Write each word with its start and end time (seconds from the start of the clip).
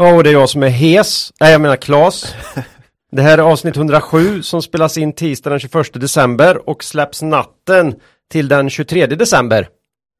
Ja, 0.00 0.14
och 0.14 0.24
det 0.24 0.30
är 0.30 0.32
jag 0.32 0.48
som 0.48 0.62
är 0.62 0.68
Hes. 0.68 1.32
Nej, 1.40 1.52
jag 1.52 1.60
menar 1.60 1.76
Klas. 1.76 2.34
Det 3.12 3.22
här 3.22 3.38
är 3.38 3.42
avsnitt 3.42 3.76
107 3.76 4.42
som 4.42 4.62
spelas 4.62 4.98
in 4.98 5.12
tisdag 5.12 5.50
den 5.50 5.58
21 5.58 6.00
december 6.00 6.68
och 6.68 6.84
släpps 6.84 7.22
natten 7.22 7.94
till 8.30 8.48
den 8.48 8.70
23 8.70 9.06
december. 9.06 9.68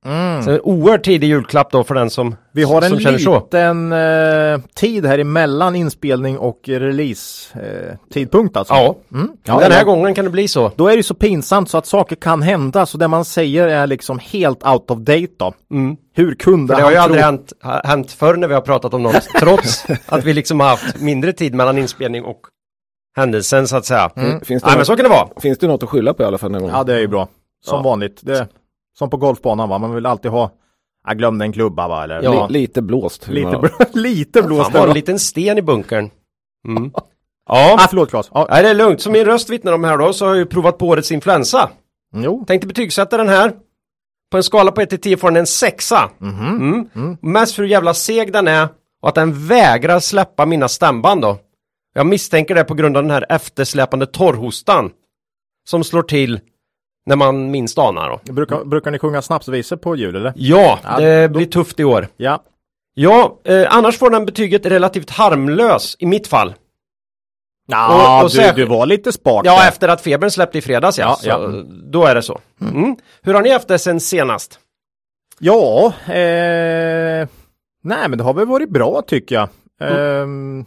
Mm. 0.06 0.42
Så 0.42 0.50
en 0.50 0.60
oerhört 0.60 1.04
tidig 1.04 1.28
julklapp 1.28 1.70
då 1.72 1.84
för 1.84 1.94
den 1.94 2.10
som, 2.10 2.36
Vi 2.52 2.62
har 2.62 2.82
en 2.82 2.92
liten 2.96 3.92
eh, 3.92 4.60
tid 4.74 5.06
här 5.06 5.18
emellan 5.18 5.76
inspelning 5.76 6.38
och 6.38 6.60
release 6.66 7.58
eh, 7.60 7.96
tidpunkt 8.12 8.56
alltså. 8.56 8.74
Ja, 8.74 8.96
Mm. 9.12 9.30
den 9.44 9.72
här 9.72 9.84
gången 9.84 10.14
kan 10.14 10.24
det 10.24 10.30
bli 10.30 10.48
så. 10.48 10.72
Då 10.76 10.88
är 10.88 10.96
det 10.96 11.02
så 11.02 11.14
pinsamt 11.14 11.70
så 11.70 11.78
att 11.78 11.86
saker 11.86 12.16
kan 12.16 12.42
hända 12.42 12.86
så 12.86 12.98
det 12.98 13.08
man 13.08 13.24
säger 13.24 13.68
är 13.68 13.86
liksom 13.86 14.18
helt 14.18 14.66
out 14.66 14.90
of 14.90 14.98
date 14.98 15.26
då. 15.38 15.52
Mm. 15.70 15.96
Hur 16.14 16.34
kunde 16.34 16.74
För 16.74 16.80
det 16.80 16.84
har 16.84 16.90
ju 16.90 16.96
han 16.96 17.04
aldrig 17.04 17.22
tro- 17.22 17.26
hänt, 17.70 17.84
hänt 17.84 18.12
förr 18.12 18.36
när 18.36 18.48
vi 18.48 18.54
har 18.54 18.60
pratat 18.60 18.94
om 18.94 19.02
något, 19.02 19.22
trots 19.40 19.86
att 20.06 20.24
vi 20.24 20.32
liksom 20.32 20.60
har 20.60 20.68
haft 20.68 21.00
mindre 21.00 21.32
tid 21.32 21.54
mellan 21.54 21.78
inspelning 21.78 22.24
och 22.24 22.40
händelsen 23.16 23.68
så 23.68 23.76
att 23.76 23.84
säga. 23.84 24.10
Mm. 24.16 24.40
Finns, 24.40 24.62
det 24.62 24.66
Nej, 24.68 24.72
men 24.74 24.78
något, 24.78 24.86
så 24.86 24.96
kan 24.96 25.02
det 25.04 25.10
vara. 25.10 25.28
finns 25.42 25.58
det 25.58 25.66
något 25.66 25.82
att 25.82 25.88
skylla 25.88 26.14
på 26.14 26.22
i 26.22 26.26
alla 26.26 26.38
fall 26.38 26.52
den 26.52 26.60
gången? 26.60 26.76
Ja 26.76 26.84
det 26.84 26.94
är 26.94 26.98
ju 27.00 27.08
bra. 27.08 27.28
Som 27.64 27.76
Ja. 27.76 27.82
vanligt. 27.82 28.20
Det, 28.22 28.48
som 28.98 29.10
på 29.10 29.16
golfbanan 29.16 29.68
va. 29.68 29.78
Man 29.78 29.94
vill 29.94 30.06
alltid 30.06 30.30
ha 30.30 30.50
jag 31.06 31.18
glömde 31.18 31.44
en 31.44 31.52
klubba 31.52 31.88
va 31.88 32.04
eller 32.04 32.22
Ja. 32.22 32.46
Li, 32.48 32.60
lite 32.60 32.82
blåst. 32.82 33.28
lite, 33.28 33.48
Ja. 33.50 33.58
blå- 33.58 33.84
lite 33.92 34.42
blåst. 34.42 34.70
Fan, 34.72 34.80
var 34.80 34.88
en 34.88 34.94
liten 34.94 35.18
sten 35.18 35.58
i 35.58 35.62
bunkern. 35.62 36.10
Mm. 36.68 36.90
Ah, 37.50 37.68
Ja, 37.68 37.86
förlåt 37.88 38.10
Claes. 38.10 38.30
Ja. 38.34 38.46
Nej, 38.50 38.62
det 38.62 38.68
är 38.68 38.74
lugnt. 38.74 39.00
Som 39.00 39.12
min 39.12 39.24
röst 39.24 39.50
vittnar 39.50 39.72
om 39.72 39.84
här 39.84 39.98
då 39.98 40.12
så 40.12 40.24
har 40.24 40.30
jag 40.32 40.38
ju 40.38 40.46
provat 40.46 40.78
på 40.78 40.86
årets 40.86 41.12
influensa. 41.12 41.70
Jo. 42.14 42.44
Tänkte 42.46 42.66
betygsätta 42.66 43.16
den 43.16 43.28
här. 43.28 43.52
På 44.30 44.36
en 44.36 44.42
skala 44.42 44.72
på 44.72 44.80
1 44.80 44.90
till 44.90 45.00
10 45.00 45.16
får 45.16 45.28
den 45.30 45.36
en 45.36 45.46
sexa. 45.46 46.10
Mhm. 46.18 46.88
Mm. 46.94 47.16
Mest 47.20 47.54
för 47.54 47.62
hur 47.62 47.70
jävla 47.70 47.94
seg 47.94 48.32
den 48.32 48.48
är 48.48 48.68
och 49.02 49.08
att 49.08 49.14
den 49.14 49.46
vägrar 49.46 50.00
släppa 50.00 50.46
mina 50.46 50.68
stämband 50.68 51.22
då. 51.22 51.38
Jag 51.94 52.06
misstänker 52.06 52.54
det 52.54 52.64
på 52.64 52.74
grund 52.74 52.96
av 52.96 53.02
den 53.02 53.10
här 53.12 53.26
eftersläpande 53.28 54.06
torrhostan. 54.06 54.90
Som 55.68 55.84
slår 55.84 56.02
till 56.02 56.40
när 57.06 57.16
man 57.16 57.50
minst 57.50 57.78
anar 57.78 58.08
då. 58.26 58.32
Brukar, 58.32 58.64
brukar 58.64 58.90
ni 58.90 58.98
sjunga 58.98 59.22
snapsvisor 59.22 59.76
på 59.76 59.96
jul 59.96 60.16
eller? 60.16 60.32
Ja, 60.36 60.78
Ja, 60.84 61.00
det 61.00 61.28
blir 61.30 61.46
tufft 61.46 61.80
i 61.80 61.84
år. 61.84 62.08
Ja. 62.16 62.42
Ja, 62.94 63.38
eh, 63.44 63.66
annars 63.76 63.98
får 63.98 64.10
den 64.10 64.26
betyget 64.26 64.66
relativt 64.66 65.10
harmlös 65.10 65.96
i 65.98 66.06
mitt 66.06 66.26
fall. 66.26 66.54
Ja, 67.70 68.16
Och- 68.18 68.24
och 68.24 68.30
du, 68.30 68.36
särskilt- 68.36 68.56
du 68.56 68.64
var 68.76 68.86
lite 68.86 69.12
spak 69.12 69.46
Ja, 69.46 69.60
där. 69.60 69.68
efter 69.68 69.88
att 69.88 70.00
febern 70.00 70.30
släppte 70.30 70.58
i 70.58 70.60
fredags 70.60 70.98
ja. 70.98 71.18
Ja, 71.22 71.40
ja. 71.42 71.62
Då 71.84 72.04
är 72.04 72.14
det 72.14 72.22
så. 72.22 72.40
Mm. 72.60 72.96
Hur 73.22 73.34
har 73.34 73.42
ni 73.42 73.50
haft 73.50 73.68
det 73.68 73.78
sen 73.78 74.00
senast? 74.00 74.58
Ja, 75.38 75.86
eh, 76.06 77.28
nej 77.82 78.08
men 78.08 78.18
det 78.18 78.24
har 78.24 78.34
väl 78.34 78.46
varit 78.46 78.70
bra 78.70 79.02
tycker 79.06 79.34
jag. 79.34 79.48
Ehm, 79.80 80.64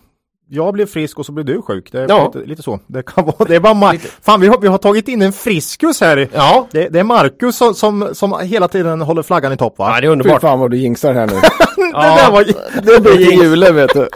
jag 0.53 0.73
blev 0.73 0.85
frisk 0.85 1.19
och 1.19 1.25
så 1.25 1.31
blev 1.31 1.45
du 1.45 1.61
sjuk. 1.61 1.91
Det 1.91 1.99
är 2.01 2.05
Ja. 2.09 2.31
lite, 2.35 2.49
lite 2.49 2.63
så. 2.63 2.79
Det 2.87 3.03
kan 3.03 3.25
vara, 3.25 3.45
det 3.47 3.55
är 3.55 3.59
bara 3.59 3.73
Mar- 3.73 4.07
Fan 4.21 4.41
vi 4.41 4.47
har, 4.47 4.57
vi 4.61 4.67
har 4.67 4.77
tagit 4.77 5.07
in 5.07 5.21
en 5.21 5.33
friskus 5.33 6.01
här. 6.01 6.27
Ja, 6.33 6.67
Det, 6.71 6.89
det 6.89 6.99
är 6.99 7.03
Marcus 7.03 7.57
som, 7.57 7.73
som, 7.75 8.09
som 8.13 8.39
hela 8.43 8.67
tiden 8.67 9.01
håller 9.01 9.23
flaggan 9.23 9.53
i 9.53 9.57
topp 9.57 9.77
va? 9.77 9.85
ja 9.87 9.91
det 9.91 9.97
är 9.97 10.01
Fy 10.01 10.07
underbart. 10.07 10.41
fan 10.41 10.59
vad 10.59 10.71
du 10.71 10.77
jinxar 10.77 11.13
här 11.13 11.27
nu. 11.27 11.33
det 11.75 11.91
där 11.91 12.31
var, 12.31 12.43
det 12.95 13.01
blir 13.01 13.43
julen 13.43 13.75
vet 13.75 13.93
du. 13.93 14.07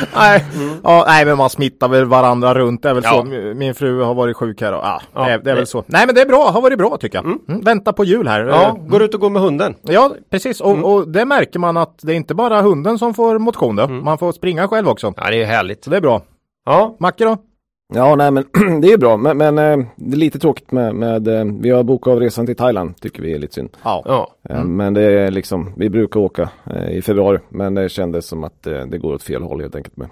nej, 0.16 0.44
ja, 0.84 1.04
nej 1.08 1.24
men 1.24 1.36
man 1.38 1.50
smittar 1.50 1.88
väl 1.88 2.04
varandra 2.04 2.54
runt. 2.54 2.82
Det 2.82 2.88
är 2.90 2.94
väl 2.94 3.02
Ja. 3.06 3.10
så. 3.10 3.24
Min 3.54 3.74
fru 3.74 4.02
har 4.02 4.14
varit 4.14 4.36
sjuk 4.36 4.60
här 4.60 4.72
och 4.72 4.80
ja, 4.84 5.00
Ja, 5.14 5.24
det, 5.24 5.32
är, 5.32 5.38
det 5.38 5.50
är 5.50 5.54
väl 5.54 5.66
så. 5.66 5.84
Nej 5.86 6.06
men 6.06 6.14
det 6.14 6.20
är 6.20 6.26
bra, 6.26 6.50
har 6.50 6.60
varit 6.62 6.78
bra 6.78 6.96
tycker 6.96 7.18
jag. 7.18 7.24
Mm. 7.24 7.60
Vänta 7.64 7.92
på 7.92 8.04
jul 8.04 8.28
här. 8.28 8.44
Ja, 8.44 8.78
går 8.88 9.02
ut 9.02 9.14
och 9.14 9.20
går 9.20 9.30
med 9.30 9.42
hunden. 9.42 9.74
Ja, 9.82 10.10
precis. 10.30 10.60
Och, 10.60 10.70
Mm. 10.72 10.84
och 10.84 11.08
det 11.08 11.24
märker 11.24 11.58
man 11.58 11.76
att 11.76 11.98
det 12.02 12.12
är 12.12 12.16
inte 12.16 12.34
bara 12.34 12.60
hunden 12.62 12.98
som 12.98 13.14
får 13.14 13.38
motion 13.38 13.76
då. 13.76 13.88
Man 13.88 14.18
får 14.18 14.32
springa 14.32 14.68
själv 14.68 14.88
också. 14.88 15.14
Ja, 15.16 15.30
det 15.30 15.42
är 15.42 15.46
härligt. 15.46 15.84
Så 15.84 15.90
det 15.90 15.96
är 15.96 16.00
bra. 16.00 16.20
Ja, 16.66 16.96
Macke 17.00 17.24
då? 17.24 17.36
Ja, 17.94 18.16
nej 18.16 18.30
men 18.30 18.44
det 18.80 18.92
är 18.92 18.98
bra. 18.98 19.16
Men, 19.16 19.36
men 19.38 19.58
eh, 19.58 19.86
det 19.96 20.14
är 20.14 20.18
lite 20.18 20.38
tråkigt 20.38 20.72
med, 20.72 20.94
med 20.94 21.28
eh, 21.28 21.44
vi 21.60 21.70
har 21.70 21.82
bokat 21.82 22.12
av 22.12 22.20
resan 22.20 22.46
till 22.46 22.56
Thailand. 22.56 22.96
Tycker 23.00 23.22
vi 23.22 23.32
är 23.34 23.38
lite 23.38 23.54
synd. 23.54 23.68
Ja. 23.84 24.28
Eh, 24.48 24.64
Men 24.64 24.94
det 24.94 25.02
är 25.02 25.30
liksom, 25.30 25.72
vi 25.76 25.90
brukar 25.90 26.20
åka 26.20 26.50
i 26.90 27.02
februari. 27.02 27.38
Men 27.48 27.74
det 27.74 27.88
kändes 27.88 28.26
som 28.26 28.44
att 28.44 28.62
det 28.62 28.98
går 28.98 29.14
åt 29.14 29.22
fel 29.22 29.42
håll 29.42 29.60
helt 29.60 29.74
enkelt 29.76 29.96
med, 29.96 30.08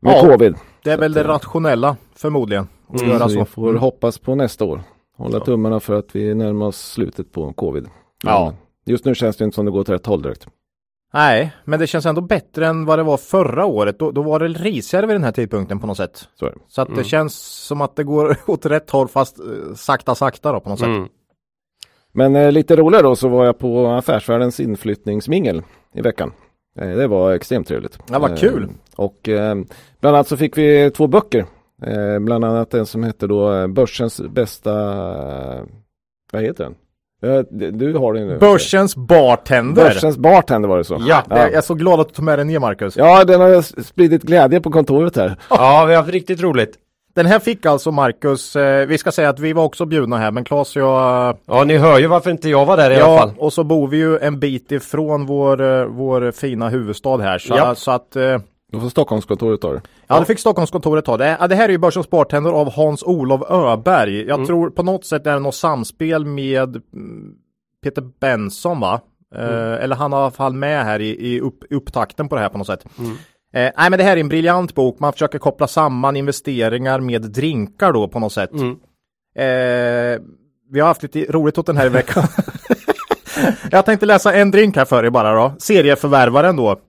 med 0.00 0.14
Ja. 0.16 0.20
covid. 0.30 0.54
Det 0.84 0.90
är 0.90 0.94
Så 0.96 1.00
väl 1.00 1.10
att, 1.10 1.14
det 1.26 1.32
rationella 1.32 1.96
förmodligen. 2.14 2.68
Att 2.88 3.00
Mm, 3.00 3.12
göra 3.12 3.28
Så 3.28 3.38
vi 3.38 3.44
får 3.44 3.74
hoppas 3.74 4.18
på 4.18 4.34
nästa 4.34 4.64
år. 4.64 4.80
Hålla 5.16 5.38
Ja. 5.38 5.44
tummarna 5.44 5.80
för 5.80 5.94
att 5.98 6.16
vi 6.16 6.34
närmar 6.34 6.66
oss 6.66 6.92
slutet 6.92 7.32
på 7.32 7.52
covid. 7.52 7.82
Men 8.24 8.32
Ja. 8.32 8.54
Just 8.86 9.04
nu 9.04 9.14
känns 9.14 9.36
det 9.36 9.44
inte 9.44 9.54
som 9.54 9.64
det 9.64 9.70
går 9.70 9.80
åt 9.80 9.88
rätt 9.88 10.06
håll 10.06 10.22
direkt. 10.22 10.46
Nej, 11.12 11.52
men 11.64 11.80
det 11.80 11.86
känns 11.86 12.06
ändå 12.06 12.20
bättre 12.20 12.66
än 12.66 12.84
vad 12.84 12.98
det 12.98 13.02
var 13.02 13.16
förra 13.16 13.66
året. 13.66 13.98
Då, 13.98 14.10
då 14.10 14.22
var 14.22 14.38
det 14.40 14.48
risigare 14.48 15.06
vid 15.06 15.14
den 15.14 15.24
här 15.24 15.32
tidpunkten 15.32 15.80
på 15.80 15.86
något 15.86 15.96
sätt. 15.96 16.28
Så. 16.34 16.50
Så 16.68 16.82
att 16.82 16.96
det 16.96 17.04
känns 17.04 17.34
som 17.66 17.80
att 17.80 17.96
det 17.96 18.04
går 18.04 18.36
åt 18.46 18.66
rätt 18.66 18.90
håll 18.90 19.08
fast 19.08 19.38
eh, 19.38 19.74
sakta 19.74 20.14
sakta 20.14 20.52
då 20.52 20.60
på 20.60 20.68
något 20.68 20.78
sätt. 20.78 20.88
Mm. 20.88 21.08
Men 22.12 22.36
eh, 22.36 22.52
lite 22.52 22.76
roligare 22.76 23.02
då 23.02 23.16
så 23.16 23.28
var 23.28 23.44
jag 23.46 23.58
på 23.58 23.86
Affärsvärldens 23.88 24.60
inflyttningsmingel 24.60 25.62
i 25.94 26.00
veckan. 26.00 26.32
Eh, 26.78 26.88
det 26.88 27.06
var 27.06 27.32
extremt 27.32 27.68
trevligt. 27.68 27.98
Ja, 28.10 28.18
vad 28.18 28.30
Eh, 28.30 28.36
kul. 28.36 28.68
och 28.96 29.28
eh, 29.28 29.54
bland 30.00 30.16
annat 30.16 30.28
så 30.28 30.36
fick 30.36 30.58
vi 30.58 30.90
två 30.90 31.06
böcker. 31.06 31.46
Eh, 31.82 32.18
bland 32.18 32.44
annat 32.44 32.74
en 32.74 32.86
som 32.86 33.04
heter 33.04 33.28
då 33.28 33.52
eh, 33.54 33.66
Börsens 33.66 34.20
bästa, 34.20 34.72
eh, 35.56 35.62
vad 36.32 36.42
heter 36.42 36.64
den? 36.64 36.74
Ja, 37.22 37.42
d- 37.50 37.70
du 37.70 37.94
har 37.94 38.14
den 38.14 38.28
nu. 38.28 38.38
Börsens 38.38 38.96
bartender. 38.96 39.84
Börsens 39.84 40.16
bartender 40.16 40.68
var 40.68 40.78
det 40.78 40.84
så. 40.84 40.96
Ja. 41.00 41.22
Jag 41.30 41.38
jag 41.38 41.52
är 41.54 41.60
så 41.60 41.74
glad 41.74 42.00
att 42.00 42.08
du 42.08 42.14
tog 42.14 42.24
med 42.24 42.38
den 42.38 42.46
ner 42.46 42.58
Marcus. 42.58 42.96
Ja, 42.96 43.24
den 43.24 43.40
har 43.40 43.82
spridit 43.82 44.22
glädje 44.22 44.60
på 44.60 44.70
kontoret 44.70 45.16
här. 45.16 45.36
ja, 45.50 45.84
vi 45.88 45.94
har 45.94 46.02
haft 46.02 46.12
riktigt 46.12 46.42
roligt. 46.42 46.76
Den 47.14 47.26
här 47.26 47.38
fick 47.38 47.66
alltså 47.66 47.90
Marcus, 47.90 48.56
eh, 48.56 48.86
vi 48.86 48.98
ska 48.98 49.12
säga 49.12 49.28
att 49.28 49.38
vi 49.40 49.52
var 49.52 49.64
också 49.64 49.84
bjudna 49.86 50.16
här 50.18 50.30
men 50.30 50.44
Claes 50.44 50.76
och 50.76 50.82
jag 50.82 51.36
Ja, 51.46 51.64
ni 51.64 51.76
hör 51.76 51.98
ju 51.98 52.06
varför 52.06 52.30
inte 52.30 52.48
jag 52.48 52.66
var 52.66 52.76
där 52.76 52.90
i 52.90 52.94
alla 52.96 53.12
Ja, 53.12 53.18
fall. 53.18 53.32
och 53.38 53.52
så 53.52 53.64
bor 53.64 53.88
vi 53.88 53.96
ju 53.96 54.18
en 54.18 54.38
bit 54.40 54.72
ifrån 54.72 55.26
vår, 55.26 55.60
eh, 55.80 55.84
vår 55.86 56.30
fina 56.30 56.68
huvudstad 56.68 57.16
här. 57.22 57.38
Så, 57.38 57.54
Ja. 57.56 57.74
så 57.74 57.90
att, 57.90 58.16
eh, 58.16 58.38
Då 58.72 58.80
får 58.80 58.88
Stockholmskontoret 58.88 59.60
ta 59.60 59.72
det. 59.72 59.82
ja 60.06 60.20
det 60.20 60.26
fick 60.26 60.38
Stockholmskontoret 60.38 61.04
ta. 61.04 61.16
Det, 61.16 61.36
ja, 61.40 61.48
det 61.48 61.54
här 61.54 61.64
är 61.64 61.68
ju 61.68 61.78
Börsens 61.78 62.10
bartender 62.10 62.50
av 62.50 62.72
Hans-Olof 62.72 63.50
Öberg. 63.50 64.26
Jag 64.26 64.46
tror 64.46 64.70
på 64.70 64.82
något 64.82 65.04
sätt 65.04 65.26
är 65.26 65.32
det 65.32 65.38
något 65.38 65.54
samspel 65.54 66.24
med 66.24 66.68
mm, 66.76 67.34
Peter 67.82 68.02
Benson 68.20 68.80
va? 68.80 69.00
Eh, 69.34 69.84
eller 69.84 69.96
han 69.96 70.12
har 70.12 70.20
i 70.20 70.22
alla 70.22 70.30
fall 70.30 70.52
med 70.54 70.84
här 70.84 71.00
i, 71.00 71.34
i 71.34 71.40
upp, 71.40 71.64
upptakten 71.70 72.28
på 72.28 72.34
det 72.34 72.40
här 72.40 72.48
på 72.48 72.58
något 72.58 72.66
sätt. 72.66 72.84
Eh, 73.54 73.70
nej 73.76 73.90
men 73.90 73.92
det 73.92 74.02
här 74.02 74.16
är 74.16 74.20
en 74.20 74.28
briljant 74.28 74.74
bok. 74.74 74.98
Man 74.98 75.12
försöker 75.12 75.38
koppla 75.38 75.66
samman 75.66 76.16
investeringar 76.16 77.00
med 77.00 77.22
drinkar 77.22 77.92
då 77.92 78.08
på 78.08 78.18
något 78.18 78.32
sätt. 78.32 78.52
Mm. 78.52 78.70
Eh, 79.36 80.20
vi 80.70 80.80
har 80.80 80.86
haft 80.86 81.02
lite 81.02 81.32
roligt 81.32 81.58
åt 81.58 81.66
den 81.66 81.76
här 81.76 81.86
i 81.86 81.88
veckan. 81.88 82.24
Jag 83.70 83.84
tänkte 83.84 84.06
läsa 84.06 84.34
en 84.34 84.50
drink 84.50 84.76
här 84.76 84.84
för 84.84 85.04
er 85.04 85.10
bara 85.10 85.34
då. 85.34 85.52
Serieförvärvaren 85.58 86.56
då. 86.56 86.80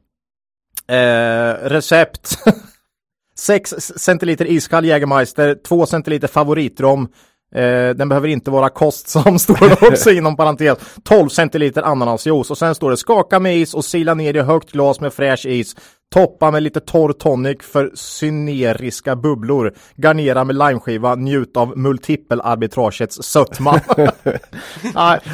Eh, 0.88 1.70
recept. 1.70 2.38
6 3.36 3.76
centiliter 3.98 4.46
iskall 4.46 4.86
Jägermeister, 4.86 5.56
2 5.56 5.86
centiliter 5.86 6.28
favoritrom. 6.28 7.08
Eh, 7.56 7.90
den 7.90 8.10
behöver 8.10 8.28
inte 8.28 8.52
vara 8.52 8.70
kostsam, 8.70 9.40
står 9.40 9.70
det 9.70 9.88
också 9.88 10.12
inom 10.12 10.36
parentes. 10.36 10.78
12 11.04 11.30
centiliter 11.30 11.82
ananasjuice 11.82 12.52
och 12.52 12.58
sen 12.58 12.76
står 12.76 12.92
det 12.92 12.98
skaka 12.98 13.40
med 13.40 13.58
is 13.58 13.74
och 13.74 13.86
sila 13.86 14.14
ner 14.14 14.36
i 14.36 14.42
högt 14.42 14.72
glas 14.72 15.00
med 15.00 15.14
fräsch 15.14 15.46
is. 15.46 15.76
Toppa 16.14 16.52
med 16.52 16.64
lite 16.64 16.80
torr 16.80 17.14
tonic 17.14 17.58
för 17.62 17.92
syneriska 17.94 19.16
bubblor. 19.16 19.74
Garnera 19.96 20.44
med 20.44 20.56
limeskiva, 20.56 21.16
njut 21.16 21.58
av 21.58 21.78
multipelarbitragets 21.78 23.24
sötma. 23.24 23.72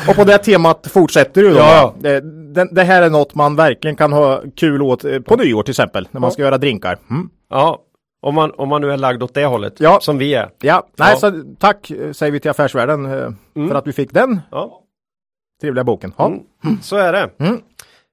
Och 0.10 0.16
på 0.16 0.24
det 0.24 0.38
temat 0.38 0.88
fortsätter 0.88 1.42
du 1.42 1.50
då. 1.50 1.58
Ja. 1.58 1.94
Det, 2.00 2.20
det, 2.54 2.68
det 2.72 2.84
här 2.84 3.02
är 3.02 3.10
något 3.10 3.36
man 3.36 3.56
verkligen 3.56 3.96
kan 3.96 4.14
ha 4.14 4.42
kul 4.56 4.82
åt 4.82 5.06
eh, 5.06 5.20
på 5.20 5.36
nyår 5.36 5.64
till 5.64 5.72
exempel, 5.72 6.08
när 6.12 6.22
man 6.22 6.32
ska 6.32 6.42
göra 6.42 6.58
drinkar. 6.58 6.98
Mm. 7.10 7.30
Ja, 7.50 7.80
om 8.22 8.36
man, 8.36 8.52
om 8.58 8.70
man 8.70 8.82
nu 8.82 8.92
är 8.92 8.98
lagd 8.98 9.24
åt 9.24 9.34
det 9.34 9.46
hållet. 9.46 9.74
Ja. 9.80 10.00
Som 10.02 10.18
vi 10.18 10.34
är. 10.34 10.50
Ja, 10.62 10.88
nej, 10.98 11.10
Ja. 11.12 11.18
så 11.18 11.44
tack 11.60 11.92
eh, 11.92 12.12
säger 12.12 12.32
vi 12.32 12.40
till 12.40 12.52
Affärsvärlden 12.52 13.06
eh, 13.06 13.32
för 13.70 13.76
att 13.76 13.88
vi 13.88 13.94
fick 13.94 14.14
den 14.14 14.42
Ja, 14.52 14.82
trevliga 15.62 15.84
boken. 15.84 16.14
Ja. 16.18 16.26
Mm. 16.28 16.82
så 16.82 16.96
är 16.96 17.14
det. 17.14 17.30
Mm. 17.40 17.62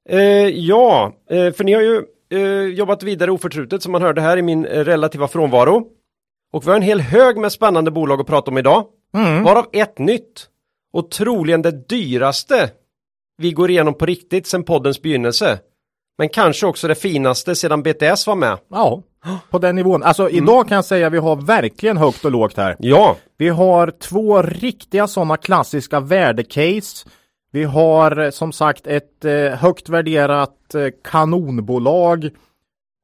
Eh, 0.08 0.48
ja, 0.48 1.12
eh, 1.30 1.52
för 1.52 1.64
ni 1.64 1.72
har 1.72 1.82
ju 1.82 2.02
eh, 2.30 2.40
jobbat 2.74 3.02
vidare 3.02 3.30
oförtrutet 3.30 3.82
som 3.82 3.92
man 3.92 4.02
hörde 4.02 4.20
här 4.20 4.36
i 4.36 4.42
min 4.42 4.66
eh, 4.66 4.84
relativa 4.84 5.28
frånvaro. 5.28 5.86
Och 6.52 6.66
vi 6.66 6.68
har 6.68 6.76
en 6.76 6.82
hel 6.82 7.00
hög 7.00 7.36
med 7.36 7.52
spännande 7.52 7.90
bolag 7.90 8.20
att 8.20 8.26
prata 8.26 8.50
om 8.50 8.58
idag. 8.58 8.84
Mm. 9.14 9.42
Varav 9.42 9.66
ett 9.72 9.98
nytt. 9.98 10.46
Och 10.92 11.10
troligen 11.10 11.62
det 11.62 11.88
dyraste 11.88 12.70
vi 13.38 13.52
går 13.52 13.70
igenom 13.70 13.94
på 13.94 14.06
riktigt 14.06 14.46
sedan 14.46 14.64
poddens 14.64 15.02
begynnelse. 15.02 15.58
Men 16.18 16.28
kanske 16.28 16.66
också 16.66 16.88
det 16.88 16.94
finaste 16.94 17.54
sedan 17.54 17.82
BTS 17.82 18.26
var 18.26 18.34
med. 18.34 18.58
Ja, 18.70 19.02
på 19.50 19.58
den 19.58 19.76
nivån. 19.76 20.02
Alltså 20.02 20.30
idag 20.30 20.68
kan 20.68 20.74
jag 20.74 20.84
säga 20.84 21.10
vi 21.10 21.18
har 21.18 21.36
verkligen 21.36 21.96
högt 21.96 22.24
och 22.24 22.30
lågt 22.30 22.56
här. 22.56 22.76
Ja, 22.78 23.16
Vi 23.38 23.48
har 23.48 23.90
två 24.00 24.42
riktiga 24.42 25.06
sådana 25.06 25.36
klassiska 25.36 26.00
värdecase. 26.00 27.08
Vi 27.56 27.64
har 27.64 28.18
eh, 28.18 28.30
som 28.30 28.52
sagt 28.52 28.86
ett 28.86 29.24
eh, 29.24 29.32
högt 29.34 29.88
värderat 29.88 30.74
eh, 30.74 30.88
kanonbolag. 31.04 32.30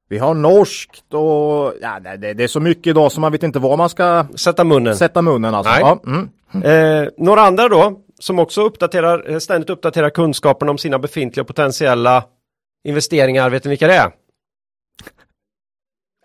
Vi 0.08 0.18
har 0.18 0.34
norskt 0.34 1.14
och 1.14 1.74
ja, 1.80 2.00
det, 2.00 2.34
det 2.34 2.44
är 2.44 2.48
så 2.48 2.60
mycket 2.60 2.86
idag 2.86 3.12
så 3.12 3.20
man 3.20 3.32
vet 3.32 3.42
inte 3.42 3.58
vad 3.58 3.78
man 3.78 3.88
ska 3.88 4.26
sätta 4.34 4.64
munnen. 4.64 4.96
sätta 4.96 5.22
munnen 5.22 5.54
alltså. 5.54 5.72
Ja, 5.80 6.00
mm. 6.06 6.28
Eh, 6.64 7.08
några 7.18 7.40
andra 7.40 7.68
då, 7.68 8.00
som 8.18 8.38
också 8.38 8.62
uppdaterar, 8.62 9.38
ständigt 9.38 9.70
uppdaterar 9.70 10.10
kunskapen 10.10 10.68
om 10.68 10.78
sina 10.78 10.98
befintliga 10.98 11.44
potentiella 11.44 12.24
investeringar, 12.88 13.50
vet 13.50 13.64
ni 13.64 13.68
vilka 13.68 13.86
det 13.86 13.94
är? 13.94 14.10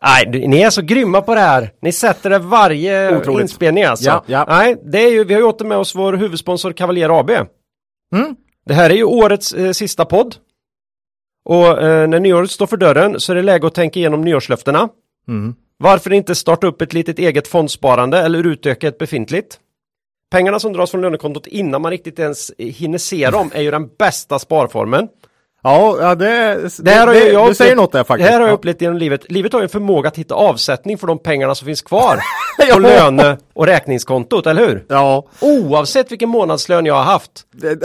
Nej, 0.02 0.48
ni 0.48 0.62
är 0.62 0.70
så 0.70 0.82
grymma 0.82 1.22
på 1.22 1.36
det 1.36 1.42
här. 1.42 1.72
Ni 1.82 1.92
sätter 1.92 2.30
det 2.30 2.40
varje 2.40 3.18
Otroligt. 3.18 3.42
inspelning 3.42 3.84
alltså. 3.84 4.10
Ja, 4.10 4.24
ja. 4.26 4.46
Nej, 4.48 4.76
det 4.84 5.00
är 5.00 5.12
ju, 5.12 5.24
vi 5.24 5.34
har 5.34 5.42
ju 5.42 5.48
åter 5.48 5.66
med 5.66 5.78
oss 5.78 5.96
vår 5.96 6.14
huvudsponsor 6.14 6.72
Cavalier 6.72 7.20
AB. 7.20 7.32
Mm. 8.16 8.36
Det 8.66 8.74
här 8.74 8.90
är 8.90 8.96
ju 8.96 9.04
årets 9.04 9.54
eh, 9.54 9.72
sista 9.72 10.06
podd. 10.06 10.36
Och 11.46 11.82
eh, 11.82 12.08
när 12.08 12.20
nyåret 12.20 12.52
står 12.52 12.68
för 12.68 12.78
dörren 12.78 13.20
så 13.20 13.32
är 13.32 13.36
det 13.36 13.42
läge 13.42 13.68
att 13.68 13.76
tänka 13.76 14.00
igenom 14.00 14.22
nyårslöftena. 14.22 14.90
Mm. 15.28 15.56
Varför 15.78 16.14
inte 16.14 16.36
starta 16.36 16.68
upp 16.68 16.82
ett 16.82 16.94
litet 16.94 17.20
eget 17.20 17.48
fondsparande 17.48 18.20
eller 18.20 18.48
utöka 18.48 18.88
ett 18.88 18.98
befintligt? 18.98 19.60
Pengarna 20.32 20.60
som 20.60 20.74
dras 20.74 20.92
från 20.92 21.02
lönekontot 21.02 21.48
innan 21.48 21.82
man 21.82 21.92
riktigt 21.92 22.20
ens 22.20 22.52
hinner 22.58 22.98
se 22.98 23.30
dem 23.30 23.52
är 23.54 23.62
ju 23.62 23.72
den 23.72 23.90
bästa 24.00 24.40
sparformen. 24.40 25.08
Ja, 25.68 25.98
ja 26.02 26.16
det, 26.16 26.60
Det 26.80 26.92
här 26.92 27.08
har 27.08 27.14
det, 27.14 27.28
jag 27.32 27.50
du 27.52 27.56
säger 27.56 27.76
något 27.76 27.92
där 27.92 28.04
faktiskt. 28.04 28.28
Det 28.28 28.32
här 28.32 28.40
har 28.40 28.48
jag 28.48 28.54
Ja. 28.54 28.58
upplevt 28.58 28.82
genom 28.82 28.98
livet. 28.98 29.32
Livet 29.32 29.54
har 29.54 29.60
ju 29.60 29.64
en 29.64 29.70
förmåga 29.70 30.08
att 30.08 30.18
hitta 30.18 30.36
avsättning 30.36 30.98
för 30.98 31.08
de 31.08 31.20
pengarna 31.20 31.56
som 31.56 31.66
finns 31.66 31.82
kvar 31.82 32.20
på 32.74 32.80
löne 32.80 33.38
och 33.54 33.66
räkningskontot, 33.66 34.48
eller 34.48 34.68
hur? 34.68 34.86
Ja, 34.90 35.28
Oavsett 35.42 36.12
vilken 36.12 36.30
månadslön 36.30 36.86
jag 36.86 36.94
har 36.94 37.04
haft 37.04 37.32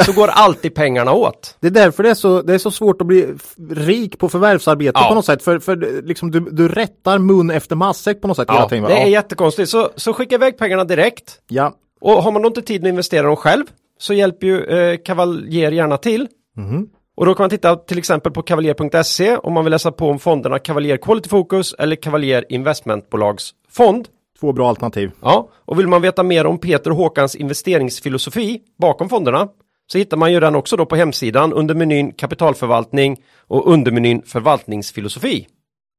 så 0.07 0.13
går 0.13 0.29
alltid 0.29 0.75
pengarna 0.75 1.13
åt. 1.13 1.57
det 1.61 1.67
är 1.67 1.71
därför 1.71 2.03
det 2.03 2.11
är 2.11 2.15
så, 2.15 2.43
det 2.43 2.55
är 2.55 2.59
så 2.59 2.71
svårt 2.71 3.01
att 3.01 3.07
bli 3.07 3.29
rik 3.71 4.19
på 4.19 4.29
förvärvsarbete 4.29 4.93
Ja. 5.03 5.09
på 5.09 5.15
något 5.15 5.27
sätt. 5.27 5.43
För, 5.43 5.59
för 5.59 6.03
liksom, 6.07 6.31
du, 6.31 6.41
du 6.41 6.69
rättar 6.69 7.19
mun 7.19 7.51
efter 7.51 7.77
matsäck 7.77 8.21
på 8.21 8.29
något 8.29 8.37
sätt 8.37 8.49
Ja, 8.49 8.69
tiden. 8.69 8.85
det 8.85 8.95
är 8.97 9.01
ja. 9.01 9.07
jättekonstigt. 9.09 9.71
Så, 9.71 9.91
så 9.97 10.13
skicka 10.13 10.35
iväg 10.35 10.59
pengarna 10.59 10.85
direkt. 10.85 11.35
ja. 11.49 11.73
Och 12.01 12.23
har 12.23 12.33
man 12.33 12.43
då 12.43 12.49
inte 12.49 12.63
tid 12.63 12.83
att 12.83 12.89
investera 12.89 13.27
dem 13.27 13.37
själv 13.37 13.65
så 13.99 14.15
hjälper 14.15 14.47
ju 14.47 14.65
eh, 14.65 14.97
Cavalier 15.05 15.71
gärna 15.73 15.97
till. 15.97 16.29
Mhm. 16.57 16.87
Och 17.15 17.27
då 17.27 17.35
kan 17.35 17.43
man 17.45 17.51
titta 17.51 17.77
till 17.77 17.99
exempel 17.99 18.33
på 18.33 18.43
kavaljer.se 18.43 19.37
om 19.37 19.53
man 19.53 19.65
vill 19.65 19.71
läsa 19.71 19.93
på 19.93 20.09
om 20.09 20.19
fonderna 20.19 20.59
Cavalier 20.59 20.97
Quality 20.97 21.29
Focus 21.29 21.75
eller 21.79 21.97
Cavalier 21.97 22.45
Investmentbolags 22.49 23.55
fond. 23.69 24.09
Två 24.41 24.53
bra 24.53 24.69
alternativ. 24.69 25.11
Ja, 25.21 25.49
och 25.55 25.79
vill 25.79 25.89
man 25.89 26.03
veta 26.03 26.23
mer 26.23 26.47
om 26.47 26.59
Peter 26.59 26.91
Håkans 26.91 27.35
investeringsfilosofi 27.35 28.61
bakom 28.79 29.09
fonderna 29.09 29.49
så 29.87 29.99
hittar 29.99 30.17
man 30.17 30.33
ju 30.33 30.41
den 30.41 30.55
också 30.55 30.77
då 30.77 30.87
på 30.87 30.97
hemsidan 30.97 31.53
under 31.53 31.75
menyn 31.75 32.13
kapitalförvaltning 32.13 33.23
och 33.39 33.73
undermenyn 33.73 34.23
förvaltningsfilosofi. 34.23 35.47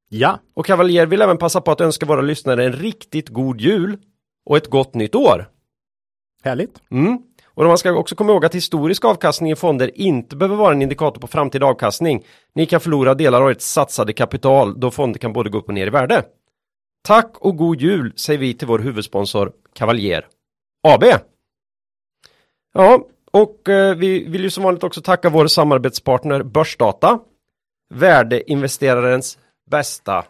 Ja, 0.08 0.40
Och 0.54 0.66
Cavalier 0.66 1.06
vill 1.06 1.22
även 1.22 1.38
passa 1.38 1.60
på 1.60 1.70
att 1.70 1.80
önska 1.80 2.06
våra 2.06 2.20
lyssnare 2.20 2.64
en 2.64 2.72
riktigt 2.72 3.28
god 3.28 3.60
jul 3.60 3.98
och 4.46 4.56
ett 4.56 4.70
gott 4.70 4.94
nytt 4.94 5.14
år. 5.14 5.48
härligt. 6.42 6.82
Mm. 6.90 7.18
Och 7.54 7.64
man 7.64 7.78
ska 7.78 7.92
också 7.92 8.14
komma 8.14 8.32
ihåg 8.32 8.44
att 8.44 8.54
historisk 8.54 9.04
avkastning 9.04 9.52
i 9.52 9.56
fonder 9.56 9.90
inte 9.94 10.36
behöver 10.36 10.56
vara 10.56 10.72
en 10.72 10.82
indikator 10.82 11.20
på 11.20 11.26
framtida 11.26 11.66
avkastning. 11.66 12.24
Ni 12.54 12.66
kan 12.66 12.80
förlora 12.80 13.14
delar 13.14 13.42
av 13.42 13.50
ert 13.50 13.60
satsade 13.60 14.12
kapital 14.12 14.80
då 14.80 14.90
fonder 14.90 15.18
kan 15.18 15.32
både 15.32 15.50
gå 15.50 15.58
upp 15.58 15.68
och 15.68 15.74
ner 15.74 15.86
i 15.86 15.90
värde. 15.90 16.24
Tack 17.04 17.38
och 17.38 17.56
god 17.56 17.80
jul 17.80 18.12
säger 18.16 18.38
vi 18.38 18.54
till 18.54 18.68
vår 18.68 18.78
huvudsponsor 18.78 19.52
Cavalier 19.74 20.26
AB. 20.88 21.04
Ja, 22.74 23.06
och 23.30 23.68
eh, 23.68 23.94
vi 23.94 24.24
vill 24.24 24.42
ju 24.42 24.50
som 24.50 24.64
vanligt 24.64 24.84
också 24.84 25.00
tacka 25.00 25.28
vår 25.28 25.46
samarbetspartner 25.46 26.42
Börsdata. 26.42 27.18
Värdeinvesterarens 27.94 29.38
bästa 29.70 30.24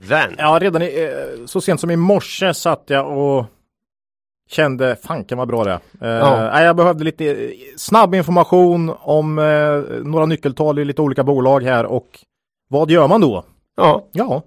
vän. 0.00 0.34
Ja, 0.38 0.58
redan 0.62 0.82
i, 0.82 0.86
eh, 0.86 1.46
så 1.46 1.60
sent 1.60 1.80
som 1.80 1.90
i 1.90 1.96
morse 1.96 2.54
satt 2.54 2.84
jag 2.86 3.18
och 3.18 3.44
kände, 4.50 4.96
fanken 5.02 5.38
vad 5.38 5.48
bra 5.48 5.64
det. 5.64 5.72
Eh, 6.00 6.08
Ja. 6.08 6.62
Jag 6.62 6.76
behövde 6.76 7.04
lite 7.04 7.24
eh, 7.44 7.50
snabb 7.76 8.14
information 8.14 8.94
om 9.00 9.38
eh, 9.38 10.04
några 10.04 10.26
nyckeltal 10.26 10.78
i 10.78 10.84
lite 10.84 11.02
olika 11.02 11.24
bolag 11.24 11.62
här 11.62 11.86
och 11.86 12.06
vad 12.68 12.90
gör 12.90 13.08
man 13.08 13.20
då? 13.20 13.44
Ja, 13.76 14.08
Ja, 14.12 14.42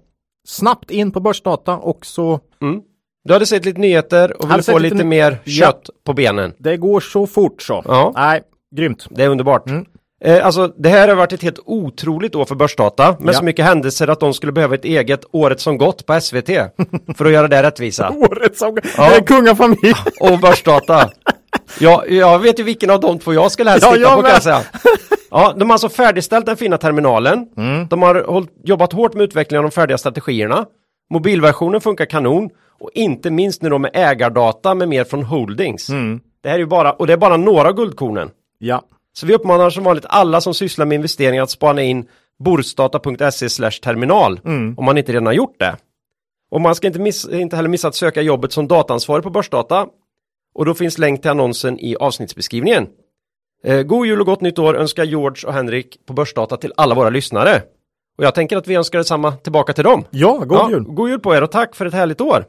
snabbt 0.48 0.90
in 0.90 1.10
på 1.10 1.20
börsdata 1.20 1.76
och 1.76 2.06
så 2.06 2.40
mm. 2.62 2.80
Du 3.24 3.32
hade 3.32 3.46
sett 3.46 3.64
lite 3.64 3.80
nyheter 3.80 4.36
och 4.42 4.48
sett 4.50 4.66
få 4.74 4.78
lite 4.78 4.94
lite 4.94 5.06
mer 5.06 5.38
Ja. 5.44 5.52
kött 5.66 5.90
på 6.04 6.12
benen. 6.12 6.52
det 6.58 6.76
går 6.76 7.00
så 7.00 7.26
fort 7.26 7.62
så. 7.62 7.82
Ja. 7.86 8.12
Nej, 8.14 8.42
grymt. 8.76 9.06
Det 9.10 9.22
är 9.24 9.28
underbart. 9.28 9.68
Mm. 9.70 9.84
Eh, 10.24 10.46
alltså 10.46 10.72
det 10.78 10.88
här 10.88 11.08
har 11.08 11.14
varit 11.14 11.32
ett 11.32 11.42
helt 11.42 11.58
otroligt 11.66 12.34
år 12.34 12.44
för 12.44 12.54
Börsdata 12.54 13.16
med 13.20 13.34
Ja. 13.34 13.38
så 13.38 13.44
mycket 13.44 13.64
händelser 13.64 14.08
att 14.08 14.20
de 14.20 14.34
skulle 14.34 14.52
behöva 14.52 14.74
ett 14.74 14.84
eget 14.84 15.20
Året 15.32 15.60
som 15.60 15.78
gått 15.78 16.06
på 16.06 16.20
SVT 16.20 16.48
för 17.16 17.24
att 17.24 17.32
göra 17.32 17.48
det 17.48 17.62
rättvisa. 17.62 18.10
Året 18.10 18.56
som 18.58 18.76
Ja. 18.96 19.12
ja. 19.14 19.24
kungafamilj. 19.26 19.94
Och 20.20 20.38
Börsdata. 20.38 21.10
Ja, 21.80 22.04
jag 22.08 22.38
vet 22.38 22.58
ju 22.58 22.62
vilken 22.62 22.90
av 22.90 23.00
de 23.00 23.18
två 23.18 23.32
jag 23.34 23.52
skulle 23.52 23.70
helst 23.70 23.86
Ja, 23.86 23.92
titta 23.94 24.16
på 24.16 24.22
kan 24.22 24.30
jag 24.30 24.42
säga. 24.42 24.60
Ja, 25.30 25.54
de 25.56 25.70
har 25.70 25.74
alltså 25.74 25.88
färdigställt 25.88 26.46
den 26.46 26.56
fina 26.56 26.78
terminalen. 26.78 27.46
Mm. 27.56 27.86
De 27.88 28.02
har 28.02 28.24
hållit, 28.28 28.50
jobbat 28.64 28.92
hårt 28.92 29.14
med 29.14 29.22
utvecklingen 29.24 29.64
av 29.64 29.70
de 29.70 29.74
färdiga 29.74 29.98
strategierna. 29.98 30.64
Mobilversionen 31.10 31.80
funkar 31.80 32.04
kanon. 32.04 32.50
Och 32.80 32.90
inte 32.94 33.30
minst 33.30 33.62
nu 33.62 33.68
då 33.70 33.78
med 33.78 33.90
ägardata 33.94 34.74
med 34.74 34.88
mer 34.88 35.04
från 35.04 35.22
Holdings. 35.22 35.88
Mm. 35.88 36.20
Det 36.42 36.48
här 36.48 36.54
är 36.54 36.58
ju 36.60 36.66
bara, 36.66 36.92
och 36.92 37.06
det 37.06 37.12
är 37.12 37.16
bara 37.16 37.36
några 37.36 37.72
guldkornen. 37.72 38.30
Ja, 38.58 38.82
Så 39.16 39.26
vi 39.26 39.34
uppmanar 39.34 39.70
som 39.70 39.84
vanligt 39.84 40.06
alla 40.08 40.40
som 40.40 40.54
sysslar 40.54 40.86
med 40.86 40.96
investeringar 40.96 41.42
att 41.42 41.50
spana 41.50 41.82
in 41.82 42.08
borsdata.se 42.38 43.48
terminal 43.70 44.40
Mm. 44.44 44.78
om 44.78 44.84
man 44.84 44.98
inte 44.98 45.12
redan 45.12 45.26
har 45.26 45.32
gjort 45.32 45.58
det. 45.58 45.76
Och 46.50 46.60
man 46.60 46.74
ska 46.74 46.86
inte, 46.86 46.98
miss, 46.98 47.28
inte 47.28 47.56
heller 47.56 47.68
missa 47.68 47.88
att 47.88 47.94
söka 47.94 48.22
jobbet 48.22 48.52
som 48.52 48.68
datansvarig 48.68 49.24
på 49.24 49.30
Börsdata. 49.30 49.86
Och 50.54 50.64
då 50.64 50.74
finns 50.74 50.98
länk 50.98 51.22
till 51.22 51.30
annonsen 51.30 51.78
i 51.78 51.96
avsnittsbeskrivningen. 51.96 52.86
Eh, 53.64 53.82
god 53.82 54.06
jul 54.06 54.20
och 54.20 54.26
gott 54.26 54.40
nytt 54.40 54.58
år 54.58 54.76
önskar 54.76 55.04
George 55.04 55.46
och 55.48 55.52
Henrik 55.54 56.06
på 56.06 56.12
Börsdata 56.12 56.56
till 56.56 56.72
alla 56.76 56.94
våra 56.94 57.10
lyssnare. 57.10 57.62
Och 58.18 58.24
jag 58.24 58.34
tänker 58.34 58.56
att 58.56 58.66
vi 58.66 58.74
önskar 58.74 58.98
detsamma 58.98 59.32
tillbaka 59.32 59.72
till 59.72 59.84
dem. 59.84 60.04
ja 60.10 60.38
god 60.38 60.58
ja, 60.58 60.70
jul. 60.70 60.82
God 60.84 61.08
jul 61.08 61.20
på 61.20 61.34
er 61.34 61.42
och 61.42 61.50
tack 61.50 61.74
för 61.76 61.86
ett 61.86 61.94
härligt 61.94 62.20
år. 62.20 62.44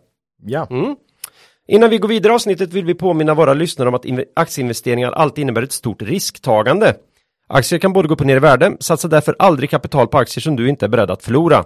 Ja. 0.45 0.67
Mm. 0.69 0.95
Innan 1.67 1.89
vi 1.89 1.98
går 1.98 2.07
vidare 2.07 2.34
i 2.34 2.36
avsnittet 2.36 2.74
vill 2.74 2.86
vi 2.86 2.93
påminna 2.93 3.34
våra 3.34 3.53
lyssnare 3.53 3.89
om 3.89 3.95
att 3.95 4.05
aktieinvesteringar 4.36 5.12
alltid 5.12 5.41
innebär 5.41 5.62
ett 5.62 5.72
stort 5.72 6.01
risktagande. 6.01 6.95
Aktier 7.48 7.79
kan 7.79 7.93
både 7.93 8.07
gå 8.07 8.13
upp 8.13 8.22
och 8.22 8.27
ner 8.27 8.36
i 8.36 8.39
värde, 8.39 8.77
satsa 8.79 9.07
därför 9.07 9.36
aldrig 9.39 9.69
kapital 9.69 10.07
på 10.07 10.17
aktier 10.17 10.41
som 10.41 10.55
du 10.55 10.69
inte 10.69 10.86
är 10.86 10.89
beredd 10.89 11.12
att 11.12 11.24
förlora. 11.24 11.63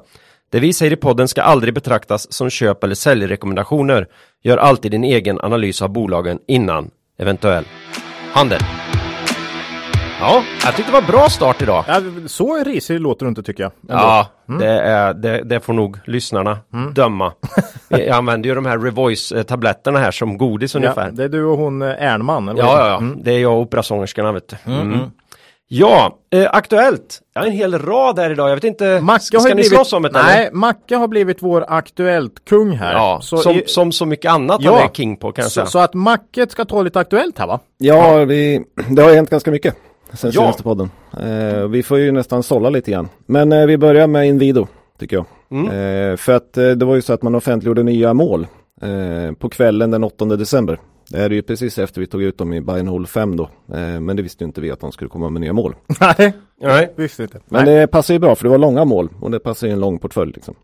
Det 0.51 0.59
vi 0.59 0.73
säger 0.73 0.91
i 0.91 0.95
podden 0.95 1.27
ska 1.27 1.41
aldrig 1.41 1.73
betraktas 1.73 2.33
som 2.33 2.49
köp 2.49 2.83
eller 2.83 2.95
säljrekommendationer. 2.95 4.07
Gör 4.43 4.57
alltid 4.57 4.91
din 4.91 5.03
egen 5.03 5.39
analys 5.39 5.81
av 5.81 5.89
bolagen 5.89 6.39
innan 6.47 6.91
eventuell 7.17 7.65
handel. 8.33 8.59
Ja, 10.21 10.43
jag 10.65 10.75
tyckte 10.75 10.91
det 10.91 11.01
var 11.01 11.07
bra 11.07 11.29
start 11.29 11.61
idag. 11.61 11.83
Ja, 11.87 12.01
så 12.27 12.63
risig 12.63 12.99
låter 12.99 13.25
du 13.25 13.29
inte 13.29 13.43
tycker 13.43 13.63
jag. 13.63 13.71
ändå. 13.89 13.93
Ja, 14.03 14.27
det, 14.59 14.67
är, 14.81 15.13
det, 15.13 15.41
det 15.43 15.59
får 15.59 15.73
nog 15.73 15.97
lyssnarna 16.05 16.57
döma. 16.93 17.33
Jag 17.89 18.09
använder 18.09 18.49
ju 18.49 18.55
de 18.55 18.65
här 18.65 18.77
Revoice-tabletterna 18.77 19.99
här 19.99 20.11
som 20.11 20.37
godis 20.37 20.75
ungefär. 20.75 21.05
ja, 21.05 21.11
det 21.11 21.23
är 21.23 21.29
du 21.29 21.43
och 21.45 21.57
hon 21.57 21.81
eh, 21.81 21.87
Ernman. 22.03 22.49
Eller 22.49 22.59
Ja, 22.63 22.79
ja, 22.79 22.87
ja. 22.87 23.01
det 23.23 23.31
är 23.33 23.39
jag 23.39 23.53
och 23.53 23.59
operasångerskorna 23.61 24.31
vet 24.31 24.47
du. 24.65 24.71
Mm. 24.71 24.97
Ja, 25.71 26.17
eh, 26.33 26.47
aktuellt. 26.51 27.19
Jag 27.33 27.41
har 27.41 27.47
en 27.47 27.53
hel 27.53 27.79
rad 27.79 28.19
här 28.19 28.31
idag. 28.31 28.49
Jag 28.49 28.55
vet 28.55 28.63
inte, 28.63 28.99
Macke 29.01 29.23
ska 29.25 29.37
har 29.39 29.47
ni 29.47 29.53
blivit, 29.53 29.69
slåss 29.73 29.93
om 29.93 30.01
det 30.03 30.09
Nej, 30.13 30.41
eller? 30.45 30.51
Macke 30.55 30.95
har 30.95 31.07
blivit 31.07 31.37
vår 31.41 31.65
aktuellt 31.67 32.45
kung 32.49 32.71
här. 32.71 32.93
Ja, 32.93 33.19
så, 33.21 33.37
som, 33.37 33.51
i- 33.55 33.63
som 33.67 33.91
så 33.91 34.05
mycket 34.05 34.31
annat 34.31 34.57
Ja. 34.61 34.73
han 34.75 34.83
är 34.83 34.87
king 34.93 35.17
på 35.17 35.31
kan 35.31 35.43
jag 35.43 35.51
så, 35.51 35.65
så 35.65 35.79
att 35.79 35.93
Macke 35.93 36.47
ska 36.49 36.65
ta 36.65 36.81
lite 36.81 36.99
aktuellt 36.99 37.39
här 37.39 37.47
va? 37.47 37.59
Ja, 37.77 38.17
vi, 38.25 38.61
det 38.89 39.01
har 39.01 39.13
hänt 39.13 39.29
ganska 39.29 39.51
mycket 39.51 39.75
sen 40.13 40.31
Ja. 40.33 40.41
senaste 40.41 40.63
podden. 40.63 40.89
Eh, 41.21 41.67
vi 41.67 41.83
får 41.83 41.99
ju 41.99 42.11
nästan 42.11 42.43
sålla 42.43 42.69
lite 42.69 42.91
grann. 42.91 43.09
Men 43.25 43.51
eh, 43.51 43.65
vi 43.65 43.77
börjar 43.77 44.07
med 44.07 44.27
Inwido, 44.27 44.67
tycker 44.99 45.15
jag. 45.15 45.25
Mm. 45.51 45.65
Eh, 46.11 46.17
för 46.17 46.33
att 46.33 46.57
eh, 46.57 46.69
det 46.69 46.85
var 46.85 46.95
ju 46.95 47.01
så 47.01 47.13
att 47.13 47.21
man 47.23 47.35
offentliggjorde 47.35 47.83
nya 47.83 48.13
mål 48.13 48.47
eh, 48.81 49.33
på 49.35 49.49
kvällen 49.49 49.91
den 49.91 50.03
8 50.03 50.25
december. 50.25 50.79
Det 51.11 51.17
är 51.17 51.29
ju 51.29 51.41
precis 51.41 51.77
efter 51.77 52.01
vi 52.01 52.07
tog 52.07 52.21
ut 52.23 52.37
dem 52.37 52.53
i 52.53 52.61
Buy 52.61 52.79
and 52.79 52.89
Hold 52.89 53.09
5 53.09 53.37
då. 53.37 53.43
Eh, 53.73 53.99
men 53.99 54.15
det 54.15 54.21
visste 54.21 54.43
ju 54.43 54.47
inte 54.47 54.61
vi 54.61 54.71
att 54.71 54.79
de 54.79 54.91
skulle 54.91 55.09
komma 55.09 55.29
med 55.29 55.41
nya 55.41 55.53
mål. 55.53 55.75
Nej, 56.17 56.33
Nej. 56.61 56.93
visst 56.95 57.19
inte. 57.19 57.39
Men 57.45 57.65
Nej. 57.65 57.75
det 57.75 57.87
passar 57.87 58.13
ju 58.13 58.19
bra 58.19 58.35
för 58.35 58.43
det 58.43 58.49
var 58.49 58.57
långa 58.57 58.85
mål 58.85 59.09
och 59.21 59.31
det 59.31 59.39
passar 59.39 59.67
i 59.67 59.71
en 59.71 59.79
lång 59.79 59.99
portfölj. 59.99 60.31
Liksom. 60.35 60.55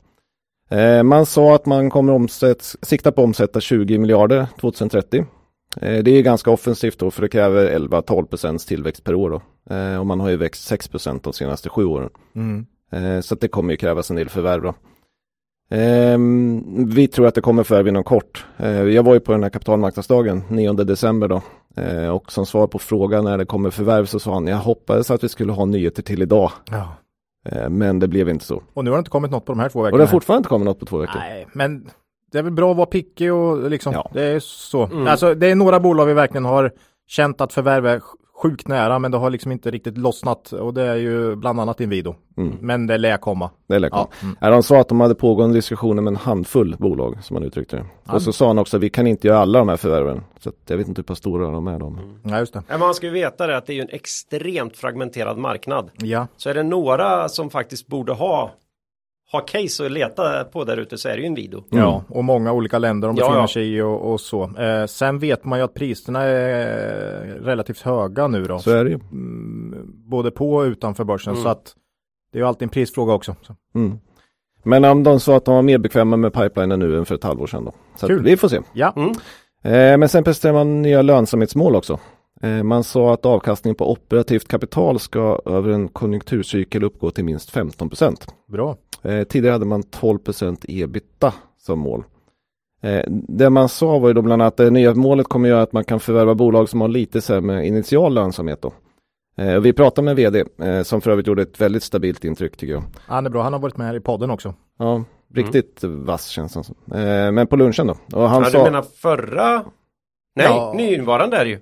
Eh, 0.69 1.03
man 1.03 1.25
sa 1.25 1.55
att 1.55 1.65
man 1.65 1.89
kommer 1.89 2.13
omsätt, 2.13 2.75
sikta 2.81 3.11
på 3.11 3.21
att 3.21 3.25
omsätta 3.25 3.59
20 3.59 3.97
miljarder 3.97 4.47
2030. 4.61 5.25
Eh, 5.81 6.03
det 6.03 6.11
är 6.11 6.21
ganska 6.21 6.51
offensivt 6.51 6.99
då 6.99 7.11
för 7.11 7.21
det 7.21 7.29
kräver 7.29 7.79
11-12 7.79 8.25
procents 8.25 8.65
tillväxt 8.65 9.03
per 9.03 9.15
år. 9.15 9.29
Då. 9.29 9.75
Eh, 9.75 9.99
och 9.99 10.05
man 10.05 10.19
har 10.19 10.29
ju 10.29 10.37
växt 10.37 10.63
6 10.63 10.87
procent 10.87 11.23
de 11.23 11.33
senaste 11.33 11.69
sju 11.69 11.85
åren. 11.85 12.09
Mm. 12.35 12.65
Eh, 12.91 13.21
så 13.21 13.35
det 13.35 13.47
kommer 13.47 13.73
ju 13.73 13.77
krävas 13.77 14.09
en 14.09 14.15
del 14.15 14.29
förvärv 14.29 14.61
då. 14.61 14.73
Ehm, 15.69 16.89
vi 16.89 17.07
tror 17.07 17.27
att 17.27 17.35
det 17.35 17.41
kommer 17.41 17.63
förvärv 17.63 17.87
inom 17.87 18.03
kort. 18.03 18.45
Jag 18.91 19.03
var 19.03 19.13
ju 19.13 19.19
på 19.19 19.31
den 19.31 19.43
här 19.43 19.49
kapitalmarknadsdagen 19.49 20.43
9 20.49 20.73
december 20.73 21.27
då. 21.27 21.41
Och 22.13 22.31
som 22.31 22.45
svar 22.45 22.67
på 22.67 22.79
frågan 22.79 23.23
när 23.23 23.37
det 23.37 23.45
kommer 23.45 23.69
förvärv 23.69 24.05
så 24.05 24.19
sa 24.19 24.33
han 24.33 24.47
jag 24.47 24.57
hoppades 24.57 25.11
att 25.11 25.23
vi 25.23 25.29
skulle 25.29 25.51
ha 25.51 25.65
nyheter 25.65 26.03
till 26.03 26.21
idag. 26.21 26.51
Ja. 26.71 26.95
Men 27.69 27.99
det 27.99 28.07
blev 28.07 28.29
inte 28.29 28.45
så. 28.45 28.63
Och 28.73 28.83
nu 28.83 28.89
har 28.89 28.97
det 28.97 28.99
inte 28.99 29.09
kommit 29.09 29.31
något 29.31 29.45
på 29.45 29.51
de 29.51 29.59
här 29.59 29.69
två 29.69 29.79
Och 29.79 29.85
veckorna. 29.85 29.97
det 29.97 30.03
har 30.03 30.11
fortfarande 30.11 30.39
inte 30.39 30.49
kommit 30.49 30.65
något 30.65 30.79
på 30.79 30.85
två 30.85 30.97
veckor. 30.97 31.19
Nej, 31.19 31.47
men 31.53 31.89
det 32.35 32.39
är 32.39 32.43
väl 32.43 32.53
bra 32.53 32.71
att 32.71 32.77
vara 32.77 32.85
picky 32.85 33.29
och 33.29 33.69
liksom, 33.69 33.93
Ja. 33.93 34.09
det 34.13 34.23
är 34.23 34.39
så. 34.39 34.85
Mm. 34.85 35.07
Alltså 35.07 35.33
det 35.35 35.47
är 35.51 35.55
några 35.55 35.79
bolag 35.79 36.05
vi 36.05 36.13
verkligen 36.13 36.45
har 36.45 36.71
känt 37.07 37.41
att 37.41 37.53
förvärv 37.53 37.85
är 37.85 38.01
sjukt 38.41 38.67
nära, 38.67 38.99
men 38.99 39.11
det 39.11 39.17
har 39.17 39.29
liksom 39.29 39.51
inte 39.51 39.71
riktigt 39.71 39.97
lossnat 39.97 40.51
och 40.51 40.73
det 40.73 40.81
är 40.83 40.95
ju 40.95 41.35
bland 41.35 41.59
annat 41.59 41.81
Inwido. 41.81 42.15
Mm. 42.37 42.57
Men 42.61 42.87
det 42.87 42.97
lär 42.97 43.17
komma. 43.17 43.49
Det 43.67 43.79
lär 43.79 43.89
komma. 43.89 44.07
Ja. 44.21 44.27
Mm. 44.41 44.53
De 44.53 44.63
sa 44.63 44.79
att 44.79 44.89
de 44.89 44.99
hade 44.99 45.15
pågående 45.15 45.57
diskussioner 45.57 46.01
med 46.01 46.11
en 46.11 46.15
handfull 46.17 46.75
bolag 46.79 47.23
som 47.23 47.33
man 47.33 47.43
uttryckte 47.43 47.75
det. 47.75 47.85
Ja. 48.03 48.13
Och 48.13 48.21
så 48.21 48.33
sa 48.33 48.47
han 48.47 48.59
också 48.59 48.77
att 48.77 48.83
vi 48.83 48.89
kan 48.89 49.07
inte 49.07 49.27
göra 49.27 49.39
alla 49.39 49.59
de 49.59 49.69
här 49.69 49.77
förvärven. 49.77 50.23
Så 50.39 50.49
att 50.49 50.55
jag 50.67 50.77
vet 50.77 50.87
inte 50.87 50.99
hur 50.99 51.03
pass 51.03 51.17
stora 51.17 51.51
de 51.51 51.67
är 51.67 51.79
de. 51.79 52.19
Ja, 52.23 52.39
just 52.39 52.53
det. 52.53 52.63
Men 52.67 52.79
man 52.79 52.93
ska 52.93 53.05
ju 53.05 53.11
veta 53.13 53.47
det 53.47 53.57
att 53.57 53.65
det 53.65 53.73
är 53.73 53.75
ju 53.75 53.81
en 53.81 53.89
extremt 53.89 54.77
fragmenterad 54.77 55.37
marknad. 55.37 55.89
Ja, 55.97 56.27
Så 56.37 56.49
är 56.49 56.53
det 56.53 56.63
några 56.63 57.29
som 57.29 57.49
faktiskt 57.49 57.87
borde 57.87 58.13
ha, 58.13 58.51
ha 59.31 59.39
case 59.39 59.85
att 59.85 59.91
leta 59.91 60.43
på 60.43 60.63
där 60.63 60.77
ute 60.77 60.97
så 60.97 61.09
är 61.09 61.13
det 61.15 61.19
ju 61.19 61.25
Inwido. 61.27 61.63
ja, 61.69 62.03
och 62.09 62.23
många 62.23 62.51
olika 62.53 62.79
länder 62.79 63.07
de 63.07 63.17
Ja, 63.17 63.23
befinner 63.23 63.41
ja. 63.41 63.47
sig 63.47 63.75
i 63.75 63.81
och, 63.81 64.11
och 64.13 64.21
så. 64.21 64.43
Eh, 64.57 64.85
sen 64.85 65.19
vet 65.19 65.45
man 65.45 65.59
ju 65.59 65.65
att 65.65 65.73
priserna 65.73 66.21
är 66.23 67.25
relativt 67.41 67.81
höga 67.81 68.27
nu 68.27 68.43
då. 68.43 68.59
Så 68.59 68.71
är 68.71 68.83
det 68.83 68.89
ju. 68.89 68.99
Mm, 69.11 69.85
både 70.09 70.31
på 70.31 70.53
och 70.53 70.61
utanför 70.63 71.03
börsen. 71.03 71.33
Mm. 71.33 71.43
Så 71.43 71.49
att 71.49 71.75
det 72.31 72.37
är 72.37 72.41
ju 72.41 72.47
alltid 72.47 72.63
en 72.63 72.69
prisfråga 72.69 73.13
också. 73.13 73.35
Så. 73.41 73.55
Mm. 73.75 73.97
Men 74.63 74.85
om 74.85 75.03
de 75.03 75.19
sa 75.19 75.37
att 75.37 75.45
de 75.45 75.55
var 75.55 75.61
mer 75.61 75.77
bekväma 75.77 76.17
med 76.17 76.33
pipelinen 76.33 76.79
nu 76.79 76.97
än 76.97 77.05
för 77.05 77.15
ett 77.15 77.23
halvår 77.23 77.47
sedan 77.47 77.65
då. 77.65 77.71
Så 77.95 78.07
Kul. 78.07 78.19
att 78.19 78.25
vi 78.25 78.37
får 78.37 78.47
se. 78.47 78.59
Ja, 78.73 78.93
Mm. 78.95 79.11
Eh, 79.61 79.97
men 79.97 80.09
sen 80.09 80.23
presenterar 80.23 80.53
man 80.53 80.81
nya 80.81 81.01
lönsamhetsmål 81.01 81.75
också. 81.75 81.99
Eh, 82.41 82.63
man 82.63 82.83
sa 82.83 83.13
att 83.13 83.25
avkastningen 83.25 83.75
på 83.75 83.91
operativt 83.91 84.47
kapital 84.47 84.99
ska 84.99 85.39
över 85.45 85.69
en 85.69 85.87
konjunkturcykel 85.87 86.83
uppgå 86.83 87.11
till 87.11 87.25
minst 87.25 87.49
15 87.51 87.89
procent. 87.89 88.27
bra. 88.47 88.77
Eh, 89.03 89.23
tidigare 89.23 89.53
hade 89.53 89.65
man 89.65 89.83
12 89.83 90.17
procent 90.19 90.65
ebita 90.67 91.33
som 91.57 91.79
mål. 91.79 92.03
Eh, 92.81 93.01
det 93.09 93.49
man 93.49 93.69
sa 93.69 93.99
var 93.99 94.07
ju 94.07 94.13
då 94.13 94.21
bland 94.21 94.41
annat 94.41 94.53
att 94.53 94.57
det 94.57 94.69
nya 94.69 94.93
målet 94.93 95.27
kommer 95.27 95.49
göra 95.49 95.61
att 95.61 95.73
man 95.73 95.83
kan 95.83 95.99
förvärva 95.99 96.35
bolag 96.35 96.69
som 96.69 96.81
har 96.81 96.87
lite 96.87 97.21
sämre 97.21 97.67
initial 97.67 98.13
lönsamhet 98.13 98.61
då. 98.61 98.73
Vi 99.61 99.73
pratade 99.73 100.05
med 100.05 100.15
vd 100.15 100.43
som 100.83 101.01
för 101.01 101.11
övrigt 101.11 101.27
gjorde 101.27 101.41
ett 101.41 101.61
väldigt 101.61 101.83
stabilt 101.83 102.25
intryck 102.25 102.57
tycker 102.57 102.73
jag. 102.73 102.83
Han 103.07 103.25
är 103.25 103.29
bra, 103.29 103.43
han 103.43 103.53
har 103.53 103.59
varit 103.59 103.77
med 103.77 103.87
här 103.87 103.95
i 103.95 103.99
podden 103.99 104.29
också. 104.31 104.53
Ja, 104.79 105.03
riktigt 105.33 105.83
vass 105.83 106.27
känns 106.27 106.55
han 106.55 106.63
som. 106.63 106.75
Men 107.35 107.47
på 107.47 107.55
lunchen 107.55 107.87
då. 107.87 107.95
Och 108.17 108.29
han 108.29 108.43
Ja, 108.43 108.49
sa... 108.49 108.57
du 108.57 108.63
menar 108.63 108.81
förra? 108.81 109.55
Nej, 110.35 110.45
Ja. 110.45 110.73
nyinvarande 110.77 111.37
är 111.37 111.45
det 111.45 111.51
ju. 111.51 111.59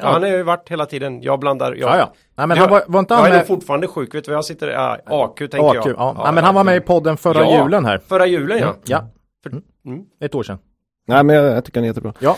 Ja. 0.00 0.06
han 0.12 0.22
har 0.22 0.28
ju 0.30 0.42
varit 0.42 0.68
hela 0.68 0.86
tiden. 0.86 1.22
Jag 1.22 1.40
blandar. 1.40 1.72
Jag, 1.74 1.90
Ja, 1.90 1.98
ja. 1.98 2.12
Nej, 2.36 2.46
men 2.46 2.56
Jag- 2.56 2.64
han 2.64 2.70
var, 2.72 2.82
var 2.86 3.00
inte 3.00 3.14
jag 3.14 3.18
han 3.18 3.26
är 3.26 3.30
nog 3.30 3.38
med? 3.38 3.46
fortfarande 3.46 3.86
sjuk. 3.86 4.14
Vet 4.14 4.24
du 4.24 4.32
jag 4.32 4.44
sitter? 4.44 4.68
Ja, 4.68 4.98
AQ 5.06 5.36
tänker 5.38 5.68
AQ, 5.68 5.74
jag. 5.86 5.94
ja. 5.96 6.20
Nej, 6.24 6.32
men 6.34 6.44
han 6.44 6.54
var 6.54 6.64
med 6.64 6.76
i 6.76 6.80
podden 6.80 7.16
förra 7.16 7.40
Ja. 7.40 7.62
julen 7.64 7.84
här. 7.84 8.00
Förra 8.08 8.26
julen 8.26 8.58
ja. 8.58 8.74
Ja, 8.84 9.04
För, 9.42 9.50
mm. 9.50 10.02
ett 10.20 10.34
år 10.34 10.42
sedan. 10.42 10.58
Nej 11.08 11.24
men 11.24 11.36
jag, 11.36 11.44
jag 11.56 11.64
tycker 11.64 11.80
han 11.80 11.84
är 11.84 11.88
jättebra. 11.88 12.12
Ja, 12.18 12.36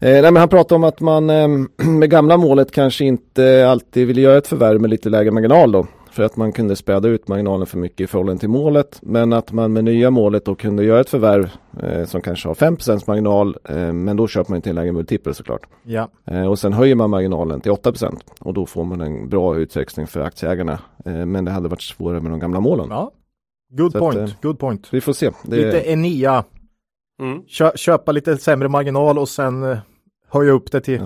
Eh, 0.00 0.10
nej, 0.12 0.22
men 0.22 0.36
han 0.36 0.48
pratade 0.48 0.74
om 0.74 0.84
att 0.84 1.00
man 1.00 1.30
eh, 1.30 1.48
med 1.86 2.10
gamla 2.10 2.36
målet 2.36 2.72
kanske 2.72 3.04
inte 3.04 3.68
alltid 3.70 4.06
ville 4.06 4.20
göra 4.20 4.38
ett 4.38 4.46
förvärv 4.46 4.80
med 4.80 4.90
lite 4.90 5.08
lägre 5.08 5.30
marginal 5.30 5.72
då. 5.72 5.86
För 6.18 6.24
att 6.24 6.36
man 6.36 6.52
kunde 6.52 6.76
späda 6.76 7.08
ut 7.08 7.28
marginalen 7.28 7.66
för 7.66 7.78
mycket 7.78 8.00
i 8.00 8.06
förhållande 8.06 8.40
till 8.40 8.48
målet. 8.48 8.98
Men 9.02 9.32
att 9.32 9.52
man 9.52 9.72
med 9.72 9.84
nya 9.84 10.10
målet 10.10 10.44
då 10.44 10.54
kunde 10.54 10.84
göra 10.84 11.00
ett 11.00 11.08
förvärv 11.10 11.50
eh, 11.82 12.04
som 12.04 12.20
kanske 12.20 12.48
har 12.48 12.54
5% 12.54 13.04
marginal. 13.06 13.56
Eh, 13.64 13.92
men 13.92 14.16
då 14.16 14.28
köper 14.28 14.50
man 14.50 14.56
inte 14.56 14.70
en 14.70 14.74
lägre 14.76 14.92
multipel 14.92 15.34
såklart. 15.34 15.66
ja, 15.84 16.08
Eh, 16.26 16.46
och 16.50 16.58
sen 16.58 16.72
höjer 16.72 16.94
man 16.94 17.10
marginalen 17.10 17.60
till 17.60 17.72
8% 17.72 18.16
och 18.40 18.54
då 18.54 18.66
får 18.66 18.84
man 18.84 19.00
en 19.00 19.28
bra 19.28 19.56
utväxling 19.56 20.06
för 20.06 20.20
aktieägarna. 20.20 20.78
Eh, 21.04 21.26
men 21.26 21.44
det 21.44 21.50
hade 21.50 21.68
varit 21.68 21.82
svårare 21.82 22.20
med 22.20 22.32
de 22.32 22.40
gamla 22.40 22.60
målen. 22.60 22.86
ja. 22.90 23.10
Good 23.70 23.92
Så 23.92 23.98
att, 23.98 24.14
point, 24.14 24.30
eh, 24.30 24.36
good 24.42 24.58
point. 24.58 24.88
Vi 24.92 25.00
får 25.00 25.12
se. 25.12 25.30
Det, 25.44 25.56
Lite 25.56 25.90
Enia, 25.90 26.44
Mm. 27.20 27.42
Kö, 27.48 27.70
köpa 27.74 28.12
lite 28.12 28.36
sämre 28.36 28.68
marginal 28.68 29.18
och 29.18 29.28
sen 29.28 29.62
eh, 29.62 29.78
höja 30.28 30.52
upp 30.52 30.72
det 30.72 30.80
till 30.80 31.00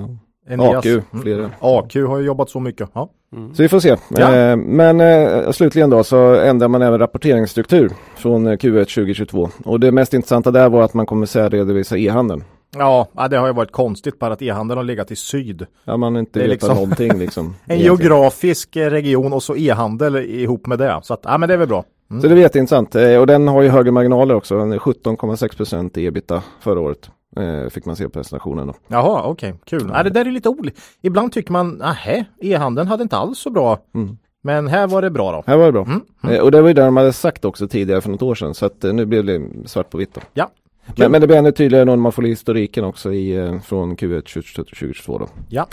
ja. 0.47 0.53
Enias. 0.55 0.77
AQ, 0.87 0.87
Mm. 1.27 1.51
AQ 1.61 1.95
har 1.97 2.19
ju 2.19 2.27
jobbat 2.27 2.51
så 2.51 2.61
mycket. 2.61 2.89
Ja, 2.95 3.11
Mm. 3.33 3.55
Så 3.55 3.63
vi 3.63 3.69
får 3.69 3.81
se. 3.81 3.97
Ja. 4.09 4.35
Eh, 4.37 4.57
men 4.57 5.01
eh, 5.01 5.51
slutligen 5.51 5.91
då 5.91 6.05
så 6.05 6.35
ändrar 6.35 6.69
man 6.69 6.83
även 6.83 6.99
rapporteringsstruktur 6.99 7.91
från 8.17 8.47
eh, 8.47 8.51
Q1 8.57 8.85
2022. 8.85 9.49
Och 9.65 9.81
det 9.81 9.93
mest 9.93 10.15
intressanta 10.15 10.51
där 10.51 10.69
var 10.69 10.83
att 10.83 10.95
man 10.95 11.07
kommer 11.07 11.27
särredovisa 11.27 11.99
e-handeln. 11.99 12.45
ja 12.79 13.09
det 13.31 13.37
har 13.37 13.47
ju 13.47 13.53
varit 13.53 13.73
konstigt 13.73 14.19
bara 14.19 14.33
att 14.33 14.43
e-handeln 14.43 14.77
har 14.79 14.85
legat 14.85 15.11
i 15.11 15.17
syd. 15.17 15.67
Ja, 15.85 15.97
man 15.97 16.17
inte 16.17 16.39
Det 16.39 16.45
är 16.45 16.49
vet 16.49 16.51
liksom- 16.51 16.75
någonting 16.75 17.19
liksom. 17.19 17.55
En 17.67 17.79
geografisk 17.79 18.77
region 18.77 19.33
och 19.33 19.43
så 19.43 19.57
e-handel 19.57 20.17
ihop 20.17 20.67
med 20.67 20.79
det. 20.79 21.01
Så 21.03 21.15
att, 21.15 21.21
ja 21.25 21.39
men 21.39 21.49
det 21.49 21.55
är 21.55 21.59
väl 21.59 21.69
bra. 21.69 21.85
Så 22.23 22.29
det 22.29 22.35
är 22.35 22.37
jätteintressant. 22.37 22.95
Och 22.95 23.27
den 23.27 23.49
har 23.49 23.63
ju 23.63 23.69
högre 23.69 23.91
marginaler 23.91 24.35
också. 24.35 24.59
Den 24.59 24.73
är 24.73 24.79
17,6% 24.79 25.99
i 25.99 26.07
ebita 26.07 26.43
förra 26.61 26.81
året. 26.81 27.11
Eh, 27.37 27.69
fick 27.71 27.85
man 27.85 27.97
se 27.97 28.05
på 28.05 28.11
presentationen 28.11 28.67
då. 28.67 28.75
Jaha, 28.89 29.23
okej, 29.25 29.55
kul. 29.65 29.91
Ja. 29.95 30.03
det 30.03 30.11
där 30.11 30.25
är 30.27 30.31
lite 30.31 30.49
olika. 30.49 30.81
Ibland 31.03 31.33
tycker 31.33 31.53
man, 31.53 31.71
nähä, 31.71 32.25
e-handeln 32.41 32.89
hade 32.89 33.03
inte 33.03 33.17
alls 33.17 33.39
så 33.39 33.51
bra. 33.51 33.79
Mm. 33.95 34.19
Men 34.43 34.69
här 34.69 34.87
var 34.87 35.03
det 35.03 35.11
bra 35.11 35.33
då. 35.33 35.43
Här 35.47 35.57
var 35.57 35.67
det 35.67 35.73
bra. 35.73 35.83
Mm. 35.85 36.03
Eh, 36.37 36.41
och 36.41 36.51
det 36.51 36.61
var 36.61 36.69
ju 36.69 36.75
det 36.75 36.85
de 36.85 36.97
hade 36.97 37.13
sagt 37.13 37.45
också 37.45 37.69
tidigare 37.69 38.01
för 38.01 38.11
något 38.11 38.23
år 38.23 38.35
sedan. 38.35 38.55
Så 38.55 38.67
att 38.67 38.85
eh, 38.85 38.93
nu 38.93 39.07
blev 39.07 39.25
det 39.25 39.43
svart 39.67 39.91
på 39.91 39.99
vitt 39.99 40.15
då. 40.15 40.21
Ja, 40.35 40.51
Men, 40.97 41.11
men 41.11 41.21
det 41.21 41.27
blir 41.27 41.37
ännu 41.37 41.53
tydligare 41.53 41.85
när 41.85 41.97
man 41.97 42.13
får 42.13 42.23
historiken 42.23 42.85
också 42.85 43.13
i, 43.13 43.61
från 43.65 43.97
Q1 43.97 44.21
2022 44.55 45.19
då. 45.19 45.29
ja, 45.49 45.67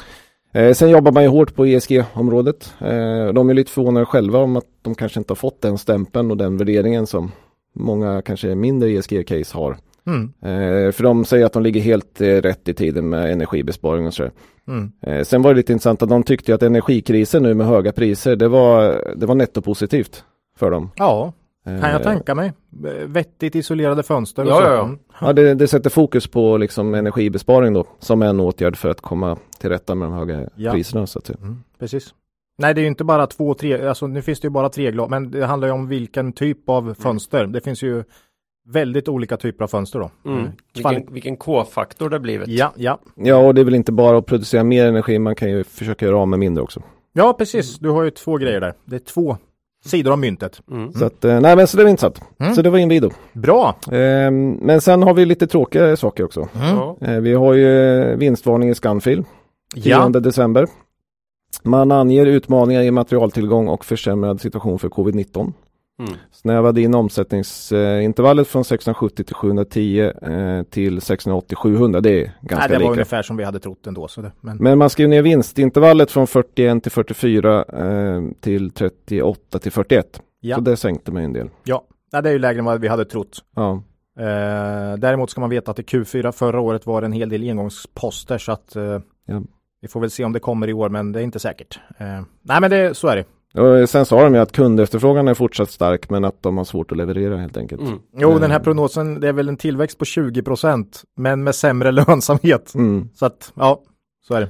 Eh, 0.52 0.74
sen 0.74 0.90
jobbar 0.90 1.12
man 1.12 1.24
ju 1.24 1.30
hårt 1.30 1.56
på 1.56 1.66
ESG-området. 1.66 2.74
Eh, 2.80 3.34
de 3.34 3.50
är 3.50 3.54
lite 3.54 3.72
förvånade 3.72 4.06
själva 4.06 4.40
om 4.40 4.56
att 4.56 4.66
de 4.82 4.96
kanske 4.96 5.20
inte 5.20 5.32
har 5.32 5.36
fått 5.36 5.62
den 5.62 5.78
stämpeln 5.78 6.32
och 6.32 6.38
den 6.38 6.58
värderingen 6.58 7.08
som 7.08 7.32
många 7.74 8.22
kanske 8.22 8.56
mindre 8.56 8.90
ESG-case 8.90 9.56
har. 9.56 9.78
Mm. 10.08 10.34
Eh, 10.42 10.92
för 10.92 11.04
de 11.04 11.26
säger 11.26 11.46
att 11.46 11.54
de 11.54 11.64
ligger 11.64 11.82
helt 11.82 12.22
eh, 12.22 12.26
rätt 12.28 12.68
i 12.68 12.74
tiden 12.74 13.10
med 13.10 13.32
energibesparing 13.32 14.08
och 14.08 14.14
så. 14.14 14.30
Mm. 14.68 14.92
Eh, 15.02 15.24
sen 15.24 15.42
var 15.42 15.54
det 15.54 15.58
lite 15.58 15.74
intressant 15.74 16.02
att 16.04 16.10
de 16.10 16.24
tyckte 16.24 16.54
att 16.56 16.64
energikrisen 16.64 17.44
nu 17.44 17.54
med 17.54 17.68
höga 17.68 17.92
priser, 17.92 18.36
det 18.36 18.48
var, 18.48 19.02
det 19.16 19.26
var 19.26 19.36
nettopositivt 19.36 20.24
för 20.58 20.72
dem. 20.72 20.92
ja, 20.96 21.34
kan 21.64 21.92
jag 21.92 22.04
tänka 22.04 22.36
mig. 22.36 22.54
Vettigt 23.06 23.56
isolerade 23.56 24.04
fönster. 24.04 24.44
och 24.44 24.50
Ja, 24.50 24.56
så. 24.58 24.64
ja, 24.64 24.74
ja. 24.74 24.84
Mm. 24.84 25.00
Ja, 25.22 25.34
det, 25.34 25.54
det 25.54 25.68
sätter 25.68 25.90
fokus 25.90 26.28
på 26.28 26.58
liksom 26.58 26.94
energibesparing 26.94 27.74
då, 27.74 27.86
som 28.00 28.22
en 28.22 28.40
åtgärd 28.40 28.78
för 28.78 28.90
att 28.90 29.02
komma 29.02 29.38
till 29.60 29.70
rätta 29.70 29.96
med 29.96 30.08
de 30.08 30.14
höga 30.14 30.50
Ja. 30.56 30.72
priserna. 30.72 31.08
Så 31.08 31.20
att. 31.20 31.30
Mm, 31.30 31.64
precis. 31.80 32.14
Nej, 32.58 32.74
det 32.74 32.82
är 32.82 32.84
ju 32.84 32.88
inte 32.88 33.04
bara 33.04 33.28
två, 33.28 33.54
tre, 33.54 33.88
alltså 33.88 34.08
nu 34.08 34.22
finns 34.22 34.40
det 34.40 34.46
ju 34.46 34.50
bara 34.50 34.70
tre 34.70 34.92
glas, 34.92 35.10
men 35.10 35.32
det 35.32 35.46
handlar 35.46 35.68
ju 35.68 35.74
om 35.74 35.88
vilken 35.88 36.34
typ 36.34 36.70
av 36.70 36.94
fönster. 37.00 37.48
Det 37.48 37.62
finns 37.62 37.84
ju 37.84 38.04
väldigt 38.68 39.08
olika 39.08 39.38
typer 39.38 39.64
av 39.64 39.68
fönster 39.68 40.00
då. 40.00 40.12
Mm. 40.26 40.40
Mm. 40.40 40.52
Vilken, 40.74 41.14
vilken 41.14 41.38
K-faktor 41.38 42.10
det 42.10 42.20
blivit. 42.20 42.48
Ja, 42.48 42.74
ja. 42.76 43.00
Ja, 43.16 43.36
och 43.36 43.56
det 43.56 43.62
är 43.62 43.66
väl 43.66 43.76
inte 43.76 43.92
bara 43.92 44.18
att 44.18 44.26
producera 44.26 44.64
mer 44.64 44.86
energi, 44.86 45.20
man 45.20 45.36
kan 45.36 45.50
ju 45.50 45.64
försöka 45.64 46.06
göra 46.06 46.18
av 46.18 46.28
med 46.28 46.40
mindre 46.40 46.64
också. 46.64 46.84
Ja, 47.14 47.34
precis. 47.34 47.80
Du 47.80 47.90
har 47.90 48.04
ju 48.04 48.12
två 48.12 48.38
grejer 48.38 48.62
där. 48.62 48.74
Det 48.86 48.96
är 48.96 49.00
två 49.00 49.38
sidor 49.86 50.12
av 50.12 50.20
myntet. 50.20 50.62
Mm. 50.72 50.94
Så 50.94 51.06
att, 51.06 51.26
eh, 51.26 51.40
nej 51.40 51.56
men 51.56 51.68
så 51.68 51.78
det 51.78 51.84
var 51.84 51.90
intressant. 51.90 52.22
Mm. 52.40 52.56
Så 52.56 52.62
det 52.62 52.70
var 52.70 52.78
Inwido. 52.78 53.10
Bra! 53.34 53.76
Ehm, 53.92 54.52
men 54.52 54.82
sen 54.82 55.04
har 55.04 55.14
vi 55.14 55.26
lite 55.26 55.48
tråkiga 55.48 55.98
saker 55.98 56.24
också. 56.24 56.48
Mm. 56.56 57.14
Eh, 57.16 57.22
vi 57.22 57.34
har 57.34 57.54
ju 57.54 58.00
eh, 58.02 58.18
vinstvarning 58.18 58.70
i 58.70 58.76
Scanfil, 58.76 59.26
10 59.74 59.90
Ja, 59.90 60.10
december. 60.10 60.68
Man 61.64 61.92
anger 61.92 62.26
utmaningar 62.26 62.82
i 62.82 62.92
materialtillgång 62.92 63.68
och 63.68 63.86
försämrad 63.86 64.42
situation 64.42 64.80
för 64.80 64.90
covid-19. 64.90 65.54
Mm. 66.00 66.12
Snävade 66.32 66.82
in 66.82 66.96
omsättningsintervallet 66.96 68.48
från 68.48 68.66
670 68.66 69.24
till 69.24 69.36
710 69.36 70.12
eh, 70.22 70.64
till 70.64 71.02
680 71.02 71.56
700. 71.56 72.02
Det 72.02 72.10
är 72.10 72.24
ganska 72.42 72.58
Nej, 72.58 72.68
det 72.68 72.74
var 72.74 72.80
lika. 72.80 72.92
ungefär 72.92 73.22
som 73.22 73.38
vi 73.38 73.44
hade 73.44 73.60
trott 73.60 73.88
ändå. 73.88 74.08
Så 74.08 74.22
det, 74.22 74.32
men... 74.42 74.58
Men 74.58 74.78
man 74.78 74.90
skrev 74.90 75.10
ner 75.10 75.22
vinstintervallet 75.22 76.12
från 76.12 76.28
41 76.28 76.84
till 76.84 76.92
44 76.92 77.64
eh, 77.64 78.22
till 78.42 78.72
38 78.72 79.60
till 79.60 79.72
41. 79.72 80.22
ja. 80.40 80.56
Så 80.56 80.62
det 80.62 80.78
sänkte 80.78 81.12
man 81.12 81.24
en 81.24 81.34
del. 81.34 81.50
ja, 81.64 81.84
Nej, 82.14 82.24
det 82.24 82.30
är 82.30 82.34
ju 82.34 82.40
lägre 82.40 82.60
än 82.60 82.66
vad 82.66 82.82
vi 82.82 82.88
hade 82.88 83.06
trott. 83.06 83.40
Ja. 83.56 83.84
Eh, 84.20 84.98
däremot 84.98 85.30
ska 85.30 85.42
man 85.42 85.50
veta 85.50 85.72
att 85.72 85.80
i 85.80 85.82
Q4 85.82 86.32
förra 86.32 86.60
året 86.60 86.86
var 86.86 87.02
det 87.02 87.06
en 87.06 87.12
hel 87.12 87.30
del 87.30 87.50
engångsposter 87.50 88.38
så 88.38 88.52
att 88.52 88.76
eh, 88.76 89.00
Ja. 89.26 89.42
vi 89.82 89.88
får 89.88 90.00
väl 90.00 90.10
se 90.10 90.24
om 90.24 90.34
det 90.34 90.40
kommer 90.40 90.68
i 90.70 90.74
år 90.74 90.90
men 90.90 91.12
det 91.12 91.20
är 91.20 91.24
inte 91.24 91.40
säkert. 91.40 91.80
Eh, 91.98 92.22
nej 92.42 92.62
men 92.62 92.70
det, 92.70 92.98
så 92.98 93.08
är 93.08 93.16
det. 93.16 93.24
Och 93.54 93.90
sen 93.90 94.06
sa 94.06 94.24
de 94.24 94.34
ju 94.34 94.40
att 94.40 94.52
kundefterfrågan 94.52 95.28
är 95.28 95.34
fortsatt 95.34 95.70
stark 95.70 96.10
men 96.10 96.26
att 96.26 96.44
de 96.44 96.58
har 96.58 96.66
svårt 96.66 96.92
att 96.92 96.98
leverera 96.98 97.38
helt 97.38 97.58
enkelt. 97.58 97.82
Mm. 97.82 98.00
Jo 98.18 98.32
Eh. 98.32 98.40
den 98.40 98.52
här 98.52 98.60
prognosen 98.60 99.20
det 99.20 99.28
är 99.28 99.34
väl 99.34 99.50
en 99.50 99.58
tillväxt 99.58 99.98
på 99.98 100.06
20% 100.06 100.86
men 101.18 101.44
med 101.44 101.56
sämre 101.56 101.92
lönsamhet. 102.08 102.76
Mm. 102.76 103.10
Så 103.16 103.26
att 103.26 103.52
ja, 103.56 103.82
så 104.28 104.34
är 104.34 104.42
det. 104.42 104.50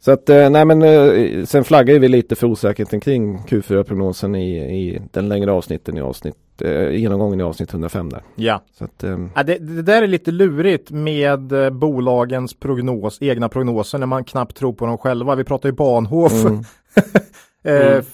Så 0.00 0.10
att, 0.12 0.28
eh, 0.28 0.50
nej 0.50 0.64
men 0.64 0.82
eh, 0.82 1.44
sen 1.44 1.64
flaggar 1.64 1.98
vi 1.98 2.08
lite 2.08 2.34
för 2.34 2.46
osäkerheten 2.46 3.00
kring 3.00 3.38
Q4-prognosen 3.38 4.34
i, 4.36 4.58
i 4.58 5.02
den 5.12 5.28
längre 5.28 5.52
avsnitten 5.52 5.96
i 5.98 6.00
avsnitt, 6.00 6.36
eh, 6.62 6.90
genomgången 6.90 7.40
i 7.40 7.42
avsnitt 7.42 7.70
105 7.72 8.08
där. 8.10 8.22
Ja. 8.34 8.62
Så 8.78 8.84
att, 8.84 9.04
eh, 9.04 9.18
Ja, 9.34 9.42
det, 9.42 9.58
det 9.58 9.82
där 9.82 10.02
är 10.02 10.06
lite 10.06 10.30
lurigt 10.30 10.90
med 10.90 11.52
eh, 11.52 11.70
bolagens 11.70 12.54
prognos, 12.54 13.18
egna 13.20 13.48
prognoser 13.48 13.98
när 13.98 14.06
man 14.06 14.24
knappt 14.24 14.56
tror 14.56 14.72
på 14.72 14.86
dem 14.86 14.98
själva. 14.98 15.34
Vi 15.34 15.44
pratar 15.44 15.68
ju 15.68 15.72
Bahnhof 15.72 16.44
mm, 16.44 16.54
eh, 17.64 17.86
Mm. 17.92 18.04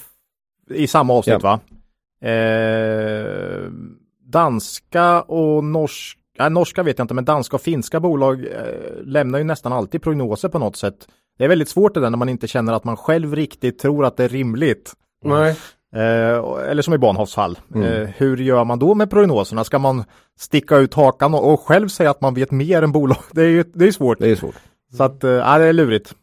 I 0.71 0.87
samma 0.87 1.13
avsnitt 1.13 1.37
Ja. 1.43 1.61
va? 1.61 1.61
Eh, 2.29 3.71
danska 4.33 5.23
och 5.23 5.65
norska, 5.65 6.21
nej, 6.39 6.51
norska 6.51 6.83
vet 6.83 6.99
jag 6.99 7.05
inte, 7.05 7.15
men 7.15 7.25
danska 7.25 7.57
och 7.57 7.63
finska 7.63 8.01
bolag 8.01 8.45
eh, 8.47 9.03
lämnar 9.05 9.39
ju 9.39 9.45
nästan 9.45 9.73
alltid 9.73 10.03
prognoser 10.03 10.49
på 10.49 10.59
något 10.59 10.77
sätt. 10.77 11.09
Det 11.39 11.45
är 11.45 11.49
väldigt 11.49 11.69
svårt 11.69 11.95
det 11.95 12.01
där 12.01 12.11
när 12.11 12.19
man 12.19 12.29
inte 12.29 12.49
känner 12.49 12.73
att 12.73 12.85
man 12.85 12.97
själv 12.97 13.35
riktigt 13.35 13.79
tror 13.79 14.05
att 14.05 14.17
det 14.17 14.25
är 14.25 14.29
rimligt. 14.29 14.93
Nej. 15.25 15.57
Eh, 15.95 16.71
eller 16.71 16.83
som 16.83 16.95
i 16.95 16.99
Bahnhofs 16.99 17.35
fall. 17.35 17.59
Mm. 17.75 17.93
Eh, 18.03 18.09
hur 18.17 18.37
gör 18.37 18.65
man 18.65 18.79
då 18.79 18.95
med 18.95 19.11
prognoserna? 19.11 19.65
Ska 19.65 19.79
man 19.79 20.05
sticka 20.39 20.77
ut 20.77 20.95
hakan 20.95 21.35
och, 21.35 21.53
och 21.53 21.61
själv 21.61 21.89
säga 21.89 22.11
att 22.11 22.21
man 22.21 22.35
vet 22.35 22.51
mer 22.51 22.83
än 22.83 22.93
bolag? 22.93 23.19
Det 23.33 23.43
är 23.43 23.49
ju 23.49 23.65
det 23.75 23.87
är 23.87 23.93
svårt. 23.93 24.19
det 24.19 24.31
är 24.31 24.37
svårt. 24.37 24.55
Så 24.97 25.03
att, 25.05 25.25
eh, 25.25 25.31
ja, 25.31 25.59
det 25.59 25.65
är 25.65 25.73
lurigt. 25.73 26.15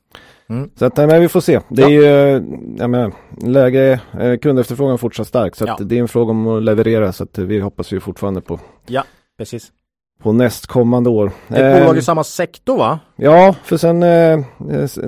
Så 0.80 0.86
att, 0.86 0.98
men 0.98 1.22
vi 1.22 1.28
får 1.28 1.42
se. 1.42 1.60
Det 1.70 1.84
är 1.84 1.90
ju, 1.90 2.04
eh, 2.06 2.42
jag 2.78 2.90
menar, 2.90 3.12
läge, 3.42 4.00
eh, 4.20 4.38
kundefterfrågan 4.38 4.98
fortsatt 4.98 5.28
stark. 5.28 5.56
Så 5.56 5.66
Ja. 5.68 5.78
det 5.82 5.96
är 5.98 6.00
en 6.02 6.08
fråga 6.08 6.32
om 6.32 6.48
att 6.48 6.64
leverera. 6.64 7.12
Så 7.12 7.24
att 7.24 7.38
vi 7.38 7.60
hoppas 7.60 7.92
ju 7.92 8.00
fortfarande 8.00 8.42
på, 8.42 8.60
Precis. 9.38 9.72
på 10.24 10.32
nästkommande 10.32 11.10
år. 11.10 11.32
Det 11.48 11.58
är 11.58 11.76
Eh, 11.76 11.80
bolag 11.82 11.98
i 11.98 12.02
samma 12.02 12.24
sektor 12.24 12.78
va? 12.78 13.00
Ja, 13.16 13.56
för 13.64 13.78
sen 13.78 14.04
eh, 14.04 14.40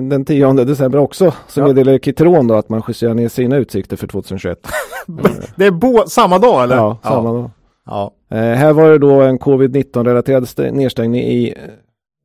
den 0.00 0.24
10 0.24 0.52
december 0.64 0.98
också 0.98 1.32
så 1.48 1.60
Ja. 1.60 1.66
meddelade 1.66 1.98
Kitron 1.98 2.46
då 2.46 2.54
att 2.54 2.68
man 2.68 2.82
justerar 2.88 3.14
ner 3.14 3.28
sina 3.28 3.56
utsikter 3.56 3.96
för 3.96 4.06
2021. 4.06 4.66
Det 5.56 5.66
är 5.66 5.70
bo- 5.70 6.06
samma 6.06 6.38
dag 6.38 6.62
eller? 6.64 6.76
Ja, 6.76 6.98
samma 7.02 7.32
dag. 7.32 7.50
Ja. 7.86 8.12
Eh, 8.30 8.36
här 8.38 8.72
var 8.72 8.90
det 8.90 8.98
då 8.98 9.20
en 9.20 9.38
covid-19 9.38 10.04
relaterad 10.04 10.42
st- 10.42 10.70
nedstängning 10.72 11.20
i 11.22 11.48
eh, 11.48 11.54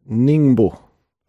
Ningbo. 0.08 0.74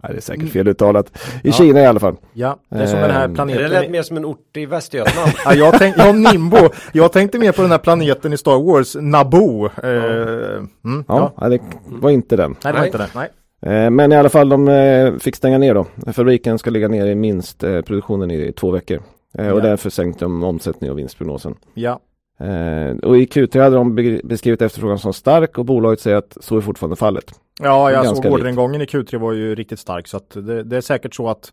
Nej, 0.04 0.12
det 0.12 0.18
är 0.18 0.20
säkert 0.23 0.49
fel 0.52 0.68
uttalat. 0.68 1.06
I 1.08 1.18
Mm. 1.32 1.40
Ja. 1.42 1.52
Kina 1.52 1.80
i 1.80 1.87
alla 1.87 2.00
fall. 2.00 2.16
ja, 2.32 2.56
det 2.68 2.78
är 2.78 2.87
som 2.87 3.00
den 3.00 3.11
här 3.11 3.28
Det 3.28 3.34
planeten. 3.34 3.70
lät 3.70 3.90
mer 3.90 4.02
som 4.02 4.16
en 4.16 4.25
ort 4.25 4.56
i 4.56 4.66
Västergötland. 4.66 5.30
Ja, 5.44 5.54
jag 5.54 5.78
tänkte, 5.78 6.02
ja, 6.06 6.12
Nimbo. 6.12 6.56
Jag 6.92 7.12
tänkte 7.12 7.38
mer 7.38 7.52
på 7.52 7.62
den 7.62 7.70
här 7.70 7.78
planeten 7.78 8.32
i 8.32 8.37
Star 8.37 8.62
Wars, 8.62 8.96
Naboo. 9.00 9.66
Eh, 9.66 9.92
mm, 10.84 11.04
Ja, 11.08 11.32
ja. 11.40 11.49
det 11.49 11.58
var 11.87 12.11
inte 12.11 12.37
den. 12.37 12.56
Nej, 12.64 12.73
det 12.73 12.78
var 12.78 12.87
inte 12.87 12.99
det. 12.99 13.08
Nej. 13.14 13.28
Eh, 13.84 13.90
men 13.90 14.12
i 14.12 14.16
alla 14.16 14.28
fall, 14.28 14.49
de 14.49 14.68
eh, 14.68 15.14
fick 15.16 15.37
stänga 15.37 15.58
ner 15.58 15.75
då. 15.75 15.87
Fabriken 16.12 16.58
ska 16.58 16.70
ligga 16.70 16.88
ner 16.88 17.06
i 17.06 17.14
minst 17.14 17.62
eh, 17.64 17.80
produktionen 17.80 18.30
i 18.30 18.52
två 18.52 18.70
veckor. 18.70 19.00
Eh, 19.38 19.49
och 19.49 19.58
Ja. 19.58 19.62
därför 19.62 19.90
sänkte 19.90 20.25
de 20.25 20.42
omsättning 20.42 20.90
och 20.90 20.99
vinstprognosen. 20.99 21.54
Ja, 21.75 22.00
Eh, 22.40 22.96
och 23.02 23.16
i 23.18 23.24
Q3 23.26 23.60
hade 23.62 23.76
de 23.76 23.94
be- 23.94 24.20
beskrivit 24.24 24.62
efterfrågan 24.62 24.98
som 24.98 25.12
stark 25.12 25.58
och 25.58 25.64
bolaget 25.64 26.00
säger 26.00 26.16
att 26.16 26.36
så 26.40 26.56
är 26.56 26.60
fortfarande 26.60 26.96
fallet. 26.96 27.24
ja 27.60 27.90
jag 27.90 28.16
såg 28.16 28.26
orderingången 28.32 28.80
i 28.82 28.84
Q3 28.84 29.18
var 29.18 29.32
ju 29.32 29.54
riktigt 29.54 29.78
stark. 29.78 30.08
Så 30.08 30.16
att 30.16 30.30
det, 30.30 30.62
det 30.62 30.76
är 30.76 30.80
säkert 30.80 31.14
så 31.14 31.28
att 31.28 31.52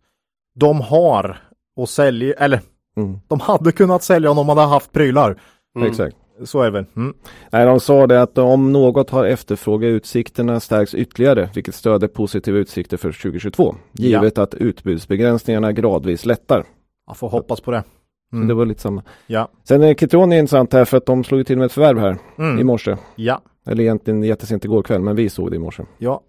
de 0.55 0.81
har 0.81 1.37
och 1.75 1.89
säljer, 1.89 2.35
eller 2.37 2.59
Mm. 2.97 3.19
de 3.27 3.39
hade 3.39 3.71
kunnat 3.71 4.03
sälja 4.03 4.29
om 4.31 4.35
de 4.37 4.49
hade 4.49 4.61
haft 4.61 4.91
prylar. 4.91 5.37
Mm. 5.75 5.87
Exakt. 5.89 6.15
Så 6.43 6.59
är 6.61 6.65
det 6.65 6.71
väl. 6.71 6.85
Mm. 6.95 7.13
Nej, 7.51 7.65
de 7.65 7.79
sa 7.79 8.07
det 8.07 8.21
att 8.21 8.37
om 8.37 8.71
något 8.71 9.09
har 9.09 9.25
efterfrågeutsikterna 9.25 10.59
stärks 10.59 10.93
ytterligare, 10.95 11.49
vilket 11.53 11.75
stöder 11.75 12.07
positiva 12.07 12.57
utsikter 12.57 12.97
för 12.97 13.11
2022. 13.11 13.75
Givet 13.91 14.37
att 14.37 14.53
utbudsbegränsningarna 14.53 15.71
gradvis 15.71 16.25
lättar. 16.25 16.65
Jag 17.07 17.17
får 17.17 17.29
hoppas 17.29 17.61
på 17.61 17.71
det. 17.71 17.83
Så 18.31 18.35
Mm. 18.35 18.47
det 18.47 18.53
var 18.53 18.65
lite 18.65 18.81
samma. 18.81 19.03
Ja. 19.27 19.47
Sen 19.63 19.81
är 19.83 19.93
Kitron 19.93 20.33
intressant 20.33 20.73
här 20.73 20.85
för 20.85 20.97
att 20.97 21.05
de 21.05 21.23
slog 21.23 21.45
till 21.47 21.57
med 21.57 21.65
ett 21.65 21.71
förvärv 21.71 21.99
här 21.99 22.11
i 22.37 22.41
Mm. 22.41 22.67
morse. 22.67 22.95
Ja. 23.15 23.41
Eller 23.65 23.83
egentligen 23.83 24.23
jättesent 24.23 24.65
igår 24.65 24.83
kväll, 24.83 25.01
men 25.01 25.15
vi 25.15 25.29
såg 25.29 25.49
det 25.51 25.55
i 25.55 25.59
morse. 25.59 25.83
Ja. 25.97 26.21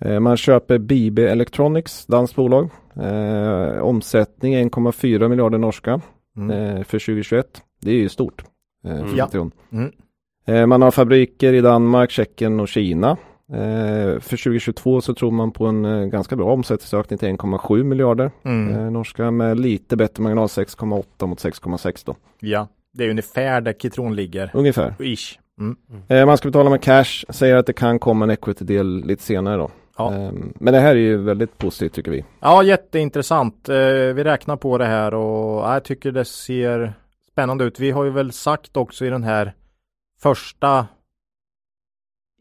Eh, 0.00 0.20
Man 0.20 0.36
köper 0.36 0.78
BB 0.78 1.26
Electronics, 1.26 2.06
danskt 2.06 2.36
bolag. 2.36 2.68
Eh, 2.96 3.78
omsättning 3.82 4.54
1,4 4.54 5.28
miljarder 5.28 5.58
norska 5.58 6.00
Mm. 6.36 6.50
eh, 6.50 6.82
för 6.84 6.98
2021. 6.98 7.62
Det 7.80 7.90
är 7.90 7.94
ju 7.94 8.08
stort. 8.08 8.44
Eh, 8.84 9.06
för 9.06 9.16
Ja. 9.18 9.24
Kitron. 9.26 9.50
Mm. 9.72 9.92
Eh, 10.46 10.66
man 10.66 10.82
har 10.82 10.90
fabriker 10.90 11.52
i 11.52 11.60
Danmark, 11.60 12.10
Tjeckien 12.10 12.60
och 12.60 12.68
Kina. 12.68 13.16
Eh, 13.52 14.20
för 14.20 14.36
2022 14.36 15.00
så 15.00 15.14
tror 15.14 15.30
man 15.30 15.50
på 15.52 15.66
en 15.66 15.84
eh, 15.84 16.04
ganska 16.06 16.36
bra 16.36 16.52
omsättningsökning 16.52 17.18
till 17.18 17.28
1,7 17.28 17.82
miljarder 17.82 18.30
Mm. 18.44 18.74
eh, 18.74 18.90
norska 18.90 19.30
med 19.30 19.60
lite 19.60 19.96
bättre 19.96 20.22
marginal 20.22 20.46
6,8 20.48 21.26
mot 21.26 21.38
6,6 21.44 22.02
då. 22.06 22.16
Ja. 22.40 22.68
Det 22.94 23.04
är 23.04 23.10
ungefär 23.10 23.60
där 23.60 23.72
Kitron 23.72 24.14
ligger. 24.16 24.50
Ungefär. 24.54 24.94
Ish. 24.98 25.38
Mm. 25.60 25.76
Eh, 26.08 26.26
man 26.26 26.38
ska 26.38 26.48
betala 26.48 26.70
med 26.70 26.82
cash, 26.82 27.24
säger 27.28 27.56
att 27.56 27.66
det 27.66 27.72
kan 27.72 27.98
komma 27.98 28.24
en 28.24 28.30
equity-del 28.30 29.04
lite 29.04 29.22
senare 29.22 29.56
då. 29.56 29.70
Ja. 29.98 30.14
Eh, 30.14 30.32
men 30.54 30.74
det 30.74 30.80
här 30.80 30.90
är 30.90 31.00
ju 31.00 31.16
väldigt 31.16 31.58
positivt 31.58 31.92
tycker 31.94 32.10
vi. 32.10 32.24
Ja, 32.40 32.62
jätteintressant. 32.62 33.68
Eh, 33.68 33.76
vi 34.14 34.24
räknar 34.24 34.56
på 34.56 34.78
det 34.78 34.86
här 34.86 35.14
och 35.14 35.62
ja, 35.62 35.72
jag 35.72 35.84
tycker 35.84 36.12
det 36.12 36.24
ser 36.24 36.92
spännande 37.32 37.64
ut. 37.64 37.80
Vi 37.80 37.90
har 37.90 38.04
ju 38.04 38.10
väl 38.10 38.32
sagt 38.32 38.76
också 38.76 39.04
i 39.04 39.08
den 39.08 39.22
här 39.24 39.52
första 40.20 40.86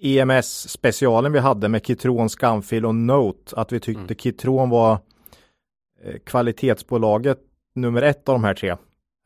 EMS 0.02 0.70
specialen 0.70 1.32
vi 1.32 1.40
hade 1.40 1.70
med 1.70 1.86
Kitron, 1.86 2.30
Scanfil 2.30 2.86
och 2.86 2.96
Note 2.96 3.56
att 3.56 3.72
vi 3.72 3.80
tyckte 3.80 4.02
Mm. 4.02 4.16
Kitron 4.16 4.70
var 4.70 4.92
eh, 6.04 6.16
kvalitetsbolaget 6.26 7.38
nummer 7.76 8.02
ett 8.02 8.30
av 8.30 8.36
de 8.36 8.44
här 8.44 8.54
tre. 8.54 8.70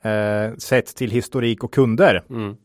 Eh, 0.03 0.55
sett 0.57 0.95
till 0.95 1.11
historik 1.11 1.63
och 1.63 1.73
kunder. 1.73 2.23
Mm. 2.29 2.55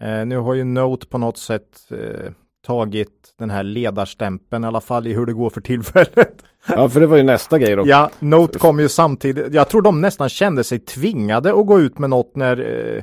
Eh, 0.00 0.26
nu 0.26 0.36
har 0.36 0.54
ju 0.54 0.64
Note 0.64 1.06
på 1.06 1.18
något 1.18 1.38
sätt 1.38 1.78
eh, 1.90 2.32
tagit 2.66 3.34
den 3.38 3.50
här 3.50 3.62
ledarstämpeln 3.62 4.64
i 4.64 4.66
alla 4.66 4.80
fall 4.80 5.06
i 5.06 5.12
hur 5.12 5.26
det 5.26 5.32
går 5.32 5.50
för 5.50 5.60
tillfället. 5.60 6.44
Ja, 6.68 6.88
för 6.88 7.00
det 7.00 7.06
var 7.06 7.16
ju 7.16 7.22
nästa 7.22 7.58
grej 7.58 7.76
då. 7.76 7.82
Ja, 7.86 8.10
Note 8.18 8.58
kom 8.58 8.80
ju 8.80 8.88
samtidigt. 8.88 9.54
Jag 9.54 9.68
tror 9.68 9.82
de 9.82 10.00
nästan 10.00 10.28
kände 10.28 10.64
sig 10.64 10.78
tvingade 10.78 11.50
att 11.50 11.66
gå 11.66 11.80
ut 11.80 11.98
med 11.98 12.10
något 12.10 12.36
när, 12.36 12.60
eh, 12.60 13.02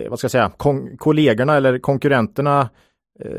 eh, 0.00 0.10
vad 0.10 0.18
ska 0.18 0.24
jag 0.24 0.30
säga, 0.30 0.52
kollegorna 0.98 1.56
eller 1.56 1.78
konkurrenterna 1.78 2.68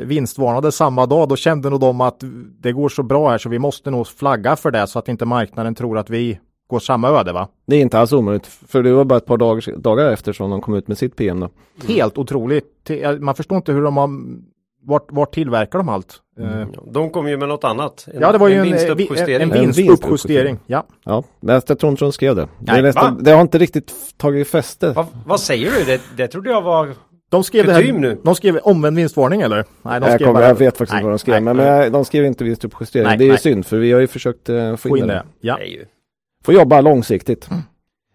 vinstvarnade 0.04 0.72
samma 0.72 1.06
dag. 1.06 1.30
Då 1.30 1.36
kände 1.36 1.70
nog 1.70 1.80
de 1.80 2.02
att 2.02 2.24
det 2.60 2.72
går 2.72 2.90
så 2.90 3.04
bra 3.04 3.30
här 3.30 3.38
så 3.38 3.50
vi 3.50 3.60
måste 3.60 3.92
nog 3.92 4.08
flagga 4.08 4.56
för 4.56 4.72
det 4.72 4.88
så 4.88 5.00
att 5.00 5.08
inte 5.10 5.26
marknaden 5.26 5.76
tror 5.76 5.98
att 5.98 6.10
vi 6.10 6.40
går 6.68 6.80
samma 6.80 7.10
öde 7.10 7.34
va. 7.34 7.48
Det 7.68 7.76
är 7.76 7.82
inte 7.82 8.00
alls 8.00 8.14
omöjligt, 8.14 8.48
för 8.48 8.84
det 8.84 8.94
var 8.94 9.04
bara 9.06 9.18
ett 9.18 9.26
par 9.26 9.38
dagar, 9.38 9.78
dagar 9.78 10.12
efter 10.12 10.34
som 10.34 10.50
de 10.50 10.62
kom 10.62 10.74
ut 10.76 10.88
med 10.88 10.98
sitt 10.98 11.16
PM 11.16 11.40
då. 11.40 11.50
Helt 11.88 12.18
otroligt. 12.18 12.92
Man 13.20 13.36
förstår 13.36 13.56
inte 13.56 13.72
hur 13.74 13.82
de 13.82 13.98
har, 13.98 14.10
vart, 14.84 15.06
vart 15.12 15.34
tillverkar 15.34 15.80
de 15.80 15.90
allt? 15.90 16.18
Eh, 16.40 16.68
De 16.92 17.10
kom 17.10 17.28
ju 17.28 17.38
med 17.38 17.50
något 17.50 17.64
annat. 17.64 18.08
En, 18.14 18.22
Ja, 18.22 18.32
det 18.32 18.38
var 18.38 18.48
ju 18.48 18.54
en, 18.56 18.60
en, 18.62 18.68
vinstuppjustering. 18.68 19.52
en 19.52 19.58
En 19.58 19.72
vinstuppjustering. 19.72 20.60
Ja. 20.66 20.86
Ja, 21.04 21.24
men 21.40 21.62
jag 21.68 21.80
tror 21.80 21.92
inte 21.92 22.06
de 22.06 22.12
skrev 22.12 22.36
det. 22.36 22.42
Det, 22.60 22.72
Nej, 22.74 22.82
nästan, 22.82 23.16
va? 23.16 23.22
det 23.22 23.32
har 23.32 23.42
inte 23.42 23.58
riktigt 23.58 23.94
tagit 24.18 24.48
fäste. 24.48 24.92
Va, 24.94 25.08
vad 25.26 25.40
säger 25.40 25.72
du? 25.72 25.86
Det, 25.86 26.02
det 26.18 26.28
trodde 26.28 26.50
jag 26.50 26.62
var... 26.62 26.94
De 27.32 27.44
skrev 27.44 27.66
det 27.66 27.74
här, 27.74 27.94
nu. 27.94 28.18
de 28.24 28.36
skrev 28.36 28.58
omvänd 28.64 28.98
vinstvarning 28.98 29.42
eller? 29.42 29.56
Nej, 29.58 29.66
de 29.82 29.92
jag, 29.92 30.04
skrev 30.16 30.18
kommer, 30.28 30.34
bara- 30.40 30.48
jag 30.48 30.56
vet 30.56 30.78
faktiskt 30.78 30.92
Nej, 30.94 31.00
inte 31.00 31.06
vad 31.06 31.14
de 31.14 31.20
skrev, 31.20 31.44
nej, 31.44 31.54
men, 31.54 31.66
nej. 31.80 31.90
de 31.90 32.06
skrev 32.06 32.26
inte 32.26 32.44
vinstuppjustering. 32.44 33.18
Det 33.18 33.24
är 33.24 33.26
ju 33.26 33.30
nej. 33.30 33.40
synd, 33.40 33.66
för 33.66 33.78
vi 33.78 33.92
har 33.92 34.00
ju 34.00 34.08
försökt 34.08 34.50
eh, 34.50 34.72
få, 34.72 34.78
Få 34.90 34.98
in 34.98 35.04
in 35.04 35.08
det. 35.08 35.14
det. 35.14 35.24
Ja. 35.42 35.56
Nej, 35.60 35.74
ju. 35.74 35.86
Få 36.46 36.54
jobba 36.54 36.82
långsiktigt. 36.82 37.50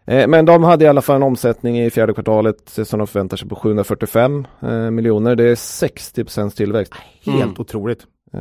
Eh, 0.07 0.27
Men 0.29 0.45
de 0.45 0.65
hade 0.65 0.85
i 0.85 0.89
alla 0.89 1.03
fall 1.03 1.17
en 1.17 1.23
omsättning 1.23 1.81
i 1.81 1.91
fjärde 1.91 2.15
kvartalet 2.15 2.79
som 2.85 2.99
de 2.99 3.07
förväntar 3.07 3.37
sig 3.37 3.49
på 3.49 3.57
745 3.57 4.47
eh, 4.63 4.69
miljoner. 4.91 5.37
Det 5.37 5.45
är 5.45 5.55
60% 5.55 6.51
tillväxt. 6.57 6.93
Helt 7.25 7.43
Mm. 7.43 7.55
otroligt. 7.59 8.01
Eh, 8.35 8.41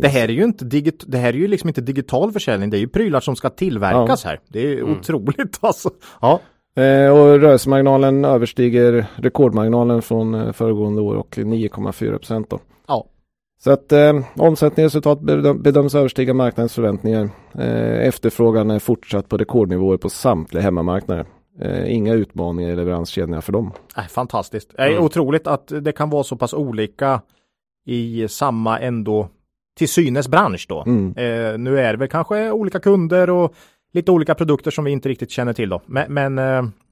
Det 0.00 0.08
här 0.08 0.24
är 0.28 0.32
ju 0.32 0.44
inte 0.44 0.64
digit- 0.64 1.04
det 1.06 1.18
här 1.18 1.28
är 1.28 1.32
ju 1.32 1.48
liksom 1.48 1.68
inte 1.68 1.80
digital 1.80 2.32
försäljning. 2.32 2.70
Det 2.70 2.76
är 2.76 2.80
ju 2.80 2.88
prylar 2.88 3.20
som 3.20 3.36
ska 3.36 3.50
tillverkas 3.50 4.24
här. 4.24 4.40
Det 4.48 4.72
är 4.72 4.78
Mm. 4.78 4.92
otroligt 4.98 5.58
alltså. 5.62 5.90
Ja. 6.20 6.40
Eh, 6.76 7.10
och 7.10 7.40
rörelsemarginalen 7.40 8.24
överstiger 8.24 9.06
rekordmarginalen 9.16 10.02
från 10.02 10.34
eh, 10.34 10.52
föregående 10.52 11.00
år 11.02 11.14
och 11.14 11.36
9,4 11.36 12.18
procent. 12.18 12.52
Ja. 12.88 13.06
Så 13.64 13.70
att 13.70 13.92
eh, 13.92 14.12
bedöm- 15.20 15.62
bedöms 15.62 15.94
överstiga 15.94 16.34
marknadens 16.34 16.74
förväntningar. 16.74 17.30
Eh, 17.54 18.06
efterfrågan 18.08 18.70
är 18.70 18.78
fortsatt 18.78 19.28
på 19.28 19.36
rekordnivåer 19.36 19.96
på 19.96 20.10
samtliga 20.10 20.62
hemmamarknader. 20.62 21.26
Eh, 21.60 21.94
inga 21.94 22.14
utmaningar 22.14 22.70
i 22.70 22.76
leveranskedjorna 22.76 23.42
för 23.42 23.52
dem. 23.52 23.72
Äh, 23.96 24.04
fantastiskt. 24.04 24.74
Mm. 24.78 25.04
otroligt 25.04 25.46
att 25.46 25.72
det 25.80 25.92
kan 25.92 26.10
vara 26.10 26.24
så 26.24 26.36
pass 26.36 26.54
olika 26.54 27.20
i 27.86 28.28
samma 28.28 28.78
ändå 28.78 29.28
till 29.78 29.88
synes 29.88 30.28
bransch 30.28 30.66
då. 30.68 30.84
Mm. 30.86 31.06
Eh, 31.16 31.58
nu 31.58 31.80
är 31.80 31.92
det 31.92 31.98
väl 31.98 32.08
kanske 32.08 32.50
olika 32.50 32.80
kunder 32.80 33.30
och 33.30 33.54
lite 33.94 34.12
olika 34.12 34.34
produkter 34.34 34.70
som 34.70 34.84
vi 34.84 34.90
inte 34.90 35.08
riktigt 35.08 35.30
känner 35.30 35.52
till 35.52 35.68
då. 35.68 35.82
Men, 35.86 36.12
men 36.12 36.38
eh, 36.38 36.44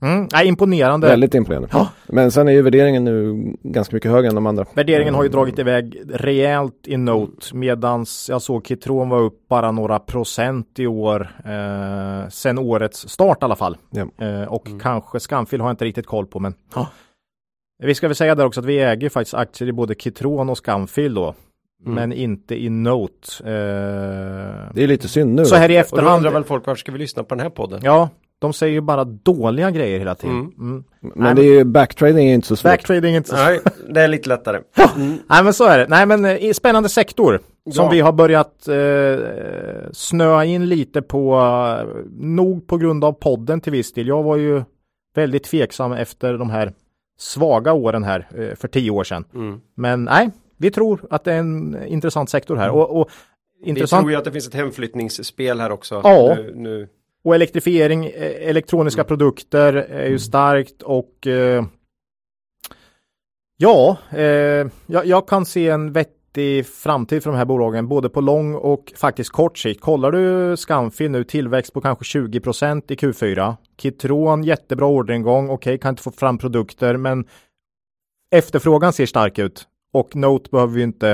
mm, 0.03 0.29
nej, 0.33 0.47
imponerande. 0.47 1.07
Väldigt 1.07 1.35
imponerande. 1.35 1.69
Ja. 1.73 1.88
Men 2.07 2.33
sen 2.33 2.49
är 2.49 2.53
ju 2.53 2.62
värderingen 2.62 3.05
nu 3.05 3.45
ganska 3.62 3.97
mycket 3.97 4.11
högre 4.11 4.29
än 4.29 4.35
de 4.35 4.47
andra. 4.47 4.67
Värderingen 4.75 5.15
har 5.15 5.23
ju 5.23 5.29
dragit 5.29 5.59
iväg 5.59 6.03
rejält 6.09 6.75
i 6.87 6.97
Note 6.97 7.57
medans 7.57 8.29
jag 8.29 8.43
såg 8.43 8.67
Kitron 8.67 9.09
var 9.09 9.21
upp 9.21 9.49
bara 9.49 9.71
några 9.71 9.99
procent 9.99 10.79
i 10.79 10.87
år 10.87 11.29
eh, 11.45 12.29
sen 12.29 12.59
årets 12.59 13.09
start 13.09 13.38
i 13.43 13.45
alla 13.45 13.57
fall. 13.57 13.77
Ja. 13.91 14.27
Eh, 14.27 14.53
och 14.53 14.69
kanske 14.83 15.21
Scanfil 15.21 15.61
har 15.61 15.69
jag 15.69 15.73
inte 15.73 15.85
riktigt 15.85 16.07
koll 16.07 16.27
på 16.27 16.38
men 16.38 16.55
vi 17.83 17.95
ska 17.95 18.09
väl 18.09 18.17
säga 18.17 18.35
där 18.35 18.47
också 18.47 18.61
att 18.61 18.67
vi 18.67 18.79
äger 18.79 19.09
faktiskt 19.09 19.35
aktier 19.35 19.69
i 19.69 19.73
både 19.73 19.95
Kitron 19.95 20.51
och 20.51 20.59
Scanfil 20.59 21.15
då. 21.15 21.35
Men 21.85 22.12
inte 22.12 22.62
i 22.62 22.68
Note. 22.71 23.29
Eh, 23.38 24.73
Det 24.75 24.83
är 24.83 24.87
lite 24.87 25.09
synd 25.09 25.35
nu. 25.35 25.45
så 25.45 25.55
här 25.57 25.68
i 25.71 25.73
Och 25.73 25.77
då 25.77 25.81
efterhand. 25.81 26.16
undrar 26.16 26.31
väl 26.31 26.45
folk 26.45 26.66
varför 26.66 26.79
ska 26.81 26.92
vi 26.92 26.99
lyssna 26.99 27.25
på 27.25 27.35
den 27.35 27.42
här 27.42 27.51
podden? 27.51 27.81
Ja, 27.83 28.09
de 28.38 28.53
säger 28.53 28.73
ju 28.73 28.81
bara 28.81 29.05
dåliga 29.05 29.71
grejer 29.71 29.99
hela 29.99 30.14
tiden. 30.14 30.37
Mm. 30.37 30.53
Mm. 30.61 30.85
Men 31.14 31.37
det 31.37 31.42
är 31.42 31.53
ju, 31.55 31.64
backtrading 31.64 32.29
är 32.29 32.35
inte 32.35 32.47
så 32.47 32.57
svårt. 32.57 32.73
Backtrading 32.73 33.12
är 33.14 33.16
inte 33.16 33.29
så 33.29 33.37
Nej, 33.37 33.61
det 33.88 34.01
är 34.03 34.09
lite 34.09 34.29
lättare. 34.29 34.59
Nej 35.29 35.45
men 35.45 35.53
så 35.55 35.64
är 35.64 35.79
det. 35.79 35.87
Nej 35.88 36.07
men 36.07 36.25
eh, 36.25 36.45
i 36.45 36.55
spännande 36.55 36.88
sektor 36.88 37.40
som 37.73 37.85
Ja. 37.85 37.90
vi 37.90 38.01
har 38.01 38.12
börjat 38.12 38.68
eh, 38.68 39.27
snöa 39.92 40.45
in 40.45 40.68
lite 40.68 41.03
på, 41.03 41.35
eh, 41.37 41.87
nog 42.21 42.66
på 42.66 42.77
grund 42.77 43.05
av 43.05 43.12
podden 43.12 43.61
till 43.61 43.73
viss 43.73 43.92
del. 43.92 44.07
Jag 44.07 44.23
var 44.23 44.37
ju 44.37 44.62
väldigt 45.14 45.45
tveksam 45.45 45.92
efter 45.92 46.35
de 46.38 46.51
här 46.51 46.73
svaga 47.18 47.73
åren 47.73 48.05
här 48.05 48.29
eh, 48.38 48.57
för 48.57 48.68
tio 48.68 48.90
år 48.90 49.05
sedan. 49.05 49.25
Mm. 49.35 49.61
Men 49.75 50.05
nej, 50.05 50.31
vi 50.62 50.70
tror 50.70 51.07
att 51.11 51.25
det 51.25 51.33
är 51.33 51.38
en 51.38 51.85
intressant 51.87 52.31
sektor 52.31 52.57
här. 52.57 52.70
Och, 52.70 53.01
och, 53.01 53.11
Vi 53.62 53.68
intressant, 53.68 54.01
tror 54.01 54.11
ju 54.11 54.16
att 54.16 54.25
det 54.25 54.33
finns 54.33 54.48
ett 54.48 54.55
hemflyttningsspel 54.55 55.61
här 55.61 55.70
också. 55.70 56.01
Ja. 56.05 56.35
Nu, 56.37 56.53
nu. 56.57 56.88
och 57.25 57.35
elektrifiering, 57.35 58.07
eh, 58.07 58.48
elektroniska 58.48 59.05
produkter 59.05 59.75
är 59.75 60.09
ju 60.09 60.18
starkt 60.18 60.83
och 60.83 61.27
eh, 61.27 61.64
ja, 63.57 63.96
eh, 64.11 64.22
jag, 64.87 65.07
jag 65.07 65.29
kan 65.29 65.46
se 65.46 65.68
en 65.68 65.92
vettig 65.92 66.66
framtid 66.66 67.22
för 67.22 67.31
de 67.31 67.37
här 67.37 67.44
bolagen 67.44 67.88
både 67.88 68.09
på 68.09 68.20
lång 68.20 68.55
och 68.55 68.92
faktiskt 68.96 69.31
kort 69.31 69.59
sikt. 69.59 69.81
Kollar 69.81 70.12
du 70.12 70.57
Scanfil 70.57 71.11
nu 71.11 71.25
tillväxt 71.25 71.72
på 71.72 71.81
kanske 71.81 72.18
20% 72.18 72.92
i 72.92 72.94
Q4. 72.94 73.57
Kitron 73.79 74.44
jättebra 74.44 74.87
orderingång. 74.87 75.51
Okej, 75.51 75.79
kan 75.79 75.90
inte 75.90 76.03
få 76.03 76.11
fram 76.11 76.38
produkter, 76.38 76.96
men 76.96 77.25
efterfrågan 78.31 78.92
ser 78.92 79.07
stark 79.07 79.38
ut 79.38 79.68
och 79.92 80.16
Note 80.16 80.48
behöver 80.52 80.74
vi 80.74 80.83
inte 80.83 81.11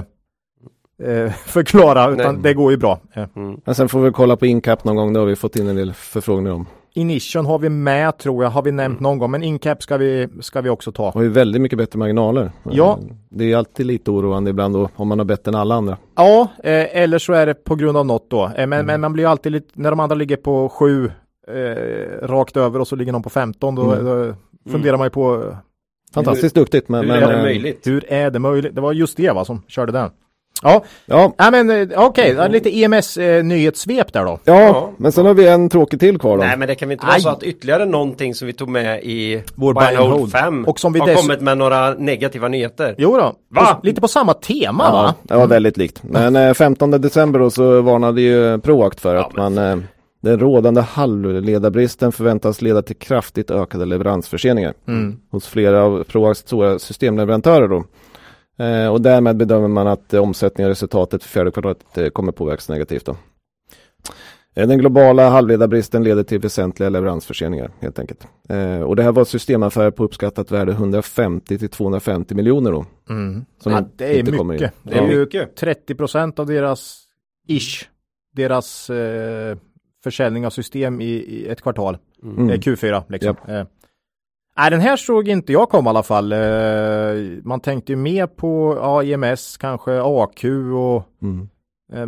eh, 1.03 1.33
förklara 1.47 2.11
utan 2.11 2.35
Nej. 2.35 2.43
det 2.43 2.55
går 2.55 2.71
ju 2.71 2.77
bra. 2.77 3.01
Eh. 3.13 3.27
Men 3.65 3.75
sen 3.75 3.89
får 3.89 4.01
vi 4.01 4.11
kolla 4.11 4.37
på 4.37 4.47
Incap 4.47 4.85
någon 4.85 4.97
gång. 4.97 5.13
Det 5.13 5.19
har 5.19 5.27
vi 5.27 5.37
fått 5.37 5.57
in 5.57 5.69
en 5.69 5.77
del 5.77 5.93
förfrågningar 5.93 6.53
om. 6.55 6.67
Inition 6.95 7.47
har 7.47 7.59
vi 7.59 7.69
med 7.69 8.19
tror 8.19 8.45
jag, 8.45 8.51
har 8.51 8.63
vi 8.63 8.73
nämnt 8.73 9.01
någon 9.01 9.19
gång, 9.19 9.31
men 9.31 9.43
Incap 9.43 9.83
ska 9.83 9.97
vi, 9.97 10.29
ska 10.41 10.61
vi 10.61 10.69
också 10.71 10.93
ta. 10.93 11.11
Har 11.11 11.23
ju 11.23 11.29
väldigt 11.29 11.63
mycket 11.63 11.79
bättre 11.79 11.99
marginaler. 11.99 12.53
Ja. 12.71 12.99
Det 13.31 13.53
är 13.53 13.57
alltid 13.57 13.87
lite 13.87 14.11
oroande 14.11 14.51
ibland 14.51 14.75
då, 14.75 14.89
om 14.97 15.09
man 15.09 15.19
har 15.19 15.25
bättre 15.27 15.49
än 15.51 15.55
alla 15.55 15.75
andra. 15.75 15.97
Ja, 16.17 16.49
eh, 16.65 16.97
eller 17.03 17.19
så 17.19 17.33
är 17.33 17.47
det 17.47 17.55
på 17.55 17.75
grund 17.75 17.97
av 17.97 18.07
något 18.07 18.31
då. 18.31 18.51
Eh, 18.57 18.67
men, 18.67 18.87
men 18.87 19.01
man 19.01 19.13
blir 19.13 19.27
alltid 19.27 19.53
lite, 19.53 19.69
när 19.75 19.91
de 19.91 20.01
andra 20.01 20.15
ligger 20.17 20.37
på 20.37 20.69
7 20.69 21.11
eh, 21.49 22.27
rakt 22.27 22.57
över 22.57 22.81
och 22.81 22.89
så 22.89 22.97
ligger 22.97 23.13
någon 23.13 23.23
på 23.23 23.31
15 23.31 23.75
då, 23.75 23.93
Mm. 23.93 24.05
då 24.05 24.35
funderar 24.71 24.97
man 24.97 25.07
ju 25.07 25.11
på 25.11 25.57
Fantastiskt 26.15 26.55
duktigt. 26.55 26.89
Men, 26.89 27.01
Hur 27.01 27.09
men, 27.09 27.23
är 27.23 27.27
det 27.29 27.35
eh, 27.37 27.43
möjligt? 27.43 27.87
hur 27.87 28.13
är 28.13 28.31
det 28.31 28.39
möjligt? 28.39 28.75
Det 28.75 28.81
var 28.81 28.93
just 28.93 29.17
det 29.17 29.31
va 29.31 29.45
som 29.45 29.63
körde 29.69 29.93
den. 29.93 30.11
Ja, 30.63 30.85
Ja, 31.07 31.33
ja 31.39 31.51
men 31.51 31.71
eh, 31.71 31.89
okej, 31.97 32.35
okay. 32.35 32.49
lite 32.49 32.79
EMS 32.83 33.17
eh, 33.17 33.45
nyhetssvep 33.45 34.13
där 34.13 34.25
då. 34.25 34.39
ja, 34.45 34.61
Ja. 34.63 34.91
men 34.97 35.13
sen 35.13 35.27
har 35.27 35.35
vi 35.35 35.49
en 35.49 35.69
tråkig 35.69 36.01
till 36.01 36.19
kvar 36.19 36.37
då. 36.39 36.45
Nej 36.45 36.57
men 36.57 36.69
det 36.69 36.75
kan 36.75 36.89
väl 36.89 36.93
inte 36.95 37.07
Aj. 37.07 37.11
vara 37.11 37.21
så 37.21 37.29
att 37.29 37.43
ytterligare 37.43 37.85
någonting 37.87 38.35
som 38.35 38.47
vi 38.47 38.53
tog 38.53 38.69
med 38.69 39.03
i 39.05 39.43
Vår 39.55 39.75
Buy 39.75 39.85
and 39.87 39.97
Hold 39.97 40.13
hold. 40.13 40.33
5 40.33 40.65
Och 40.65 40.81
som 40.81 40.93
vi 40.93 41.01
har 41.01 41.07
dess- 41.09 41.21
kommit 41.21 41.41
med 41.41 41.59
några 41.59 41.95
negativa 41.95 42.49
nyheter. 42.49 42.95
Jo 42.99 43.17
då, 43.17 43.33
Va? 43.51 43.75
Och 43.79 43.85
lite 43.85 44.01
på 44.01 44.09
samma 44.09 44.35
tema 44.35 44.85
Ja, 44.87 44.93
va? 44.93 45.15
det 45.23 45.35
var 45.35 45.47
väldigt 45.47 45.77
likt. 45.77 46.03
Men 46.03 46.37
eh, 46.37 46.55
15 46.55 46.91
december 46.91 47.39
då 47.41 47.51
så 47.51 47.81
varnade 47.83 48.21
ju 48.21 48.59
Proact 48.61 49.01
för 49.01 49.15
att 49.17 49.37
men- 49.37 49.55
man 49.55 49.71
eh, 49.71 49.85
den 50.21 50.39
rådande 50.41 50.81
halvledarbristen 50.81 52.13
förväntas 52.13 52.63
leda 52.63 52.83
till 52.83 52.97
kraftigt 52.97 53.51
ökade 53.51 53.85
leveransförseningar 53.85 54.75
Mm. 54.89 55.17
hos 55.31 55.47
flera 55.47 55.83
av 55.83 56.05
Proacts 56.05 56.41
stora 56.41 56.79
systemleverantörer 56.79 57.69
då. 57.69 57.85
Eh, 58.65 58.89
och 58.89 59.01
därmed 59.01 59.37
bedömer 59.37 59.69
man 59.69 59.87
att 59.87 60.15
eh, 60.15 60.23
omsättningen 60.23 60.67
och 60.69 60.71
resultatet 60.71 61.23
för 61.23 61.29
fjärde 61.31 61.51
kvartalet 61.51 61.99
eh, 61.99 62.09
kommer 62.09 62.33
påverkas 62.33 62.69
negativt 62.69 63.05
då. 63.07 63.17
Eh, 64.55 64.69
Den 64.69 64.79
globala 64.79 65.29
halvledarbristen 65.29 66.05
leder 66.05 66.23
till 66.23 66.39
väsentliga 66.41 66.89
leveransförseningar 66.89 67.71
helt 67.81 67.99
enkelt. 67.99 68.27
Eh, 68.49 68.81
och 68.81 68.97
det 68.97 69.03
här 69.03 69.13
var 69.13 69.23
ett 69.23 69.29
systemaffär 69.29 69.91
på 69.91 70.05
uppskattat 70.05 70.51
värde 70.53 70.73
150 70.73 71.59
till 71.59 71.69
250 71.69 72.35
miljoner 72.35 72.73
då. 72.73 72.87
Mm. 73.11 73.45
Som 73.63 73.73
Ja, 73.73 73.85
det 73.97 74.05
är 74.07 74.19
inte 74.19 74.33
kommer 74.33 74.55
in. 74.55 74.61
mycket. 74.61 74.75
Det 74.83 74.97
Ja. 74.97 75.03
är 75.03 75.11
ju 75.13 75.21
Mycket. 75.21 75.57
30 75.57 75.95
procent 75.95 76.39
av 76.39 76.47
deras 76.47 77.05
ish, 77.49 77.85
deras 78.37 78.91
eh, 78.91 79.57
försäljning 80.05 80.47
av 80.47 80.51
system 80.51 81.01
i, 81.01 81.05
i 81.05 81.49
ett 81.49 81.63
kvartal. 81.63 81.99
Mm. 82.23 82.51
Eh, 82.51 82.59
Q4 82.59 83.03
liksom. 83.09 83.37
Eh. 83.49 83.65
Nej, 84.57 84.71
den 84.71 84.81
här 84.81 84.97
såg 84.97 85.29
inte 85.29 85.53
jag 85.53 85.69
komma 85.69 85.89
i 85.89 85.91
alla 85.91 86.03
fall. 86.03 86.33
Eh, 86.33 86.39
man 87.43 87.61
tänkte 87.61 87.93
ju 87.93 87.97
mer 87.97 88.27
på 88.27 88.79
ja, 88.83 89.03
IMS, 89.03 89.57
kanske 89.57 90.01
AQ 90.03 90.45
och 90.75 91.05
Mm. 91.23 91.49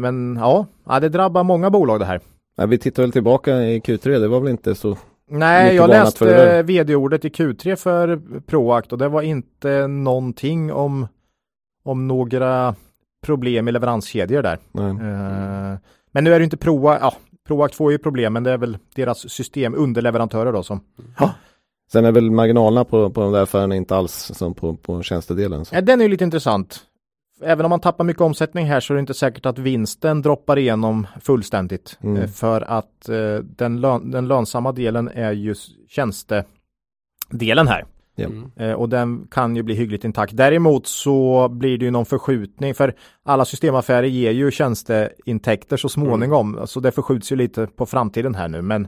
men 0.02 0.36
ja, 0.36 0.66
det 1.00 1.08
drabbar 1.08 1.44
många 1.44 1.70
bolag 1.70 2.00
det 2.00 2.04
här. 2.04 2.20
Ja, 2.56 2.66
vi 2.66 2.78
tittar 2.78 3.02
väl 3.02 3.12
tillbaka 3.12 3.62
i 3.62 3.80
Q3, 3.80 4.18
det 4.18 4.28
var 4.28 4.40
väl 4.40 4.50
inte 4.50 4.74
så 4.74 4.96
Nej, 5.30 5.74
jag 5.76 5.88
läste 5.88 6.62
vd-ordet 6.62 7.24
i 7.24 7.28
Q3 7.28 7.76
för 7.76 8.20
Proact 8.46 8.92
och 8.92 8.98
det 8.98 9.08
var 9.08 9.22
inte 9.22 9.86
någonting 9.86 10.72
om, 10.72 11.08
om 11.82 12.08
några 12.08 12.74
problem 13.22 13.68
i 13.68 13.72
leveranskedjor 13.72 14.42
där. 14.42 14.58
Nej. 14.72 14.94
Men 16.12 16.24
nu 16.24 16.34
är 16.34 16.38
det 16.38 16.44
inte 16.44 16.56
Proact, 16.56 17.02
ja, 17.02 17.14
Proact 17.50 17.74
får 17.74 17.92
ju 17.92 17.98
problem, 17.98 18.32
men 18.32 18.42
det 18.44 18.50
är 18.50 18.58
väl 18.58 18.78
deras 18.94 19.30
system, 19.30 19.74
underleverantörer 19.74 20.52
då 20.52 20.62
som. 20.62 20.80
Sen 21.92 22.04
är 22.04 22.12
väl 22.12 22.30
marginalerna 22.30 22.84
på, 22.84 23.10
på 23.10 23.20
de 23.20 23.32
där 23.32 23.42
affärerna 23.42 23.76
inte 23.76 23.96
alls 23.96 24.30
som 24.34 24.54
på, 24.54 24.76
på 24.76 25.02
tjänstedelen. 25.02 25.64
Så. 25.64 25.74
Ja, 25.74 25.80
den 25.80 26.00
är 26.00 26.04
ju 26.04 26.10
lite 26.10 26.24
intressant. 26.24 26.80
Även 27.42 27.64
om 27.66 27.70
man 27.70 27.80
tappar 27.80 28.04
mycket 28.04 28.20
omsättning 28.22 28.66
här 28.66 28.80
så 28.80 28.92
är 28.92 28.94
det 28.94 29.00
inte 29.00 29.14
säkert 29.14 29.46
att 29.46 29.58
vinsten 29.58 30.22
droppar 30.22 30.58
igenom 30.58 31.06
fullständigt. 31.20 31.98
Mm. 32.02 32.22
Eh, 32.22 32.28
För 32.28 32.60
att 32.60 33.08
eh, 33.08 33.34
den, 33.42 33.80
lön, 33.80 34.10
den 34.10 34.28
lönsamma 34.28 34.72
delen 34.72 35.08
är 35.08 35.32
ju 35.32 35.52
s- 35.52 35.68
tjänstedelen 35.88 37.68
här. 37.68 37.84
Mm. 38.26 38.50
Eh, 38.56 38.72
och 38.72 38.88
den 38.88 39.26
kan 39.30 39.56
ju 39.56 39.62
bli 39.62 39.74
hyggligt 39.74 40.04
intakt. 40.04 40.36
Däremot 40.36 40.86
så 40.86 41.48
blir 41.48 41.78
det 41.78 41.84
ju 41.84 41.90
någon 41.90 42.06
förskjutning 42.06 42.74
för 42.74 42.94
alla 43.24 43.44
systemaffärer 43.44 44.06
ger 44.06 44.30
ju 44.30 44.50
tjänsteintäkter 44.50 45.76
så 45.76 45.88
småningom. 45.88 46.60
Så 46.66 46.80
det 46.80 46.92
förskjuts 46.92 47.32
ju 47.32 47.36
lite 47.36 47.66
på 47.66 47.86
framtiden 47.86 48.34
här 48.34 48.48
nu. 48.48 48.62
Men 48.62 48.84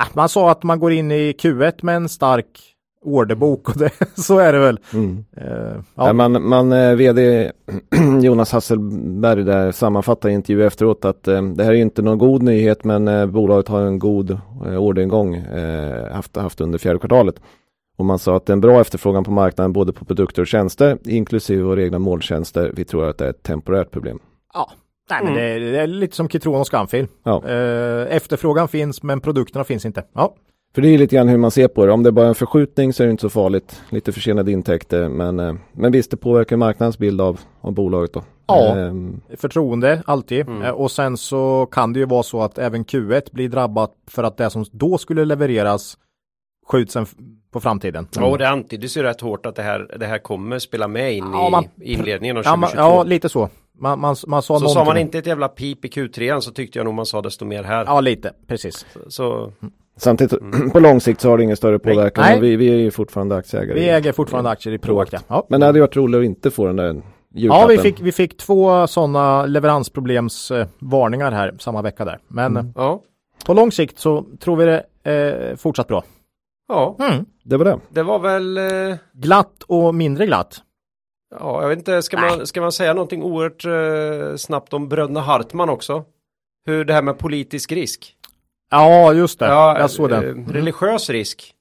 äh, 0.00 0.06
man 0.12 0.28
sa 0.28 0.50
att 0.50 0.62
man 0.62 0.80
går 0.80 0.92
in 0.92 1.12
i 1.12 1.32
Q1 1.32 1.74
med 1.82 1.96
en 1.96 2.08
stark 2.08 2.76
orderbok 3.06 3.68
och 3.68 3.78
det, 3.78 3.90
så 4.14 4.38
är 4.38 4.52
det 4.52 4.58
väl. 4.58 4.78
Mm. 4.92 5.24
Eh, 5.36 5.82
Ja. 5.94 6.12
Man, 6.12 6.48
man 6.48 6.72
eh, 6.72 6.94
vd 6.94 7.52
Jonas 8.22 8.52
Hasselberg 8.52 9.44
där 9.44 9.72
sammanfattar 9.72 10.28
i 10.28 10.32
intervju 10.32 10.66
efteråt 10.66 11.04
att 11.04 11.28
eh, 11.28 11.42
det 11.42 11.64
här 11.64 11.72
är 11.72 11.76
inte 11.76 12.02
någon 12.02 12.18
god 12.18 12.42
nyhet 12.42 12.84
men 12.84 13.08
eh, 13.08 13.26
bolaget 13.26 13.68
har 13.68 13.82
en 13.82 13.98
god 13.98 14.30
eh, 14.66 14.82
orderingång 14.82 15.34
eh, 15.34 16.12
haft, 16.12 16.36
haft 16.36 16.60
under 16.60 16.78
fjärde 16.78 16.98
kvartalet. 16.98 17.40
Och 17.96 18.04
man 18.04 18.18
sa 18.18 18.36
att 18.36 18.46
det 18.46 18.50
är 18.50 18.54
en 18.54 18.60
bra 18.60 18.80
efterfrågan 18.80 19.24
på 19.24 19.30
marknaden 19.30 19.72
både 19.72 19.92
på 19.92 20.04
produkter 20.04 20.42
och 20.42 20.48
tjänster 20.48 20.98
inklusive 21.04 21.62
våra 21.62 21.82
egna 21.82 21.98
måltjänster. 21.98 22.72
Vi 22.76 22.84
tror 22.84 23.08
att 23.08 23.18
det 23.18 23.24
är 23.26 23.30
ett 23.30 23.42
temporärt 23.42 23.90
problem. 23.90 24.18
ja. 24.54 24.70
Nej, 25.10 25.24
men 25.24 25.34
det, 25.34 25.40
är, 25.42 25.60
det 25.60 25.80
är 25.80 25.86
lite 25.86 26.16
som 26.16 26.28
Kitron 26.28 26.60
och 26.60 26.66
Scanfil. 26.66 27.06
Ja. 27.22 27.48
Eh, 27.48 28.16
efterfrågan 28.16 28.68
finns 28.68 29.02
men 29.02 29.20
produkterna 29.20 29.64
finns 29.64 29.84
inte. 29.84 30.04
Ja. 30.14 30.34
För 30.74 30.82
det 30.82 30.88
är 30.88 30.98
lite 30.98 31.16
grann 31.16 31.28
hur 31.28 31.36
man 31.36 31.50
ser 31.50 31.68
på 31.68 31.86
det. 31.86 31.92
Om 31.92 32.02
det 32.02 32.08
är 32.08 32.12
bara 32.12 32.24
är 32.24 32.28
en 32.28 32.34
förskjutning 32.34 32.92
så 32.92 33.02
är 33.02 33.06
det 33.06 33.10
inte 33.10 33.20
så 33.20 33.28
farligt. 33.30 33.82
Lite 33.90 34.12
försenade 34.12 34.52
intäkter 34.52 35.08
men, 35.08 35.40
eh, 35.40 35.54
men 35.72 35.92
visst 35.92 36.10
det 36.10 36.16
påverkar 36.16 36.56
marknadens 36.56 36.98
bild 36.98 37.20
av, 37.20 37.40
av 37.60 37.72
bolaget 37.72 38.12
då. 38.12 38.22
Ja. 38.46 38.76
Ehm, 38.76 39.20
förtroende 39.36 40.02
alltid. 40.06 40.48
Mm. 40.48 40.62
Eh, 40.62 40.70
Och 40.70 40.90
sen 40.90 41.16
så 41.16 41.66
kan 41.72 41.92
det 41.92 41.98
ju 41.98 42.06
vara 42.06 42.22
så 42.22 42.42
att 42.42 42.58
även 42.58 42.84
Q1 42.84 43.22
blir 43.32 43.48
drabbat 43.48 43.92
för 44.10 44.22
att 44.24 44.36
det 44.36 44.50
som 44.50 44.64
då 44.72 44.98
skulle 44.98 45.24
levereras 45.24 45.98
skjuts 46.66 46.96
en 46.96 47.06
på 47.56 47.60
framtiden. 47.60 48.08
Ja, 48.16 48.24
och 48.26 48.38
det 48.38 48.48
antyddes 48.48 48.96
ju 48.96 49.02
rätt 49.02 49.20
hårt 49.20 49.46
att 49.46 49.56
det 49.56 49.62
här, 49.62 49.96
det 49.98 50.06
här 50.06 50.18
kommer 50.18 50.58
spela 50.58 50.88
med 50.88 51.14
in 51.14 51.24
Ja, 51.32 51.48
i 51.48 51.50
man- 51.50 51.64
inledningen 51.82 52.36
av 52.36 52.42
Ja, 52.46 52.56
man, 52.56 52.70
2022. 52.70 52.96
ja 52.96 53.02
lite 53.02 53.28
så. 53.28 53.48
Man, 53.78 54.00
man, 54.00 54.16
man 54.26 54.42
sa 54.42 54.46
så 54.46 54.52
någonting. 54.52 54.74
sa 54.74 54.84
man 54.84 54.96
inte 54.98 55.18
ett 55.18 55.26
jävla 55.26 55.48
pip 55.48 55.84
i 55.84 55.88
Q3 55.88 56.40
så 56.40 56.50
tyckte 56.50 56.78
jag 56.78 56.84
nog 56.84 56.94
man 56.94 57.06
sa 57.06 57.22
desto 57.22 57.44
mer 57.44 57.62
här. 57.62 57.84
Ja, 57.86 58.00
lite. 58.00 58.32
Precis. 58.48 58.86
Så 59.08 59.52
Samtidigt 59.98 60.38
på 60.72 60.80
lång 60.80 61.00
sikt 61.00 61.20
så 61.20 61.30
har 61.30 61.36
det 61.38 61.44
ingen 61.44 61.56
större 61.56 61.78
påverkan. 61.78 62.24
Mm. 62.24 62.40
Nej. 62.40 62.50
Vi, 62.50 62.56
vi 62.56 62.68
är 62.68 62.76
ju 62.76 62.90
fortfarande 62.90 63.36
aktieägare. 63.36 63.74
Vi 63.80 63.88
äger 63.88 64.12
fortfarande 64.12 64.50
aktier 64.50 64.74
i 64.74 64.78
Proact. 64.78 65.12
ja. 65.12 65.18
Ja. 65.28 65.46
Men 65.48 65.60
det 65.60 65.66
hade 65.66 65.80
varit 65.80 65.96
roligt 65.96 66.18
att 66.18 66.24
inte 66.24 66.50
få 66.50 66.66
den 66.66 66.76
där 66.76 66.86
Ja, 66.94 67.40
julklappen. 67.40 67.68
vi 67.68 67.78
fick, 67.78 68.00
vi 68.00 68.12
fick 68.12 68.36
två 68.36 68.86
sådana 68.86 69.46
leveransproblemsvarningar 69.46 71.32
här 71.32 71.54
samma 71.58 71.82
vecka 71.82 72.04
där. 72.04 72.18
Men 72.28 72.56
Mm. 72.56 72.72
Ja. 72.76 73.00
på 73.46 73.54
lång 73.54 73.72
sikt 73.72 73.98
så 73.98 74.24
tror 74.40 74.56
vi 74.56 74.64
det 74.64 74.84
eh, 75.12 75.56
fortsatt 75.56 75.88
bra. 75.88 76.04
Ja, 76.68 76.96
Mm. 76.98 77.24
Det 77.44 77.56
var 77.56 77.64
det. 77.64 77.78
det 77.88 78.02
var 78.02 78.18
väl 78.18 78.58
eh, 78.58 78.96
Glatt 79.12 79.62
och 79.66 79.94
mindre 79.94 80.26
glatt. 80.26 80.62
Ja, 81.40 81.62
jag 81.62 81.68
vet 81.68 81.78
inte, 81.78 82.02
ska 82.02 82.20
man, 82.20 82.46
ska 82.46 82.60
man 82.60 82.72
säga 82.72 82.94
någonting 82.94 83.22
oerhört 83.22 83.64
eh, 83.64 84.36
snabbt 84.36 84.72
om 84.72 84.88
bröderna 84.88 85.20
Hartman 85.20 85.68
också? 85.68 86.04
Hur 86.66 86.84
det 86.84 86.92
här 86.94 87.02
med 87.02 87.18
politisk 87.18 87.72
risk? 87.72 88.16
Ja, 88.70 89.12
just 89.12 89.38
det. 89.38 89.46
jag 89.46 89.90
såg 89.90 90.10
eh, 90.12 90.20
det. 90.20 90.28
Mm. 90.30 90.52
Religiös 90.52 91.10
risk. 91.10 91.52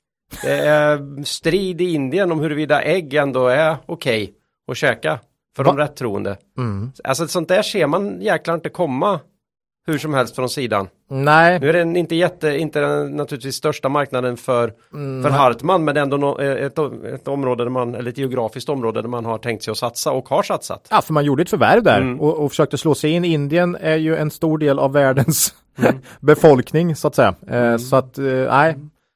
Det 0.41 0.57
är 0.59 1.23
strid 1.23 1.81
i 1.81 1.93
Indien 1.93 2.31
om 2.31 2.39
huruvida 2.39 2.81
ägg 2.81 3.13
ändå 3.13 3.47
är 3.47 3.75
okej 3.85 4.33
att 4.71 4.77
käka 4.77 5.19
för 5.55 5.63
de 5.63 5.75
Va? 5.75 5.83
rätt 5.83 5.95
troende. 5.95 6.37
Mm. 6.57 6.91
Alltså 7.03 7.27
sånt 7.27 7.47
där 7.47 7.61
ser 7.61 7.87
man 7.87 8.21
jäklar 8.21 8.55
inte 8.55 8.69
komma 8.69 9.19
hur 9.87 9.97
som 9.97 10.13
helst 10.13 10.35
från 10.35 10.49
sidan. 10.49 10.87
Nej, 11.09 11.59
Nu 11.59 11.69
är 11.69 11.73
den 11.73 11.95
inte 11.95 12.15
jätte, 12.15 12.47
inte 12.57 12.79
den 12.79 13.11
naturligtvis 13.11 13.55
största 13.55 13.89
marknaden 13.89 14.37
för, 14.37 14.73
Mm, 14.93 15.23
för 15.23 15.29
Hartman, 15.29 15.83
men 15.83 15.95
det 15.95 16.01
är 16.01 16.03
ändå 16.03 16.17
no, 16.17 16.41
ett, 16.41 16.79
ett 17.13 17.27
område 17.27 17.63
där 17.63 17.69
man, 17.69 17.95
eller 17.95 18.09
ett 18.11 18.17
geografiskt 18.17 18.69
område 18.69 19.01
där 19.01 19.09
man 19.09 19.25
har 19.25 19.37
tänkt 19.37 19.63
sig 19.63 19.71
att 19.71 19.77
satsa 19.77 20.11
och 20.11 20.29
har 20.29 20.43
satsat. 20.43 20.87
Ja, 20.91 21.01
för 21.01 21.13
man 21.13 21.25
gjorde 21.25 21.41
ett 21.41 21.49
förvärv 21.49 21.83
där 21.83 22.01
Mm. 22.01 22.21
och, 22.21 22.37
och 22.43 22.51
försökte 22.51 22.77
slå 22.77 22.95
sig 22.95 23.11
in. 23.11 23.25
Indien 23.25 23.75
är 23.75 23.95
ju 23.95 24.15
en 24.15 24.31
stor 24.31 24.57
del 24.57 24.79
av 24.79 24.93
världens 24.93 25.53
Mm. 25.77 25.95
befolkning 26.19 26.95
så 26.95 27.07
att 27.07 27.15
säga. 27.15 27.35
Eh, 27.47 27.77
så 27.77 27.95
att, 27.95 28.17
eh, 28.17 28.23
nej, 28.25 28.75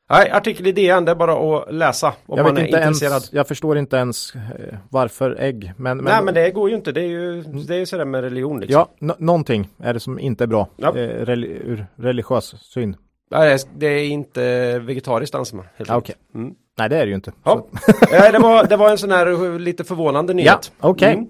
Nej, 0.10 0.32
artikel 0.32 0.68
i 0.68 0.72
DN, 0.72 1.06
det 1.06 1.12
är 1.12 1.16
bara 1.16 1.58
att 1.58 1.74
läsa 1.74 2.08
om 2.26 2.38
jag 2.38 2.44
man 2.46 2.58
är 2.58 2.62
inte 2.66 2.78
intresserad. 2.78 3.12
ens, 3.12 3.34
jag 3.34 3.48
förstår 3.48 3.78
inte 3.78 3.96
ens 3.98 4.36
eh, 4.36 4.42
varför 4.90 5.36
ägg. 5.40 5.74
Men, 5.78 5.98
men, 5.98 6.06
Nej 6.06 6.24
men 6.24 6.34
det 6.34 6.52
går 6.52 6.70
ju 6.70 6.76
inte, 6.76 6.92
det 6.92 7.02
är 7.02 7.08
ju 7.08 7.42
det 7.44 7.76
är 7.76 7.80
ju 7.80 7.86
sådär 7.86 8.06
med 8.06 8.22
religion 8.22 8.60
liksom. 8.60 8.74
Ja, 8.80 8.90
nå- 9.00 9.16
någonting 9.20 9.70
är 9.84 9.94
det 9.94 10.00
som 10.00 10.20
inte 10.20 10.44
är 10.44 10.48
bra 10.48 10.68
Ja. 10.76 10.88
eh, 10.90 11.26
reli- 11.26 11.62
ur 11.66 11.86
religiös 11.96 12.56
syn. 12.74 12.96
Nej, 13.32 13.58
det 13.78 13.88
är- 13.88 14.08
inte 14.08 14.80
vegetariskt 14.80 15.36
anser 15.36 15.58
man. 15.58 15.66
helt 15.76 15.90
Ja, 15.90 15.96
enkelt. 15.96 16.18
Okej, 16.34 16.42
Mm. 16.42 16.54
nej 16.78 16.90
det 16.90 16.96
är 16.98 17.02
det 17.06 17.10
ju 17.10 17.16
inte. 17.16 17.32
Ja. 17.44 17.68
Eh, 18.14 18.32
det, 18.32 18.40
var, 18.40 18.64
det 18.68 18.78
var 18.78 18.90
en 18.90 18.98
sån 18.98 19.12
här 19.12 19.28
eh, 19.54 19.60
lite 19.60 19.84
förvånande 19.84 20.34
nyhet. 20.34 20.72
okej. 20.80 21.14
Mm. 21.14 21.28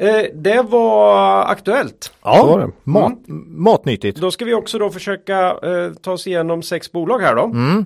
Eh, 0.00 0.24
det 0.34 0.62
var 0.62 1.42
aktuellt. 1.50 2.12
Ja, 2.22 2.36
Så 2.36 2.46
var 2.46 2.60
det. 2.60 2.70
mat, 2.84 3.12
matnyttigt. 3.46 4.20
Då 4.20 4.30
ska 4.30 4.44
vi 4.44 4.54
också 4.54 4.78
då 4.78 4.90
försöka 4.90 5.40
eh, 5.50 5.92
ta 6.02 6.12
oss 6.12 6.26
igenom 6.26 6.62
sex 6.62 6.92
bolag 6.92 7.18
här 7.18 7.34
då. 7.36 7.44
Mm. 7.44 7.84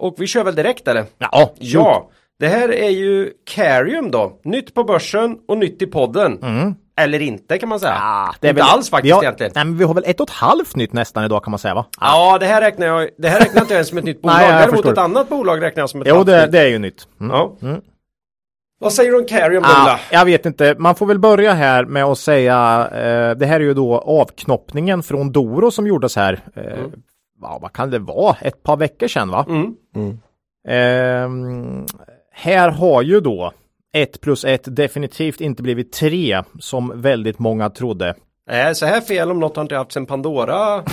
Och 0.00 0.14
vi 0.18 0.26
kör 0.26 0.44
väl 0.44 0.54
direkt 0.54 0.88
eller? 0.88 1.04
Ja, 1.18 1.52
Ja, 1.58 2.10
det 2.38 2.48
här 2.48 2.72
är 2.72 2.90
ju 2.90 3.30
Carium 3.46 4.10
då. 4.10 4.40
Nytt 4.44 4.74
på 4.74 4.84
börsen 4.84 5.38
och 5.48 5.58
nytt 5.58 5.82
i 5.82 5.86
podden. 5.86 6.38
Mm. 6.42 6.74
Eller 6.96 7.22
inte 7.22 7.58
kan 7.58 7.68
man 7.68 7.80
säga. 7.80 7.96
Ah, 8.00 8.34
inte 8.42 8.62
alls 8.64 8.90
faktiskt 8.90 9.14
har, 9.14 9.22
egentligen. 9.22 9.52
Nej, 9.54 9.64
men 9.64 9.78
vi 9.78 9.84
har 9.84 9.94
väl 9.94 10.04
ett 10.06 10.20
och 10.20 10.28
ett 10.28 10.34
halvt 10.34 10.76
nytt 10.76 10.92
nästan 10.92 11.24
idag 11.24 11.44
kan 11.44 11.50
man 11.50 11.58
säga 11.58 11.74
va? 11.74 11.86
Ja, 12.00 12.38
det 12.38 12.46
här 12.46 12.60
räknar 12.60 12.86
jag, 12.86 13.08
det 13.18 13.28
här 13.28 13.40
räknar 13.40 13.62
inte 13.62 13.74
ens 13.74 13.88
som 13.88 13.98
ett 13.98 14.04
nytt 14.04 14.22
bolag. 14.22 14.36
Nej, 14.36 14.52
Däremot 14.66 14.86
ett 14.86 14.98
annat 14.98 15.28
bolag 15.28 15.62
räknar 15.62 15.82
jag 15.82 15.90
som 15.90 16.00
ett 16.00 16.06
Jo, 16.08 16.14
halvt 16.14 16.26
det, 16.26 16.42
nytt. 16.42 16.52
det 16.52 16.60
är 16.60 16.66
ju 16.68 16.78
nytt. 16.78 17.08
Mm. 17.20 17.36
Ja. 17.36 17.56
Mm. 17.62 17.80
Vad 18.80 18.92
säger 18.92 19.10
du 19.12 19.18
om 19.18 19.24
Carium 19.26 19.62
då? 19.62 19.68
Ah, 19.68 19.98
jag 20.12 20.24
vet 20.24 20.46
inte, 20.46 20.74
man 20.78 20.94
får 20.94 21.06
väl 21.06 21.18
börja 21.18 21.52
här 21.52 21.84
med 21.84 22.04
att 22.04 22.18
säga 22.18 22.88
eh, 22.92 23.36
Det 23.36 23.46
här 23.46 23.56
är 23.60 23.64
ju 23.64 23.74
då 23.74 23.98
avknoppningen 23.98 25.02
från 25.02 25.32
Doro 25.32 25.70
som 25.70 25.86
gjordes 25.86 26.16
här 26.16 26.40
eh, 26.54 26.62
ja, 27.40 27.58
Vad 27.62 27.72
kan 27.72 27.90
det 27.90 27.98
vara? 27.98 28.36
Ett 28.40 28.62
par 28.62 28.76
veckor 28.76 29.08
sedan 29.08 29.30
va? 29.30 29.46
Mm. 29.48 30.18
Ehm, 30.68 31.86
här 32.32 32.68
har 32.70 33.02
ju 33.02 33.20
då 33.20 33.52
1 33.92 34.20
plus 34.20 34.44
1 34.44 34.76
definitivt 34.76 35.40
inte 35.40 35.62
blivit 35.62 35.92
3 35.92 36.42
som 36.60 37.00
väldigt 37.00 37.38
många 37.38 37.70
trodde. 37.70 38.14
Nej, 38.46 38.74
så 38.74 38.86
här 38.86 39.00
fel 39.00 39.30
om 39.30 39.40
något 39.40 39.56
har 39.56 39.62
inte 39.62 39.76
haft 39.76 39.92
sen 39.92 40.06
Pandora, 40.06 40.84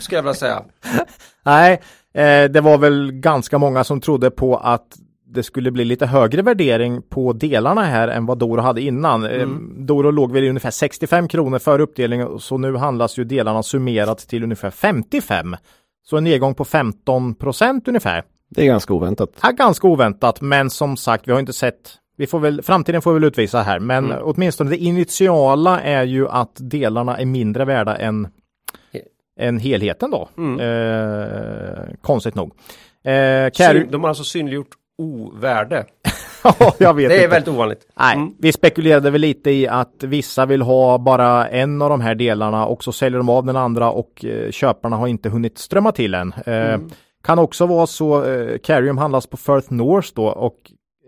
ska 0.00 0.16
jag 0.16 0.22
vilja 0.22 0.34
säga. 0.34 0.62
Nej, 1.44 1.80
eh, 2.14 2.44
det 2.50 2.60
var 2.60 2.78
väl 2.78 3.12
ganska 3.12 3.58
många 3.58 3.84
som 3.84 4.00
trodde 4.00 4.30
på 4.30 4.56
att 4.56 4.96
det 5.34 5.42
skulle 5.42 5.70
bli 5.70 5.84
lite 5.84 6.06
högre 6.06 6.42
värdering 6.42 7.02
på 7.02 7.32
delarna 7.32 7.82
här 7.82 8.08
än 8.08 8.26
vad 8.26 8.38
Doro 8.38 8.60
hade 8.60 8.80
innan. 8.80 9.24
Eh, 9.24 9.48
Doro 9.76 10.10
låg 10.10 10.32
väl 10.32 10.44
i 10.44 10.48
ungefär 10.48 10.70
65 10.70 11.28
kronor 11.28 11.58
för 11.58 11.80
uppdelningen 11.80 12.38
så 12.38 12.58
nu 12.58 12.76
handlas 12.76 13.18
ju 13.18 13.24
delarna 13.24 13.62
summerat 13.62 14.18
till 14.18 14.42
ungefär 14.44 14.70
55. 14.70 15.56
Så 16.02 16.16
en 16.16 16.24
nedgång 16.24 16.54
på 16.54 16.64
15 16.64 17.34
procent 17.34 17.88
ungefär. 17.88 18.22
Det 18.50 18.62
är 18.62 18.66
ganska 18.66 18.94
oväntat. 18.94 19.30
Ja, 19.42 19.50
ganska 19.50 19.86
oväntat, 19.88 20.40
men 20.40 20.70
som 20.70 20.96
sagt, 20.96 21.28
vi 21.28 21.32
har 21.32 21.40
inte 21.40 21.52
sett 21.52 21.98
vi 22.16 22.26
får 22.26 22.40
väl, 22.40 22.62
framtiden 22.62 23.02
får 23.02 23.14
väl 23.14 23.24
utvisa 23.24 23.62
här, 23.62 23.78
men 23.78 24.12
åtminstone 24.12 24.70
det 24.70 24.76
initiala 24.76 25.80
är 25.80 26.04
ju 26.04 26.28
att 26.28 26.56
delarna 26.60 27.16
är 27.18 27.24
mindre 27.24 27.64
värda 27.64 27.96
än, 27.96 28.28
än 29.40 29.58
helheten 29.58 30.10
då. 30.10 30.28
Eh, 30.62 31.94
konstigt 32.02 32.34
nog. 32.34 32.52
Eh, 33.04 33.10
Carry- 33.50 33.86
de 33.90 34.02
har 34.02 34.08
alltså 34.08 34.24
synliggjort 34.24 34.68
ovärde. 34.98 35.84
ja, 36.44 36.74
jag 36.78 36.94
vet 36.94 37.08
Det 37.08 37.14
är 37.14 37.18
inte. 37.18 37.28
väldigt 37.28 37.48
ovanligt. 37.54 37.86
Nej, 37.94 38.16
Mm. 38.16 38.34
vi 38.38 38.52
spekulerade 38.52 39.10
väl 39.10 39.20
lite 39.20 39.50
i 39.50 39.68
att 39.68 39.94
vissa 40.02 40.46
vill 40.46 40.62
ha 40.62 40.98
bara 40.98 41.48
en 41.48 41.82
av 41.82 41.90
de 41.90 42.00
här 42.00 42.14
delarna 42.14 42.66
och 42.66 42.84
så 42.84 42.92
säljer 42.92 43.18
de 43.18 43.28
av 43.28 43.44
den 43.46 43.56
andra 43.56 43.90
och 43.90 44.24
eh, 44.24 44.50
köparna 44.50 44.96
har 44.96 45.06
inte 45.06 45.28
hunnit 45.28 45.58
strömma 45.58 45.92
till 45.92 46.14
än. 46.14 46.32
Eh, 46.46 46.78
Kan 47.24 47.38
också 47.38 47.66
vara 47.66 47.86
så, 47.86 48.24
eh, 48.24 48.58
Carium 48.58 48.98
handlas 48.98 49.26
på 49.26 49.36
Firth 49.36 49.72
North 49.72 50.08
då 50.14 50.26
och 50.26 50.56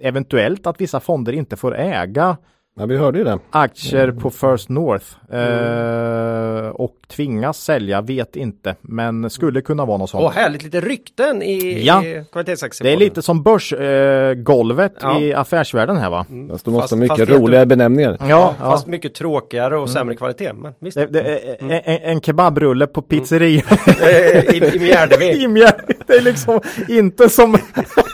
eventuellt 0.02 0.66
att 0.66 0.80
vissa 0.80 1.00
fonder 1.00 1.32
inte 1.32 1.56
får 1.56 1.76
äga 1.76 2.36
Ja, 2.78 2.86
vi 2.86 2.96
hörde 2.96 3.18
ju 3.18 3.24
det. 3.24 3.38
aktier 3.50 4.10
på 4.12 4.30
First 4.30 4.68
North 4.68 5.04
eh, 5.32 6.68
och 6.70 6.94
tvingas 7.08 7.58
sälja, 7.58 8.00
vet 8.00 8.36
inte, 8.36 8.74
men 8.80 9.30
skulle 9.30 9.60
kunna 9.60 9.84
vara 9.84 9.96
något 9.98 10.10
sånt. 10.10 10.24
Åh, 10.24 10.32
härligt 10.32 10.62
lite 10.62 10.80
rykten 10.80 11.42
i, 11.42 11.84
Ja. 11.86 12.04
i 12.04 12.24
kvalitetsaktier. 12.32 12.86
det 12.88 12.92
är 12.92 12.96
lite 12.98 13.22
som 13.22 13.42
börsgolvet 13.42 14.36
eh, 14.38 14.42
golvet 14.42 14.92
Ja. 15.00 15.20
i 15.20 15.34
affärsvärlden 15.34 15.96
här 15.96 16.10
va? 16.10 16.26
Fast 16.28 16.30
de 16.30 16.48
Fast- 16.48 16.66
måste 16.66 16.94
ha 16.94 17.00
mycket 17.00 17.28
roliga 17.28 17.66
benämningar. 17.66 18.16
Ja, 18.20 18.26
Ja, 18.28 18.54
fast 18.58 18.86
mycket 18.86 19.14
tråkigare 19.14 19.78
och 19.78 19.90
sämre 19.90 20.14
kvalitet. 20.16 20.52
Men 20.52 20.72
visst. 20.80 20.96
Det, 20.96 21.06
det, 21.06 21.20
är 21.20 21.56
en, 21.60 21.70
en, 21.70 21.80
en 22.02 22.20
kebabrulle 22.20 22.86
på 22.86 23.02
pizzeria 23.02 23.62
Eh, 23.86 24.54
I, 24.54 24.70
i 24.74 24.78
Mjärdevi. 24.78 25.24
i 25.42 25.46
Mjär- 25.46 25.94
Det 26.06 26.12
är 26.16 26.22
liksom 26.22 26.60
inte 26.88 27.28
som... 27.28 27.58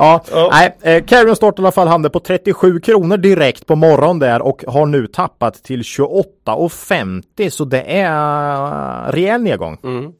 ja, 0.00 0.24
Ja. 0.30 0.48
nej. 0.52 0.76
Eh, 0.82 1.04
Carrion 1.04 1.36
startade 1.36 1.62
i 1.62 1.64
alla 1.64 1.72
fall 1.72 1.88
handel 1.88 2.10
på 2.10 2.20
37 2.20 2.80
kronor 2.80 3.16
direkt 3.16 3.66
på 3.66 3.76
morgonen 3.76 4.18
där 4.18 4.42
och 4.42 4.64
har 4.66 4.86
nu 4.86 5.06
tappat 5.06 5.54
till 5.54 5.82
28,50 5.82 7.50
så 7.50 7.64
det 7.64 7.82
är 7.82 9.12
rejäl 9.12 9.42
nedgång. 9.42 9.78
Mm. 9.84 10.12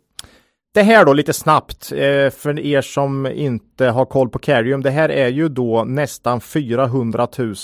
Det 0.74 0.82
här 0.82 1.04
då 1.04 1.12
lite 1.12 1.32
snabbt 1.32 1.92
eh, 1.92 2.30
för 2.30 2.60
er 2.60 2.80
som 2.80 3.26
inte 3.26 3.86
har 3.86 4.04
koll 4.04 4.28
på 4.28 4.38
Carium. 4.38 4.82
Det 4.82 4.90
här 4.90 5.08
är 5.08 5.28
ju 5.28 5.48
då 5.48 5.84
nästan 5.84 6.40
400 6.40 7.28
000 7.38 7.54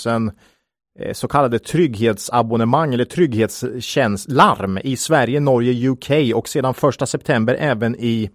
eh, 0.99 1.13
så 1.13 1.27
kallade 1.27 1.59
trygghetsabonnemang 1.59 2.93
eller 2.93 3.05
trygghetstjänstlarm 3.05 4.79
i 4.83 4.95
Sverige, 4.95 5.39
Norge, 5.39 5.89
UK 5.89 6.35
och 6.35 6.47
sedan 6.47 6.73
1 7.01 7.09
september 7.09 7.55
även 7.59 7.95
i, 7.95 8.29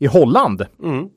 i 0.00 0.06
Holland. 0.06 0.66
Mm. 0.82 1.08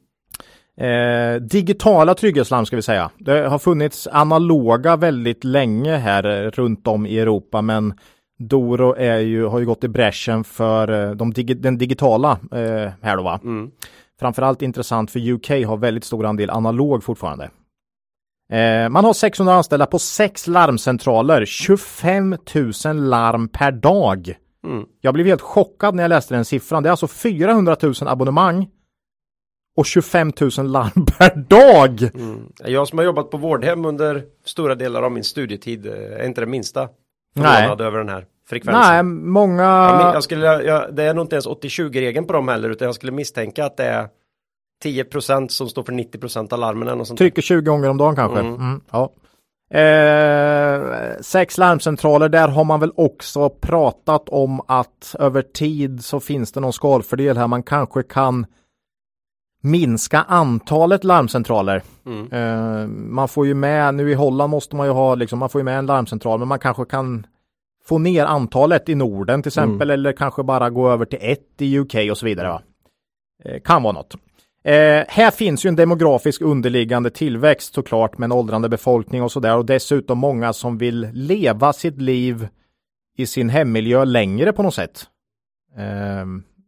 Eh, 0.78 1.42
digitala 1.42 2.14
trygghetslarm 2.16 2.66
ska 2.66 2.76
vi 2.76 2.82
säga. 2.82 3.12
Det 3.18 3.48
har 3.48 3.60
funnits 3.60 4.08
analoga 4.08 4.96
väldigt 4.96 5.44
länge 5.44 5.98
här 5.98 6.46
eh, 6.46 6.52
runt 6.52 6.88
om 6.88 7.06
i 7.06 7.20
Europa 7.20 7.62
men 7.62 7.94
Doro 8.40 8.96
är 8.96 9.18
ju, 9.18 9.46
har 9.46 9.60
ju 9.60 9.66
gått 9.66 9.84
i 9.84 9.88
bräschen 9.88 10.44
för 10.44 11.10
eh, 11.10 11.12
de 11.12 11.34
digi 11.34 11.54
den 11.54 11.78
digitala 11.78 12.32
eh, 12.32 12.92
här 13.02 13.18
då 13.18 13.24
va. 13.24 13.40
Mm. 13.44 13.72
Framförallt 14.20 14.62
intressant 14.62 15.12
för 15.12 15.32
UK 15.32 15.50
har 15.50 15.78
väldigt 15.78 16.04
stor 16.04 16.26
andel 16.26 16.50
analog 16.50 17.04
fortfarande. 17.04 17.50
Eh, 18.52 18.90
man 18.90 19.06
har 19.06 19.14
600 19.14 19.54
anställda 19.54 19.86
på 19.86 20.00
sex 20.00 20.48
larmcentraler, 20.48 21.46
25 21.46 22.38
000 22.86 22.96
larm 22.96 23.48
per 23.48 23.72
dag. 23.72 24.36
Mm. 24.68 24.86
Jag 25.02 25.14
blev 25.14 25.26
helt 25.26 25.42
chockad 25.42 25.96
när 25.96 26.04
jag 26.04 26.10
läste 26.10 26.36
den 26.36 26.46
siffran. 26.46 26.84
Det 26.84 26.90
är 26.90 26.92
alltså 26.92 27.08
400 27.08 27.76
000 27.82 27.94
abonnemang 28.02 28.68
och 29.76 29.86
25 29.86 30.32
000 30.58 30.68
larm 30.68 31.06
per 31.18 31.36
dag. 31.36 32.02
Mm. 32.16 32.48
Jag 32.66 32.88
som 32.88 32.98
har 32.98 33.06
jobbat 33.06 33.32
på 33.32 33.38
vårdhem 33.38 33.86
under 33.86 34.24
stora 34.46 34.76
delar 34.76 35.04
av 35.04 35.12
min 35.12 35.24
studietid 35.24 35.86
eh, 35.86 35.94
är 35.94 36.26
inte 36.26 36.42
det 36.42 36.48
minsta 36.48 36.90
förvånad 37.36 37.82
över 37.82 37.98
den 37.98 38.10
här 38.10 38.26
frekvensen. 38.50 38.82
Nej, 38.82 39.04
många... 39.04 39.64
Jag, 40.14 40.24
skulle, 40.24 40.46
jag, 40.64 40.96
det 40.96 41.04
är 41.04 41.14
nog 41.14 41.24
inte 41.24 41.36
ens 41.36 41.48
80-20-regeln 41.48 42.26
på 42.26 42.34
dem 42.34 42.48
heller 42.48 42.70
utan 42.70 42.86
jag 42.86 42.96
skulle 42.96 43.12
misstänka 43.12 43.66
att 43.66 43.78
det 43.78 43.86
är 43.86 44.08
10% 44.84 45.48
som 45.48 45.70
står 45.70 45.84
för 45.84 45.94
90% 45.94 46.54
av 46.54 46.60
larmen 46.60 47.06
sånt. 47.06 47.18
Trycker 47.18 47.42
20 47.42 47.62
gånger 47.62 47.90
om 47.90 47.98
dagen 47.98 48.16
kanske. 48.16 48.40
Mm. 48.40 48.56
Mm, 48.56 48.82
ja. 48.92 49.12
eh, 49.80 51.22
sex 51.22 51.58
larmcentraler, 51.58 52.30
där 52.30 52.48
har 52.48 52.64
man 52.64 52.80
väl 52.80 52.92
också 52.96 53.50
pratat 53.50 54.30
om 54.30 54.62
att 54.68 55.16
över 55.20 55.42
tid 55.42 56.06
så 56.06 56.20
finns 56.20 56.52
det 56.52 56.60
någon 56.60 56.74
skalfördel 56.74 57.38
här. 57.38 57.48
Man 57.48 57.64
kanske 57.64 58.04
kan 58.04 58.46
minska 59.64 60.22
antalet 60.22 61.04
larmcentraler. 61.04 61.84
Mm. 62.06 62.32
Eh, 62.32 62.88
man 62.88 63.28
får 63.28 63.48
ju 63.48 63.54
med, 63.54 63.96
nu 63.96 64.12
i 64.12 64.14
Holland 64.14 64.50
måste 64.50 64.76
man 64.76 64.88
ju 64.88 64.94
ha, 64.94 65.16
liksom, 65.16 65.40
man 65.40 65.50
får 65.50 65.62
ju 65.62 65.66
med 65.66 65.78
en 65.78 65.86
larmcentral, 65.86 66.40
men 66.40 66.48
man 66.48 66.60
kanske 66.60 66.86
kan 66.86 67.28
få 67.86 67.98
ner 67.98 68.26
antalet 68.26 68.90
i 68.90 68.96
Norden 68.96 69.42
till 69.42 69.50
exempel, 69.50 69.90
eller 69.90 70.12
kanske 70.12 70.44
bara 70.44 70.70
gå 70.70 70.90
över 70.92 71.06
till 71.06 71.20
ett 71.22 71.62
i 71.62 71.80
UK 71.80 71.96
och 72.12 72.18
så 72.18 72.26
vidare. 72.26 72.48
Va? 72.48 72.62
Eh, 73.44 73.62
kan 73.62 73.84
vara 73.84 73.94
något. 73.94 74.16
Eh, 74.64 75.04
här 75.08 75.32
finns 75.32 75.66
ju 75.66 75.68
en 75.68 75.76
demografisk 75.76 76.42
underliggande 76.42 77.10
tillväxt 77.10 77.74
såklart 77.74 78.18
med 78.18 78.28
en 78.28 78.32
åldrande 78.32 78.70
befolkning 78.70 79.24
och 79.24 79.32
sådär 79.32 79.58
och 79.58 79.66
dessutom 79.66 80.18
många 80.18 80.54
som 80.54 80.78
vill 80.78 81.10
leva 81.14 81.74
sitt 81.74 82.02
liv 82.02 82.48
i 83.18 83.26
sin 83.26 83.50
hemmiljö 83.50 84.06
längre 84.06 84.54
på 84.54 84.64
något 84.64 84.74
sätt. 84.74 85.06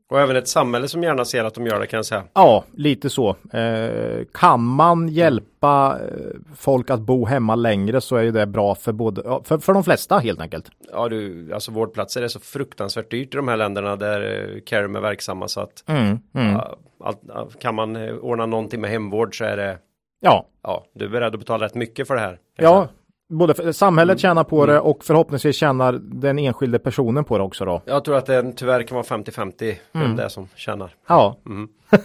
Och 0.09 0.21
även 0.21 0.35
ett 0.35 0.47
samhälle 0.47 0.87
som 0.87 1.03
gärna 1.03 1.25
ser 1.25 1.43
att 1.43 1.53
de 1.53 1.65
gör 1.67 1.79
det 1.79 1.87
kan 1.87 1.97
jag 1.97 2.05
säga. 2.05 2.23
Ja, 2.33 2.63
lite 2.73 3.09
så. 3.09 3.35
Eh, 3.53 4.25
kan 4.33 4.63
man 4.63 5.07
hjälpa 5.09 5.99
eh, 6.01 6.39
folk 6.55 6.89
att 6.89 6.99
bo 6.99 7.25
hemma 7.25 7.55
längre 7.55 8.01
så 8.01 8.15
är 8.15 8.23
ju 8.23 8.31
det 8.31 8.45
bra 8.45 8.75
för 8.75 8.91
både, 8.91 9.39
för, 9.43 9.57
för 9.57 9.73
de 9.73 9.83
flesta 9.83 10.17
helt 10.17 10.41
enkelt. 10.41 10.71
Ja, 10.91 11.09
du, 11.09 11.53
alltså 11.53 11.71
vårdplatser 11.71 12.21
är 12.21 12.27
så 12.27 12.39
fruktansvärt 12.39 13.11
dyrt 13.11 13.33
i 13.33 13.37
de 13.37 13.47
här 13.47 13.57
länderna 13.57 13.95
där 13.95 14.21
eh, 14.55 14.61
Carum 14.65 14.95
är 14.95 14.99
verksamma 15.01 15.47
så 15.47 15.61
att 15.61 15.83
Mm, 15.87 16.19
mm. 16.33 16.59
allt, 17.03 17.59
kan 17.59 17.75
man 17.75 17.95
eh, 17.95 18.15
ordna 18.15 18.45
någonting 18.45 18.81
med 18.81 18.89
hemvård 18.89 19.37
så 19.37 19.45
är 19.45 19.57
det 19.57 19.77
Ja, 20.21 20.45
ja, 20.63 20.85
du 20.93 21.05
är 21.05 21.09
beredd 21.09 21.33
att 21.33 21.39
betala 21.39 21.65
rätt 21.65 21.75
mycket 21.75 22.07
för 22.07 22.15
det 22.15 22.21
här. 22.21 22.39
ja. 22.57 22.87
Både 23.29 23.73
samhället 23.73 24.19
tjänar 24.19 24.43
på 24.43 24.65
det 24.65 24.79
och 24.79 25.05
förhoppningsvis 25.05 25.55
tjänar 25.55 25.93
den 26.01 26.39
enskilde 26.39 26.79
personen 26.79 27.23
på 27.23 27.37
det 27.37 27.43
också 27.43 27.65
då. 27.65 27.81
Jag 27.85 28.05
tror 28.05 28.15
att 28.17 28.25
det 28.25 28.53
tyvärr 28.55 28.83
kan 28.83 28.95
vara 28.95 29.05
50-50 29.05 29.75
vem 29.91 30.03
Mm. 30.03 30.15
det 30.15 30.23
är 30.23 30.29
som 30.29 30.47
tjänar. 30.55 30.95
Ja. 31.07 31.37
Mm. 31.45 31.67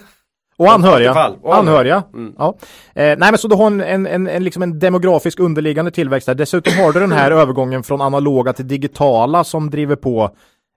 Och 0.56 0.72
anhöriga. 0.72 1.28
Och 1.42 1.56
anhöriga. 1.56 2.02
Mm. 2.14 2.34
Ja. 2.38 2.54
Eh, 2.94 3.02
nej 3.02 3.18
men 3.18 3.38
så 3.38 3.48
du 3.48 3.54
har 3.56 3.66
en, 3.66 3.80
en, 3.80 4.06
en, 4.06 4.28
en, 4.28 4.44
liksom 4.44 4.62
en 4.62 4.78
demografisk 4.78 5.40
underliggande 5.40 5.90
tillväxt 5.90 6.26
där. 6.26 6.34
Dessutom 6.34 6.72
har 6.78 6.92
du 6.92 7.00
den 7.00 7.12
här 7.12 7.30
övergången 7.30 7.82
från 7.82 8.00
analoga 8.00 8.52
till 8.52 8.68
digitala 8.68 9.44
som 9.44 9.70
driver 9.70 9.96
på 9.96 10.30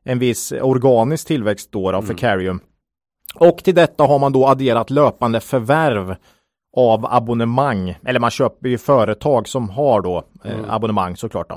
en 0.06 0.20
viss 0.20 0.52
organisk 0.52 1.28
tillväxt 1.28 1.72
då, 1.72 1.92
då 1.92 2.02
för 2.02 2.14
Carium. 2.14 2.60
Och 3.36 3.58
till 3.58 3.76
detta 3.76 4.04
har 4.04 4.20
man 4.20 4.32
då 4.32 4.48
adderat 4.48 4.90
löpande 4.90 5.40
förvärv 5.40 6.16
av 6.78 7.06
abonnemang. 7.06 7.98
Eller 8.06 8.20
man 8.20 8.32
köper 8.32 8.70
ju 8.70 8.78
företag 8.78 9.48
som 9.48 9.70
har 9.70 10.02
då 10.02 10.24
eh, 10.44 10.74
abonnemang 10.74 11.18
såklart. 11.18 11.50
Då. 11.50 11.56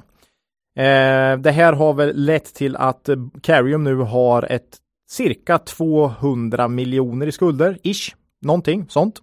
Eh, 0.82 1.38
det 1.38 1.50
här 1.50 1.72
har 1.72 1.94
väl 1.94 2.12
lett 2.16 2.54
till 2.54 2.76
att 2.76 3.08
eh, 3.08 3.16
Carium 3.42 3.84
nu 3.84 3.96
har 3.96 4.42
ett 4.52 4.76
cirka 5.08 5.58
200 5.58 6.68
miljoner 6.68 7.26
i 7.26 7.32
skulder, 7.32 7.78
ish, 7.82 8.14
någonting 8.42 8.86
sånt. 8.88 9.20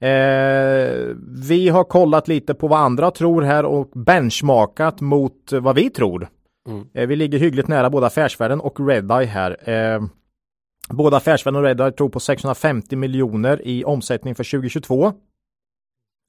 Eh, 0.00 1.14
vi 1.48 1.68
har 1.72 1.84
kollat 1.84 2.28
lite 2.28 2.54
på 2.54 2.68
vad 2.68 2.80
andra 2.80 3.10
tror 3.10 3.42
här 3.42 3.64
och 3.64 3.90
benchmarkat 3.94 5.00
mot 5.00 5.52
vad 5.52 5.76
vi 5.76 5.90
tror. 5.90 6.28
Mm. 6.68 6.86
Eh, 6.94 7.06
vi 7.06 7.16
ligger 7.16 7.38
hyggligt 7.38 7.68
nära 7.68 7.90
både 7.90 8.06
Affärsvärlden 8.06 8.60
och 8.60 8.88
Redeye 8.88 9.26
här. 9.26 9.70
Eh, 9.70 10.02
både 10.90 11.16
Affärsvärlden 11.16 11.58
och 11.58 11.64
Redeye 11.64 11.92
tror 11.92 12.08
på 12.08 12.20
650 12.20 12.96
miljoner 12.96 13.60
i 13.64 13.84
omsättning 13.84 14.34
för 14.34 14.44
2022. 14.44 15.12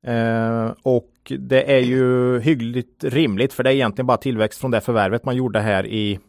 Eh, 0.07 0.71
och 0.83 1.11
det 1.39 1.73
är 1.75 1.79
ju 1.79 2.39
hyggligt 2.39 3.03
rimligt 3.03 3.53
för 3.53 3.63
det 3.63 3.69
är 3.69 3.73
egentligen 3.73 4.07
bara 4.07 4.17
tillväxt 4.17 4.59
från 4.59 4.71
det 4.71 4.81
förvärvet 4.81 5.25
man 5.25 5.35
gjorde 5.35 5.59
här 5.59 5.85
i, 5.85 6.19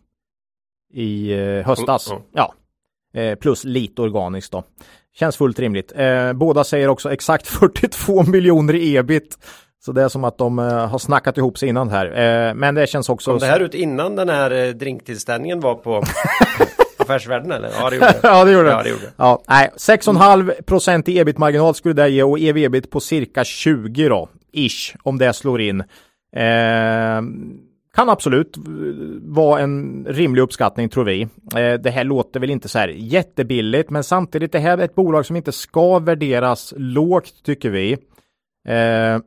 i 0.93 1.33
eh, 1.33 1.67
höstas. 1.67 2.11
Mm, 2.11 2.23
Ja. 2.33 2.55
Eh, 3.15 3.35
plus 3.35 3.65
lite 3.65 4.03
organiskt 4.03 4.53
då. 4.53 4.65
Känns 5.15 5.37
fullt 5.37 5.59
rimligt. 5.59 5.93
Eh, 5.97 6.33
båda 6.33 6.65
säger 6.65 6.89
också 6.89 7.13
exakt 7.13 7.47
42 7.49 8.23
miljoner 8.23 8.75
i 8.75 8.97
ebit. 8.97 9.39
Så 9.85 9.93
det 9.93 10.03
är 10.03 10.09
som 10.09 10.25
att 10.25 10.39
de 10.39 10.59
eh, 10.59 10.65
har 10.87 10.99
snackat 10.99 11.39
ihop 11.39 11.59
sig 11.59 11.69
innan 11.69 11.91
här. 11.91 12.07
Eh, 12.07 12.55
men 12.55 12.75
det 12.75 12.87
känns 12.87 13.09
också... 13.09 13.31
Kom 13.31 13.39
det 13.39 13.47
här 13.47 13.61
ut 13.61 13.75
innan 13.75 14.17
den 14.17 14.29
här 14.29 14.51
eh, 14.51 14.69
drinktillställningen 14.69 15.61
var 15.61 15.75
på 15.75 16.03
Affärsvärlden 17.03 17.51
eller? 17.53 17.71
Ja 17.81 17.91
det 17.91 17.97
gjorde 17.97 18.07
det. 18.13 18.21
ja, 18.23 18.45
det 18.45 18.53
gjorde 18.53 18.69
Ja, 18.71 18.77
det. 18.77 18.83
det 18.83 18.89
gjorde 18.91 19.03
det. 19.03 19.13
Ja, 19.17 19.43
nej, 19.49 19.71
6,5 19.77 20.63
procent 20.63 21.09
i 21.09 21.19
ebit-marginal 21.19 21.75
skulle 21.75 21.95
det 21.95 22.09
ge 22.09 22.23
och 22.23 22.39
ev-ebit 22.39 22.91
på 22.91 23.01
cirka 23.01 23.45
20 23.45 24.09
då, 24.09 24.29
ish, 24.53 24.95
om 25.03 25.19
det 25.19 25.33
slår 25.33 25.61
in. 25.61 25.81
Eh, 26.37 27.23
kan 27.95 28.09
absolut 28.09 28.57
vara 29.23 29.61
en 29.61 30.07
rimlig 30.09 30.43
uppskattning 30.43 30.89
tror 30.89 31.05
vi. 31.05 31.23
Eh, 31.57 31.75
det 31.81 31.91
här 31.91 32.05
låter 32.05 32.41
väl 32.41 32.51
inte 32.51 32.69
så 32.69 32.79
här 32.79 32.89
jättebilligt, 32.89 33.91
men 33.91 34.05
samtidigt 34.05 34.53
det 34.53 34.59
här 34.59 34.79
är 34.79 34.83
ett 34.85 34.95
bolag 34.95 35.27
som 35.27 35.37
inte 35.37 35.53
ska 35.53 35.99
värderas 35.99 36.75
lågt 36.77 37.43
tycker 37.45 37.71
vi. 37.71 37.93
Eh, 37.93 37.99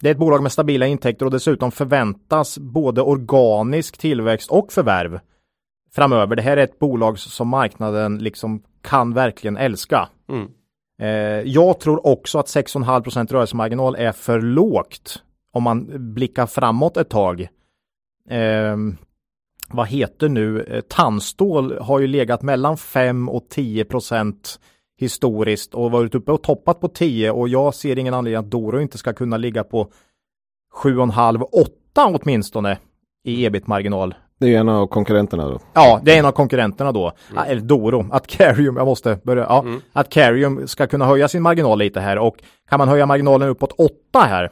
det 0.00 0.08
är 0.08 0.10
ett 0.10 0.18
bolag 0.18 0.42
med 0.42 0.52
stabila 0.52 0.86
intäkter 0.86 1.24
och 1.26 1.32
dessutom 1.32 1.72
förväntas 1.72 2.58
både 2.58 3.02
organisk 3.02 3.98
tillväxt 3.98 4.50
och 4.50 4.72
förvärv 4.72 5.20
framöver. 5.94 6.36
Det 6.36 6.42
här 6.42 6.56
är 6.56 6.64
ett 6.64 6.78
bolag 6.78 7.18
som 7.18 7.48
marknaden 7.48 8.18
liksom 8.18 8.62
kan 8.82 9.14
verkligen 9.14 9.56
älska. 9.56 10.08
Mm. 10.28 10.48
Eh, 11.00 11.52
jag 11.52 11.80
tror 11.80 12.06
också 12.06 12.38
att 12.38 12.46
6,5% 12.46 13.32
rörelsemarginal 13.32 13.96
är 13.96 14.12
för 14.12 14.40
lågt 14.40 15.22
om 15.52 15.62
man 15.62 15.86
blickar 16.14 16.46
framåt 16.46 16.96
ett 16.96 17.08
tag. 17.08 17.40
Eh, 18.30 18.76
vad 19.68 19.88
heter 19.88 20.28
nu? 20.28 20.62
Eh, 20.62 20.80
tandstål 20.80 21.78
har 21.78 22.00
ju 22.00 22.06
legat 22.06 22.42
mellan 22.42 22.76
5 22.76 23.28
och 23.28 23.46
10% 23.48 24.58
historiskt 24.98 25.74
och 25.74 25.90
varit 25.90 26.14
uppe 26.14 26.32
och 26.32 26.42
toppat 26.42 26.80
på 26.80 26.88
10 26.88 27.30
och 27.30 27.48
jag 27.48 27.74
ser 27.74 27.98
ingen 27.98 28.14
anledning 28.14 28.38
att 28.38 28.50
Doro 28.50 28.80
inte 28.80 28.98
ska 28.98 29.12
kunna 29.12 29.36
ligga 29.36 29.64
på 29.64 29.90
7,5-8 30.82 32.18
åtminstone 32.22 32.78
i 33.24 33.44
ebit-marginal. 33.44 34.14
Det 34.40 34.46
är 34.46 34.50
ju 34.50 34.56
en 34.56 34.68
av 34.68 34.86
konkurrenterna 34.86 35.48
då. 35.48 35.58
Ja, 35.74 36.00
det 36.02 36.14
är 36.14 36.18
en 36.18 36.24
av 36.24 36.32
konkurrenterna 36.32 36.92
då. 36.92 37.12
Ah, 37.34 37.44
Eller 37.44 37.60
Doro. 37.60 38.06
Att 38.12 38.26
Carium, 38.26 38.76
jag 38.76 38.86
måste 38.86 39.18
börja. 39.22 39.42
Ja, 39.42 39.64
att 39.92 40.08
Carium 40.10 40.68
ska 40.68 40.86
kunna 40.86 41.06
höja 41.06 41.28
sin 41.28 41.42
marginal 41.42 41.78
lite 41.78 42.00
här 42.00 42.18
och 42.18 42.36
kan 42.70 42.78
man 42.78 42.88
höja 42.88 43.06
marginalen 43.06 43.48
uppåt 43.48 43.72
8 43.78 44.18
här, 44.18 44.50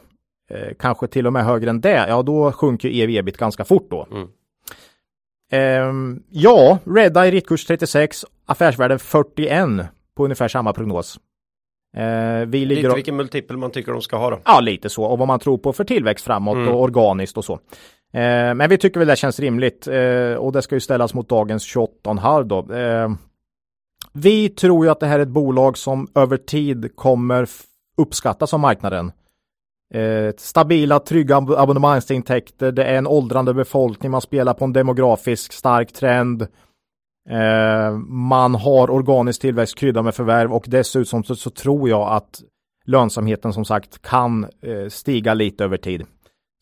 eh, 0.51 0.73
kanske 0.79 1.07
till 1.07 1.27
och 1.27 1.33
med 1.33 1.45
högre 1.45 1.69
än 1.69 1.81
det, 1.81 2.05
ja 2.09 2.21
då 2.21 2.51
sjunker 2.51 2.89
ev 2.89 3.09
ebit 3.09 3.37
ganska 3.37 3.65
fort 3.65 3.87
då. 3.89 4.07
Mm. 4.11 4.27
Ehm, 5.51 6.23
ja, 6.29 6.77
Redeye 6.85 7.31
riktkurs 7.31 7.65
36, 7.65 8.25
affärsvärden 8.45 8.99
41 8.99 9.87
på 10.17 10.23
ungefär 10.23 10.47
samma 10.47 10.73
prognos. 10.73 11.19
Eh, 11.97 12.45
vi 12.47 12.65
ligger 12.65 12.83
Lite 12.83 12.95
vilken 12.95 13.15
multipel 13.15 13.57
man 13.57 13.71
tycker 13.71 13.91
de 13.91 14.01
ska 14.01 14.17
ha 14.17 14.29
då. 14.29 14.39
Ja, 14.45 14.59
lite 14.59 14.89
så. 14.89 15.03
Och 15.03 15.17
vad 15.19 15.27
man 15.27 15.39
tror 15.39 15.57
på 15.57 15.73
för 15.73 15.83
tillväxt 15.83 16.25
framåt 16.25 16.55
Mm. 16.55 16.67
och 16.69 16.81
organiskt 16.81 17.37
och 17.37 17.45
så. 17.45 17.59
Eh, 18.13 18.53
men 18.53 18.69
vi 18.69 18.77
tycker 18.77 18.99
väl 18.99 19.07
det 19.07 19.15
känns 19.15 19.39
rimligt 19.39 19.87
eh, 19.87 20.33
och 20.33 20.51
det 20.51 20.61
ska 20.61 20.75
ju 20.75 20.79
ställas 20.79 21.13
mot 21.13 21.29
dagens 21.29 21.75
28,5 21.75 22.43
då. 22.43 22.73
Eh, 22.75 23.09
vi 24.13 24.49
tror 24.49 24.85
ju 24.85 24.91
att 24.91 24.99
det 24.99 25.07
här 25.07 25.19
är 25.19 25.23
ett 25.23 25.29
bolag 25.29 25.77
som 25.77 26.07
över 26.15 26.37
tid 26.37 26.95
kommer 26.95 27.47
uppskattas 27.97 28.53
av 28.53 28.59
marknaden. 28.59 29.11
Eh, 29.93 30.33
stabila, 30.37 30.99
trygga 30.99 31.35
ab- 31.37 31.55
abonnemangsintäkter, 31.57 32.71
det 32.71 32.83
är 32.83 32.97
en 32.97 33.07
åldrande 33.07 33.53
befolkning, 33.53 34.11
man 34.11 34.21
spelar 34.21 34.53
på 34.53 34.65
en 34.65 34.73
demografisk 34.73 35.53
stark 35.53 35.93
trend. 35.93 36.41
Eh, 37.29 37.91
man 38.07 38.55
har 38.55 38.89
organisk 38.91 39.41
tillväxt 39.41 39.75
kryddad 39.75 40.05
med 40.05 40.15
förvärv 40.15 40.53
och 40.53 40.65
dessutom 40.67 41.23
så, 41.23 41.35
så 41.35 41.49
tror 41.49 41.89
jag 41.89 42.11
att 42.11 42.41
lönsamheten 42.85 43.53
som 43.53 43.65
sagt 43.65 44.01
kan 44.01 44.43
eh, 44.43 44.87
stiga 44.89 45.33
lite 45.33 45.63
över 45.63 45.77
tid. 45.77 46.05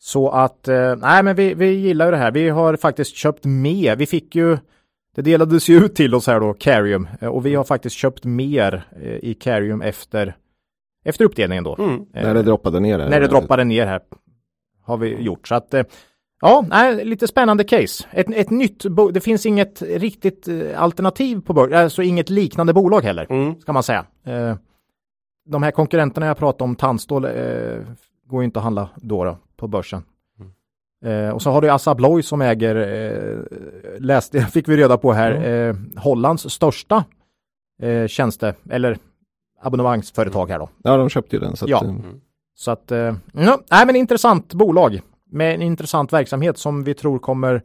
Så 0.06 0.28
att, 0.30 0.68
eh, 0.68 0.96
nej 0.96 1.22
men 1.22 1.36
vi, 1.36 1.54
vi 1.54 1.66
gillar 1.70 2.04
ju 2.04 2.10
det 2.10 2.16
här. 2.16 2.30
Vi 2.30 2.48
har 2.48 2.76
faktiskt 2.76 3.16
köpt 3.16 3.44
mer. 3.44 3.96
Vi 3.96 4.06
fick 4.06 4.34
ju, 4.34 4.58
det 5.16 5.22
delades 5.22 5.68
ju 5.68 5.76
ut 5.84 5.94
till 5.94 6.14
oss 6.14 6.26
här 6.26 6.40
då, 6.40 6.54
Carium. 6.54 7.08
Eh, 7.20 7.28
och 7.28 7.46
vi 7.46 7.54
har 7.54 7.64
faktiskt 7.64 7.96
köpt 7.96 8.24
mer 8.24 8.84
eh, 9.02 9.14
i 9.30 9.34
Carium 9.34 9.82
efter, 9.82 10.36
efter 11.04 11.24
uppdelningen 11.24 11.64
då. 11.64 11.76
Mm. 11.78 11.94
Eh, 12.14 12.22
När 12.22 12.34
det 12.34 12.42
droppade 12.42 12.80
ner 12.80 12.98
här. 12.98 13.08
när 13.08 13.20
det 13.20 13.26
droppade 13.26 13.64
ner 13.64 13.86
här. 13.86 14.00
Har 14.84 14.96
vi 14.96 15.22
gjort. 15.22 15.48
Så 15.48 15.54
att, 15.54 15.74
ja, 16.40 16.64
nej, 16.70 17.04
lite 17.04 17.26
spännande 17.28 17.64
case. 17.64 18.04
Ett, 18.10 18.26
ett 18.30 18.50
nytt, 18.50 18.84
det 19.12 19.20
finns 19.20 19.46
inget 19.46 19.82
riktigt 19.82 20.48
alternativ 20.76 21.40
på 21.40 21.52
börsen, 21.52 21.78
alltså 21.78 22.02
inget 22.02 22.30
liknande 22.30 22.72
bolag 22.72 23.00
heller 23.00 23.26
Mm. 23.30 23.60
ska 23.60 23.72
man 23.72 23.82
säga. 23.82 24.06
Eh, 24.26 24.54
de 25.48 25.62
här 25.62 25.70
konkurrenterna 25.70 26.26
jag 26.26 26.36
pratade 26.38 26.64
om, 26.64 26.76
tandstål, 26.76 27.24
eh, 27.24 27.30
går 28.26 28.42
ju 28.42 28.44
inte 28.44 28.58
att 28.58 28.62
handla 28.64 28.88
då, 28.96 29.24
då 29.24 29.38
på 29.56 29.68
börsen. 29.68 30.02
Eh, 31.04 31.30
och 31.30 31.42
så 31.42 31.50
har 31.50 31.60
du 31.60 31.70
Assa 31.70 31.90
Abloy 31.90 32.22
som 32.22 32.42
äger, 32.42 32.76
eh, 32.76 33.38
läste, 34.00 34.40
fick 34.52 34.68
vi 34.68 34.76
reda 34.76 34.98
på 34.98 35.12
här, 35.12 35.32
eh, 35.68 35.74
Hollands 35.96 36.50
största 36.50 37.04
eh, 37.82 38.06
tjänste, 38.06 38.54
eller 38.70 38.98
abonnemangsföretag 39.62 40.50
här 40.50 40.58
då. 40.58 40.68
Ja, 40.82 40.96
de 40.96 41.08
köpte 41.08 41.36
ju 41.36 41.40
den. 41.40 41.56
Så 41.56 41.64
att, 41.64 41.70
Ja. 41.70 41.84
eh, 41.84 41.94
Så 42.54 42.70
att, 42.70 42.92
eh, 42.92 43.14
ja, 43.32 43.58
nej 43.70 43.86
men 43.86 43.96
intressant 43.96 44.54
bolag 44.54 45.00
med 45.30 45.54
en 45.54 45.62
intressant 45.62 46.12
verksamhet 46.12 46.58
som 46.58 46.84
vi 46.84 46.94
tror 46.94 47.18
kommer 47.18 47.62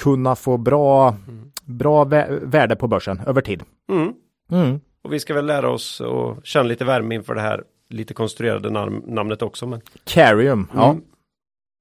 kunna 0.00 0.36
få 0.36 0.56
bra, 0.56 1.16
bra 1.64 2.04
vä- 2.04 2.40
värde 2.50 2.76
på 2.76 2.88
börsen 2.88 3.20
över 3.26 3.40
tid. 3.40 3.62
Mm. 3.92 4.12
Mm. 4.50 4.80
Och 5.04 5.12
vi 5.12 5.20
ska 5.20 5.34
väl 5.34 5.46
lära 5.46 5.70
oss 5.70 6.00
och 6.00 6.36
känna 6.46 6.62
lite 6.68 6.84
värme 6.84 7.14
inför 7.14 7.34
det 7.34 7.40
här 7.40 7.62
lite 7.88 8.14
konstruerade 8.14 8.70
nam 8.70 9.02
namnet 9.06 9.42
också. 9.42 9.66
Men 9.66 9.80
Carium. 10.04 10.68
Ja. 10.74 10.90
Mm. 10.90 11.02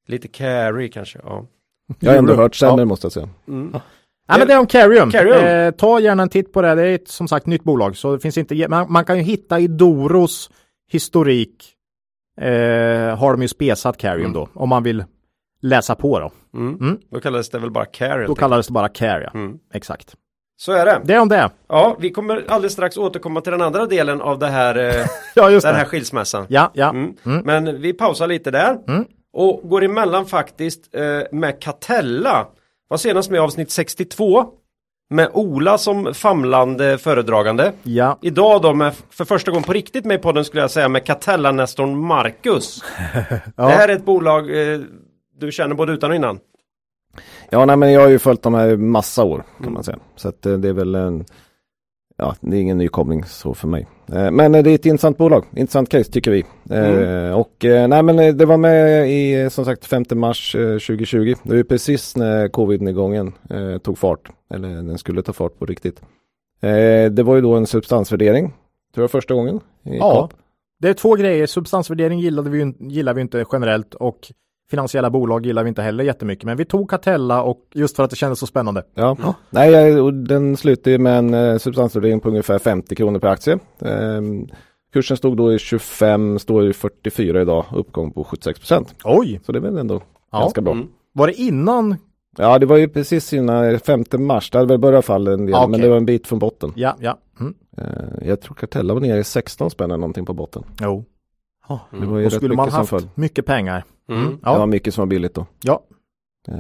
Lite 0.08 0.28
carry 0.28 0.90
kanske. 0.90 1.20
Ja. 1.24 1.46
Jag 2.00 2.12
har 2.12 2.18
ändå 2.18 2.34
hört 2.36 2.56
sämre 2.56 2.82
Ja. 2.82 2.86
måste 2.86 3.06
jag 3.06 3.12
säga. 3.12 3.30
Mm. 3.48 3.70
Ja, 4.28 4.38
men 4.38 4.48
det 4.48 4.54
är 4.54 4.60
om 4.60 4.68
Carium. 4.68 5.12
Carium. 5.12 5.46
Eh, 5.46 5.72
ta 5.72 6.00
gärna 6.00 6.24
en 6.24 6.30
titt 6.30 6.54
på 6.54 6.62
det. 6.62 6.76
Det 6.76 6.88
är 6.88 6.96
ett, 6.96 7.08
som 7.08 7.28
sagt 7.28 7.46
nytt 7.46 7.64
bolag. 7.64 7.98
Så 7.98 8.14
det 8.14 8.20
finns 8.20 8.38
inte, 8.38 8.68
man, 8.68 8.92
man 8.92 9.06
kan 9.06 9.18
ju 9.18 9.24
hitta 9.24 9.60
i 9.60 9.68
Doros 9.68 10.50
historik. 10.92 11.70
Eh, 12.42 13.18
har 13.18 13.32
de 13.32 13.42
ju 13.42 13.48
spesat 13.48 13.98
Carium 13.98 14.20
Mm. 14.26 14.34
då. 14.34 14.48
Om 14.54 14.70
man 14.70 14.84
vill 14.84 15.04
läsa 15.62 15.96
på 15.96 16.20
då. 16.20 16.32
Mm. 16.54 16.76
Mm. 16.80 16.98
Då 17.12 17.20
kallades 17.20 17.50
det 17.50 17.60
väl 17.60 17.72
bara 17.72 17.86
carry. 17.86 18.26
Då 18.28 18.36
kallades 18.36 18.68
det 18.68 18.74
bara 18.74 18.90
Care. 18.90 19.30
Ja. 19.34 19.40
Mm. 19.40 19.58
Exakt. 19.74 20.16
Så 20.58 20.72
är 20.72 20.86
det. 20.86 21.02
Det 21.04 21.14
är 21.14 21.20
om 21.20 21.30
det. 21.30 21.50
Ja, 21.68 21.98
vi 22.00 22.10
kommer 22.12 22.44
alldeles 22.48 22.74
strax 22.74 22.98
återkomma 22.98 23.42
till 23.42 23.52
den 23.52 23.62
andra 23.62 23.86
delen 23.86 24.22
av 24.22 24.40
det 24.40 24.48
här, 24.48 24.78
eh, 25.00 25.06
Ja, 25.36 25.50
just 25.50 25.66
den 25.66 25.76
här 25.76 25.86
skilsmässan. 25.86 26.46
Ja, 26.50 26.72
ja. 26.74 26.90
Mm. 26.90 27.14
Mm. 27.26 27.42
Men 27.46 27.82
vi 27.82 27.94
pausar 27.94 28.28
lite 28.28 28.52
där. 28.52 28.78
Mm. 29.38 29.48
Och 29.48 29.70
går 29.70 29.84
emellan 29.84 30.26
faktiskt 30.26 30.96
eh, 30.96 31.02
med 31.32 31.62
Catella. 31.62 32.48
Var 32.88 32.98
senast 32.98 33.32
med 33.32 33.42
avsnitt 33.42 33.72
62. 33.72 34.46
Med 35.10 35.30
Ola 35.34 35.78
som 35.78 36.14
famlande 36.14 36.98
föredragande. 36.98 37.74
Ja. 37.84 38.18
Idag 38.22 38.62
då 38.62 38.74
med 38.74 38.96
för 39.10 39.26
första 39.26 39.52
gången 39.52 39.64
på 39.64 39.74
riktigt 39.74 40.06
med 40.06 40.20
i 40.20 40.22
podden 40.22 40.46
skulle 40.46 40.62
jag 40.62 40.72
säga 40.72 40.90
med 40.90 41.06
Catella-nestorn 41.06 41.98
Marcus. 41.98 42.84
Ja. 42.96 43.40
Det 43.56 43.74
här 43.74 43.90
är 43.90 43.96
ett 43.96 44.06
bolag 44.06 44.72
eh, 44.74 44.80
du 45.40 45.52
känner 45.52 45.76
både 45.76 45.94
utan 45.94 46.10
och 46.10 46.16
innan. 46.16 46.40
Ja, 47.50 47.66
nej, 47.66 47.78
men 47.78 47.92
jag 47.92 48.02
har 48.02 48.08
ju 48.10 48.20
följt 48.20 48.42
de 48.42 48.54
här 48.54 48.78
massa 48.78 49.24
år 49.24 49.44
kan 49.64 49.74
man 49.74 49.84
säga. 49.84 50.00
Så 50.16 50.30
att 50.30 50.46
eh, 50.46 50.54
det 50.54 50.70
är 50.70 50.74
väl 50.74 50.96
en, 50.96 51.26
ja, 52.18 52.36
det 52.42 52.58
är 52.58 52.62
ingen 52.62 52.78
nykomling 52.78 53.24
så 53.24 53.54
för 53.54 53.68
mig. 53.68 53.88
Eh, 54.14 54.32
Men 54.32 54.56
eh, 54.56 54.64
det 54.64 54.72
är 54.72 54.76
ett 54.76 54.86
intressant 54.86 55.18
bolag, 55.18 55.46
intressant 55.56 55.90
case 55.90 56.12
tycker 56.12 56.32
vi. 56.32 56.44
Eh, 56.70 57.40
Och 57.40 57.66
eh, 57.66 57.88
nej, 57.88 58.04
men 58.04 58.38
det 58.38 58.46
var 58.46 58.58
med 58.58 59.10
i 59.12 59.50
som 59.50 59.66
sagt 59.66 59.86
5 59.86 60.04
mars 60.14 60.56
eh, 60.56 60.62
2020. 60.62 61.36
Det 61.44 61.56
var 61.56 61.64
precis 61.64 62.16
när 62.16 62.48
covid-nedgången 62.48 63.34
tog 63.84 63.98
fart, 63.98 64.30
eller 64.54 64.68
den 64.68 64.98
skulle 64.98 65.22
ta 65.22 65.34
fart 65.34 65.60
på 65.60 65.66
riktigt. 65.66 66.02
Det 67.12 67.24
var 67.24 67.36
ju 67.36 67.42
då 67.42 67.56
en 67.56 67.68
substansvärdering, 67.68 68.54
tror 68.94 69.04
jag 69.04 69.12
första 69.12 69.34
gången. 69.34 69.60
Ja. 69.84 70.30
Det 70.80 70.90
är 70.90 70.94
två 70.94 71.16
grejer. 71.16 71.46
Substansvärdering 71.46 72.20
gillade 72.20 72.50
vi, 72.50 72.74
gillar 72.80 73.14
vi 73.14 73.22
inte 73.22 73.46
generellt 73.52 73.94
och 73.94 74.32
finansiella 74.72 75.10
bolag 75.10 75.46
gillar 75.46 75.64
vi 75.64 75.70
inte 75.70 75.82
heller 75.82 76.04
jättemycket. 76.04 76.46
Men 76.46 76.58
vi 76.58 76.66
tog 76.66 76.90
Catella 76.90 77.44
och 77.44 77.60
just 77.74 77.96
för 77.96 78.04
att 78.04 78.10
det 78.10 78.16
kändes 78.16 78.40
så 78.40 78.48
spännande. 78.48 78.84
Ja, 78.96 79.18
nej, 79.50 79.72
jag- 79.72 80.04
och 80.06 80.14
den 80.14 80.58
slutade 80.58 80.98
med 80.98 81.18
en 81.18 81.34
eh, 81.34 81.58
substansvärdering 81.58 82.20
på 82.20 82.30
ungefär 82.30 82.60
50 82.60 82.96
kronor 82.96 83.20
per 83.20 83.28
aktie. 83.28 83.60
Ehm, 83.82 84.48
kursen 84.94 85.18
stod 85.18 85.38
då 85.38 85.54
i 85.54 85.60
25, 85.60 86.40
står 86.40 86.66
i 86.70 86.74
44 86.74 87.42
idag, 87.42 87.66
uppgång 87.76 88.12
på 88.12 88.24
76 88.24 88.60
procent. 88.60 88.96
Oj! 89.04 89.42
Så 89.46 89.52
det 89.52 89.60
är 89.60 89.62
väl 89.62 89.78
ändå 89.78 90.02
Ja. 90.32 90.40
ganska 90.40 90.62
bra. 90.62 90.74
Mm. 90.74 90.88
Var 91.14 91.28
det 91.28 91.34
innan? 91.34 91.96
Ja, 92.38 92.60
det 92.60 92.66
var 92.66 92.78
ju 92.78 92.88
precis 92.88 93.34
innan 93.34 93.80
5 93.80 94.04
mars, 94.18 94.50
det 94.52 94.58
hade 94.58 94.78
börjat 94.78 95.06
falla 95.06 95.32
en 95.34 95.46
del, 95.46 95.50
Ja, 95.52 95.68
men 95.68 95.82
det 95.82 95.90
var 95.90 95.98
en 95.98 96.06
bit 96.06 96.28
från 96.28 96.40
botten. 96.40 96.72
Ja, 96.76 96.96
ja. 97.00 97.18
Mm. 97.40 97.54
Eh, 97.78 98.28
jag 98.28 98.42
tror 98.42 98.56
Cartella 98.56 98.94
var 98.94 99.02
nere 99.02 99.20
i 99.20 99.24
16 99.24 99.70
spänn 99.70 99.92
eller 99.92 99.98
någonting 99.98 100.26
på 100.26 100.34
botten. 100.34 100.64
Jo. 100.82 101.06
Ja. 101.70 101.80
Det 101.92 102.06
var 102.06 102.18
ju 102.20 102.26
rätt 102.26 102.34
skulle 102.34 102.56
man 102.56 102.70
som 102.70 102.78
haft 102.78 102.90
föll. 102.90 103.10
mycket 103.16 103.46
pengar. 103.46 103.84
Mm. 104.10 104.24
Det 104.42 104.46
var 104.50 104.60
Ja. 104.60 104.66
mycket 104.66 104.94
som 104.94 105.02
var 105.02 105.06
billigt 105.08 105.34
då. 105.34 105.46
Ja. 105.64 105.82
Eh, 106.48 106.56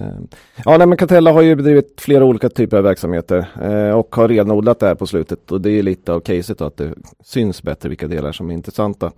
Ja, 0.66 0.78
nej, 0.78 0.88
men 0.88 0.98
Catella 0.98 1.32
har 1.32 1.42
ju 1.42 1.56
bedrivit 1.56 2.02
flera 2.02 2.26
olika 2.26 2.50
typer 2.50 2.78
av 2.78 2.84
verksamheter 2.84 3.46
eh, 3.62 3.98
och 4.00 4.16
har 4.16 4.28
renodlat 4.28 4.80
det 4.80 4.88
här 4.88 4.96
på 4.96 5.08
slutet 5.08 5.52
och 5.52 5.62
det 5.62 5.70
är 5.72 5.84
lite 5.84 6.14
av 6.14 6.20
caset 6.20 6.58
då, 6.58 6.66
att 6.66 6.78
det 6.78 6.94
syns 7.24 7.64
bättre 7.64 7.90
vilka 7.90 8.08
delar 8.08 8.32
som 8.32 8.50
är 8.50 8.54
intressanta. 8.54 9.12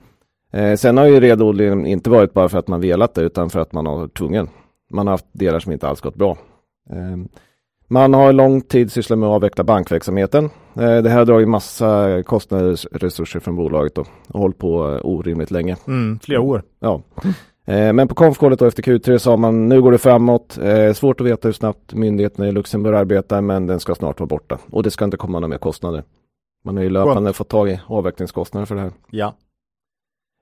Eh, 0.53 0.75
sen 0.75 0.97
har 0.97 1.05
ju 1.05 1.19
renodlingen 1.19 1.85
inte 1.85 2.09
varit 2.09 2.33
bara 2.33 2.49
för 2.49 2.57
att 2.57 2.67
man 2.67 2.81
velat 2.81 3.13
det 3.13 3.21
utan 3.21 3.49
för 3.49 3.59
att 3.59 3.71
man 3.73 3.85
har 3.85 4.07
tvungen. 4.07 4.49
Man 4.91 5.07
har 5.07 5.13
haft 5.13 5.25
delar 5.31 5.59
som 5.59 5.71
inte 5.71 5.87
alls 5.87 6.01
gått 6.01 6.15
bra. 6.15 6.37
Man 7.87 8.13
har 8.13 8.33
lång 8.33 8.61
tid 8.61 8.91
sysslat 8.91 9.19
med 9.19 9.29
att 9.29 9.35
avveckla 9.35 9.63
bankverksamheten. 9.63 10.45
Eh, 10.75 10.97
det 10.97 11.09
här 11.09 11.17
har 11.17 11.25
dragit 11.25 11.47
massa 11.47 12.23
kostnadsresurser 12.23 13.39
från 13.39 13.55
bolaget 13.55 13.95
då, 13.95 14.05
och 14.29 14.39
hållit 14.39 14.57
på 14.57 14.89
eh, 14.91 14.99
orimligt 15.03 15.51
länge. 15.51 15.77
Mm, 15.87 16.19
flera 16.19 16.41
år. 16.41 16.63
Ja. 16.79 17.01
Eh, 17.67 17.93
Men 17.93 18.07
på 18.07 18.15
konfkålet 18.15 18.61
efter 18.61 18.83
Q3 18.83 19.17
sa 19.17 19.37
man 19.37 19.69
nu 19.69 19.81
går 19.81 19.91
det 19.91 19.97
framåt. 19.97 20.57
Svårt 20.95 21.21
att 21.21 21.27
veta 21.27 21.47
hur 21.47 21.53
snabbt 21.53 21.93
myndigheterna 21.93 22.47
i 22.47 22.51
Luxemburg 22.51 22.95
arbetar 22.95 23.41
men 23.41 23.67
den 23.67 23.79
ska 23.79 23.95
snart 23.95 24.19
vara 24.19 24.27
borta. 24.27 24.57
Och 24.71 24.83
det 24.83 24.91
ska 24.91 25.05
inte 25.05 25.17
komma 25.17 25.39
några 25.39 25.47
mer 25.47 25.57
kostnader. 25.57 26.03
Man 26.65 26.77
har 26.77 26.83
ju 26.83 26.89
löpande 26.89 27.33
fått 27.33 27.49
tag 27.49 27.69
i 27.69 27.79
avvecklingskostnader 27.87 28.65
för 28.65 28.75
det 28.75 28.81
här. 28.81 28.91
Ja. 29.11 29.35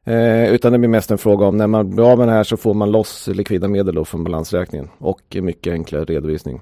Eh, 0.05 0.53
utan 0.53 0.71
det 0.71 0.77
blir 0.79 0.89
mest 0.89 1.11
en 1.11 1.17
fråga 1.17 1.45
om 1.45 1.57
när 1.57 1.67
man 1.67 1.89
blir 1.95 2.11
av 2.11 2.17
med 2.17 2.27
det 2.27 2.31
här 2.31 2.43
så 2.43 2.57
får 2.57 2.73
man 2.73 2.91
loss 2.91 3.27
likvida 3.27 3.67
medel 3.67 3.95
då 3.95 4.05
från 4.05 4.23
balansräkningen. 4.23 4.89
Och 4.97 5.37
mycket 5.41 5.73
enklare 5.73 6.05
redovisning. 6.05 6.61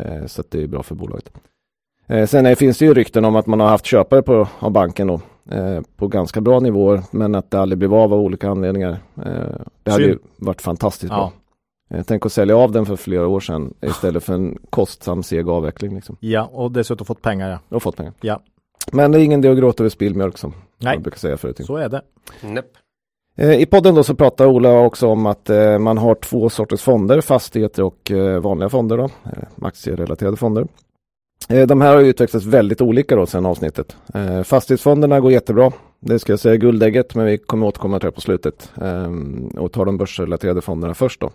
Eh, 0.00 0.26
så 0.26 0.40
att 0.40 0.50
det 0.50 0.62
är 0.62 0.66
bra 0.66 0.82
för 0.82 0.94
bolaget. 0.94 1.30
Eh, 2.06 2.26
sen 2.26 2.46
är, 2.46 2.54
finns 2.54 2.78
det 2.78 2.84
ju 2.84 2.94
rykten 2.94 3.24
om 3.24 3.36
att 3.36 3.46
man 3.46 3.60
har 3.60 3.68
haft 3.68 3.86
köpare 3.86 4.22
på, 4.22 4.48
av 4.58 4.70
banken 4.70 5.06
då, 5.06 5.20
eh, 5.50 5.80
på 5.96 6.08
ganska 6.08 6.40
bra 6.40 6.60
nivåer 6.60 7.02
men 7.10 7.34
att 7.34 7.50
det 7.50 7.60
aldrig 7.60 7.78
blev 7.78 7.94
av 7.94 8.12
av 8.14 8.20
olika 8.20 8.48
anledningar. 8.50 8.98
Eh, 9.26 9.32
det 9.82 9.90
hade 9.90 10.04
ju 10.04 10.18
varit 10.36 10.62
fantastiskt 10.62 11.12
Ja. 11.12 11.16
bra. 11.88 11.98
Eh, 11.98 12.04
tänk 12.06 12.26
att 12.26 12.32
sälja 12.32 12.56
av 12.56 12.72
den 12.72 12.86
för 12.86 12.96
flera 12.96 13.26
år 13.26 13.40
sedan 13.40 13.74
istället 13.80 14.24
för 14.24 14.34
en 14.34 14.58
kostsam 14.70 15.22
seg 15.22 15.48
avveckling. 15.48 15.94
Liksom. 15.94 16.16
Ja, 16.20 16.50
och 16.52 16.72
dessutom 16.72 17.06
fått 17.06 17.22
pengar 17.22 17.50
ja. 17.50 17.76
Och 17.76 17.82
fått 17.82 17.96
pengar. 17.96 18.12
Ja. 18.20 18.40
Men 18.92 19.12
det 19.12 19.20
är 19.20 19.22
ingen 19.22 19.40
idé 19.40 19.48
att 19.48 19.58
gråta 19.58 19.82
över 19.82 19.90
spillmjölk 19.90 20.38
som 20.38 20.54
Nej. 20.78 20.96
man 20.96 21.02
brukar 21.02 21.18
säga 21.18 21.36
förut. 21.36 21.60
Så 21.66 21.76
är 21.76 21.88
det. 21.88 22.02
Näpp. 22.42 22.66
Eh, 23.38 23.60
I 23.60 23.66
podden 23.66 23.94
då 23.94 24.02
så 24.02 24.14
pratar 24.14 24.46
Ola 24.46 24.78
också 24.78 25.06
om 25.06 25.26
att 25.26 25.50
eh, 25.50 25.78
man 25.78 25.98
har 25.98 26.14
två 26.14 26.48
sorters 26.48 26.82
fonder, 26.82 27.20
fastigheter 27.20 27.82
och 27.82 28.10
eh, 28.10 28.40
vanliga 28.40 28.68
fonder 28.68 28.96
då, 28.96 29.08
aktierelaterade 29.62 30.36
fonder. 30.36 30.66
De 31.68 31.80
här 31.80 31.94
har 31.94 32.02
utvecklats 32.02 32.46
väldigt 32.46 32.80
olika 32.80 33.16
då 33.16 33.26
sedan 33.26 33.46
avsnittet. 33.46 33.96
Fastighetsfonderna 34.44 35.20
går 35.20 35.32
jättebra, 35.32 35.72
det 36.00 36.18
ska 36.18 36.32
jag 36.32 36.40
säga 36.40 36.56
guldägget, 36.56 37.14
men 37.14 37.26
vi 37.26 37.38
kommer 37.38 37.66
återkomma 37.66 37.98
till 38.00 38.06
det 38.06 38.12
på 38.12 38.20
slutet 38.20 38.72
och 39.58 39.72
tar 39.72 39.84
de 39.84 39.98
börsrelaterade 39.98 40.60
fonderna 40.60 40.94
först 40.94 41.20
då. 41.20 41.30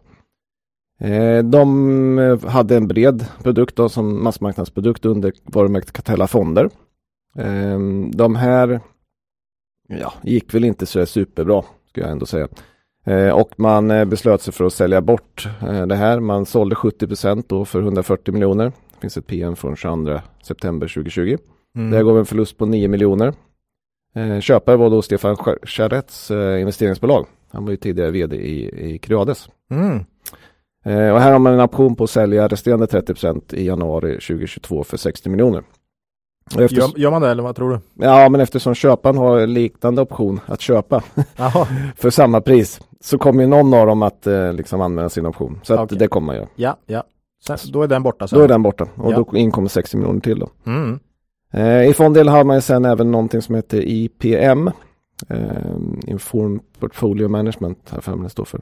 De 1.43 2.39
hade 2.47 2.77
en 2.77 2.87
bred 2.87 3.25
produkt 3.43 3.75
då 3.75 3.89
som 3.89 4.23
massmarknadsprodukt 4.23 5.05
under 5.05 5.33
varumärket 5.43 5.91
Catella 5.91 6.27
Fonder. 6.27 6.69
De 8.13 8.35
här 8.35 8.81
ja, 9.87 10.13
gick 10.23 10.53
väl 10.53 10.63
inte 10.63 10.85
så 10.85 11.05
superbra, 11.05 11.63
skulle 11.91 12.05
jag 12.05 12.11
ändå 12.11 12.25
säga. 12.25 12.47
Eh, 13.05 13.29
och 13.29 13.51
man 13.55 13.91
eh, 13.91 14.05
beslöt 14.05 14.41
sig 14.41 14.53
för 14.53 14.65
att 14.65 14.73
sälja 14.73 15.01
bort 15.01 15.47
eh, 15.61 15.87
det 15.87 15.95
här. 15.95 16.19
Man 16.19 16.45
sålde 16.45 16.75
70 16.75 17.43
då 17.47 17.65
för 17.65 17.81
140 17.81 18.33
miljoner. 18.33 18.65
Det 18.65 19.01
finns 19.01 19.17
ett 19.17 19.27
PM 19.27 19.55
från 19.55 19.75
22 19.75 20.19
september 20.43 20.87
2020. 20.87 21.37
Mm. 21.75 21.91
Det 21.91 21.97
här 21.97 22.03
gav 22.03 22.17
en 22.19 22.25
förlust 22.25 22.57
på 22.57 22.65
9 22.65 22.87
miljoner. 22.87 23.33
Köpare 24.41 24.77
var 24.77 24.89
då 24.89 25.01
Stefan 25.01 25.37
Charets 25.63 26.31
investeringsbolag. 26.31 27.27
Han 27.51 27.65
var 27.65 27.71
ju 27.71 27.77
tidigare 27.77 28.11
vd 28.11 28.35
i, 28.35 28.91
i 28.93 28.97
Creades. 28.97 29.49
Mm. 29.71 29.97
Och 30.85 31.21
här 31.21 31.31
har 31.31 31.39
man 31.39 31.53
en 31.53 31.59
option 31.59 31.95
på 31.95 32.03
att 32.03 32.09
sälja 32.09 32.47
resterande 32.47 32.85
30% 32.85 33.55
i 33.55 33.65
januari 33.65 34.13
2022 34.13 34.83
för 34.83 34.97
60 34.97 35.29
miljoner. 35.29 35.63
Efter, 36.47 36.75
Gör, 36.77 36.89
gör 36.99 37.11
man 37.11 37.21
det 37.21 37.29
eller 37.31 37.43
vad 37.43 37.55
tror 37.55 37.69
du? 37.69 38.05
ja, 38.05 38.29
men 38.29 38.41
eftersom 38.41 38.75
köparen 38.75 39.17
har 39.17 39.47
liknande 39.47 40.01
option 40.01 40.39
att 40.45 40.61
köpa 40.61 41.03
för 41.95 42.09
samma 42.09 42.41
pris 42.41 42.81
så 43.01 43.17
kommer 43.17 43.43
ju 43.43 43.49
någon 43.49 43.73
av 43.73 43.87
dem 43.87 44.01
att 44.01 44.27
eh, 44.27 44.53
liksom 44.53 44.81
använda 44.81 45.09
sin 45.09 45.25
option. 45.25 45.59
Så 45.63 45.73
att 45.73 45.79
Okej. 45.79 45.97
det 45.97 46.07
kommer 46.07 46.25
man 46.25 46.35
göra. 46.35 46.47
Ja, 46.55 46.77
ja. 46.85 47.03
Sen, 47.47 47.57
då 47.73 47.83
är 47.83 47.87
den 47.87 48.03
borta 48.03 48.27
sen. 48.27 48.39
Då 48.39 48.43
är 48.43 48.47
den 48.47 48.63
borta 48.63 48.87
och 48.95 49.11
Ja. 49.13 49.23
då 49.31 49.37
inkommer 49.37 49.67
60 49.67 49.97
miljoner 49.97 50.19
till 50.21 50.39
då. 50.39 50.49
Mm. 50.65 50.99
Eh, 51.53 51.89
I 51.89 51.93
fonddel 51.93 52.27
har 52.27 52.43
man 52.43 52.55
ju 52.57 52.61
sen 52.61 52.85
även 52.85 53.11
någonting 53.11 53.41
som 53.41 53.55
heter 53.55 53.81
IPM. 53.87 54.67
Eh, 55.29 55.45
Inform 56.07 56.59
Portfolio 56.79 57.27
Management, 57.27 57.77
här 57.91 58.01
för 58.01 58.15
det 58.15 58.29
står 58.29 58.45
för. 58.45 58.61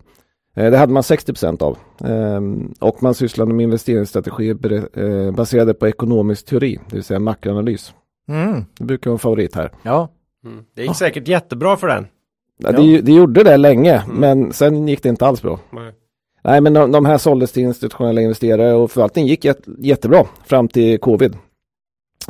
Eh, 0.55 0.71
det 0.71 0.77
hade 0.77 0.93
man 0.93 1.03
60% 1.03 1.61
av. 1.63 1.77
Eh, 2.09 2.41
och 2.89 3.03
man 3.03 3.13
sysslade 3.13 3.53
med 3.53 3.63
investeringsstrategier 3.63 4.57
eh, 4.99 5.31
baserade 5.31 5.73
på 5.73 5.87
ekonomisk 5.87 6.45
teori, 6.45 6.79
det 6.89 6.95
vill 6.95 7.03
säga 7.03 7.19
makroanalys. 7.19 7.93
Mm. 8.29 8.65
Det 8.79 8.83
brukar 8.85 9.09
vara 9.09 9.15
en 9.15 9.19
favorit 9.19 9.55
här. 9.55 9.71
Ja. 9.83 10.09
Mm. 10.45 10.63
Det 10.75 10.81
gick 10.83 10.95
säkert 10.95 11.27
jättebra 11.27 11.77
för 11.77 11.87
den. 11.87 12.07
Ja, 12.63 12.71
det, 12.71 13.01
det 13.01 13.11
gjorde 13.11 13.43
det 13.43 13.57
länge, 13.57 13.97
Mm. 14.03 14.15
men 14.17 14.53
sen 14.53 14.87
gick 14.87 15.03
det 15.03 15.09
inte 15.09 15.25
alls 15.27 15.41
bra. 15.41 15.59
Nej. 15.69 15.91
Nej, 16.43 16.61
men 16.61 16.73
de, 16.73 16.91
de 16.91 17.05
här 17.05 17.17
såldes 17.17 17.51
till 17.51 17.63
institutionella 17.63 18.21
investerare 18.21 18.73
och 18.73 18.91
förvaltningen 18.91 19.27
gick 19.27 19.45
jät- 19.45 19.75
jättebra 19.77 20.25
fram 20.45 20.67
till 20.67 20.99
covid. 20.99 21.37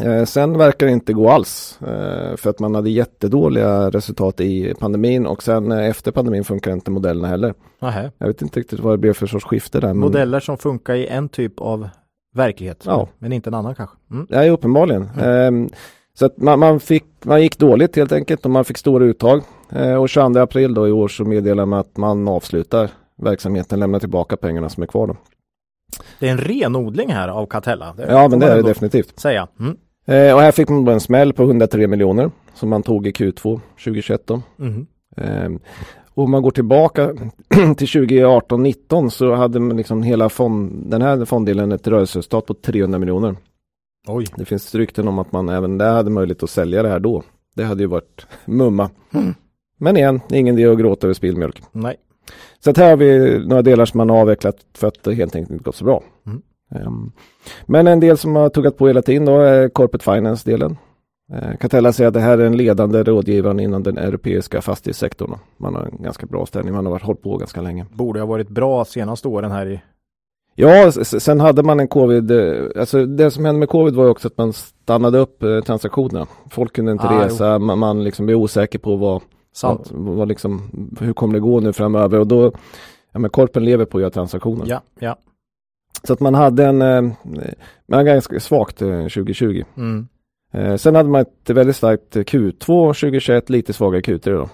Eh, 0.01 0.25
sen 0.25 0.57
verkar 0.57 0.85
det 0.85 0.91
inte 0.91 1.13
gå 1.13 1.29
alls 1.29 1.79
eh, 1.81 2.35
för 2.35 2.49
att 2.49 2.59
man 2.59 2.75
hade 2.75 2.89
jättedåliga 2.89 3.89
resultat 3.89 4.41
i 4.41 4.73
pandemin 4.79 5.25
och 5.25 5.43
sen 5.43 5.71
eh, 5.71 5.87
efter 5.89 6.11
pandemin 6.11 6.43
funkar 6.43 6.71
inte 6.71 6.91
modellerna 6.91 7.27
heller. 7.27 7.53
Nähä. 7.81 8.11
Jag 8.17 8.27
vet 8.27 8.41
inte 8.41 8.59
riktigt 8.59 8.79
vad 8.79 8.93
det 8.93 8.97
blev 8.97 9.13
för 9.13 9.27
sorts 9.27 9.45
skifte 9.45 9.79
där. 9.79 9.87
Men... 9.87 9.97
Modeller 9.97 10.39
som 10.39 10.57
funkar 10.57 10.95
i 10.95 11.07
en 11.07 11.29
typ 11.29 11.59
av 11.59 11.89
verklighet. 12.35 12.83
Ja. 12.85 13.07
Men 13.19 13.33
inte 13.33 13.49
en 13.49 13.53
annan 13.53 13.75
kanske. 13.75 13.95
Mm. 14.11 14.27
Ja, 14.29 14.49
uppenbarligen. 14.49 15.03
Eh, 15.19 15.69
Så 16.13 16.25
att 16.25 16.37
man, 16.37 16.59
man, 16.59 16.79
fick, 16.79 17.05
man 17.23 17.41
gick 17.41 17.57
dåligt 17.57 17.95
helt 17.95 18.11
enkelt 18.11 18.45
och 18.45 18.51
man 18.51 18.65
fick 18.65 18.77
stora 18.77 19.05
uttag. 19.05 19.41
Eh, 19.71 19.93
och 19.95 20.09
22 20.09 20.39
april 20.39 20.73
då 20.73 20.87
i 20.87 20.91
år 20.91 21.07
så 21.07 21.25
meddelar 21.25 21.65
man 21.65 21.79
att 21.79 21.97
man 21.97 22.27
avslutar 22.27 22.89
verksamheten, 23.21 23.79
lämnar 23.79 23.99
tillbaka 23.99 24.37
pengarna 24.37 24.69
som 24.69 24.83
är 24.83 24.87
kvar. 24.87 25.07
Då. 25.07 25.15
Det 26.19 26.27
är 26.27 26.31
en 26.31 26.37
renodling 26.37 27.13
här 27.13 27.27
av 27.27 27.45
Catella. 27.45 27.93
Det 27.97 28.05
ja, 28.09 28.27
men 28.27 28.39
det 28.39 28.45
är 28.45 28.55
det 28.55 28.61
definitivt. 28.61 29.19
Säga. 29.19 29.47
Mm. 29.59 29.77
Eh, 30.09 30.33
och 30.35 30.41
här 30.41 30.51
fick 30.51 30.69
man 30.69 30.87
en 30.87 30.99
smäll 30.99 31.33
på 31.33 31.43
103 31.43 31.87
miljoner 31.87 32.31
som 32.53 32.69
man 32.69 32.83
tog 32.83 33.07
i 33.07 33.11
Q2 33.11 33.59
2021. 33.83 34.27
Då. 34.27 34.41
Mm. 34.59 34.87
Eh, 35.17 35.61
och 36.13 36.23
om 36.23 36.31
man 36.31 36.41
går 36.41 36.51
tillbaka 36.51 37.13
till 37.77 37.87
2018-19 37.87 39.09
så 39.09 39.33
hade 39.33 39.59
man 39.59 39.77
liksom 39.77 40.03
hela 40.03 40.29
fond, 40.29 40.91
den 40.91 41.01
här 41.01 41.25
fonddelen 41.25 41.71
ett 41.71 41.87
rörelseresultat 41.87 42.45
på 42.45 42.53
300 42.53 42.99
miljoner. 42.99 43.35
Oj. 44.07 44.25
Det 44.35 44.45
finns 44.45 44.75
rykten 44.75 45.07
om 45.07 45.19
att 45.19 45.31
man 45.31 45.49
även 45.49 45.77
där 45.77 45.91
hade 45.91 46.09
möjlighet 46.09 46.43
att 46.43 46.49
sälja 46.49 46.83
det 46.83 46.89
här 46.89 46.99
då. 46.99 47.23
Det 47.55 47.63
hade 47.63 47.83
ju 47.83 47.87
varit 47.87 48.27
mumma. 48.45 48.89
Mm. 49.13 49.33
Men 49.77 49.97
igen, 49.97 50.21
ingen 50.29 50.59
idé 50.59 50.71
att 50.71 50.79
gråta 50.79 51.07
över 51.07 51.13
spillmjölk. 51.13 51.61
Nej. 51.71 51.95
Så 52.59 52.69
att 52.69 52.77
här 52.77 52.89
har 52.89 52.97
vi 52.97 53.39
några 53.45 53.61
delar 53.61 53.85
som 53.85 53.97
man 53.97 54.09
har 54.09 54.17
avvecklat 54.17 54.55
för 54.73 54.87
att 54.87 55.03
det 55.03 55.13
helt 55.13 55.35
enkelt 55.35 55.51
inte 55.51 55.63
gått 55.63 55.75
så 55.75 55.85
bra. 55.85 56.03
Mm. 56.25 56.41
Um, 56.69 57.11
men 57.65 57.87
en 57.87 57.99
del 57.99 58.17
som 58.17 58.35
har 58.35 58.49
tuggat 58.49 58.77
på 58.77 58.87
hela 58.87 59.01
tiden 59.01 59.25
då 59.25 59.39
är 59.39 59.69
Corporate 59.69 60.03
Finance-delen. 60.03 60.77
Uh, 61.33 61.57
Catella 61.59 61.93
säger 61.93 62.07
att 62.07 62.13
det 62.13 62.19
här 62.19 62.37
är 62.37 62.45
en 62.45 62.57
ledande 62.57 63.03
rådgivare 63.03 63.63
inom 63.63 63.83
den 63.83 63.97
europeiska 63.97 64.61
fastighetssektorn. 64.61 65.35
Man 65.57 65.75
har 65.75 65.81
en 65.81 66.03
ganska 66.03 66.25
bra 66.25 66.45
ställning, 66.45 66.73
man 66.73 66.85
har 66.85 66.91
varit 66.91 67.03
hållit 67.03 67.21
på 67.21 67.37
ganska 67.37 67.61
länge. 67.61 67.85
Borde 67.91 68.19
ha 68.19 68.27
varit 68.27 68.49
bra 68.49 68.85
senaste 68.85 69.27
åren 69.27 69.51
här 69.51 69.65
i 69.65 69.81
Ja, 70.61 70.91
sen 70.91 71.39
hade 71.39 71.63
man 71.63 71.79
en 71.79 71.87
covid, 71.87 72.31
eh, 72.31 72.65
alltså 72.75 73.05
det 73.05 73.31
som 73.31 73.45
hände 73.45 73.59
med 73.59 73.69
covid 73.69 73.95
var 73.95 74.09
också 74.09 74.27
att 74.27 74.37
man 74.37 74.53
stannade 74.53 75.17
upp 75.17 75.43
eh, 75.43 75.61
transaktionerna. 75.61 76.27
Folk 76.49 76.73
kunde 76.73 76.91
inte 76.91 77.07
ah, 77.07 77.25
resa, 77.25 77.59
man, 77.59 77.79
man 77.79 78.03
liksom 78.03 78.25
blev 78.25 78.37
osäker 78.37 78.79
på 78.79 78.95
vad, 78.95 79.21
Sant. 79.53 79.91
vad, 79.91 80.15
vad 80.15 80.27
liksom, 80.27 80.61
hur 80.99 81.13
kommer 81.13 81.33
det 81.33 81.39
gå 81.39 81.59
nu 81.59 81.73
framöver 81.73 82.19
och 82.19 82.27
då, 82.27 82.51
ja 83.11 83.19
men 83.19 83.29
korpen 83.29 83.65
lever 83.65 83.85
på 83.85 83.97
att 83.97 84.01
göra 84.01 84.11
transaktioner. 84.11 84.65
Ja, 84.67 84.81
ja. 84.99 85.15
Så 86.03 86.13
att 86.13 86.19
man 86.19 86.33
hade 86.33 86.65
en, 86.65 86.81
eh, 86.81 87.01
man 87.87 88.05
ganska 88.05 88.39
svagt 88.39 88.81
eh, 88.81 89.01
2020. 89.01 89.63
Mm. 89.77 90.07
Eh, 90.53 90.75
sen 90.75 90.95
hade 90.95 91.09
man 91.09 91.21
ett 91.21 91.49
väldigt 91.49 91.75
starkt 91.75 92.15
Q2 92.15 92.93
2021, 92.93 93.49
lite 93.49 93.73
svagare 93.73 94.01
Q3 94.01 94.29
då. 94.31 94.49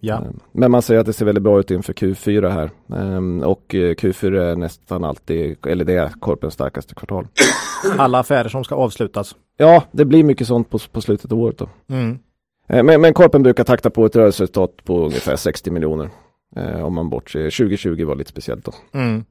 Ja. 0.00 0.14
Eh, 0.14 0.30
Men 0.52 0.70
man 0.70 0.82
säger 0.82 1.00
att 1.00 1.06
det 1.06 1.12
ser 1.12 1.24
väldigt 1.26 1.44
bra 1.44 1.60
ut 1.60 1.70
inför 1.70 1.92
Q4 1.92 2.48
här. 2.48 2.70
Ehm, 3.00 3.42
Och 3.42 3.74
eh, 3.74 3.94
Q4 3.94 4.40
är 4.40 4.56
nästan 4.56 5.04
alltid, 5.04 5.66
eller 5.66 5.84
det 5.84 5.94
är 5.94 6.08
korpens 6.08 6.54
starkaste 6.54 6.94
kvartal. 6.94 7.26
Alla 7.98 8.18
affärer 8.18 8.48
som 8.48 8.64
ska 8.64 8.74
avslutas. 8.74 9.34
Ja, 9.56 9.82
det 9.92 10.04
blir 10.04 10.24
mycket 10.24 10.46
sånt 10.46 10.70
på, 10.70 10.78
på 10.92 11.00
slutet 11.00 11.32
av 11.32 11.38
året 11.38 11.58
då. 11.58 11.68
Mm. 11.90 12.18
Eh, 12.68 12.82
Men, 12.82 13.00
men 13.00 13.14
korpen 13.14 13.42
brukar 13.42 13.64
takta 13.64 13.90
på 13.90 14.06
ett 14.06 14.16
rörelseresultat 14.16 14.84
på 14.84 15.04
ungefär 15.04 15.36
60 15.36 15.70
miljoner. 15.70 16.10
Eh, 16.56 16.84
om 16.84 16.94
man 16.94 17.10
bortser, 17.10 17.42
2020 17.50 18.04
var 18.04 18.14
lite 18.16 18.30
speciellt 18.30 18.64
då. 18.64 18.72
Mm. 18.94 19.24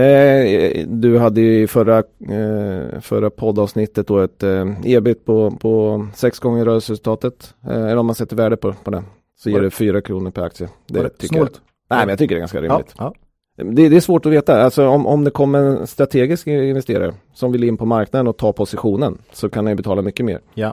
Eh, 0.00 0.86
du 0.88 1.18
hade 1.18 1.40
ju 1.40 1.62
i 1.62 1.66
förra, 1.66 1.98
eh, 1.98 3.00
förra 3.00 3.30
poddavsnittet 3.30 4.06
då 4.06 4.18
ett 4.18 4.42
eh, 4.42 4.66
ebit 4.84 5.24
på, 5.24 5.50
på 5.50 6.06
sex 6.14 6.38
gånger 6.38 6.64
rörelseresultatet. 6.64 7.54
Eh, 7.68 7.76
eller 7.82 7.96
om 7.96 8.06
man 8.06 8.14
sätter 8.14 8.36
värde 8.36 8.56
på, 8.56 8.72
på 8.84 8.90
det. 8.90 9.02
Så 9.38 9.50
ger 9.50 9.58
det- 9.60 9.66
det 9.66 9.70
fyra 9.70 10.00
kronor 10.00 10.30
per 10.30 10.42
aktie. 10.42 10.68
Var 10.92 11.02
det 11.02 11.08
tycker 11.08 11.36
jag, 11.36 11.46
snålt? 11.48 11.60
nej 11.90 11.98
men 12.00 12.08
jag 12.08 12.18
tycker 12.18 12.34
det 12.34 12.38
är 12.38 12.40
ganska 12.40 12.58
Ja, 12.58 12.62
rimligt. 12.62 12.94
ja. 12.98 13.14
Det, 13.56 13.88
det 13.88 13.96
är 13.96 14.00
svårt 14.00 14.26
att 14.26 14.32
veta. 14.32 14.62
Alltså 14.62 14.86
om, 14.88 15.06
om 15.06 15.24
det 15.24 15.30
kommer 15.30 15.58
en 15.62 15.86
strategisk 15.86 16.46
investerare 16.46 17.14
som 17.34 17.52
vill 17.52 17.64
in 17.64 17.76
på 17.76 17.86
marknaden 17.86 18.28
och 18.28 18.36
ta 18.36 18.52
positionen 18.52 19.18
så 19.32 19.48
kan 19.48 19.66
han 19.66 19.72
ju 19.72 19.76
betala 19.76 20.02
mycket 20.02 20.26
mer. 20.26 20.40
Ja. 20.54 20.66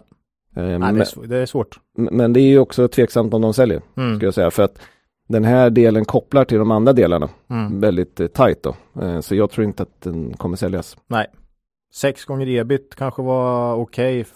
Eh, 0.56 0.64
Nej, 0.64 0.80
men, 0.80 0.96
det, 0.96 1.02
är, 1.02 1.28
det 1.28 1.38
är 1.38 1.46
svårt. 1.46 1.80
men 1.98 2.34
det 2.34 2.40
är 2.40 2.48
ju 2.48 2.60
också 2.60 2.88
tveksamt 2.88 3.34
om 3.34 3.42
de 3.42 3.54
säljer, 3.54 3.82
Mm. 3.98 4.16
ska 4.18 4.26
jag 4.28 4.34
säga. 4.34 4.52
För 4.52 4.64
att 4.64 4.80
den 5.34 5.44
här 5.44 5.70
delen 5.70 6.06
kopplar 6.06 6.46
till 6.46 6.58
de 6.58 6.72
andra 6.72 6.94
delarna 6.94 7.30
Mm. 7.50 7.80
väldigt 7.80 8.20
eh, 8.20 8.28
tajt 8.28 8.64
då. 8.64 8.76
Eh, 9.02 9.20
så 9.20 9.36
jag 9.36 9.50
tror 9.52 9.66
inte 9.66 9.84
att 9.84 10.02
den 10.02 10.34
kommer 10.38 10.58
säljas. 10.58 10.98
Nej. 11.08 11.26
Sex 11.94 12.26
gånger 12.26 12.48
ebit 12.50 12.96
kanske 12.96 13.22
var 13.22 13.76
okej 13.76 14.20
f- 14.22 14.30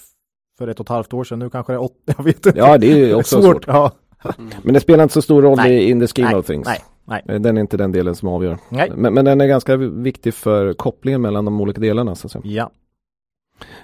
för 0.58 0.68
ett 0.68 0.80
och 0.80 0.86
ett 0.86 0.90
halvt 0.90 1.14
år 1.14 1.24
sedan. 1.24 1.40
Nu 1.40 1.50
kanske 1.50 1.74
det 1.74 1.78
är 1.78 1.84
åtta. 1.84 1.94
Jag 2.18 2.24
vet 2.24 2.46
inte. 2.46 2.60
Ja, 2.60 2.78
det 2.78 2.88
är 3.10 3.16
också 3.16 3.42
svårt. 3.42 3.68
Ja. 3.68 3.92
Men 4.64 4.74
det 4.74 4.80
spelar 4.80 5.04
inte 5.04 5.14
så 5.14 5.22
stor 5.22 5.42
roll 5.42 5.58
Nej. 5.58 5.74
i 5.84 5.90
in 5.90 6.00
the 6.00 6.08
scheme 6.08 6.30
Nej, 6.30 6.40
of 6.40 6.46
things. 6.46 6.68
nej, 6.68 6.80
nej. 7.06 7.24
Eh, 7.36 7.42
Den 7.42 7.58
är 7.58 7.62
inte 7.62 7.78
den 7.78 7.92
delen 7.92 8.16
som 8.16 8.30
avgör. 8.30 8.58
Nej. 8.70 8.92
Men, 8.96 9.14
men 9.14 9.26
den 9.26 9.42
är 9.42 9.48
ganska 9.48 9.76
viktig 9.78 10.34
för 10.34 10.74
kopplingen 10.74 11.22
mellan 11.22 11.46
de 11.46 11.62
olika 11.62 11.82
delarna. 11.82 12.16
Så 12.16 12.28
att 12.28 12.32
säga. 12.32 12.42
Ja. 12.46 12.72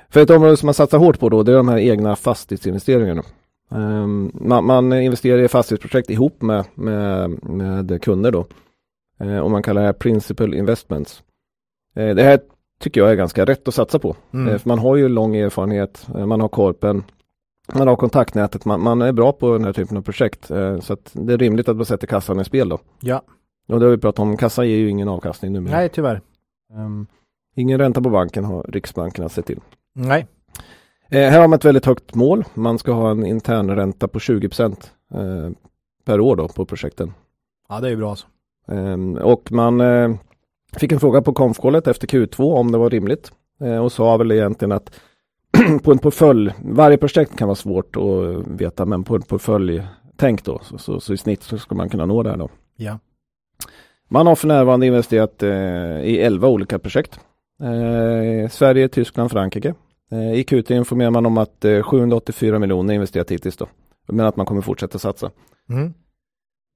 För 0.09 0.21
ett 0.21 0.29
område 0.29 0.57
som 0.57 0.67
man 0.67 0.73
satsar 0.73 0.97
hårt 0.97 1.19
på 1.19 1.29
då, 1.29 1.43
det 1.43 1.51
är 1.51 1.55
de 1.55 1.67
här 1.67 1.77
egna 1.77 2.15
fastighetsinvesteringarna. 2.15 3.23
Ehm, 3.71 4.31
man, 4.33 4.65
man 4.65 4.93
investerar 4.93 5.39
i 5.39 5.47
fastighetsprojekt 5.47 6.09
ihop 6.09 6.41
med, 6.41 6.65
med, 6.75 7.43
med 7.43 8.01
kunder 8.01 8.31
då. 8.31 8.45
Eh, 9.19 9.37
och 9.37 9.51
man 9.51 9.63
kallar 9.63 9.81
det 9.81 9.87
här 9.87 9.93
principal 9.93 10.53
investments. 10.53 11.23
Eh, 11.95 12.15
det 12.15 12.23
här 12.23 12.39
tycker 12.79 13.01
jag 13.01 13.11
är 13.11 13.15
ganska 13.15 13.45
rätt 13.45 13.67
att 13.67 13.73
satsa 13.73 13.99
på. 13.99 14.15
Mm. 14.33 14.59
För 14.59 14.69
man 14.69 14.79
har 14.79 14.95
ju 14.95 15.09
lång 15.09 15.35
erfarenhet, 15.35 16.07
man 16.07 16.41
har 16.41 16.47
korpen, 16.47 17.03
man 17.73 17.87
har 17.87 17.95
kontaktnätet, 17.95 18.65
man, 18.65 18.81
man 18.81 19.01
är 19.01 19.11
bra 19.11 19.31
på 19.31 19.53
den 19.53 19.63
här 19.63 19.73
typen 19.73 19.97
av 19.97 20.01
projekt. 20.01 20.45
Så 20.81 20.97
det 21.13 21.33
är 21.33 21.37
rimligt 21.37 21.69
att 21.69 21.75
man 21.75 21.85
sätter 21.85 22.07
kassan 22.07 22.39
i 22.39 22.45
spel 22.45 22.69
då. 22.69 22.79
Ja. 22.99 23.21
Och 23.67 23.79
det 23.79 23.85
har 23.85 23.91
vi 23.91 23.97
pratat 23.97 24.19
om, 24.19 24.37
kassan 24.37 24.69
ger 24.69 24.77
ju 24.77 24.89
ingen 24.89 25.07
avkastning 25.07 25.53
numera. 25.53 25.75
Nej, 25.75 25.89
tyvärr. 25.89 26.21
Ehm, 26.73 27.07
ingen 27.55 27.79
ränta 27.79 28.01
på 28.01 28.09
banken 28.09 28.45
har 28.45 28.63
Riksbanken 28.63 29.25
att 29.25 29.31
se 29.31 29.41
till. 29.41 29.59
Nej. 29.95 30.27
Eh, 31.13 31.29
här 31.29 31.39
har 31.39 31.47
man 31.47 31.57
ett 31.57 31.65
väldigt 31.65 31.85
högt 31.85 32.15
mål. 32.15 32.43
Man 32.53 32.79
ska 32.79 32.91
ha 32.91 33.11
en 33.11 33.25
intern 33.25 33.75
ränta 33.75 34.07
på 34.07 34.19
20 34.19 34.49
eh, 34.59 34.71
per 36.05 36.19
år 36.19 36.35
då 36.35 36.47
på 36.47 36.65
projekten. 36.65 37.13
Ja, 37.69 37.79
det 37.79 37.87
är 37.87 37.91
ju 37.91 37.97
bra 37.97 38.09
alltså. 38.09 38.27
Ehm, 38.67 39.17
och 39.17 39.51
man 39.51 39.81
eh, 39.81 40.15
fick 40.77 40.91
en 40.91 40.99
fråga 40.99 41.21
på 41.21 41.33
konfkålet 41.33 41.87
efter 41.87 42.07
Q2 42.07 42.53
om 42.53 42.71
det 42.71 42.77
var 42.77 42.89
rimligt. 42.89 43.31
Och 43.81 43.91
sa 43.91 44.17
väl 44.17 44.31
egentligen 44.31 44.71
att 44.71 44.99
på 45.83 45.91
en 45.91 45.97
portfölj, 45.97 46.53
varje 46.63 46.97
projekt 46.97 47.37
kan 47.37 47.47
vara 47.47 47.55
svårt 47.55 47.95
att 47.95 48.47
veta, 48.47 48.85
men 48.85 49.03
på 49.03 49.15
en 49.15 49.21
portfölj-tänk 49.21 50.43
då, 50.43 50.59
så, 50.63 50.77
så, 50.77 50.99
så 50.99 51.13
i 51.13 51.17
snitt 51.17 51.43
så 51.43 51.57
ska 51.57 51.75
man 51.75 51.89
kunna 51.89 52.05
nå 52.05 52.23
det 52.23 52.29
här 52.29 52.37
då. 52.37 52.49
Ja. 52.75 52.99
Man 54.09 54.27
har 54.27 54.35
för 54.35 54.47
närvarande 54.47 54.85
investerat 54.85 55.43
eh, 55.43 55.49
i 56.01 56.19
11 56.21 56.47
olika 56.47 56.79
projekt. 56.79 57.19
Eh, 57.61 58.49
Sverige, 58.49 58.87
Tyskland, 58.87 59.31
Frankrike. 59.31 59.73
Eh, 60.13 60.33
I 60.33 60.43
Q3 60.43 60.73
informerar 60.77 61.11
man 61.11 61.25
om 61.25 61.37
att 61.37 61.65
eh, 61.65 61.81
784 61.81 62.59
miljoner 62.59 62.93
investerat 62.93 63.31
hittills 63.31 63.57
då. 63.57 63.67
Men 64.07 64.25
att 64.25 64.35
man 64.35 64.45
kommer 64.45 64.61
fortsätta 64.61 64.99
satsa. 64.99 65.31
Mm. 65.69 65.93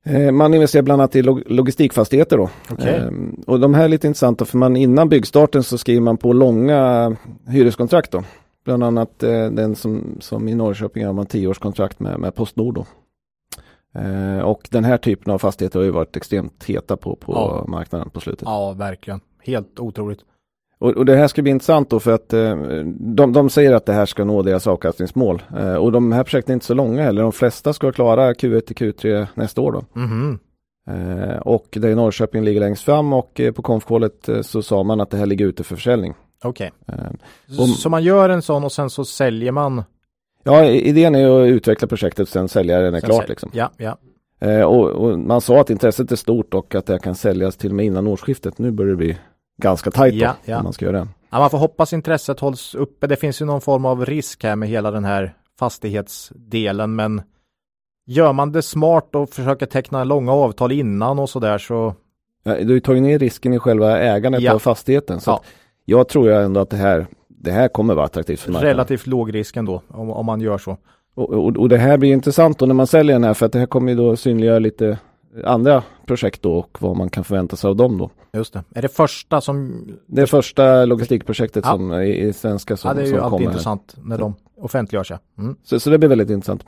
Eh, 0.05 0.31
man 0.31 0.53
investerar 0.53 0.83
bland 0.83 1.01
annat 1.01 1.15
i 1.15 1.21
log 1.21 1.43
logistikfastigheter 1.45 2.38
då. 2.38 2.49
Eh, 2.79 3.11
och 3.47 3.59
de 3.59 3.73
här 3.73 3.83
är 3.83 3.89
lite 3.89 4.07
intressanta 4.07 4.45
för 4.45 4.57
man 4.57 4.75
innan 4.75 5.09
byggstarten 5.09 5.63
så 5.63 5.77
skriver 5.77 6.01
man 6.01 6.17
på 6.17 6.33
långa 6.33 7.15
hyreskontrakt 7.47 8.11
då. 8.11 8.23
Bland 8.65 8.83
annat 8.83 9.23
eh, 9.23 9.49
den 9.49 9.75
som, 9.75 10.17
som 10.19 10.47
i 10.47 10.55
Norrköping 10.55 11.05
har 11.05 11.13
man 11.13 11.25
tioårskontrakt 11.25 11.99
med, 11.99 12.19
med 12.19 12.35
Postnord 12.35 12.75
då. 12.75 12.85
Eh, 14.01 14.39
och 14.39 14.67
den 14.71 14.83
här 14.83 14.97
typen 14.97 15.33
av 15.33 15.38
fastigheter 15.38 15.79
har 15.79 15.83
ju 15.85 15.91
varit 15.91 16.17
extremt 16.17 16.63
heta 16.63 16.97
på, 16.97 17.15
på 17.15 17.31
Ja. 17.33 17.65
marknaden 17.67 18.09
på 18.09 18.19
slutet. 18.19 18.41
Ja, 18.45 18.73
verkligen. 18.73 19.19
Helt 19.43 19.79
otroligt. 19.79 20.19
Och, 20.80 20.89
och 20.91 21.05
det 21.05 21.15
här 21.15 21.28
ska 21.28 21.41
bli 21.41 21.51
intressant 21.51 21.89
då 21.89 21.99
för 21.99 22.11
att 22.11 22.34
eh, 22.34 22.57
de, 22.99 23.34
de 23.34 23.49
säger 23.49 23.73
att 23.73 23.86
det 23.86 23.93
här 23.93 24.05
ska 24.05 24.23
nå 24.25 24.41
deras 24.41 24.67
avkastningsmål. 24.67 25.41
Eh, 25.57 25.75
och 25.75 25.91
de 25.91 26.11
här 26.11 26.23
projekten 26.23 26.51
är 26.51 26.53
inte 26.53 26.65
så 26.65 26.73
långa 26.73 27.03
heller. 27.03 27.21
De 27.21 27.32
flesta 27.32 27.73
ska 27.73 27.91
klara 27.91 28.34
Q1 28.34 28.59
till 28.61 28.75
Q3 28.75 29.28
nästa 29.34 29.61
år 29.61 29.71
då. 29.71 29.99
Mhm. 29.99 30.39
Eh, 30.89 31.38
och 31.38 31.65
det 31.71 31.89
är 31.89 31.95
Norrköping 31.95 32.43
ligger 32.43 32.59
längst 32.59 32.84
fram 32.84 33.13
och 33.13 33.39
eh, 33.39 33.51
på 33.51 33.61
konfkålet 33.61 34.30
eh, 34.30 34.41
så 34.41 34.61
sa 34.61 34.84
man 34.84 35.01
att 35.01 35.09
det 35.09 35.17
här 35.17 35.25
ligger 35.25 35.45
ute 35.45 35.63
för 35.63 35.75
försäljning. 35.75 36.13
Okej. 36.43 36.71
Eh, 36.88 36.93
Så- 37.47 37.67
Så 37.67 37.89
man 37.89 38.03
gör 38.03 38.30
en 38.30 38.41
sån 38.41 38.63
och 38.63 38.71
sen 38.71 38.89
så 38.89 39.05
säljer 39.05 39.51
man. 39.51 39.84
ja, 40.43 40.65
idén 40.65 41.15
är 41.15 41.41
att 41.41 41.47
utveckla 41.47 41.88
projektet 41.88 42.19
och 42.21 42.28
sen 42.28 42.47
sälja 42.47 42.80
det 42.80 42.88
är 42.88 42.91
Sen 42.91 43.01
klart. 43.01 43.23
sälj- 43.23 43.30
Liksom. 43.30 43.49
Ja, 43.53 43.71
ja. 43.78 43.97
Och, 44.65 44.89
och 44.89 45.19
man 45.19 45.41
sa 45.41 45.61
att 45.61 45.69
intresset 45.69 46.11
är 46.11 46.15
stort 46.15 46.53
och 46.53 46.75
att 46.75 46.86
det 46.86 46.93
här 46.93 46.99
kan 46.99 47.15
säljas 47.15 47.57
till 47.57 47.69
och 47.69 47.75
med 47.75 47.86
innan 47.86 48.07
årsskiftet. 48.07 48.57
Nu 48.59 48.71
börjar 48.71 48.89
det 48.91 48.97
bli 48.97 49.17
ganska 49.58 49.91
tajt 49.91 50.14
då, 50.14 50.20
Ja, 50.26 50.36
ja. 50.45 50.58
om 50.58 50.64
man 50.64 50.74
ska 50.74 50.86
göra 50.86 50.97
det. 50.99 51.08
ja. 51.30 51.39
Man 51.39 51.49
får 51.49 51.58
hoppas 51.58 51.93
intresset 51.93 52.39
hålls 52.39 52.76
uppe. 52.76 53.08
Det 53.08 53.16
finns 53.16 53.41
ju 53.41 53.45
någon 53.45 53.62
form 53.62 53.86
av 53.86 54.05
risk 54.05 54.43
här 54.43 54.55
med 54.55 54.70
hela 54.70 54.91
den 54.91 55.05
här 55.05 55.34
fastighetsdelen, 55.60 56.95
men 56.95 57.22
gör 58.08 58.34
man 58.34 58.51
det 58.51 58.62
smart 58.62 59.16
och 59.16 59.30
försöker 59.30 59.66
teckna 59.66 60.03
långa 60.03 60.32
avtal 60.32 60.72
innan 60.72 61.20
och 61.20 61.30
så 61.30 61.39
där 61.39 61.58
så 61.58 61.93
Ja, 62.43 62.53
Du 62.53 62.66
har 62.66 62.72
ju 62.74 62.80
tagit 62.80 63.03
ner 63.03 63.20
risken 63.20 63.53
i 63.53 63.60
själva 63.60 63.99
ägandet 63.99 64.41
Ja. 64.41 64.53
av 64.53 64.60
fastigheten. 64.60 65.20
Så 65.20 65.32
Ja. 65.32 65.41
jag 65.86 66.08
tror 66.10 66.30
ändå 66.32 66.60
att 66.60 66.70
det 66.70 66.78
här, 66.78 67.08
det 67.28 67.51
här 67.51 67.68
kommer 67.68 67.93
vara 67.95 68.05
attraktivt 68.05 68.39
för 68.39 68.51
marknaden. 68.51 68.70
relativt 68.76 69.08
låg 69.08 69.34
risk 69.36 69.58
ändå 69.58 69.82
om, 69.88 70.10
om 70.12 70.26
man 70.26 70.41
gör 70.41 70.58
så. 70.58 70.78
Och, 71.16 71.30
och, 71.30 71.58
och 71.58 71.70
det 71.70 71.78
här 71.78 71.97
blir 71.97 72.14
intressant 72.14 72.60
då 72.60 72.66
när 72.66 72.74
man 72.74 72.88
säljer 72.88 73.16
den 73.16 73.24
här 73.24 73.34
för 73.34 73.45
att 73.45 73.51
det 73.51 73.60
här 73.60 73.66
kommer 73.66 73.91
ju 73.91 73.97
då 73.97 74.16
synliggöra 74.16 74.60
lite 74.60 74.97
andra 75.45 75.83
projekt 76.05 76.41
då 76.41 76.53
och 76.53 76.77
vad 76.81 76.97
man 76.97 77.09
kan 77.09 77.23
förvänta 77.23 77.55
sig 77.55 77.67
av 77.67 77.75
dem 77.75 77.97
då. 77.97 78.09
Just 78.33 78.53
det. 78.53 78.63
Är 78.75 78.81
det 78.81 78.88
första 78.88 79.41
som... 79.41 79.88
Det 80.07 80.21
är 80.21 80.25
första 80.25 80.85
logistikprojektet 80.85 81.63
Ja. 81.65 81.71
som 81.71 81.93
i, 81.93 82.19
i 82.27 82.33
svenska 82.33 82.77
som, 82.77 82.88
Ja, 82.89 82.93
det 82.93 83.01
är 83.01 83.05
ju 83.05 83.11
alltid 83.13 83.29
kommer. 83.29 83.39
här. 83.39 83.45
intressant 83.51 83.95
när 84.03 84.17
de... 84.17 84.35
offentliggörs 84.61 85.11
ja. 85.11 85.19
Mm. 85.38 85.55
Så, 85.63 85.79
så 85.79 85.89
det 85.89 85.97
blir 85.97 86.09
väldigt 86.09 86.29
intressant. 86.29 86.65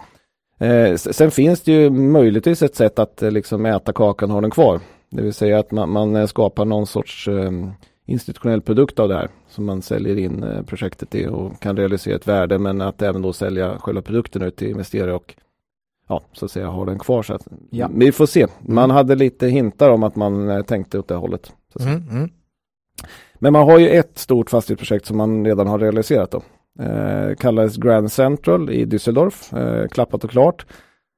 Eh, 0.59 0.95
sen 0.95 1.31
finns 1.31 1.61
det 1.61 1.71
ju 1.71 1.89
möjligtvis 1.89 2.61
ett 2.61 2.75
sätt 2.75 2.99
att 2.99 3.21
eh, 3.23 3.31
liksom 3.31 3.65
äta 3.65 3.93
kakan 3.93 4.29
och 4.29 4.33
ha 4.33 4.41
den 4.41 4.51
kvar. 4.51 4.79
Det 5.09 5.21
vill 5.21 5.33
säga 5.33 5.59
att 5.59 5.71
man, 5.71 5.89
man 5.89 6.27
skapar 6.27 6.65
någon 6.65 6.87
sorts 6.87 7.27
eh, 7.27 7.51
institutionell 8.05 8.61
produkt 8.61 8.99
av 8.99 9.09
det 9.09 9.15
här 9.15 9.29
som 9.49 9.65
man 9.65 9.81
säljer 9.81 10.17
in 10.17 10.43
eh, 10.43 10.61
projektet 10.63 11.15
i 11.15 11.27
och 11.27 11.59
kan 11.61 11.77
realisera 11.77 12.15
ett 12.15 12.27
värde 12.27 12.59
men 12.59 12.81
att 12.81 13.01
även 13.01 13.21
då 13.21 13.33
sälja 13.33 13.77
själva 13.79 14.01
produkten 14.01 14.41
ut 14.41 14.55
till 14.55 14.69
investerare 14.69 15.13
och 15.13 15.35
ja, 16.09 16.21
så 16.33 16.45
att 16.45 16.51
säga 16.51 16.67
ha 16.67 16.85
den 16.85 16.99
kvar. 16.99 17.23
Så 17.23 17.33
att, 17.33 17.47
Ja. 17.69 17.89
Vi 17.93 18.11
får 18.11 18.25
se. 18.25 18.47
Man 18.61 18.91
hade 18.91 19.15
lite 19.15 19.47
hintar 19.47 19.89
om 19.89 20.03
att 20.03 20.15
man 20.15 20.49
eh, 20.49 20.61
tänkte 20.61 20.99
åt 20.99 21.07
det 21.07 21.15
hållet. 21.15 21.53
Mm, 21.79 22.03
mm. 22.11 22.29
Men 23.39 23.53
man 23.53 23.63
har 23.63 23.79
ju 23.79 23.89
ett 23.89 24.17
stort 24.17 24.49
fastighetsprojekt 24.49 25.05
som 25.05 25.17
man 25.17 25.45
redan 25.45 25.67
har 25.67 25.79
realiserat 25.79 26.31
då. 26.31 26.41
Eh, 26.83 27.35
kallades 27.35 27.77
Grand 27.77 28.11
Central 28.11 28.69
i 28.69 28.85
Düsseldorf, 28.85 29.57
eh, 29.57 29.87
klappat 29.87 30.23
och 30.23 30.29
klart. 30.29 30.65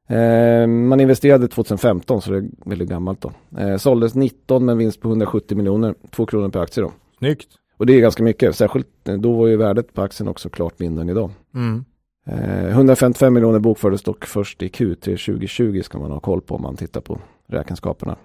Eh, 0.10 0.68
man 0.68 1.00
investerade 1.00 1.48
2015 1.48 2.22
så 2.22 2.32
det 2.32 2.38
är 2.38 2.50
väldigt 2.66 2.90
gammalt 2.90 3.22
då. 3.22 3.32
Eh, 3.58 3.78
såldes 3.78 4.16
19 4.16 4.66
med 4.66 4.72
en 4.74 4.78
vinst 4.78 5.02
på 5.02 5.08
170 5.08 5.58
miljoner, 5.58 5.96
2 6.12 6.26
kronor 6.26 6.50
per 6.50 6.60
aktie 6.60 6.84
då. 6.84 6.92
Snyggt. 7.18 7.48
Och 7.78 7.86
det 7.86 7.94
är 7.94 8.02
ganska 8.02 8.24
mycket, 8.24 8.56
särskilt 8.56 9.08
eh, 9.08 9.16
då 9.16 9.34
var 9.34 9.48
ju 9.48 9.58
värdet 9.58 9.94
på 9.94 10.02
aktien 10.02 10.28
också 10.28 10.50
klart 10.50 10.80
mindre 10.80 11.02
än 11.02 11.10
idag. 11.10 11.32
Mm. 11.56 11.86
Eh, 12.26 12.68
155 12.68 13.34
miljoner 13.34 13.60
bokfördes 13.60 14.04
dock 14.04 14.26
först 14.26 14.64
i 14.64 14.68
Q3 14.68 14.96
2020 15.02 15.82
ska 15.84 16.00
man 16.00 16.12
ha 16.12 16.20
koll 16.20 16.42
på 16.42 16.56
om 16.56 16.62
man 16.62 16.76
tittar 16.76 17.02
på 17.02 17.20
räkenskaperna. 17.48 18.16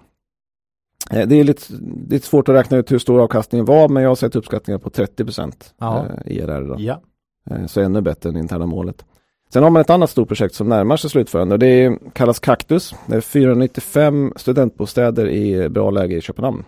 Eh, 1.11 1.27
det, 1.27 1.35
är 1.35 1.43
lite, 1.43 1.73
är 2.15 2.19
svårt 2.19 2.49
att 2.49 2.55
räkna 2.55 2.77
ut 2.77 2.91
hur 2.91 2.99
stor 2.99 3.21
avkastningen 3.21 3.65
var 3.65 3.89
men 3.89 4.03
jag 4.03 4.09
har 4.09 4.15
sett 4.15 4.35
uppskattningar 4.35 4.79
på 4.79 4.89
30 4.89 5.23
procent 5.23 5.73
eh, 5.81 6.37
IRR. 6.37 6.61
Då. 6.61 6.75
Ja. 6.79 7.01
Eh, 7.49 7.65
så 7.65 7.81
ännu 7.81 8.01
bättre 8.01 8.29
än 8.29 8.37
interna 8.37 8.65
målet. 8.65 9.05
Sen 9.53 9.63
har 9.63 9.69
man 9.69 9.81
ett 9.81 9.89
annat 9.89 10.09
stort 10.09 10.27
projekt 10.27 10.55
som 10.55 10.69
närmar 10.69 10.97
sig 10.97 11.09
slutförande 11.09 11.55
och 11.55 11.59
det 11.59 11.99
kallas 12.13 12.39
Kaktus. 12.39 12.95
Det 13.05 13.15
är 13.15 13.21
495 13.21 14.33
studentbostäder 14.35 15.29
i 15.29 15.69
bra 15.69 15.91
läge 15.91 16.15
i 16.15 16.21
Köpenhamn. 16.21 16.63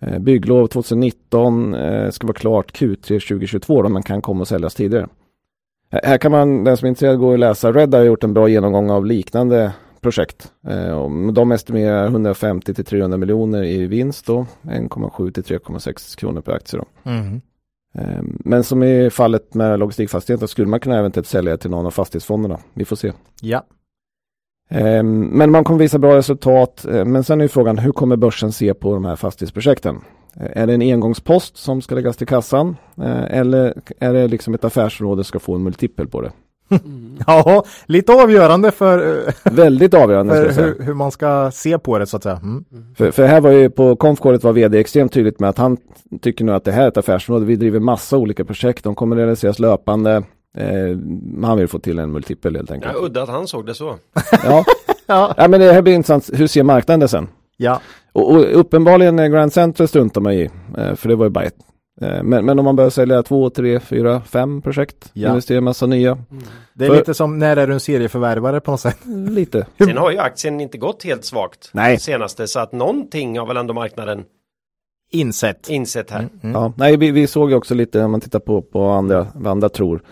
Eh, 0.00 0.18
Bygglov 0.18 0.66
2019 0.66 1.74
eh, 1.74 2.10
ska 2.10 2.26
vara 2.26 2.36
klart 2.36 2.80
Q3 2.80 3.28
2022 3.28 3.82
då 3.82 3.88
man 3.88 4.02
kan 4.02 4.22
komma 4.22 4.40
och 4.40 4.48
säljas 4.48 4.74
tidigare. 4.74 5.08
Här 5.92 6.18
kan 6.18 6.32
man, 6.32 6.64
den 6.64 6.76
som 6.76 6.86
är 6.86 6.88
intresserad, 6.88 7.18
gå 7.18 7.28
och 7.28 7.38
läsa. 7.38 7.72
Red 7.72 7.94
har 7.94 8.02
gjort 8.02 8.24
en 8.24 8.34
bra 8.34 8.48
genomgång 8.48 8.90
av 8.90 9.06
liknande 9.06 9.72
projekt. 10.00 10.52
Eh, 10.68 11.08
De 11.32 11.52
estimerar 11.52 12.06
150 12.06 12.74
till 12.74 12.84
300 12.84 13.18
miljoner 13.18 13.64
i 13.64 13.86
vinst 13.86 14.26
då, 14.26 14.46
1,7 14.62 15.30
till 15.32 15.42
3,6 15.42 16.16
kronor 16.18 16.40
per 16.40 16.52
aktie 16.52 16.78
då. 16.80 17.10
Mhm. 17.10 17.40
Eh, 17.94 18.22
Men 18.22 18.64
som 18.64 18.82
i 18.82 19.10
fallet 19.10 19.54
med 19.54 19.78
logistikfastigheter 19.78 20.46
skulle 20.46 20.68
man 20.68 20.80
kunna 20.80 20.98
eventuellt 20.98 21.26
sälja 21.26 21.56
till 21.56 21.70
någon 21.70 21.86
av 21.86 21.90
fastighetsfonderna. 21.90 22.58
Vi 22.74 22.84
får 22.84 22.96
se. 22.96 23.12
Ja. 23.40 23.64
Eh, 24.70 25.02
Men 25.02 25.50
man 25.50 25.64
kommer 25.64 25.78
visa 25.80 25.98
bra 25.98 26.16
resultat. 26.16 26.86
Men 27.06 27.24
sen 27.24 27.40
är 27.40 27.44
ju 27.44 27.48
frågan, 27.48 27.78
hur 27.78 27.92
kommer 27.92 28.16
börsen 28.16 28.52
se 28.52 28.74
på 28.74 28.94
de 28.94 29.04
här 29.04 29.16
fastighetsprojekten? 29.16 29.96
Är 30.36 30.66
det 30.66 30.74
en 30.74 30.82
engångspost 30.82 31.56
som 31.56 31.82
ska 31.82 31.94
läggas 31.94 32.16
till 32.16 32.26
kassan? 32.26 32.76
Eh, 33.02 33.38
Eller 33.38 33.74
är 33.98 34.12
det 34.12 34.28
liksom 34.28 34.54
ett 34.54 34.64
affärsområde 34.64 35.24
som 35.24 35.28
ska 35.28 35.38
få 35.38 35.54
en 35.54 35.62
multipel 35.62 36.08
på 36.08 36.20
det? 36.20 36.32
Ja, 37.26 37.64
lite 37.86 38.12
avgörande 38.12 38.70
för, 38.70 39.26
eh, 39.28 39.52
Väldigt 39.52 39.94
avgörande. 39.94 40.52
För 40.52 40.62
hur, 40.62 40.82
hur 40.84 40.94
man 40.94 41.10
ska 41.10 41.50
se 41.50 41.78
på 41.78 41.98
det 41.98 42.06
så 42.06 42.16
att 42.16 42.22
säga. 42.22 42.40
Mm. 42.42 42.64
För, 42.96 43.10
för 43.10 43.26
här 43.26 43.40
var 43.40 43.50
ju 43.50 43.70
på 43.70 43.96
konfkåret 43.96 44.44
var 44.44 44.52
vd 44.52 44.78
extremt 44.78 45.12
tydligt 45.12 45.40
med 45.40 45.50
att 45.50 45.58
han 45.58 45.76
tycker 46.22 46.44
nu 46.44 46.52
att 46.52 46.64
det 46.64 46.72
här 46.72 46.84
är 46.84 46.88
ett 46.88 46.96
affärsområde. 46.96 47.46
Vi 47.46 47.56
driver 47.56 47.80
massa 47.80 48.16
olika 48.16 48.44
projekt. 48.44 48.84
De 48.84 48.94
kommer 48.94 49.16
realiseras 49.16 49.58
löpande. 49.58 50.22
Eh, 50.56 50.98
han 51.42 51.58
vill 51.58 51.68
få 51.68 51.78
till 51.78 51.98
en 51.98 52.12
multipel 52.12 52.56
helt 52.56 52.70
enkelt. 52.70 52.92
Ja, 52.96 53.06
udda 53.06 53.22
att 53.22 53.28
han 53.28 53.46
såg 53.46 53.66
det 53.66 53.74
så. 53.74 53.94
Ja. 54.44 54.64
Ja. 55.06 55.34
ja, 55.36 55.48
men 55.48 55.60
det 55.60 55.72
här 55.72 55.82
blir 55.82 55.94
intressant. 55.94 56.30
Hur 56.32 56.46
ser 56.46 56.62
marknaden 56.62 57.00
det 57.00 57.08
sen? 57.08 57.28
Ja. 57.62 57.80
Och, 58.12 58.30
och 58.34 58.60
uppenbarligen 58.60 59.18
är 59.18 59.28
Grand 59.28 59.52
Central 59.52 59.88
struntar 59.88 60.20
man 60.20 60.32
i, 60.32 60.50
eh, 60.78 60.94
för 60.94 61.08
det 61.08 61.14
var 61.16 61.26
ju 61.26 61.30
bara 61.30 61.44
ett. 61.44 61.56
Eh, 62.00 62.22
Men, 62.22 62.44
men 62.44 62.58
om 62.58 62.64
man 62.64 62.76
börjar 62.76 62.90
sälja 62.90 63.22
två, 63.22 63.50
tre, 63.50 63.80
fyra, 63.80 64.20
fem 64.20 64.62
projekt, 64.62 65.10
Ja. 65.12 65.28
investera 65.28 65.60
massa 65.60 65.86
nya, 65.86 66.18
Det 66.74 66.84
är 66.84 66.88
För- 66.88 66.96
lite 66.96 67.14
som 67.14 67.38
när 67.38 67.56
är 67.56 67.66
du 67.66 67.72
en 67.72 67.80
serieförvärvare 67.80 68.60
på 68.60 68.70
något 68.70 68.80
sätt. 68.80 68.98
lite. 69.30 69.66
Sen 69.78 69.96
har 69.96 70.10
ju 70.10 70.18
aktien 70.18 70.60
inte 70.60 70.78
gått 70.78 71.04
helt 71.04 71.24
svagt. 71.24 71.70
Nej. 71.72 71.98
Senaste, 71.98 72.46
så 72.46 72.60
att 72.60 72.72
någonting 72.72 73.38
har 73.38 73.46
väl 73.46 73.56
ändå 73.56 73.74
marknaden 73.74 74.24
Insett. 75.12 75.68
insett 75.70 76.10
här. 76.10 76.28
Mm. 76.42 76.54
Ja, 76.54 76.72
nej, 76.76 76.96
vi, 76.96 77.10
vi 77.10 77.26
såg 77.26 77.50
ju 77.50 77.56
också 77.56 77.74
lite, 77.74 78.04
om 78.04 78.10
man 78.10 78.20
tittar 78.20 78.38
på, 78.40 78.62
på 78.62 78.84
andra, 78.84 79.26
vad 79.34 79.50
andra 79.52 79.68
tror, 79.68 80.02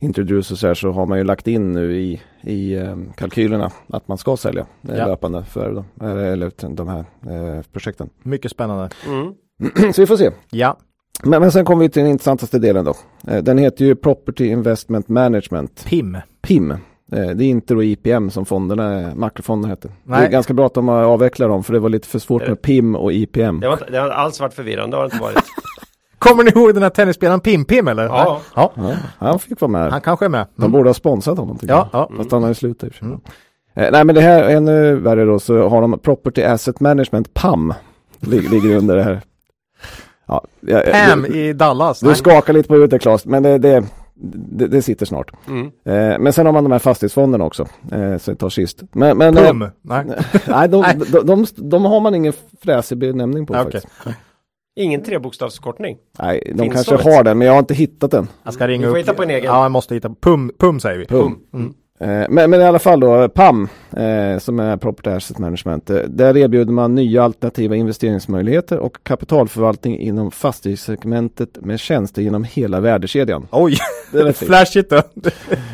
Introduce 0.00 0.54
och 0.54 0.58
så 0.58 0.66
här, 0.66 0.74
så 0.74 0.90
har 0.90 1.06
man 1.06 1.18
ju 1.18 1.24
lagt 1.24 1.46
in 1.46 1.72
nu 1.72 1.96
i, 2.00 2.20
i 2.42 2.74
eh, 2.74 2.96
kalkylerna 3.16 3.70
att 3.88 4.08
man 4.08 4.18
ska 4.18 4.36
sälja 4.36 4.66
eh, 4.88 4.96
Ja. 4.96 5.06
löpande 5.06 5.44
för 5.44 5.72
då, 5.72 6.06
eller, 6.06 6.16
eller 6.24 6.52
de 6.76 6.88
här 6.88 7.04
eh, 7.26 7.62
projekten. 7.72 8.10
Mycket 8.22 8.50
spännande. 8.50 8.88
Mm. 9.06 9.34
så 9.92 10.00
vi 10.02 10.06
får 10.06 10.16
se. 10.16 10.30
Ja. 10.50 10.76
Men, 11.24 11.40
men 11.42 11.52
sen 11.52 11.64
kommer 11.64 11.82
vi 11.82 11.88
till 11.88 12.02
den 12.02 12.10
intressantaste 12.10 12.58
delen 12.58 12.84
då. 12.84 12.94
Eh, 13.28 13.42
den 13.42 13.58
heter 13.58 13.84
ju 13.84 13.94
Property 13.94 14.46
Investment 14.46 15.08
Management. 15.08 15.84
PIM. 15.88 16.16
PIM. 16.42 16.74
Det 17.06 17.18
är 17.18 17.42
inte 17.42 17.74
då 17.74 17.82
IPM 17.82 18.30
som 18.30 18.44
fonderna, 18.44 19.12
makrofonderna 19.14 19.72
heter. 19.72 19.88
Det 19.88 19.94
Nej. 20.04 20.26
är 20.26 20.30
ganska 20.30 20.54
bra 20.54 20.66
att 20.66 20.74
de 20.74 20.88
har 20.88 21.02
avvecklat 21.02 21.48
dem 21.48 21.62
för 21.64 21.72
det 21.72 21.78
var 21.78 21.88
lite 21.88 22.08
för 22.08 22.18
svårt 22.18 22.42
det- 22.42 22.48
med 22.48 22.62
PIM 22.62 22.94
och 22.96 23.12
IPM. 23.12 23.60
Det, 23.60 23.66
har, 23.66 23.72
inte- 23.72 23.90
det 23.90 23.98
har 23.98 24.08
alls 24.08 24.40
varit 24.40 24.54
förvirrande, 24.54 24.96
har 24.96 25.02
det 25.04 25.06
inte 25.06 25.22
varit. 25.22 25.36
Kommer 26.22 26.44
ni 26.44 26.50
ihåg 26.50 26.74
den 26.74 26.82
här 26.82 26.90
tennisspelaren 26.90 27.40
Pim 27.40 27.64
Pim 27.64 27.88
eller? 27.88 28.04
Ja. 28.04 28.40
ja. 28.56 28.72
Ja, 28.76 28.92
han 29.18 29.38
fick 29.38 29.60
vara 29.60 29.70
med. 29.70 29.90
Han 29.92 30.00
kanske 30.00 30.24
är 30.24 30.28
med. 30.28 30.46
De 30.56 30.62
Mm. 30.62 30.72
borde 30.72 30.88
ha 30.88 30.94
sponsrat 30.94 31.38
honom 31.38 31.58
tycker 31.58 31.74
Ja, 31.74 31.88
jag. 31.92 32.00
ja. 32.10 32.16
Fast 32.16 32.32
han 32.32 32.42
har 32.42 32.48
ju 32.48 32.54
slutat 32.54 32.86
i 32.86 32.90
och 32.90 32.94
för 32.94 33.06
sig. 33.06 33.16
Eh, 33.74 33.88
nej 33.92 34.04
men 34.04 34.14
det 34.14 34.20
här 34.20 34.42
är 34.44 34.56
ännu 34.56 34.94
värre 34.96 35.24
då 35.24 35.38
så 35.38 35.68
har 35.68 35.80
de 35.82 35.98
Property 35.98 36.42
Asset 36.42 36.80
Management, 36.80 37.34
PAM. 37.34 37.74
Lig- 38.20 38.50
ligger 38.50 38.76
under 38.76 38.96
det 38.96 39.02
här. 39.02 39.20
Ja, 40.26 40.44
jag- 40.60 40.92
Pam 40.92 41.22
du, 41.22 41.28
i 41.28 41.52
Dallas. 41.52 42.00
du 42.00 42.14
skakar 42.14 42.52
lite 42.52 42.68
på 42.68 42.74
huvudet 42.74 43.02
Claes, 43.02 43.26
men 43.26 43.42
det, 43.42 43.58
det, 43.58 43.84
det, 44.14 44.66
det 44.66 44.82
sitter 44.82 45.06
snart. 45.06 45.30
Mm. 45.48 45.66
Eh, 45.66 46.18
men 46.18 46.32
sen 46.32 46.46
har 46.46 46.52
man 46.52 46.64
de 46.64 46.72
här 46.72 46.78
fastighetsfonderna 46.78 47.44
också. 47.44 47.62
Eh, 47.92 48.16
så 48.18 48.30
det 48.30 48.36
tar 48.36 48.48
sist. 48.48 48.82
Men, 48.92 49.18
men, 49.18 49.36
eh, 49.36 49.46
Pum. 49.46 49.66
Nej. 49.82 50.04
nej, 50.48 50.68
de, 50.68 50.80
Nej. 50.80 50.98
de, 51.12 51.26
de, 51.26 51.46
de 51.56 51.84
har 51.84 52.00
man 52.00 52.14
ingen 52.14 52.32
fräsig 52.62 52.98
benämning 52.98 53.46
på 53.46 53.54
Ja, 53.54 53.62
faktiskt. 53.62 53.86
Ingen 54.76 55.02
trebokstavskortning. 55.02 55.96
Nej, 56.18 56.52
de 56.54 56.62
Finns 56.62 56.86
kanske 56.86 57.10
har 57.10 57.24
den, 57.24 57.38
men 57.38 57.46
jag 57.46 57.54
har 57.54 57.58
inte 57.58 57.74
hittat 57.74 58.10
den. 58.10 58.28
Jag 58.44 58.54
ska 58.54 58.68
ringa 58.68 58.82
Du 58.86 58.88
får 58.92 58.96
upp. 58.98 59.02
hitta 59.02 59.14
på 59.14 59.22
en 59.22 59.30
egen. 59.30 59.44
Ja, 59.44 59.62
jag 59.62 59.70
måste 59.72 59.94
hitta. 59.94 60.10
Pum, 60.20 60.52
pum 60.58 60.80
säger 60.80 60.98
vi. 60.98 61.06
Pum. 61.06 61.38
Eh, 62.00 62.08
Men, 62.28 62.50
men 62.50 62.54
i 62.60 62.64
alla 62.64 62.78
fall 62.78 63.00
då, 63.00 63.28
PAM, 63.28 63.68
eh, 63.96 64.38
som 64.38 64.60
är 64.60 64.76
Property 64.76 65.10
Asset 65.10 65.38
Management, 65.38 65.90
eh, 65.90 65.96
där 65.96 66.36
erbjuder 66.36 66.72
man 66.72 66.94
nya 66.94 67.22
alternativa 67.24 67.76
investeringsmöjligheter 67.76 68.78
och 68.78 68.96
kapitalförvaltning 69.02 69.98
inom 69.98 70.30
fastighetssegmentet 70.30 71.58
med 71.60 71.80
tjänster 71.80 72.22
genom 72.22 72.44
hela 72.44 72.80
värdekedjan. 72.80 73.46
Oj, 73.50 73.76
Det 74.12 74.18
är 74.18 74.32
flashigt 74.46 74.90
då. 74.90 75.02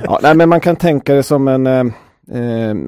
Ja, 0.04 0.18
nej, 0.22 0.34
men 0.34 0.48
man 0.48 0.60
kan 0.60 0.76
tänka 0.76 1.14
det 1.14 1.22
som 1.22 1.48
en 1.48 1.66
eh, 1.66 1.84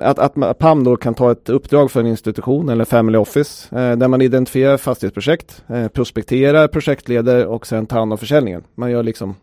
att, 0.02 0.18
att 0.18 0.34
ma- 0.34 0.54
PAM 0.54 0.84
då 0.84 0.96
kan 0.96 1.14
ta 1.14 1.32
ett 1.32 1.48
uppdrag 1.48 1.90
för 1.90 2.00
en 2.00 2.06
institution 2.06 2.68
eller 2.68 2.84
family 2.84 3.18
office 3.18 3.76
eh, 3.76 3.96
där 3.96 4.08
man 4.08 4.20
identifierar 4.22 4.76
fastighetsprojekt, 4.76 5.64
eh, 5.68 5.88
prospekterar, 5.88 6.68
projektleder 6.68 7.46
och 7.46 7.66
sen 7.66 7.86
tar 7.86 7.98
hand 7.98 8.12
om 8.12 8.18
försäljningen. 8.18 8.62
Man 8.74 8.90
gör 8.90 9.02
liksom 9.02 9.34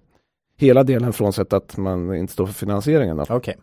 hela 0.57 0.83
delen 0.83 1.13
frånsett 1.13 1.53
att 1.53 1.77
man 1.77 2.15
inte 2.15 2.33
står 2.33 2.45
för 2.45 2.53
finansieringen. 2.53 3.17
Då. 3.17 3.25
Okej, 3.29 3.55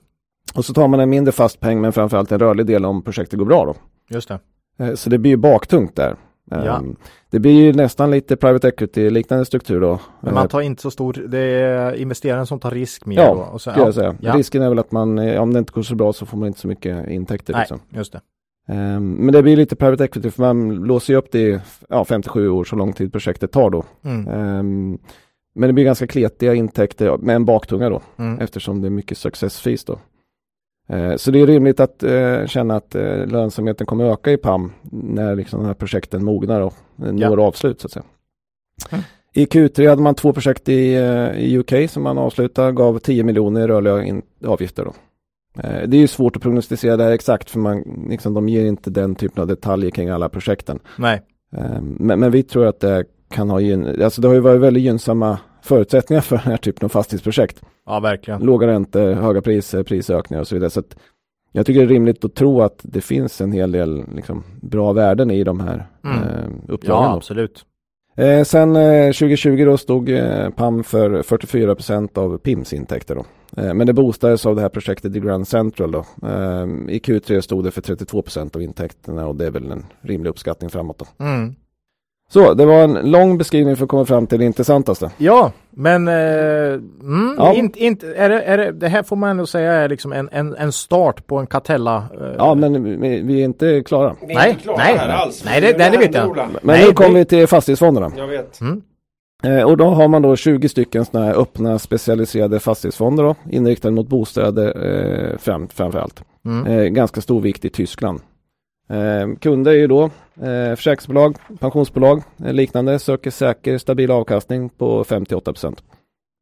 Och 0.54 0.64
så 0.64 0.74
tar 0.74 0.88
man 0.88 1.00
en 1.00 1.10
mindre 1.10 1.32
fast 1.32 1.60
peng 1.60 1.80
men 1.80 1.92
framförallt 1.92 2.32
en 2.32 2.38
rörlig 2.38 2.66
del 2.66 2.84
om 2.84 3.02
projektet 3.02 3.38
går 3.38 3.46
bra 3.46 3.64
då. 3.64 3.74
just 4.10 4.28
det. 4.28 4.38
Eh, 4.78 4.94
Så 4.94 5.10
det 5.10 5.18
blir 5.18 5.30
ju 5.30 5.36
baktungt 5.36 5.96
där. 5.96 6.16
Ja. 6.64 6.82
Det 7.30 7.38
blir 7.40 7.52
ju 7.52 7.72
nästan 7.72 8.10
lite 8.10 8.36
private 8.36 8.68
equity 8.68 9.10
liknande 9.10 9.44
struktur 9.44 9.80
då. 9.80 10.00
Men 10.20 10.34
man 10.34 10.42
Eh, 10.42 10.48
tar 10.48 10.60
inte 10.60 10.82
så 10.82 10.90
stor, 10.90 11.12
det 11.28 11.38
är 11.38 11.94
investeraren 11.94 12.46
som 12.46 12.60
tar 12.60 12.70
risk 12.70 13.06
mer 13.06 13.16
Ja, 13.16 13.34
då. 13.34 13.40
Och 13.40 13.60
så, 13.60 13.70
skulle 13.70 13.86
jag 13.86 13.94
säga. 13.94 14.16
Ja. 14.20 14.32
Risken 14.34 14.62
är 14.62 14.68
väl 14.68 14.78
att 14.78 14.92
man, 14.92 15.18
eh, 15.18 15.40
om 15.42 15.52
det 15.52 15.58
inte 15.58 15.72
går 15.72 15.82
så 15.82 15.94
bra 15.94 16.12
så 16.12 16.26
får 16.26 16.38
man 16.38 16.46
inte 16.48 16.60
så 16.60 16.68
mycket 16.68 17.08
intäkter. 17.08 17.52
Nej, 17.52 17.60
Liksom. 17.62 17.80
just 17.90 18.12
det. 18.12 18.20
Eh, 18.68 19.00
Men 19.00 19.32
det 19.32 19.42
blir 19.42 19.56
lite 19.56 19.76
private 19.76 20.04
equity 20.04 20.30
för 20.30 20.42
man 20.42 20.74
låser 20.74 21.12
ju 21.12 21.18
upp 21.18 21.32
det 21.32 21.38
i 21.40 21.60
ja, 21.88 22.04
57 22.04 22.48
år 22.48 22.64
så 22.64 22.76
lång 22.76 22.92
tid 22.92 23.12
projektet 23.12 23.52
tar 23.52 23.70
då. 23.70 23.84
Mm. 24.04 24.28
Eh, 24.28 24.62
Men 25.56 25.68
det 25.68 25.72
blir 25.72 25.84
ganska 25.84 26.06
kletiga 26.06 26.54
intäkter 26.54 27.16
med 27.16 27.36
en 27.36 27.44
baktunga 27.44 27.90
då. 27.90 28.00
Mm. 28.18 28.38
eftersom 28.40 28.80
det 28.80 28.88
är 28.88 28.90
mycket 28.90 29.18
success 29.18 29.60
fees 29.60 29.84
då. 29.84 29.98
Eh, 30.88 31.16
Så 31.16 31.30
det 31.30 31.40
är 31.40 31.46
rimligt 31.46 31.80
att 31.80 32.02
eh, 32.02 32.46
känna 32.46 32.76
att 32.76 32.94
eh, 32.94 33.26
lönsamheten 33.26 33.86
kommer 33.86 34.04
öka 34.04 34.32
i 34.32 34.36
PAM 34.36 34.72
när 34.92 35.36
liksom 35.36 35.60
de 35.60 35.66
här 35.66 35.74
projekten 35.74 36.24
mognar 36.24 36.60
och 36.60 36.74
eh, 36.98 37.04
Ja. 37.14 37.28
når 37.30 37.40
avslut 37.46 37.80
så 37.80 37.86
att 37.86 37.92
säga. 37.92 38.04
Mm. 38.90 39.04
I 39.36 39.44
Q3 39.44 39.88
hade 39.88 40.02
man 40.02 40.14
två 40.14 40.32
projekt 40.32 40.68
i, 40.68 40.94
i 41.36 41.58
UK 41.58 41.90
som 41.90 42.02
man 42.02 42.18
avslutade, 42.18 42.72
gav 42.72 42.98
10 42.98 43.22
miljoner 43.24 43.60
i 43.60 43.66
rörliga 43.66 44.22
avgifter. 44.46 44.84
Då. 44.84 44.92
Det 45.62 45.96
är 45.96 46.00
ju 46.00 46.06
svårt 46.06 46.36
att 46.36 46.42
prognostisera 46.42 46.96
det 46.96 47.04
här 47.04 47.12
exakt 47.12 47.50
för 47.50 47.58
man, 47.58 48.06
liksom, 48.10 48.34
de 48.34 48.48
ger 48.48 48.64
inte 48.66 48.90
den 48.90 49.14
typen 49.14 49.40
av 49.42 49.46
detaljer 49.48 49.90
kring 49.90 50.08
alla 50.08 50.28
projekten. 50.28 50.78
Nej, 50.98 51.22
Men, 51.80 52.20
men 52.20 52.30
vi 52.30 52.42
tror 52.42 52.66
att 52.66 52.80
det 52.80 53.04
kan 53.30 53.50
ha 53.50 53.60
alltså 54.04 54.20
det 54.20 54.28
har 54.28 54.34
ju 54.34 54.40
varit 54.40 54.60
väldigt 54.60 54.82
gynnsamma 54.82 55.38
förutsättningar 55.64 56.20
för 56.20 56.36
den 56.36 56.44
här 56.46 56.56
typen 56.56 56.84
av 56.84 56.88
fastighetsprojekt. 56.88 57.62
Ja, 57.86 58.00
verkligen. 58.00 58.40
Låga 58.42 58.66
räntor, 58.66 59.12
höga 59.12 59.42
priser, 59.42 59.82
prisökningar 59.82 60.40
och 60.40 60.48
så 60.48 60.54
vidare. 60.54 60.70
Så 60.70 60.80
att 60.80 60.96
jag 61.52 61.66
tycker 61.66 61.80
det 61.80 61.86
är 61.86 61.88
rimligt 61.88 62.24
att 62.24 62.34
tro 62.34 62.62
att 62.62 62.80
det 62.82 63.00
finns 63.00 63.40
en 63.40 63.52
hel 63.52 63.72
del 63.72 64.04
liksom, 64.14 64.44
bra 64.62 64.92
värden 64.92 65.30
i 65.30 65.44
de 65.44 65.60
här 65.60 65.86
Mm. 66.04 66.18
eh, 66.18 66.48
uppdragen. 66.68 67.02
Ja, 67.04 67.14
absolut. 67.16 67.64
Eh, 68.16 68.42
sen 68.44 68.76
eh, 68.76 69.06
2020 69.12 69.64
då 69.64 69.76
stod 69.76 70.08
eh, 70.10 70.50
PAM 70.50 70.84
för 70.84 71.22
44 71.22 71.74
procent 71.74 72.18
av 72.18 72.38
PIMs 72.38 72.72
intäkter 72.72 73.14
då. 73.14 73.24
Eh, 73.62 73.74
men 73.74 73.86
det 73.86 73.92
boostades 73.92 74.46
av 74.46 74.54
det 74.56 74.62
här 74.62 74.68
projektet 74.68 75.16
i 75.16 75.20
Grand 75.20 75.48
Central 75.48 75.90
då. 75.92 75.98
Eh, 76.22 76.64
I 76.88 76.98
Q3 77.04 77.40
stod 77.40 77.64
det 77.64 77.70
för 77.70 77.80
32 77.80 78.22
procent 78.22 78.56
av 78.56 78.62
intäkterna 78.62 79.26
och 79.26 79.36
det 79.36 79.46
är 79.46 79.50
väl 79.50 79.70
en 79.70 79.84
rimlig 80.00 80.30
uppskattning 80.30 80.70
framåt 80.70 80.98
då. 80.98 81.24
Mm. 81.24 81.54
Så 82.34 82.54
det 82.54 82.64
var 82.66 82.84
en 82.84 82.92
lång 83.10 83.38
beskrivning 83.38 83.76
för 83.76 83.84
att 83.84 83.88
komma 83.90 84.04
fram 84.04 84.26
till 84.26 84.38
det 84.38 84.44
intressantaste. 84.44 85.10
Ja, 85.16 85.52
men 85.70 86.08
eh, 86.08 86.14
mm, 86.14 87.34
Ja. 87.38 87.52
Inte, 87.54 87.84
inte, 87.84 88.14
är 88.14 88.28
det, 88.28 88.42
är 88.42 88.58
det, 88.58 88.72
det 88.72 88.88
här 88.88 89.02
får 89.02 89.16
man 89.16 89.30
ändå 89.30 89.46
säga 89.46 89.72
är 89.72 89.88
liksom 89.88 90.12
en, 90.12 90.28
en, 90.32 90.54
en 90.54 90.72
start 90.72 91.26
på 91.26 91.36
en 91.36 91.46
Catella. 91.46 91.96
Eh, 91.96 92.26
Ja 92.38 92.54
men 92.54 92.84
vi, 93.00 93.20
vi 93.22 93.40
är 93.40 93.44
inte 93.44 93.82
klara. 93.86 94.16
Vi 94.26 94.32
är 94.34 94.38
Nej, 94.38 94.50
inte 94.50 94.62
klara 94.62 94.76
nej. 94.76 94.96
här 94.96 95.08
alls. 95.08 95.42
Nej, 95.44 95.60
det- 95.60 95.72
det- 95.78 95.90
det 95.90 95.98
vet 95.98 96.14
jag. 96.14 96.36
Men 96.36 96.46
Nej, 96.62 96.84
nu 96.86 96.92
kommer 96.92 97.18
vi 97.18 97.24
till 97.24 97.46
fastighetsfonderna. 97.46 98.10
Jag 98.16 98.26
vet. 98.26 98.60
Mm. 98.60 98.82
Eh, 99.44 99.64
och 99.64 99.76
då 99.76 99.84
har 99.84 100.08
man 100.08 100.22
då 100.22 100.36
20 100.36 100.68
stycken 100.68 101.04
sådana 101.04 101.26
här 101.26 101.34
öppna 101.40 101.78
specialiserade 101.78 102.60
fastighetsfonder 102.60 103.24
då, 103.24 103.34
inriktade 103.50 103.94
mot 103.94 104.08
bostäder 104.08 104.86
eh, 105.32 105.38
fram, 105.38 105.68
framför 105.68 105.98
allt. 105.98 106.22
Mm. 106.44 106.66
Eh, 106.66 106.84
ganska 106.84 107.20
stor 107.20 107.40
vikt 107.40 107.64
i 107.64 107.70
Tyskland. 107.70 108.20
Eh, 108.90 109.36
kunder 109.40 109.72
är 109.72 109.76
ju 109.76 109.86
då 109.86 110.10
eh, 110.36 110.76
försäkringsbolag, 110.76 111.36
pensionsbolag, 111.60 112.22
eh, 112.44 112.52
liknande, 112.52 112.98
söker 112.98 113.30
säker 113.30 113.78
stabil 113.78 114.10
avkastning 114.10 114.68
på 114.68 115.04
58 115.04 115.52
procent. 115.52 115.82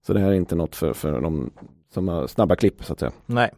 Så 0.06 0.12
det 0.12 0.20
här 0.20 0.28
är 0.28 0.34
inte 0.34 0.54
något 0.54 0.76
för, 0.76 0.92
för 0.92 1.20
de 1.20 1.50
som 1.92 2.08
har 2.08 2.26
snabba 2.26 2.56
klipp 2.56 2.84
så 2.84 2.92
att 2.92 2.98
säga. 2.98 3.12
Nej. 3.26 3.50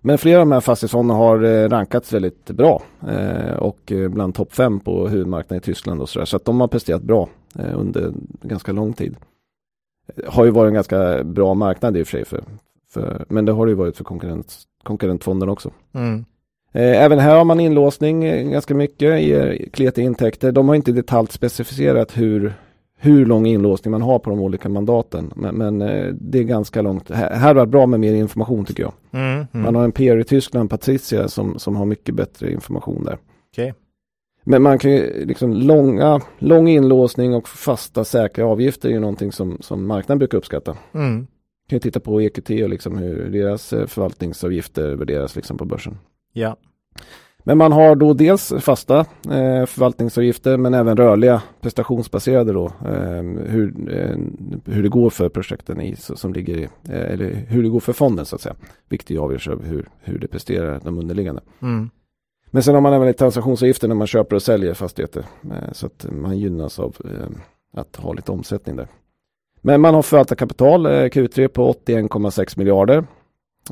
Men 0.00 0.18
flera 0.18 0.40
av 0.40 0.46
de 0.46 0.52
här 0.52 0.60
fastighetsfonderna 0.60 1.18
har 1.18 1.42
eh, 1.44 1.68
rankats 1.68 2.12
väldigt 2.12 2.50
bra 2.50 2.82
eh, 3.08 3.56
och 3.56 3.92
eh, 3.92 4.08
bland 4.08 4.34
topp 4.34 4.54
fem 4.54 4.80
på 4.80 5.08
huvudmarknaden 5.08 5.58
i 5.58 5.64
Tyskland 5.64 6.02
och 6.02 6.08
sådär. 6.08 6.26
Så 6.26 6.36
att 6.36 6.44
de 6.44 6.60
har 6.60 6.68
presterat 6.68 7.02
bra 7.02 7.28
eh, 7.58 7.80
under 7.80 8.12
ganska 8.42 8.72
lång 8.72 8.92
tid. 8.92 9.16
Har 10.26 10.44
ju 10.44 10.50
varit 10.50 10.68
en 10.68 10.74
ganska 10.74 11.24
bra 11.24 11.54
marknad 11.54 11.96
i 11.96 12.02
och 12.02 12.06
för 12.06 12.10
sig, 12.10 12.24
för, 12.24 12.44
för, 12.92 13.24
men 13.28 13.44
det 13.44 13.52
har 13.52 13.66
det 13.66 13.70
ju 13.70 13.76
varit 13.76 13.96
för 13.96 14.04
konkurrent, 14.04 14.56
konkurrentfonderna 14.82 15.52
också. 15.52 15.70
Mm. 15.92 16.24
Eh, 16.78 17.02
Även 17.04 17.18
här 17.18 17.36
har 17.36 17.44
man 17.44 17.60
inlåsning 17.60 18.24
eh, 18.24 18.50
ganska 18.50 18.74
mycket, 18.74 19.22
ger 19.22 19.68
kletiga 19.72 20.06
intäkter. 20.06 20.52
De 20.52 20.68
har 20.68 20.74
inte 20.74 20.92
detalj 20.92 21.28
specificerat 21.30 22.18
hur, 22.18 22.52
hur 22.96 23.26
lång 23.26 23.46
inlåsning 23.46 23.92
man 23.92 24.02
har 24.02 24.18
på 24.18 24.30
de 24.30 24.40
olika 24.40 24.68
mandaten. 24.68 25.32
Men, 25.36 25.54
men 25.54 25.82
eh, 25.82 26.14
det 26.20 26.38
är 26.38 26.42
ganska 26.42 26.82
långt. 26.82 27.10
Här, 27.10 27.54
var 27.54 27.66
det 27.66 27.70
bra 27.70 27.86
med 27.86 28.00
mer 28.00 28.14
information 28.14 28.64
tycker 28.64 28.82
jag. 28.82 28.92
Mm. 29.12 29.32
Mm. 29.34 29.46
Man 29.52 29.74
har 29.74 29.84
en 29.84 29.92
peer 29.92 30.18
i 30.18 30.24
Tyskland, 30.24 30.70
Patricia, 30.70 31.28
som, 31.28 31.58
som 31.58 31.76
har 31.76 31.84
mycket 31.84 32.14
bättre 32.14 32.52
information 32.52 33.04
där. 33.04 33.18
Okej. 33.52 33.74
Men 34.44 34.62
man 34.62 34.78
kan 34.78 34.90
ju 34.90 35.24
liksom 35.26 35.52
långa, 35.52 36.20
lång 36.38 36.68
inlåsning 36.68 37.34
och 37.34 37.48
fasta 37.48 38.04
säkra 38.04 38.46
avgifter 38.46 38.88
är 38.88 38.92
ju 38.92 39.00
någonting 39.00 39.32
som, 39.32 39.58
som 39.60 39.86
marknaden 39.86 40.18
brukar 40.18 40.38
uppskatta. 40.38 40.76
Mm. 40.94 41.26
kan 41.68 41.76
ju 41.76 41.80
titta 41.80 42.00
på 42.00 42.22
EQT 42.22 42.50
och 42.50 42.68
liksom 42.68 42.98
hur 42.98 43.30
deras 43.30 43.72
eh, 43.72 43.86
förvaltningsavgifter 43.86 44.94
värderas 44.94 45.36
liksom 45.36 45.58
på 45.58 45.64
börsen. 45.64 45.98
Ja. 46.32 46.56
Men 47.44 47.58
man 47.58 47.72
har 47.72 47.94
då 47.94 48.14
dels 48.14 48.52
fasta 48.60 48.98
eh, 49.24 49.66
förvaltningsavgifter 49.66 50.56
men 50.56 50.74
även 50.74 50.96
rörliga 50.96 51.42
prestationsbaserade 51.60 52.52
då. 52.52 52.66
Eh, 52.66 53.22
hur, 53.46 53.94
eh, 53.98 54.16
hur 54.74 54.82
det 54.82 54.88
går 54.88 55.10
för 55.10 55.28
projekten 55.28 55.80
i, 55.80 55.96
som 55.96 56.32
ligger 56.32 56.56
i, 56.56 56.62
eh, 56.62 57.12
eller 57.12 57.44
hur 57.48 57.62
det 57.62 57.68
går 57.68 57.80
för 57.80 57.92
fonden 57.92 58.24
så 58.24 58.36
att 58.36 58.42
säga. 58.42 58.56
Vilket 58.88 59.10
ju 59.10 59.18
avgörs 59.18 59.48
av 59.48 59.64
hur, 59.64 59.88
hur 60.00 60.18
det 60.18 60.28
presterar 60.28 60.80
de 60.84 60.98
underliggande. 60.98 61.42
Mm. 61.62 61.90
Men 62.50 62.62
sen 62.62 62.74
har 62.74 62.80
man 62.80 62.92
även 62.92 63.14
transaktionsavgifter 63.14 63.88
när 63.88 63.94
man 63.94 64.06
köper 64.06 64.36
och 64.36 64.42
säljer 64.42 64.74
fastigheter. 64.74 65.24
Eh, 65.44 65.72
så 65.72 65.86
att 65.86 66.06
man 66.10 66.38
gynnas 66.38 66.78
av 66.78 66.96
eh, 67.04 67.28
att 67.80 67.96
ha 67.96 68.12
lite 68.12 68.32
omsättning 68.32 68.76
där. 68.76 68.88
Men 69.60 69.80
man 69.80 69.94
har 69.94 70.02
förvaltat 70.02 70.38
kapital, 70.38 70.86
eh, 70.86 70.90
Q3 70.90 71.48
på 71.48 71.72
81,6 71.72 72.58
miljarder. 72.58 73.04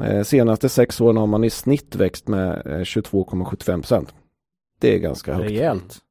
Eh, 0.03 0.23
senaste 0.23 0.69
sex 0.69 1.01
åren 1.01 1.17
har 1.17 1.27
man 1.27 1.45
i 1.45 1.51
snitt 1.51 1.97
växt 1.97 2.29
med 2.29 2.67
eh, 2.67 2.79
22,75 2.79 3.81
procent. 3.81 4.15
Det 4.81 4.95
är 4.95 4.99
ganska 4.99 5.35
högt. 5.35 5.51
Rejält. 5.51 6.03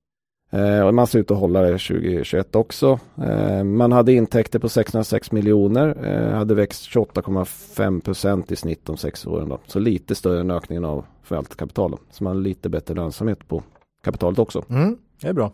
Eh, 0.50 0.88
och 0.88 0.94
man 0.94 1.08
ser 1.08 1.20
ut 1.20 1.32
att 1.32 1.38
hålla 1.38 1.62
det 1.62 1.72
2021 1.72 2.56
också. 2.56 3.00
Eh, 3.18 3.64
man 3.64 3.92
hade 3.92 4.14
intäkter 4.14 4.60
på 4.60 4.70
606 4.70 5.32
miljoner, 5.32 6.06
eh, 6.06 6.38
hade 6.38 6.56
växt 6.56 6.84
28,5 6.84 8.02
procent 8.02 8.52
i 8.52 8.56
snitt 8.56 8.86
de 8.86 8.98
sex 8.98 9.28
åren. 9.28 9.50
Då. 9.50 9.60
Så 9.66 9.80
lite 9.80 10.16
större 10.16 10.40
än 10.40 10.52
ökningen 10.52 10.86
av 10.86 11.06
förvaltat 11.24 11.58
kapital. 11.58 11.98
Så 12.12 12.24
man 12.24 12.36
har 12.36 12.44
lite 12.44 12.70
bättre 12.70 12.94
lönsamhet 12.94 13.48
på 13.48 13.64
kapitalet 14.04 14.40
också. 14.40 14.64
Mm. 14.70 14.98
Det 15.22 15.28
är 15.28 15.34
bra. 15.34 15.52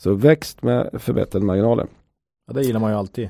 Så 0.00 0.14
växt 0.14 0.62
med 0.62 0.90
förbättrade 0.98 1.46
marginaler. 1.46 1.86
Ja, 2.46 2.52
det 2.52 2.62
gillar 2.62 2.80
man 2.80 2.90
ju 2.90 2.96
alltid. 2.96 3.28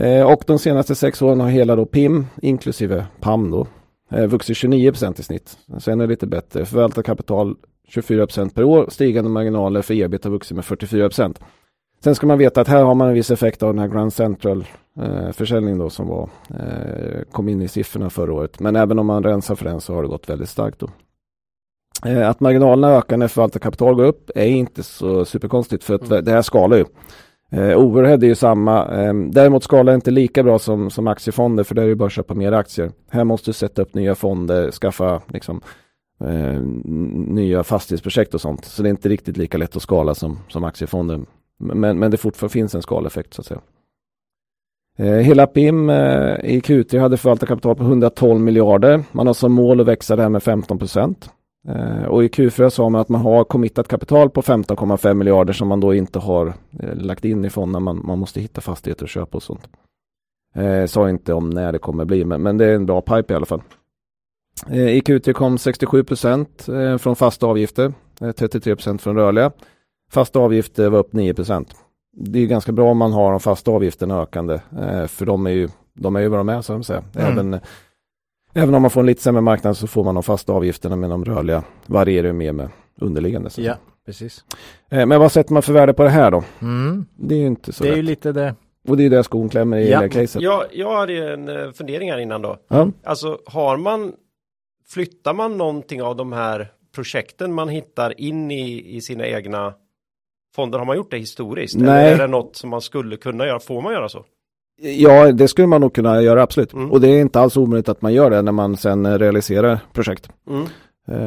Eh, 0.00 0.32
och 0.32 0.42
de 0.46 0.58
senaste 0.58 0.94
sex 0.94 1.22
åren 1.22 1.40
har 1.40 1.48
hela 1.48 1.76
då 1.76 1.86
PIM, 1.86 2.26
inklusive 2.42 3.06
PAM 3.20 3.50
då, 3.50 3.66
eh, 4.10 4.26
vuxit 4.26 4.56
29 4.56 4.90
procent 4.90 5.18
i 5.18 5.22
snitt. 5.22 5.58
Sen 5.78 6.00
är 6.00 6.06
det 6.06 6.10
lite 6.10 6.26
bättre. 6.26 6.64
Förvaltat 6.64 7.06
kapital 7.06 7.56
24 7.88 8.26
procent 8.26 8.54
per 8.54 8.64
år. 8.64 8.86
Stigande 8.88 9.30
marginaler 9.30 9.82
för 9.82 9.94
ebit 9.94 10.24
har 10.24 10.30
vuxit 10.30 10.56
med 10.56 10.64
44 10.64 11.08
procent. 11.08 11.40
Sen 12.04 12.14
ska 12.14 12.26
man 12.26 12.38
veta 12.38 12.60
att 12.60 12.68
här 12.68 12.84
har 12.84 12.94
man 12.94 13.08
en 13.08 13.14
viss 13.14 13.30
effekt 13.30 13.62
av 13.62 13.74
den 13.74 13.78
här 13.78 13.88
Grand 13.88 14.12
Central 14.12 14.64
eh, 15.00 15.32
försäljningen 15.32 15.78
då 15.78 15.90
som 15.90 16.06
var, 16.06 16.28
eh, 16.50 17.22
kom 17.32 17.48
in 17.48 17.62
i 17.62 17.68
siffrorna 17.68 18.10
förra 18.10 18.32
året. 18.32 18.60
Men 18.60 18.76
även 18.76 18.98
om 18.98 19.06
man 19.06 19.24
rensar 19.24 19.54
för 19.54 19.64
den 19.64 19.80
så 19.80 19.94
har 19.94 20.02
det 20.02 20.08
gått 20.08 20.28
väldigt 20.28 20.48
starkt 20.48 20.78
då. 20.78 20.88
Eh, 22.06 22.28
att 22.28 22.40
marginalerna 22.40 22.96
ökar 22.96 23.16
när 23.16 23.28
förvaltat 23.28 23.62
kapital 23.62 23.94
går 23.94 24.04
upp 24.04 24.30
är 24.34 24.46
inte 24.46 24.82
så 24.82 25.24
superkonstigt 25.24 25.84
för 25.84 25.94
att 25.94 26.24
det 26.24 26.32
här 26.32 26.42
skalar 26.42 26.76
ju. 26.76 26.84
Eh, 27.52 27.78
overhead 27.78 28.22
är 28.22 28.26
ju 28.26 28.34
samma. 28.34 28.86
Eh, 28.86 29.14
däremot 29.14 29.64
skalar 29.64 29.92
det 29.92 29.94
inte 29.94 30.10
lika 30.10 30.42
bra 30.42 30.58
som, 30.58 30.90
som 30.90 31.06
aktiefonder 31.06 31.64
för 31.64 31.74
där 31.74 31.82
är 31.82 31.88
det 31.88 31.94
bara 31.94 32.06
att 32.06 32.12
köpa 32.12 32.34
mer 32.34 32.52
aktier. 32.52 32.92
Här 33.10 33.24
måste 33.24 33.48
du 33.48 33.52
sätta 33.52 33.82
upp 33.82 33.94
nya 33.94 34.14
fonder, 34.14 34.70
skaffa 34.70 35.22
liksom, 35.26 35.60
eh, 36.24 36.60
nya 37.28 37.62
fastighetsprojekt 37.62 38.34
och 38.34 38.40
sånt. 38.40 38.64
Så 38.64 38.82
det 38.82 38.88
är 38.88 38.90
inte 38.90 39.08
riktigt 39.08 39.36
lika 39.36 39.58
lätt 39.58 39.76
att 39.76 39.82
skala 39.82 40.14
som, 40.14 40.38
som 40.48 40.64
aktiefonder. 40.64 41.20
Men, 41.58 41.98
men 41.98 42.10
det 42.10 42.16
fortfarande 42.16 42.52
finns 42.52 42.74
en 42.74 42.82
skaleffekt 42.82 43.34
så 43.34 43.42
att 43.42 43.46
säga. 43.46 43.60
Eh, 44.98 45.18
hela 45.18 45.46
PIM 45.46 45.90
i 45.90 45.92
eh, 46.56 46.60
Q3 46.60 46.98
hade 46.98 47.16
förvaltat 47.16 47.48
kapital 47.48 47.76
på 47.76 47.82
112 47.82 48.40
miljarder. 48.40 49.04
Man 49.12 49.26
har 49.26 49.34
som 49.34 49.52
mål 49.52 49.80
att 49.80 49.86
växa 49.86 50.16
det 50.16 50.22
här 50.22 50.28
med 50.28 50.42
15 50.42 50.78
procent. 50.78 51.30
Eh, 51.68 52.04
och 52.04 52.24
i 52.24 52.28
Q4 52.28 52.68
sa 52.70 52.88
man 52.88 53.00
att 53.00 53.08
man 53.08 53.20
har 53.20 53.44
committat 53.44 53.88
kapital 53.88 54.30
på 54.30 54.42
15,5 54.42 55.14
miljarder 55.14 55.52
som 55.52 55.68
man 55.68 55.80
då 55.80 55.94
inte 55.94 56.18
har 56.18 56.46
eh, 56.80 56.94
lagt 56.94 57.24
in 57.24 57.44
i 57.44 57.50
fonden. 57.50 57.82
Man, 57.82 58.06
man 58.06 58.18
måste 58.18 58.40
hitta 58.40 58.60
fastigheter 58.60 59.02
och 59.02 59.08
köpa 59.08 59.36
och 59.36 59.42
sånt. 59.42 59.68
Eh, 60.54 60.86
sa 60.86 61.10
inte 61.10 61.34
om 61.34 61.50
när 61.50 61.72
det 61.72 61.78
kommer 61.78 62.04
bli, 62.04 62.24
men, 62.24 62.42
men 62.42 62.58
det 62.58 62.66
är 62.66 62.74
en 62.74 62.86
bra 62.86 63.00
pipe 63.00 63.32
i 63.32 63.36
alla 63.36 63.46
fall. 63.46 63.62
Eh, 64.68 64.88
I 64.88 65.00
Q3 65.00 65.32
kom 65.32 65.58
67 65.58 66.04
procent 66.04 66.68
eh, 66.68 66.96
från 66.96 67.16
fasta 67.16 67.46
avgifter, 67.46 67.92
eh, 68.20 68.32
33 68.32 68.76
procent 68.76 69.02
från 69.02 69.16
rörliga. 69.16 69.52
Fasta 70.10 70.38
avgifter 70.38 70.88
var 70.88 70.98
upp 70.98 71.12
9 71.12 71.34
procent. 71.34 71.74
Det 72.12 72.38
är 72.38 72.46
ganska 72.46 72.72
bra 72.72 72.90
om 72.90 72.98
man 72.98 73.12
har 73.12 73.30
de 73.30 73.40
fasta 73.40 73.70
avgifterna 73.70 74.22
ökande, 74.22 74.54
eh, 74.80 75.06
för 75.06 75.26
de 75.26 75.46
är 75.46 75.50
ju, 75.50 75.68
de 75.94 76.16
är 76.16 76.20
ju 76.20 76.28
vad 76.28 76.40
de 76.40 76.48
är, 76.48 76.62
så 76.62 76.72
att 76.72 76.86
säga. 76.86 77.04
Mm. 77.14 77.60
Även, 78.54 78.74
om 78.74 78.82
man 78.82 78.90
får 78.90 79.00
en 79.00 79.06
lite 79.06 79.22
sämre 79.22 79.40
marknad 79.42 79.76
så 79.76 79.86
får 79.86 80.04
man 80.04 80.14
de 80.14 80.22
fasta 80.24 80.52
avgifterna, 80.52 80.96
men 80.96 81.10
de 81.10 81.24
rörliga 81.24 81.62
varierar 81.86 82.26
ju 82.26 82.32
mer 82.32 82.52
med 82.52 82.68
underliggande. 83.00 83.50
Så. 83.50 83.62
Ja, 83.62 83.74
precis. 84.06 84.44
Eh, 84.90 85.06
Men 85.06 85.20
vad 85.20 85.32
sätter 85.32 85.52
man 85.52 85.62
för 85.62 85.72
värde 85.72 85.94
på 85.94 86.02
det 86.02 86.08
här 86.10 86.30
då? 86.30 86.44
Mm. 86.62 87.06
Det 87.16 87.34
är 87.34 87.38
ju 87.38 87.46
inte 87.46 87.72
så 87.72 87.82
Det 87.84 87.88
är 87.88 87.92
lätt. 87.92 87.98
ju 87.98 88.02
lite 88.02 88.32
det. 88.32 88.54
Och 88.88 88.96
det 88.96 89.04
är 89.06 89.10
där 89.10 89.22
skon 89.22 89.48
klämmer 89.48 89.76
i 89.76 89.90
Ja. 89.90 89.96
det 90.00 90.02
här 90.04 90.08
caset. 90.22 90.42
Jag, 90.42 90.64
jag 90.72 90.96
hade 90.96 91.12
ju 91.12 91.32
en 91.32 91.48
eh, 91.48 91.70
fundering 91.72 92.10
här 92.10 92.18
innan 92.18 92.42
då. 92.42 92.56
Ja. 92.68 92.88
Alltså 93.04 93.38
har 93.46 93.76
man, 93.76 94.12
flyttar 94.88 95.34
man 95.34 95.58
någonting 95.58 96.02
av 96.02 96.16
de 96.16 96.32
här 96.32 96.68
projekten 96.94 97.52
man 97.54 97.68
hittar 97.68 98.20
in 98.20 98.50
i, 98.50 98.96
i 98.96 99.00
sina 99.00 99.26
egna 99.26 99.74
fonder? 100.56 100.78
Har 100.78 100.86
man 100.86 100.96
gjort 100.96 101.10
det 101.10 101.18
historiskt? 101.18 101.76
Nej. 101.76 102.04
Eller 102.06 102.14
är 102.14 102.18
det 102.18 102.26
något 102.26 102.56
som 102.56 102.70
man 102.70 102.80
skulle 102.80 103.16
kunna 103.16 103.46
göra? 103.46 103.60
Får 103.60 103.82
man 103.82 103.92
göra 103.92 104.08
så? 104.08 104.24
Ja, 104.82 105.32
det 105.32 105.48
skulle 105.48 105.66
man 105.66 105.80
nog 105.80 105.94
kunna 105.94 106.22
göra 106.22 106.42
absolut. 106.42 106.72
Mm. 106.72 106.90
Och 106.90 107.00
det 107.00 107.08
är 107.08 107.20
inte 107.20 107.40
alls 107.40 107.56
omöjligt 107.56 107.88
att 107.88 108.02
man 108.02 108.12
gör 108.12 108.30
det 108.30 108.42
när 108.42 108.52
man 108.52 108.76
sen 108.76 109.18
realiserar 109.18 109.78
projekt. 109.92 110.28
Mm. 110.50 110.64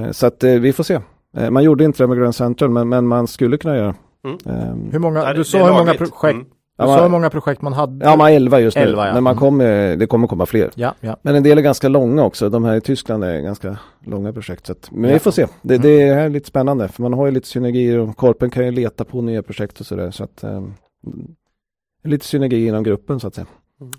Eh, 0.05 0.11
Så 0.11 0.25
att 0.27 0.43
eh, 0.43 0.51
vi 0.53 0.73
får 0.73 0.83
se. 0.83 0.99
Eh, 1.37 1.49
Man 1.49 1.63
gjorde 1.63 1.83
inte 1.83 2.03
det 2.03 2.07
med 2.07 2.17
Grand 2.17 2.35
Central, 2.35 2.69
men, 2.69 2.89
men 2.89 3.07
man 3.07 3.27
skulle 3.27 3.57
kunna 3.57 3.77
göra. 3.77 3.95
Mm. 4.25 4.37
Ehm, 4.45 4.91
Hur 4.91 4.99
många, 4.99 5.23
Nej, 5.23 5.33
du 5.35 5.43
sa 5.43 5.65
hur 5.65 5.73
många 5.73 5.93
projekt, 5.93 6.23
Mm. 6.23 6.39
du 6.43 6.49
Ja, 6.77 6.85
sa 6.97 7.01
hur 7.03 7.09
många 7.09 7.29
projekt 7.29 7.61
man 7.61 7.73
hade? 7.73 8.05
Ja, 8.05 8.11
man 8.15 8.19
har 8.19 8.29
11 8.31 8.59
just 8.59 8.77
nu. 8.77 8.83
11, 8.83 9.07
ja. 9.07 9.13
Men 9.13 9.23
man 9.23 9.31
Mm. 9.33 9.39
kommer, 9.39 9.95
det 9.95 10.07
kommer 10.07 10.27
komma 10.27 10.45
fler. 10.45 10.69
Ja, 10.75 10.93
ja. 10.99 11.17
Men 11.21 11.35
en 11.35 11.43
del 11.43 11.57
är 11.57 11.61
ganska 11.61 11.87
långa 11.89 12.23
också. 12.23 12.49
De 12.49 12.63
här 12.63 12.75
i 12.75 12.81
Tyskland 12.81 13.23
är 13.23 13.39
ganska 13.41 13.77
långa 14.05 14.33
projekt. 14.33 14.65
Så 14.65 14.71
att, 14.71 14.89
men 14.91 15.09
Ja. 15.09 15.13
vi 15.13 15.19
får 15.19 15.31
se. 15.31 15.47
Det, 15.61 15.77
det 15.77 16.01
är 16.01 16.29
lite 16.29 16.47
spännande. 16.47 16.87
För 16.87 17.01
man 17.01 17.13
har 17.13 17.25
ju 17.25 17.31
lite 17.31 17.47
synergier 17.47 17.99
och 17.99 18.17
Korpen 18.17 18.49
kan 18.49 18.65
ju 18.65 18.71
leta 18.71 19.03
på 19.03 19.21
nya 19.21 19.43
projekt 19.43 19.79
och 19.79 19.85
sådär. 19.85 20.11
Så 20.11 20.23
att, 20.23 20.43
ehm, 20.43 20.73
lite 22.03 22.25
synergi 22.25 22.67
inom 22.67 22.83
gruppen 22.83 23.19
så 23.19 23.27
att 23.27 23.35
säga. 23.35 23.47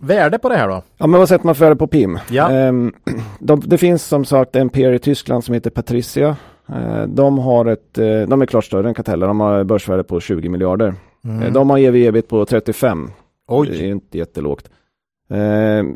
Värde 0.01 0.39
på 0.39 0.49
det 0.49 0.57
här 0.57 0.69
då? 0.69 0.83
Ja 0.99 1.07
men 1.07 1.21
vad 1.21 1.29
sätter 1.29 1.47
man 1.47 1.55
för 1.55 1.71
det 1.71 1.77
på 1.77 1.87
PIM? 1.87 2.19
Ja. 2.31 2.51
Ehm, 2.51 2.93
de, 3.41 3.61
det 3.67 3.79
finns 3.79 4.05
som 4.05 4.25
sagt 4.25 4.57
en 4.57 4.69
peer 4.69 4.93
i 4.93 4.99
Tyskland 4.99 5.45
som 5.45 5.55
heter 5.55 5.71
Patricia. 5.71 6.37
Eh, 6.69 7.03
de 7.07 7.39
har 7.39 7.67
ett, 7.67 7.99
eh, 7.99 8.23
de 8.23 8.43
är 8.43 8.47
klart 8.47 8.65
större 8.65 8.89
än 8.89 8.95
Catella, 8.95 9.27
de 9.27 9.41
har 9.41 9.65
börsvärde 9.65 10.05
på 10.05 10.21
20 10.21 10.49
miljarder. 10.49 10.95
Eh, 11.25 11.53
De 11.53 11.71
har 11.71 11.79
ev 11.79 11.97
ebit 11.97 12.29
på 12.29 12.47
35. 12.47 13.11
Oj. 13.49 13.69
Det 13.69 13.85
är 13.85 13.91
inte 13.91 14.19
jättelågt. 14.19 14.71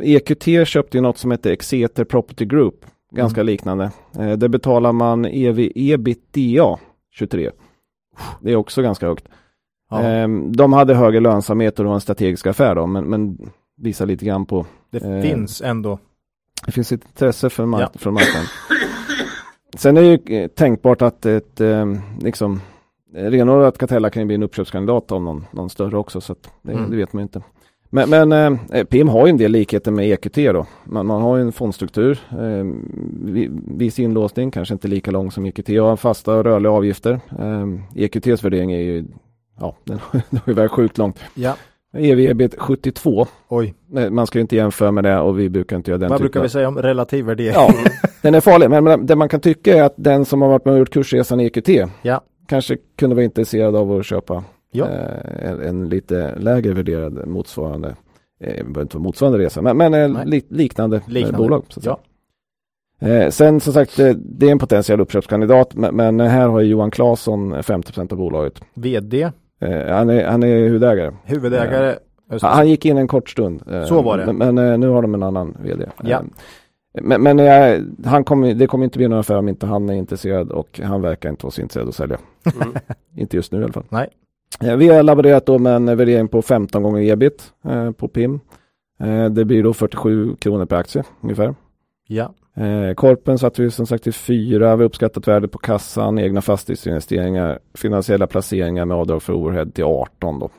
EQT 0.03 0.65
köpte 0.69 0.97
ju 0.97 1.01
något 1.01 1.19
som 1.19 1.31
heter 1.31 1.51
Exeter 1.51 2.05
Property 2.05 2.45
Group. 2.45 2.75
Ganska 3.11 3.43
liknande. 3.43 3.91
Eh, 4.19 4.33
där 4.33 4.49
betalar 4.49 4.93
man 4.93 5.27
E 5.27 5.47
ev 5.47 5.59
ebitda 5.75 6.79
23. 7.11 7.51
Det 8.41 8.53
är 8.53 8.57
också 8.57 8.83
ganska 8.83 9.07
högt. 9.07 9.25
Ja. 9.91 10.03
Eh, 10.03 10.29
de 10.51 10.73
hade 10.73 10.95
högre 10.95 11.21
lönsamhet 11.21 11.79
och 11.79 11.85
det 11.85 11.89
var 11.89 11.95
en 11.95 12.01
strategisk 12.01 12.47
affär 12.47 12.75
då, 12.75 12.87
men, 12.87 13.05
men 13.05 13.39
visar 13.77 14.07
lite 14.07 14.25
grann 14.25 14.47
på 14.47 14.67
Det 14.91 15.03
eh, 15.05 15.21
finns 15.23 15.63
ändå. 15.63 15.99
det 16.67 16.73
finns 16.73 16.93
ett 16.93 17.05
intresse 17.05 17.51
för 17.51 17.67
mark- 17.67 17.91
Ja. 17.95 17.99
från 17.99 18.15
marknaden. 18.15 18.47
Sen 19.77 19.97
är 19.97 20.03
det 20.03 20.07
ju 20.09 20.37
eh, 20.43 20.49
tänkbart 20.49 21.03
att 21.03 21.27
ett 21.27 21.61
eh, 21.61 21.87
liksom 22.21 22.61
renodlat 23.15 23.79
Catella 23.79 24.11
kan 24.11 24.23
ju 24.23 24.27
bli 24.27 24.35
en 24.35 24.43
uppköpskandidat 24.43 25.13
av 25.13 25.23
någon, 25.23 25.45
någon 25.51 25.71
större 25.71 25.99
också 25.99 26.21
så 26.21 26.35
det, 26.63 26.73
Mm. 26.73 26.91
det 26.91 26.97
vet 26.97 27.13
man 27.13 27.21
ju 27.21 27.23
inte. 27.23 27.43
Men, 27.91 28.11
men 28.11 28.33
eh, 28.73 28.85
PIM 28.85 29.09
har 29.09 29.27
ju 29.27 29.31
en 29.31 29.37
del 29.37 29.53
likheter 29.53 29.91
med 29.91 30.09
EQT 30.11 30.35
då. 30.35 30.67
Man, 30.85 31.07
man 31.07 31.23
har 31.23 31.37
ju 31.37 31.43
en 31.43 31.53
fondstruktur, 31.53 32.19
eh, 32.31 32.67
vi- 33.25 33.51
viss 33.77 33.99
inlåsning, 33.99 34.51
kanske 34.51 34.75
inte 34.75 34.89
lika 34.89 35.11
lång 35.11 35.31
som 35.31 35.47
EQT 35.47 35.69
har, 35.69 35.97
fasta 35.97 36.35
och 36.35 36.45
rörliga 36.45 36.73
avgifter. 36.73 37.21
Eh, 37.39 37.67
EQTs 37.95 38.45
värdering 38.45 38.73
är 38.73 38.79
ju, 38.81 39.05
ja, 39.61 39.77
den 39.85 39.99
har 40.03 40.21
den 40.31 40.39
har 40.45 40.51
ju 40.51 40.55
väl 40.55 40.69
sjukt 40.69 40.99
långt. 40.99 41.19
Ja. 41.35 41.57
EV 41.93 42.19
ebit 42.21 42.55
72, 42.59 43.27
Oj. 43.49 43.75
Nej, 43.91 44.11
man 44.11 44.27
ska 44.27 44.39
ju 44.39 44.41
inte 44.41 44.57
jämföra 44.57 44.93
med 44.93 45.05
det 45.05 45.19
och 45.19 45.39
vi 45.39 45.49
brukar 45.49 45.77
inte 45.77 45.91
göra 45.91 45.99
den 45.99 46.11
Vad 46.11 46.21
brukar 46.21 46.43
vi 46.43 46.49
säga 46.49 46.69
om 46.69 46.79
relativ 46.79 47.25
värdering? 47.25 47.53
Ja, 47.55 47.75
den 48.23 48.35
är 48.35 48.41
farlig. 48.41 48.71
Men, 48.71 48.85
men 48.85 49.07
det 49.07 49.17
man 49.17 49.29
kan 49.29 49.41
tycka 49.41 49.77
är 49.77 49.83
att 49.83 49.95
den 49.97 50.25
som 50.25 50.43
har 50.43 50.49
varit 50.49 50.65
med 50.65 50.73
och 50.73 50.79
gjort 50.79 50.91
kursresan 50.91 51.41
i 51.41 51.45
EQT 51.47 51.69
Ja. 52.03 52.21
kanske 52.49 52.77
kunde 52.99 53.17
vara 53.17 53.25
intresserad 53.25 53.77
av 53.77 53.93
att 53.93 54.07
köpa 54.07 54.45
Ja. 54.71 54.85
eh, 54.89 55.51
en, 55.51 55.61
en 55.63 55.89
lite 55.89 56.35
lägre 56.39 56.73
värderad 56.73 57.27
motsvarande, 57.27 57.89
eh, 58.41 58.53
behöver 58.65 58.83
inte 58.83 58.97
vara 58.97 59.03
motsvarande 59.05 59.39
resa, 59.39 59.63
men, 59.63 59.77
men 59.77 59.95
eh, 59.95 60.25
li, 60.25 60.43
liknande, 60.49 60.97
eh, 60.97 61.03
Liknande. 61.09 61.39
bolag. 61.39 61.65
Ja. 61.83 62.01
Eh, 63.01 63.31
sen 63.31 63.61
som 63.61 63.73
sagt, 63.73 63.99
eh, 63.99 64.11
det 64.15 64.47
är 64.47 64.51
en 64.53 64.59
potentiell 64.59 65.01
uppköpskandidat, 65.01 65.75
men, 65.75 65.97
men 65.97 66.21
här 66.21 66.49
har 66.49 66.61
ju 66.61 66.67
Johan 66.71 66.91
Claesson 66.91 67.55
50% 67.55 68.13
av 68.13 68.19
bolaget. 68.19 68.61
VD, 68.75 69.31
Eh, 69.61 69.95
han, 69.95 70.11
är, 70.11 70.25
han 70.27 70.43
är 70.43 70.59
huvudägare. 70.59 71.13
huvudägare. 71.25 71.97
Det. 72.31 72.39
Han, 72.43 72.69
gick 72.69 72.85
in 72.87 72.99
en 72.99 73.09
kort 73.09 73.31
stund. 73.31 73.63
eh, 73.73 73.85
Så 73.85 74.03
var 74.03 74.19
det. 74.19 74.33
Men, 74.33 74.55
men 74.55 74.73
eh, 74.73 74.79
nu 74.79 74.89
har 74.89 75.03
de 75.03 75.15
en 75.15 75.23
annan 75.23 75.57
vd. 75.63 75.87
Ja. 76.03 76.17
Eh, 76.17 76.23
Men, 77.03 77.23
men 77.23 77.39
jag, 77.39 77.85
han 78.05 78.25
kommer, 78.25 78.55
det 78.55 78.67
kommer 78.67 78.85
inte 78.85 78.99
bli 78.99 79.09
någon 79.09 79.19
affär 79.19 79.39
om 79.39 79.49
inte 79.49 79.67
han 79.67 79.89
är 79.89 79.95
intresserad 79.95 80.51
och 80.51 80.81
han 80.85 81.03
verkar 81.03 81.29
inte 81.31 81.47
vara 81.47 81.51
så 81.51 81.61
intresserad 81.61 81.89
att 81.89 81.95
sälja. 81.95 82.19
Mm. 82.63 82.75
inte 83.17 83.37
just 83.37 83.53
nu 83.53 83.61
i 83.61 83.65
alla 83.65 83.73
fall. 83.73 83.85
Nej. 83.89 84.09
Eh, 84.61 84.77
Vi 84.77 84.89
har 84.89 85.03
laborerat 85.03 85.47
då 85.47 85.59
med 85.59 85.77
en 85.77 85.97
värdering 85.97 86.29
på 86.29 86.43
15 86.43 86.83
gånger 86.83 87.13
ebit 87.13 87.43
eh, 87.65 87.91
på 87.91 88.09
PIM. 88.09 88.41
Eh, 89.01 89.25
det 89.27 89.45
blir 89.45 89.63
då 89.63 89.73
47 89.73 90.37
kronor 90.37 90.65
per 90.67 90.77
aktie 90.77 91.05
ungefär. 91.21 91.55
Ja. 92.07 92.33
Eh, 92.59 92.95
Korpen 92.95 93.39
satte 93.39 93.63
vi 93.63 93.71
som 93.71 93.87
sagt 93.87 94.05
till 94.05 94.13
4, 94.13 94.77
vi 94.77 94.85
uppskattat 94.85 95.29
värde 95.29 95.49
på 95.49 95.59
kassan, 95.59 96.19
egna 96.19 96.41
fastighetsinvesteringar, 96.41 97.59
finansiella 97.75 98.27
placeringar 98.27 98.85
med 98.85 98.97
avdrag 98.97 99.23
för 99.23 99.33
overhead 99.33 99.67
till 99.67 99.85
18 99.85 100.39
då. 100.39 100.51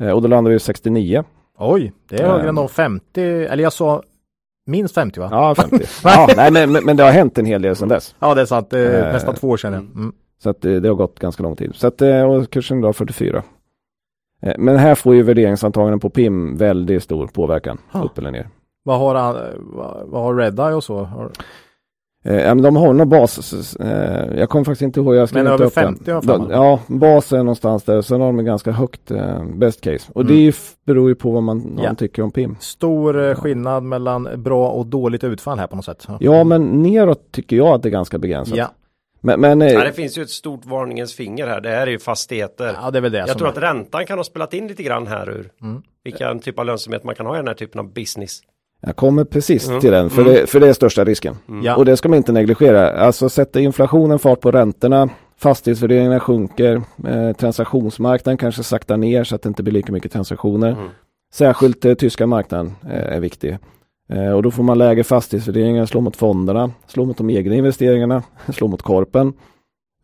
Eh, 0.00 0.10
och 0.10 0.22
då 0.22 0.28
landar 0.28 0.50
vi 0.50 0.56
i 0.56 0.60
69. 0.60 1.24
Oj, 1.58 1.92
det 2.08 2.16
är 2.20 2.28
högre 2.28 2.48
än 2.48 2.54
de 2.54 2.68
50, 2.68 3.20
eller 3.22 3.62
jag 3.62 3.72
sa 3.72 4.02
minst 4.66 4.94
50 4.94 5.20
va? 5.20 5.28
Ja, 5.30 5.54
50. 5.54 5.78
ja, 6.04 6.28
nej, 6.36 6.52
men, 6.52 6.72
men- 6.72 6.96
det 6.96 7.02
har 7.02 7.10
hänt 7.10 7.38
en 7.38 7.46
hel 7.46 7.62
del 7.62 7.76
sedan 7.76 7.88
dess. 7.88 8.14
Ja, 8.18 8.34
det 8.34 8.40
är 8.40 8.46
sant. 8.46 8.72
Eh, 8.72 8.80
nästan 8.90 9.34
två 9.34 9.48
år 9.48 9.56
sedan. 9.56 9.72
ja. 9.72 9.78
Mm. 10.00 10.12
Så 10.42 10.50
att 10.50 10.60
det, 10.60 10.88
har 10.88 10.94
gått 10.94 11.18
ganska 11.18 11.42
lång 11.42 11.56
tid. 11.56 11.74
Så 11.74 11.86
att, 11.86 12.02
eh, 12.02 12.22
och 12.22 12.50
kursen 12.50 12.78
idag 12.78 12.96
44. 12.96 13.42
Eh, 14.42 14.54
Men 14.58 14.76
här 14.76 14.94
får 14.94 15.14
ju 15.14 15.22
värderingsantaganden 15.22 16.00
på 16.00 16.10
PIM 16.10 16.56
väldigt 16.56 17.02
stor 17.02 17.26
påverkan. 17.26 17.78
Ja. 17.92 18.02
Upp 18.02 18.18
eller 18.18 18.30
ner. 18.30 18.48
Vad 18.86 18.98
har, 18.98 19.14
han, 19.14 19.36
vad, 19.58 20.06
vad 20.08 20.22
har 20.22 20.34
Redeye 20.34 20.74
och 20.74 20.84
så? 20.84 21.04
Har, 21.04 21.30
Eh, 22.24 22.34
ja, 22.40 22.54
men 22.54 22.62
de 22.64 22.76
har 22.76 22.92
någon 22.92 23.08
bas. 23.08 23.76
Eh, 23.80 24.38
jag 24.38 24.48
kommer 24.48 24.64
faktiskt 24.64 24.82
inte 24.82 25.00
ihåg. 25.00 25.14
Jag 25.14 25.28
skrev 25.28 25.44
Men 25.44 25.52
inte 25.52 25.64
över 25.64 25.66
upp 25.70 25.74
den. 25.74 25.94
50 25.96 26.10
i 26.10 26.12
alla 26.12 26.22
fall. 26.22 26.40
De- 26.48 26.50
Ja, 26.50 26.80
bas 26.86 27.32
är 27.32 27.36
någonstans 27.38 27.84
där. 27.84 28.02
Sen 28.02 28.20
har 28.20 28.26
de 28.26 28.38
en 28.38 28.44
ganska 28.44 28.70
högt 28.70 29.10
eh, 29.10 29.44
best 29.44 29.80
case. 29.80 30.12
Och 30.14 30.20
Mm. 30.22 30.36
det 30.36 30.56
beror 30.86 31.08
ju 31.08 31.14
på 31.14 31.30
vad 31.30 31.42
man, 31.42 31.74
vad 31.74 31.84
Ja. 31.84 31.88
man 31.88 31.96
tycker 31.96 32.22
om 32.22 32.30
PIM. 32.30 32.56
stor 32.60 33.28
eh, 33.28 33.34
skillnad 33.34 33.82
mellan 33.82 34.28
bra 34.36 34.68
och 34.70 34.86
dåligt 34.86 35.24
utfall 35.24 35.58
här 35.58 35.66
på 35.66 35.76
något 35.76 35.84
sätt. 35.84 36.06
Ja, 36.20 36.44
men 36.44 36.82
neråt 36.82 37.32
tycker 37.32 37.56
jag 37.56 37.66
att 37.68 37.82
det 37.82 37.88
är 37.88 37.90
ganska 37.90 38.18
begränsat. 38.18 38.58
Ja, 38.58 38.70
Men, 39.20 39.40
men 39.40 39.62
eh, 39.62 39.72
Ja, 39.72 39.84
det 39.84 39.92
finns 39.92 40.18
ju 40.18 40.22
ett 40.22 40.30
stort 40.30 40.64
varningens 40.66 41.14
finger 41.14 41.46
här. 41.46 41.60
Det 41.60 41.68
här 41.70 41.86
är 41.86 41.90
ju 41.90 41.98
fastigheter. 41.98 42.76
ja 42.82 42.90
det 42.90 42.98
är 42.98 43.02
väl 43.02 43.12
det 43.12 43.18
Jag 43.18 43.38
tror 43.38 43.48
är. 43.48 43.52
att 43.52 43.58
räntan 43.58 44.06
kan 44.06 44.18
ha 44.18 44.24
spelat 44.24 44.54
in 44.54 44.66
lite 44.68 44.82
grann 44.82 45.06
här 45.06 45.30
ur 45.30 45.50
Mm. 45.62 45.82
vilken 46.04 46.38
typ 46.40 46.58
av 46.58 46.66
lönsamhet 46.66 47.04
man 47.04 47.14
kan 47.14 47.26
ha 47.26 47.34
i 47.34 47.38
den 47.38 47.48
här 47.48 47.54
typen 47.54 47.80
av 47.80 47.92
business. 47.92 48.40
Jag 48.80 48.96
kommer 48.96 49.24
precis 49.24 49.68
Mm. 49.68 49.80
till 49.80 49.90
den. 49.90 50.10
För, 50.10 50.22
Mm. 50.22 50.34
det, 50.34 50.46
för 50.46 50.60
det 50.60 50.68
är 50.68 50.72
största 50.72 51.04
risken. 51.04 51.36
Ja. 51.62 51.76
Och 51.76 51.84
det 51.84 51.96
ska 51.96 52.08
man 52.08 52.16
inte 52.16 52.32
negligera. 52.32 52.90
Alltså 52.90 53.28
sätter 53.28 53.60
inflationen 53.60 54.18
fart 54.18 54.40
på 54.40 54.50
räntorna, 54.50 55.08
fastighetsvärderingarna 55.38 56.20
sjunker, 56.20 56.82
eh, 57.08 57.32
transaktionsmarknaden 57.36 58.36
kanske 58.38 58.62
saktar 58.62 58.96
ner 58.96 59.24
så 59.24 59.34
att 59.34 59.42
det 59.42 59.48
inte 59.48 59.62
blir 59.62 59.72
lika 59.72 59.92
mycket 59.92 60.12
transaktioner. 60.12 60.68
Mm. 60.72 60.88
Särskilt 61.34 61.84
eh, 61.84 61.94
tyska 61.94 62.26
marknaden 62.26 62.72
eh, 62.90 63.12
är 63.16 63.20
viktig. 63.20 63.58
Eh, 64.12 64.30
och 64.32 64.42
då 64.42 64.50
får 64.50 64.62
man 64.62 64.78
lägre 64.78 65.04
fastighetsvärderingar, 65.04 65.86
slå 65.86 66.00
mot 66.00 66.16
fonderna, 66.16 66.70
slå 66.86 67.04
mot 67.04 67.18
de 67.18 67.30
egna 67.30 67.54
investeringarna, 67.54 68.22
slå 68.54 68.68
mot 68.68 68.82
korpen. 68.82 69.32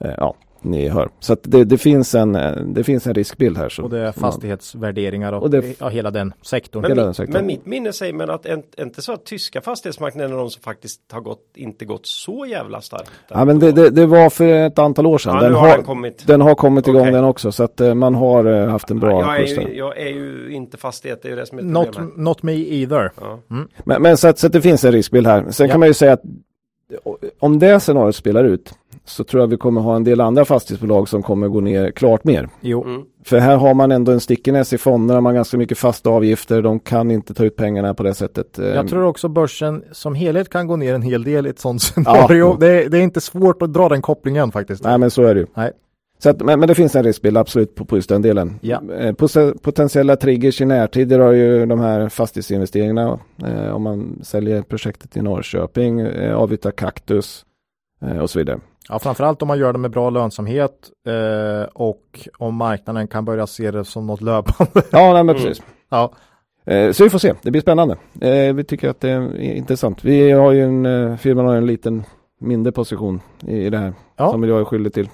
Eh, 0.05 0.11
ja, 0.17 0.35
ni 0.65 0.89
hör. 0.89 1.09
Så 1.21 1.33
att 1.33 1.39
det, 1.43 1.65
det, 1.65 1.79
finns 1.79 2.15
en, 2.15 2.35
eh, 2.37 2.57
det 2.57 2.85
finns 2.85 3.07
en 3.07 3.15
riskbild 3.15 3.59
här. 3.59 3.69
Så 3.69 3.83
Och 3.83 3.91
det 3.91 3.99
är 3.99 4.13
fastighetsvärderingar 4.13 5.33
och, 5.33 5.43
Och 5.43 5.51
det- 5.51 5.81
ja, 5.81 5.89
hela 5.89 6.11
den 6.11 6.33
sektorn. 6.43 6.83
Men, 6.83 6.91
Hela 6.91 7.03
den 7.03 7.09
mitt, 7.09 7.17
sektorn. 7.17 7.33
men 7.37 7.47
mitt 7.47 7.67
minne 7.67 7.93
säger 7.93 8.13
mig 8.13 8.31
att 8.31 8.47
är 8.47 8.63
är 8.77 8.83
inte 8.85 9.03
så 9.03 9.13
att 9.13 9.25
tyska 9.25 9.61
fastighetsmarknaden 9.61 10.33
är 10.33 10.37
de 10.37 10.51
som 10.51 10.63
faktiskt 10.63 11.01
har 11.13 11.21
gått, 11.21 11.41
inte 11.55 11.85
gått 11.85 12.07
så 12.07 12.47
jävla 12.47 12.81
starkt. 12.81 13.11
Ja 13.29 13.45
men 13.45 13.59
det, 13.59 13.73
det, 13.73 13.91
det 13.91 14.07
var 14.07 14.31
för 14.31 14.49
ett 14.49 14.79
antal 14.79 15.07
år 15.07 15.19
sedan. 15.19 15.35
Ja, 15.35 15.41
den, 15.43 15.55
har, 15.55 15.69
har 15.69 15.77
den 15.77 15.85
kommit. 15.87 16.27
den 16.27 16.41
har 16.41 16.55
kommit 16.55 16.89
igång 16.89 17.01
Okej. 17.01 17.13
den 17.13 17.25
också 17.25 17.53
så 17.53 17.63
att 17.65 17.81
eh, 17.81 17.95
man 17.95 18.15
har 18.15 18.45
eh, 18.45 18.69
haft 18.69 18.91
en 18.91 18.99
bra 19.01 19.21
jag, 19.21 19.41
är 19.41 19.47
ju, 19.69 19.77
jag 19.77 19.99
är 19.99 20.09
ju 20.09 20.49
inte 20.53 20.77
fastighet, 20.77 21.23
det 21.23 21.29
är 21.29 21.31
ju 21.31 21.37
det 21.37 21.47
som 21.47 21.59
är 21.59 21.63
Not, 21.63 21.99
not 22.17 22.43
me 22.43 22.53
either. 22.53 23.11
Ja. 23.21 23.39
Men, 23.85 24.03
men 24.03 24.17
så, 24.17 24.29
att, 24.29 24.39
så 24.39 24.47
att 24.47 24.53
det 24.53 24.61
finns 24.61 24.85
en 24.85 24.93
riskbild 24.93 25.27
här. 25.27 25.45
Sen 25.51 25.67
Ja. 25.67 25.71
kan 25.73 25.81
man 25.81 25.89
ju 25.89 25.95
säga 25.95 26.13
att 26.13 26.23
om 27.39 27.59
det 27.59 27.81
scenariot 27.81 28.17
spelar 28.17 28.45
ut 28.45 28.75
så 29.05 29.25
tror 29.25 29.43
jag 29.43 29.47
vi 29.47 29.57
kommer 29.57 29.81
ha 29.81 29.97
en 29.97 30.05
del 30.05 30.21
andra 30.21 30.45
fastighetsbolag 30.45 31.09
som 31.09 31.23
kommer 31.23 31.49
gå 31.49 31.61
ner 31.61 31.91
klart 31.91 32.25
mer. 32.25 32.49
Jo, 32.61 32.85
Mm. 32.85 33.03
För 33.25 33.39
här 33.39 33.57
har 33.57 33.75
man 33.75 33.93
ändå 33.93 34.13
en 34.13 34.21
stickiness 34.21 34.73
i 34.73 34.79
fonderna, 34.79 35.21
man 35.21 35.31
har 35.31 35.35
ganska 35.35 35.57
mycket 35.59 35.79
fasta 35.79 36.11
avgifter, 36.11 36.63
de 36.63 36.81
kan 36.81 37.11
inte 37.11 37.35
ta 37.35 37.45
ut 37.45 37.57
pengarna 37.57 37.95
på 37.95 38.03
det 38.03 38.15
sättet. 38.15 38.59
Eh, 38.59 38.67
jag 38.67 38.89
tror 38.89 39.05
också 39.05 39.29
börsen 39.29 39.85
som 39.93 40.15
helhet 40.15 40.49
kan 40.49 40.67
gå 40.67 40.77
ner 40.77 40.95
en 40.95 41.03
hel 41.03 41.25
del 41.25 41.47
i 41.47 41.51
ett 41.51 41.59
sånt 41.59 41.83
scenario. 41.83 42.57
Det, 42.61 42.85
är, 42.85 42.89
det 42.89 42.99
är 42.99 43.03
inte 43.03 43.21
svårt 43.21 43.63
att 43.63 43.73
dra 43.73 43.89
den 43.89 44.03
kopplingen 44.03 44.53
faktiskt. 44.53 44.85
Nej 44.85 44.99
men 44.99 45.11
så 45.11 45.23
är 45.23 45.35
det 45.35 45.41
ju. 45.41 45.47
Nej. 45.55 45.73
Så 46.19 46.31
att, 46.31 46.41
men, 46.41 46.59
men 46.61 46.69
det 46.69 46.75
finns 46.75 46.97
en 46.97 47.05
riskbild 47.05 47.37
absolut 47.39 47.75
på, 47.75 47.85
på 47.85 47.97
just 47.97 48.09
den 48.09 48.23
delen. 48.23 48.59
Ja. 48.61 48.83
Eh, 48.99 49.13
pot- 49.13 49.63
potentiella 49.63 50.17
triggers 50.17 50.61
i 50.61 50.65
närtid 50.65 51.09
det 51.09 51.17
har 51.17 51.33
ju 51.33 51.67
de 51.67 51.81
här 51.81 52.09
fastighetsinvesteringarna. 52.09 53.19
Eh, 53.47 53.75
om 53.75 53.83
man 53.83 54.19
säljer 54.23 54.63
projektet 54.63 55.17
i 55.17 55.23
Norrköping, 55.23 56.01
eh, 56.01 56.37
avyttrar 56.37 56.73
Kaktus 56.73 57.45
eh, 58.03 58.19
och 58.19 58.31
så 58.31 58.39
vidare. 58.39 58.59
Ja, 58.89 58.99
framförallt 58.99 59.43
om 59.43 59.49
man 59.49 59.59
gör 59.59 59.73
det 59.73 59.79
med 59.79 59.91
bra 59.91 60.11
lönsamhet 60.11 60.91
eh, 61.07 61.69
och 61.73 62.29
om 62.39 62.55
marknaden 62.55 63.09
kan 63.09 63.25
börja 63.25 63.47
se 63.47 63.71
det 63.71 63.85
som 63.85 64.07
något 64.07 64.21
löpande. 64.21 64.73
Ja, 64.93 65.13
nej, 65.13 65.25
men 65.25 65.29
Mm. 65.37 65.43
precis. 65.43 65.63
ja, 65.91 66.13
Eh, 66.65 66.93
så 66.93 67.05
vi 67.05 67.11
får 67.11 67.19
se, 67.19 67.35
det 67.43 67.51
blir 67.51 67.61
spännande. 67.63 67.97
Eh, 68.21 68.55
vi 68.55 68.65
tycker 68.65 68.89
att 68.89 69.01
det 69.01 69.11
är 69.11 69.41
intressant. 69.41 70.05
Vi 70.05 70.31
har 70.31 70.53
ju 70.53 70.63
en, 70.65 70.87
eh, 70.87 71.17
firman 71.17 71.47
har 71.47 71.55
en 71.57 71.67
liten 71.67 72.05
mindre 72.41 72.73
position 72.73 73.21
i, 73.47 73.57
i 73.57 73.71
det 73.71 73.79
här 73.79 73.93
Ja. 74.17 74.31
som 74.31 74.45
jag 74.45 74.61
är 74.61 74.65
skyldig 74.65 74.93
till. 74.95 75.09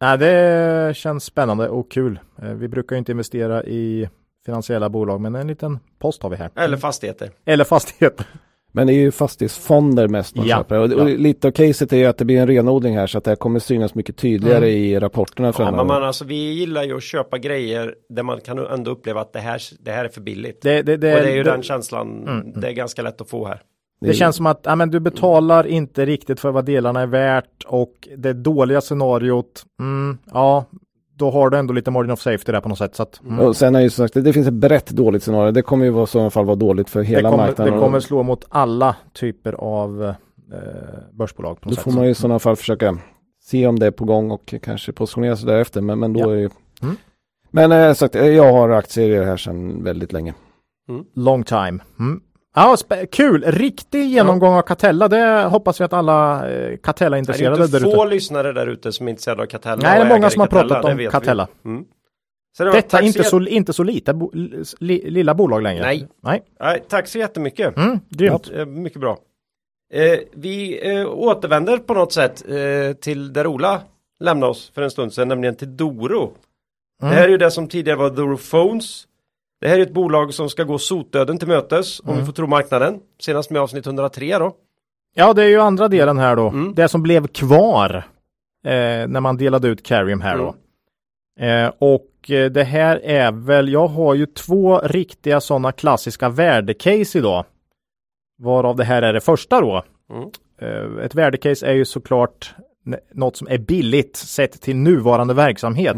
Nej, 0.00 0.18
det 0.18 0.96
känns 0.96 1.24
spännande 1.24 1.68
och 1.68 1.90
kul. 1.90 2.20
Eh, 2.42 2.48
vi 2.48 2.68
brukar 2.68 2.96
ju 2.96 2.98
inte 2.98 3.12
investera 3.12 3.64
i 3.64 4.08
finansiella 4.46 4.88
bolag, 4.88 5.20
men 5.20 5.34
en 5.34 5.46
liten 5.46 5.78
post 5.98 6.22
har 6.22 6.30
vi 6.30 6.36
här. 6.36 6.50
Eller 6.56 6.76
fastigheter. 6.76 7.30
Eller 7.44 7.64
fastigheter. 7.64 8.26
Men 8.72 8.86
det 8.86 8.92
är 8.92 8.94
ju 8.94 9.10
fastighetsfonder 9.10 10.08
mest 10.08 10.36
man 10.36 10.46
Ja, 10.46 10.56
köper. 10.56 10.78
Och, 10.78 10.90
ja. 10.92 10.96
och 11.02 11.08
lite 11.08 11.48
av 11.48 11.52
caset 11.52 11.92
är 11.92 11.96
ju 11.96 12.04
att 12.06 12.18
det 12.18 12.24
blir 12.24 12.38
en 12.40 12.46
renodling 12.46 12.96
här 12.96 13.06
så 13.06 13.18
att 13.18 13.24
det 13.24 13.30
här 13.30 13.36
kommer 13.36 13.58
synas 13.58 13.94
mycket 13.94 14.16
tydligare 14.16 14.56
Mm. 14.68 14.68
i 14.82 14.98
rapporterna 15.00 15.48
Ja, 15.48 15.52
framöver. 15.52 15.76
men 15.76 15.86
man, 15.86 16.02
alltså, 16.04 16.24
vi 16.24 16.52
gillar 16.52 16.82
ju 16.82 16.96
att 16.96 17.02
köpa 17.02 17.38
grejer 17.38 17.94
där 18.08 18.22
man 18.22 18.40
kan 18.40 18.58
ändå 18.58 18.90
uppleva 18.90 19.20
att 19.20 19.32
det 19.32 19.38
här, 19.40 19.60
det 19.80 19.90
här 19.90 20.04
är 20.04 20.08
för 20.08 20.20
billigt. 20.20 20.62
Det, 20.62 20.82
det, 20.82 20.96
det, 20.96 21.14
och 21.14 21.20
det 21.22 21.30
är 21.30 21.36
ju 21.36 21.42
det, 21.42 21.50
den 21.50 21.62
känslan, 21.62 22.28
Mm. 22.28 22.60
det 22.60 22.68
är 22.68 22.72
ganska 22.72 23.02
lätt 23.02 23.20
att 23.20 23.30
få 23.30 23.46
här. 23.46 23.62
det 24.00 24.14
känns 24.14 24.36
som 24.36 24.46
att 24.46 24.60
ja, 24.64 24.76
men 24.76 24.90
du 24.90 25.00
betalar 25.00 25.66
inte 25.66 26.06
riktigt 26.06 26.40
för 26.40 26.50
vad 26.50 26.64
delarna 26.64 27.00
är 27.00 27.06
värt 27.06 27.64
och 27.66 28.08
det 28.16 28.32
dåliga 28.32 28.80
scenariot, 28.80 29.62
mm, 29.80 30.18
ja, 30.32 30.64
då 31.20 31.30
har 31.30 31.50
du 31.50 31.58
ändå 31.58 31.72
lite 31.74 31.90
margin 31.90 32.10
of 32.10 32.20
safety 32.20 32.52
där 32.52 32.60
på 32.60 32.68
något 32.68 32.78
sätt. 32.78 32.94
Så 32.96 33.02
att, 33.02 33.20
mm. 33.24 33.38
Och 33.40 33.56
sen 33.56 33.74
är 33.74 33.80
ju 33.80 33.90
som 33.90 34.04
sagt, 34.04 34.14
det, 34.14 34.20
det 34.20 34.32
finns 34.32 34.46
ett 34.46 34.54
brett 34.54 34.86
dåligt 34.90 35.22
scenario. 35.22 35.52
Det 35.52 35.62
kommer 35.62 35.84
ju 35.84 36.02
i 36.02 36.06
så 36.06 36.30
fall 36.30 36.44
vara 36.44 36.56
dåligt 36.56 36.90
för 36.90 37.00
det, 37.00 37.06
hela 37.06 37.30
kommer, 37.30 37.46
marknaden. 37.46 37.74
det 37.74 37.80
kommer 37.80 38.00
slå 38.00 38.22
mot 38.22 38.44
alla 38.48 38.96
typer 39.14 39.52
av 39.52 40.04
eh, 40.04 40.14
börsbolag. 41.12 41.60
På 41.60 41.68
något 41.68 41.72
Då 41.72 41.74
sätt. 41.74 41.84
får 41.84 41.92
man 41.92 42.04
ju 42.04 42.10
i 42.10 42.14
sådana 42.14 42.38
fall 42.38 42.56
försöka 42.56 42.98
se 43.42 43.66
om 43.66 43.78
det 43.78 43.86
är 43.86 43.90
på 43.90 44.04
gång 44.04 44.30
och 44.30 44.54
kanske 44.62 44.92
positionera 44.92 45.36
sig 45.36 45.46
därefter. 45.46 45.80
Men, 45.80 45.98
men 45.98 46.12
då 46.12 46.20
Ja. 46.20 46.30
är 46.32 46.36
ju... 46.36 46.50
Mm. 46.82 46.96
Men 47.50 47.72
eh, 47.72 47.92
sagt, 47.94 48.14
eh, 48.14 48.26
jag 48.26 48.52
har 48.52 48.68
aktier 48.68 49.10
i 49.10 49.14
det 49.18 49.24
här 49.24 49.36
sedan 49.36 49.84
väldigt 49.84 50.12
länge. 50.12 50.34
Long 51.14 51.42
time. 51.44 51.78
Mm. 51.98 52.20
Ja, 52.54 52.76
kul! 53.12 53.44
Riktig 53.46 54.04
genomgång 54.06 54.54
av 54.54 54.62
Catella. 54.62 55.08
Det 55.08 55.44
hoppas 55.44 55.80
vi 55.80 55.84
att 55.84 55.92
alla 55.92 56.34
eh, 56.36 56.40
Det 56.50 56.72
är 56.72 56.76
Catella-intresserade 56.76 57.64
inte 57.64 57.78
där 57.78 57.84
få 57.84 58.04
ute. 58.04 58.14
lyssnare 58.14 58.52
där 58.52 58.66
ute 58.66 58.92
som 58.92 59.06
är 59.06 59.10
intresserade 59.10 59.42
av 59.42 59.46
Catella. 59.46 59.82
Nej, 59.82 59.98
det 60.00 60.04
är 60.06 60.08
många 60.08 60.30
som 60.30 60.40
har 60.40 60.46
pratat 60.46 60.82
det 60.82 60.90
om 60.90 60.96
vi. 60.96 61.06
Catella. 61.06 61.48
Mm. 61.64 61.84
Det 62.58 62.64
Detta 62.72 62.98
är 62.98 63.02
inte 63.02 63.24
så, 63.24 63.40
inte 63.40 63.72
så 63.72 63.82
lite, 63.82 64.14
bo, 64.14 64.30
li, 64.80 65.10
lilla 65.10 65.34
bolag 65.34 65.62
längre. 65.62 65.82
Nej. 65.82 66.08
Nej. 66.22 66.42
Nej, 66.60 66.84
tack 66.88 67.08
så 67.08 67.18
jättemycket. 67.18 67.76
Mm, 67.76 68.00
grymt. 68.08 68.50
Eh, 68.54 68.66
Mycket 68.66 69.00
bra. 69.00 69.18
Eh, 69.92 70.18
vi 70.32 70.80
eh, 70.90 71.06
återvänder 71.06 71.78
på 71.78 71.94
något 71.94 72.12
sätt 72.12 72.44
eh, 72.48 72.92
till 72.96 73.32
där 73.32 73.46
Ola 73.46 73.80
lämnade 74.20 74.50
oss 74.50 74.70
för 74.74 74.82
en 74.82 74.90
stund 74.90 75.12
sedan, 75.12 75.28
nämligen 75.28 75.56
till 75.56 75.76
Doro. 75.76 76.22
Mm. 76.22 77.10
Det 77.10 77.16
här 77.20 77.24
är 77.24 77.28
ju 77.28 77.38
det 77.38 77.50
som 77.50 77.68
tidigare 77.68 77.98
var 77.98 78.10
Doro 78.10 78.36
Phones. 78.36 79.06
Det 79.60 79.68
här 79.68 79.78
är 79.78 79.82
ett 79.82 79.92
bolag 79.94 80.34
som 80.34 80.48
ska 80.50 80.64
gå 80.64 80.78
sotdöden 80.78 81.38
till 81.38 81.48
mötes, 81.48 82.00
om 82.00 82.08
Mm. 82.08 82.20
vi 82.20 82.26
får 82.26 82.32
tro 82.32 82.46
marknaden. 82.46 83.00
Senast 83.20 83.50
med 83.50 83.62
avsnitt 83.62 83.86
103 83.86 84.38
då. 84.38 84.52
Ja, 85.14 85.32
det 85.32 85.42
är 85.42 85.48
ju 85.48 85.60
andra 85.60 85.88
delen 85.88 86.18
här 86.18 86.36
då. 86.36 86.48
Mm. 86.48 86.74
Det 86.74 86.88
som 86.88 87.02
blev 87.02 87.26
kvar 87.26 87.96
eh, 88.64 88.72
när 89.08 89.20
man 89.20 89.36
delade 89.36 89.68
ut 89.68 89.86
Carium 89.86 90.20
här 90.20 90.38
då. 90.38 90.54
Eh, 91.44 91.72
och 91.78 92.30
eh, 92.30 92.50
det 92.50 92.64
här 92.64 93.00
är 93.04 93.32
väl, 93.32 93.68
jag 93.72 93.86
har 93.88 94.14
ju 94.14 94.26
två 94.26 94.78
riktiga 94.78 95.40
sådana 95.40 95.72
klassiska 95.72 96.28
värdecase 96.28 97.18
idag. 97.18 97.44
Varav 98.38 98.76
det 98.76 98.84
här 98.84 99.02
är 99.02 99.12
det 99.12 99.20
första 99.20 99.60
då. 99.60 99.84
Mm. 100.12 100.28
Eh, 100.60 101.04
ett 101.04 101.14
värdecase 101.14 101.66
är 101.66 101.72
ju 101.74 101.84
såklart 101.84 102.54
något 103.14 103.36
som 103.36 103.48
är 103.50 103.58
billigt 103.58 104.16
sett 104.16 104.60
till 104.60 104.76
nuvarande 104.76 105.34
verksamhet. 105.34 105.96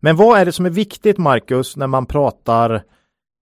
Men 0.00 0.16
vad 0.16 0.40
är 0.40 0.44
det 0.44 0.52
som 0.52 0.66
är 0.66 0.70
viktigt 0.70 1.18
Marcus 1.18 1.76
när 1.76 1.86
man 1.86 2.06
pratar 2.06 2.82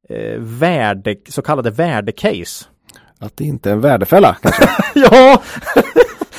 eh, 0.08 0.38
värde, 0.38 1.16
så 1.28 1.42
kallade 1.42 1.70
värdecase? 1.70 2.64
Att 3.20 3.36
det 3.36 3.44
inte 3.44 3.68
är 3.70 3.72
en 3.72 3.80
värdefälla 3.80 4.36
kanske. 4.42 4.68
ja! 4.94 5.42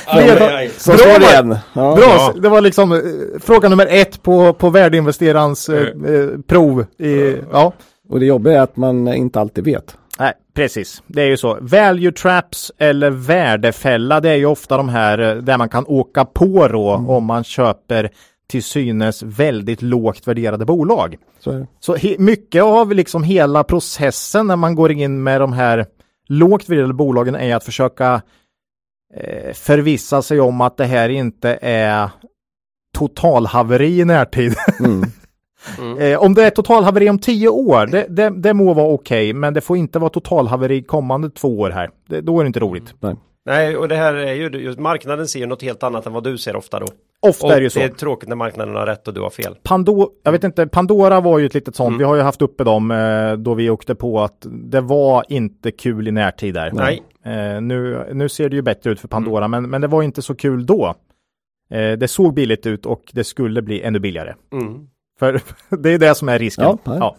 Aj. 0.06 0.70
Så 0.76 0.90
Bra, 0.92 1.18
det 1.18 1.24
igen. 1.24 1.56
Ja. 1.72 1.94
Bra, 1.94 2.04
Ja. 2.04 2.34
det 2.42 2.48
var 2.48 2.60
liksom 2.60 2.92
eh, 2.92 2.98
fråga 3.40 3.68
nummer 3.68 3.86
ett 3.90 4.22
på, 4.22 4.52
på 4.52 4.70
värdeinvesterarens 4.70 5.68
eh, 5.68 5.82
eh, 6.14 6.28
prov. 6.46 6.86
I, 6.98 7.36
ja. 7.52 7.72
Och 8.08 8.20
det 8.20 8.26
jobbiga 8.26 8.58
är 8.58 8.62
att 8.62 8.76
man 8.76 9.08
inte 9.14 9.40
alltid 9.40 9.64
vet. 9.64 9.96
Nej, 10.18 10.32
precis. 10.54 11.02
Det 11.06 11.22
är 11.22 11.26
ju 11.26 11.36
så. 11.36 11.58
Value 11.60 12.12
traps 12.12 12.72
eller 12.78 13.10
värdefälla, 13.10 14.20
det 14.20 14.30
är 14.30 14.34
ju 14.36 14.46
ofta 14.46 14.76
de 14.76 14.88
här 14.88 15.18
eh, 15.18 15.34
där 15.34 15.58
man 15.58 15.68
kan 15.68 15.84
åka 15.86 16.24
på 16.24 16.68
då 16.68 16.90
om 16.90 17.24
man 17.24 17.44
köper 17.44 18.10
till 18.50 18.62
synes 18.62 19.22
väldigt 19.22 19.82
lågt 19.82 20.28
värderade 20.28 20.64
bolag. 20.64 21.16
Så. 21.38 21.66
Så 21.80 21.96
mycket 22.18 22.62
av 22.62 22.92
liksom 22.92 23.22
hela 23.22 23.64
processen 23.64 24.46
när 24.46 24.56
man 24.56 24.74
går 24.74 24.92
in 24.92 25.22
med 25.22 25.40
de 25.40 25.52
här 25.52 25.86
lågt 26.28 26.68
värderade 26.68 26.94
bolagen 26.94 27.34
är 27.34 27.56
att 27.56 27.64
försöka 27.64 28.22
eh, 29.14 29.52
förvissa 29.52 30.22
sig 30.22 30.40
om 30.40 30.60
att 30.60 30.76
det 30.76 30.84
här 30.84 31.08
inte 31.08 31.58
är 31.62 32.10
totalhaveri 32.98 34.00
i 34.00 34.04
närtid. 34.04 34.54
Mm. 34.80 35.98
eh, 35.98 36.18
om 36.18 36.34
det 36.34 36.44
är 36.44 36.50
totalhaveri 36.50 37.10
om 37.10 37.18
tio 37.18 37.48
år, 37.48 37.86
det, 37.86 38.06
det, 38.08 38.30
det 38.30 38.54
må 38.54 38.74
vara 38.74 38.88
okej, 38.88 39.32
men 39.32 39.54
det 39.54 39.60
får 39.60 39.76
inte 39.76 39.98
vara 39.98 40.10
totalhaveri 40.10 40.82
kommande 40.82 41.30
två 41.30 41.60
år 41.60 41.70
här. 41.70 41.90
Det, 42.08 42.20
då 42.20 42.40
är 42.40 42.44
det 42.44 42.46
inte 42.46 42.60
roligt. 42.60 42.94
Nej, 43.44 43.76
och 43.76 43.88
det 43.88 43.96
här 43.96 44.14
är 44.14 44.34
ju, 44.34 44.48
just 44.48 44.78
marknaden 44.78 45.28
ser 45.28 45.40
ju 45.40 45.46
något 45.46 45.62
helt 45.62 45.82
annat 45.82 46.06
än 46.06 46.12
vad 46.12 46.24
du 46.24 46.38
ser 46.38 46.56
ofta 46.56 46.78
då. 46.80 46.86
Ofta 47.22 47.46
Och 47.46 47.52
är 47.52 47.56
det 47.56 47.62
ju 47.62 47.70
så. 47.70 47.78
det 47.78 47.84
är 47.84 47.88
tråkigt 47.88 48.28
när 48.28 48.36
marknaden 48.36 48.74
har 48.74 48.86
rätt 48.86 49.08
och 49.08 49.14
du 49.14 49.20
har 49.20 49.30
fel. 49.30 49.56
Pandora, 49.62 50.08
jag 50.22 50.32
vet 50.32 50.44
inte, 50.44 50.66
Pandora 50.66 51.20
var 51.20 51.38
ju 51.38 51.46
ett 51.46 51.54
litet 51.54 51.76
sånt. 51.76 51.88
Mm. 51.88 51.98
Vi 51.98 52.04
har 52.04 52.16
ju 52.16 52.22
haft 52.22 52.42
uppe 52.42 52.64
dem 52.64 52.90
eh, 52.90 53.32
då 53.32 53.54
vi 53.54 53.70
åkte 53.70 53.94
på 53.94 54.20
att 54.20 54.46
det 54.50 54.80
var 54.80 55.24
inte 55.28 55.70
kul 55.70 56.08
i 56.08 56.10
närtid 56.12 56.54
där. 56.54 56.70
Nej. 56.72 57.02
Eh, 57.24 57.60
nu, 57.60 58.06
nu 58.12 58.28
ser 58.28 58.48
det 58.48 58.56
ju 58.56 58.62
bättre 58.62 58.90
ut 58.90 59.00
för 59.00 59.08
Pandora, 59.08 59.48
men, 59.48 59.70
men 59.70 59.80
det 59.80 59.86
var 59.86 60.02
inte 60.02 60.22
så 60.22 60.34
kul 60.34 60.66
då. 60.66 60.94
Eh, 61.70 61.92
det 61.92 62.08
såg 62.08 62.34
billigt 62.34 62.66
ut 62.66 62.86
och 62.86 63.02
det 63.12 63.24
skulle 63.24 63.62
bli 63.62 63.82
ännu 63.82 63.98
billigare. 63.98 64.34
Mm. 64.52 64.86
För 65.18 65.40
det 65.76 65.90
är 65.90 65.98
det 65.98 66.14
som 66.14 66.28
är 66.28 66.38
risken. 66.38 66.64
Ja. 66.64 66.78
Ja. 66.84 67.16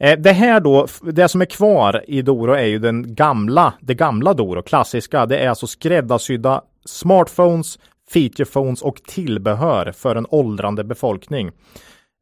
Eh, 0.00 0.18
Det 0.18 0.32
här 0.32 0.60
då, 0.60 0.86
det 1.12 1.28
som 1.28 1.40
är 1.40 1.44
kvar 1.46 2.04
i 2.08 2.22
Doro 2.22 2.52
är 2.52 2.64
ju 2.66 2.78
den 2.78 3.14
gamla, 3.14 3.74
det 3.80 3.94
gamla 3.94 4.34
Doro, 4.34 4.62
klassiska. 4.62 5.26
Det 5.26 5.38
är 5.38 5.48
alltså 5.48 5.66
skräddarsydda 5.66 6.62
smartphones, 6.84 7.78
feature 8.10 8.44
phones 8.44 8.82
och 8.82 9.02
tillbehör 9.02 9.92
för 9.92 10.16
en 10.16 10.26
åldrande 10.30 10.84
befolkning. 10.84 11.50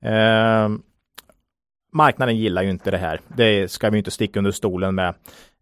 Eh, 0.05 0.69
marknaden 1.93 2.37
gillar 2.37 2.63
ju 2.63 2.71
inte 2.71 2.91
det 2.91 2.99
här. 2.99 3.21
Det 3.37 3.71
ska 3.71 3.91
vi 3.91 3.99
inte 3.99 4.11
sticka 4.11 4.39
under 4.39 4.51
stolen 4.51 4.95
med. 4.95 5.15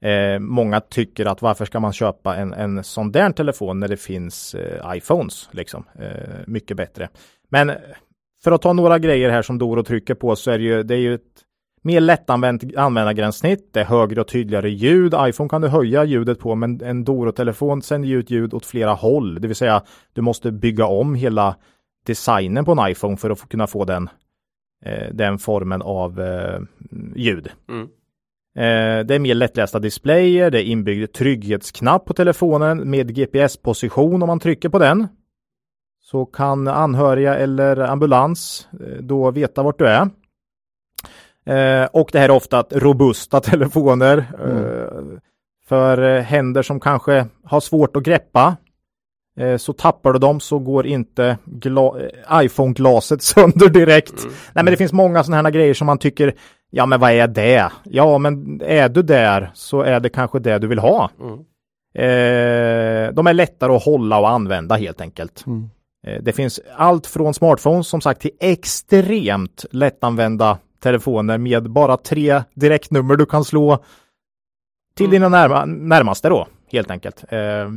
Eh, 0.04 0.38
många 0.38 0.80
tycker 0.80 1.26
att 1.26 1.42
varför 1.42 1.64
ska 1.64 1.80
man 1.80 1.92
köpa 1.92 2.36
en, 2.36 2.52
en 2.52 2.84
sån 2.84 3.12
där 3.12 3.30
telefon 3.30 3.80
när 3.80 3.88
det 3.88 3.96
finns 3.96 4.54
eh, 4.54 4.96
iPhones 4.96 5.48
liksom. 5.52 5.84
Eh, 5.98 6.38
mycket 6.46 6.76
bättre. 6.76 7.08
Men 7.48 7.70
eh, 7.70 7.76
för 8.44 8.52
att 8.52 8.62
ta 8.62 8.72
några 8.72 8.98
grejer 8.98 9.30
här 9.30 9.42
som 9.42 9.58
Doro 9.58 9.82
trycker 9.82 10.14
på 10.14 10.36
så 10.36 10.50
är 10.50 10.58
det 10.58 10.64
ju, 10.64 10.82
det 10.82 10.94
är 10.94 10.98
ju 10.98 11.14
ett 11.14 11.42
mer 11.82 12.00
lättanvänt 12.00 12.76
användargränssnitt, 12.76 13.72
det 13.72 13.80
är 13.80 13.84
högre 13.84 14.20
och 14.20 14.28
tydligare 14.28 14.70
ljud. 14.70 15.14
iPhone 15.18 15.48
kan 15.48 15.60
du 15.60 15.68
höja 15.68 16.04
ljudet 16.04 16.38
på, 16.38 16.54
men 16.54 16.80
en 16.82 17.04
Doro-telefon 17.04 17.82
sänder 17.82 18.08
ut 18.08 18.30
ljud 18.30 18.54
åt 18.54 18.66
flera 18.66 18.92
håll, 18.92 19.40
det 19.40 19.48
vill 19.48 19.56
säga 19.56 19.82
du 20.12 20.20
måste 20.20 20.52
bygga 20.52 20.86
om 20.86 21.14
hela 21.14 21.56
designen 22.06 22.64
på 22.64 22.72
en 22.72 22.90
iPhone 22.90 23.16
för 23.16 23.30
att 23.30 23.48
kunna 23.48 23.66
få 23.66 23.84
den, 23.84 24.08
eh, 24.84 25.14
den 25.14 25.38
formen 25.38 25.82
av 25.82 26.20
eh, 26.20 26.60
ljud. 27.16 27.50
Mm. 27.68 27.88
Eh, 28.56 29.06
det 29.06 29.14
är 29.14 29.18
mer 29.18 29.34
lättlästa 29.34 29.78
displayer, 29.78 30.50
det 30.50 30.62
är 30.62 30.64
inbyggd 30.64 31.12
trygghetsknapp 31.12 32.04
på 32.04 32.14
telefonen 32.14 32.90
med 32.90 33.14
GPS-position 33.14 34.22
om 34.22 34.26
man 34.26 34.40
trycker 34.40 34.68
på 34.68 34.78
den. 34.78 35.08
Så 36.00 36.26
kan 36.26 36.68
anhöriga 36.68 37.36
eller 37.36 37.76
ambulans 37.76 38.68
eh, 38.72 39.02
då 39.02 39.30
veta 39.30 39.62
vart 39.62 39.78
du 39.78 39.86
är. 39.86 40.08
Eh, 41.46 41.84
och 41.92 42.08
det 42.12 42.18
här 42.18 42.28
är 42.28 42.34
ofta 42.34 42.64
robusta 42.70 43.40
telefoner. 43.50 44.18
Eh, 44.18 45.18
för 45.68 46.02
eh, 46.16 46.22
händer 46.22 46.62
som 46.62 46.80
kanske 46.80 47.26
har 47.44 47.60
svårt 47.60 47.96
att 47.96 48.02
greppa. 48.02 48.56
Så 49.58 49.72
tappar 49.72 50.12
du 50.12 50.18
dem 50.18 50.40
så 50.40 50.58
går 50.58 50.86
inte 50.86 51.38
gla- 51.44 52.10
iPhone-glaset 52.32 53.22
sönder 53.22 53.68
direkt. 53.68 54.24
Nej 54.24 54.64
men 54.64 54.66
det 54.66 54.76
finns 54.76 54.92
många 54.92 55.24
sådana 55.24 55.42
här 55.42 55.50
grejer 55.54 55.74
som 55.74 55.86
man 55.86 55.98
tycker, 55.98 56.34
ja 56.70 56.86
men 56.86 57.00
vad 57.00 57.10
är 57.12 57.28
det? 57.28 57.70
Ja 57.84 58.18
men 58.18 58.60
är 58.64 58.88
du 58.88 59.02
där 59.02 59.50
så 59.54 59.82
är 59.82 60.00
det 60.00 60.08
kanske 60.08 60.38
det 60.38 60.58
du 60.58 60.66
vill 60.66 60.78
ha. 60.78 61.10
Mm. 61.20 61.38
Eh, 61.94 63.12
de 63.14 63.26
är 63.26 63.32
lättare 63.32 63.72
att 63.72 63.84
hålla 63.84 64.18
och 64.18 64.28
använda 64.30 64.74
helt 64.74 65.00
enkelt. 65.00 65.44
Mm. 65.46 65.70
Eh, 66.06 66.22
det 66.22 66.32
finns 66.32 66.60
allt 66.76 67.06
från 67.06 67.34
smartphones 67.34 67.88
som 67.88 68.00
sagt 68.00 68.20
till 68.20 68.30
extremt 68.40 69.64
lättanvända 69.70 70.58
telefoner 70.82 71.38
med 71.38 71.70
bara 71.70 71.96
tre 71.96 72.42
direktnummer 72.54 73.16
du 73.16 73.26
kan 73.26 73.44
slå 73.44 73.84
till 74.94 75.10
dina 75.10 75.28
närma, 75.28 75.64
närmaste 75.64 76.28
då 76.28 76.46
helt 76.72 76.90
enkelt. 76.90 77.24
Eh, 77.28 77.70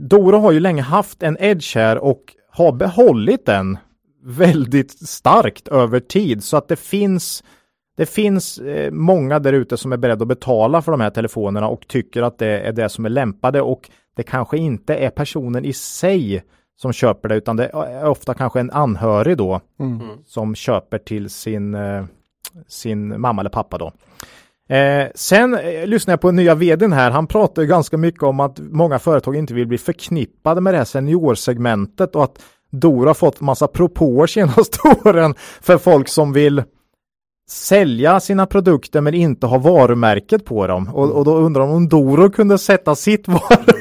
Doro 0.00 0.38
har 0.38 0.52
ju 0.52 0.60
länge 0.60 0.82
haft 0.82 1.22
en 1.22 1.36
edge 1.40 1.76
här 1.76 1.98
och 1.98 2.34
har 2.50 2.72
behållit 2.72 3.46
den 3.46 3.78
väldigt 4.22 5.08
starkt 5.08 5.68
över 5.68 6.00
tid 6.00 6.44
så 6.44 6.56
att 6.56 6.68
det 6.68 6.76
finns 6.76 7.44
det 7.96 8.06
finns 8.06 8.58
eh, 8.58 8.90
många 8.90 9.38
där 9.38 9.52
ute 9.52 9.76
som 9.76 9.92
är 9.92 9.96
beredda 9.96 10.22
att 10.22 10.28
betala 10.28 10.82
för 10.82 10.92
de 10.92 11.00
här 11.00 11.10
telefonerna 11.10 11.68
och 11.68 11.88
tycker 11.88 12.22
att 12.22 12.38
det 12.38 12.60
är 12.60 12.72
det 12.72 12.88
som 12.88 13.04
är 13.04 13.08
lämpade 13.08 13.60
och 13.60 13.90
det 14.16 14.22
kanske 14.22 14.58
inte 14.58 14.94
är 14.94 15.10
personen 15.10 15.64
i 15.64 15.72
sig 15.72 16.42
som 16.82 16.92
köper 16.92 17.28
det 17.28 17.34
utan 17.36 17.56
det 17.56 17.66
är 17.74 18.08
ofta 18.08 18.34
kanske 18.34 18.60
en 18.60 18.70
anhörig 18.70 19.36
då 19.36 19.60
Mm. 19.80 20.00
som 20.26 20.54
köper 20.54 20.98
till 20.98 21.30
sin, 21.30 21.74
eh, 21.74 22.04
sin 22.68 23.20
mamma 23.20 23.42
eller 23.42 23.50
pappa 23.50 23.78
då. 23.78 23.92
Eh, 24.74 25.06
sen 25.14 25.54
eh, 25.54 25.86
lyssnade 25.86 26.12
jag 26.12 26.20
på 26.20 26.30
nya 26.30 26.54
vdn 26.54 26.92
här. 26.92 27.10
Han 27.10 27.26
pratar 27.26 27.62
ju 27.62 27.68
ganska 27.68 27.96
mycket 27.96 28.22
om 28.22 28.40
att 28.40 28.58
många 28.58 28.98
företag 28.98 29.36
inte 29.36 29.54
vill 29.54 29.66
bli 29.66 29.78
förknippade 29.78 30.60
med 30.60 30.74
det 30.74 30.78
här 30.78 30.84
seniorsegmentet 30.84 32.16
och 32.16 32.24
att 32.24 32.42
Doro 32.72 33.06
har 33.06 33.14
fått 33.14 33.40
massa 33.40 33.66
propåer 33.66 34.26
senaste 34.36 34.78
åren 35.04 35.34
för 35.60 35.78
folk 35.78 36.08
som 36.08 36.32
vill 36.32 36.62
sälja 37.50 38.20
sina 38.20 38.46
produkter 38.46 39.00
men 39.00 39.14
inte 39.14 39.46
ha 39.46 39.58
varumärket 39.58 40.44
på 40.44 40.66
dem. 40.66 40.88
Och, 40.94 41.10
och 41.12 41.24
då 41.24 41.36
undrar 41.36 41.60
de 41.62 41.70
om 41.70 41.88
Doro 41.88 42.30
kunde 42.30 42.58
sätta 42.58 42.94
sitt 42.94 43.28
varumärke 43.28 43.79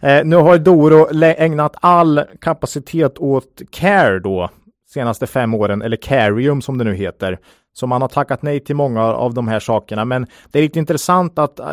eh, 0.00 0.24
nu 0.24 0.36
har 0.36 0.58
Doro 0.58 1.22
ägnat 1.22 1.76
all 1.80 2.22
kapacitet 2.40 3.18
åt 3.18 3.62
Care 3.70 4.18
då 4.18 4.50
senaste 4.90 5.26
fem 5.26 5.54
åren, 5.54 5.82
eller 5.82 5.96
Carium 5.96 6.62
som 6.62 6.78
det 6.78 6.84
nu 6.84 6.94
heter. 6.94 7.38
Så 7.72 7.86
man 7.86 8.02
har 8.02 8.08
tackat 8.08 8.42
nej 8.42 8.60
till 8.60 8.76
många 8.76 9.02
av 9.02 9.34
de 9.34 9.48
här 9.48 9.60
sakerna. 9.60 10.04
Men 10.04 10.26
det 10.50 10.58
är 10.58 10.62
lite 10.62 10.78
intressant 10.78 11.38
att 11.38 11.60
eh, 11.60 11.66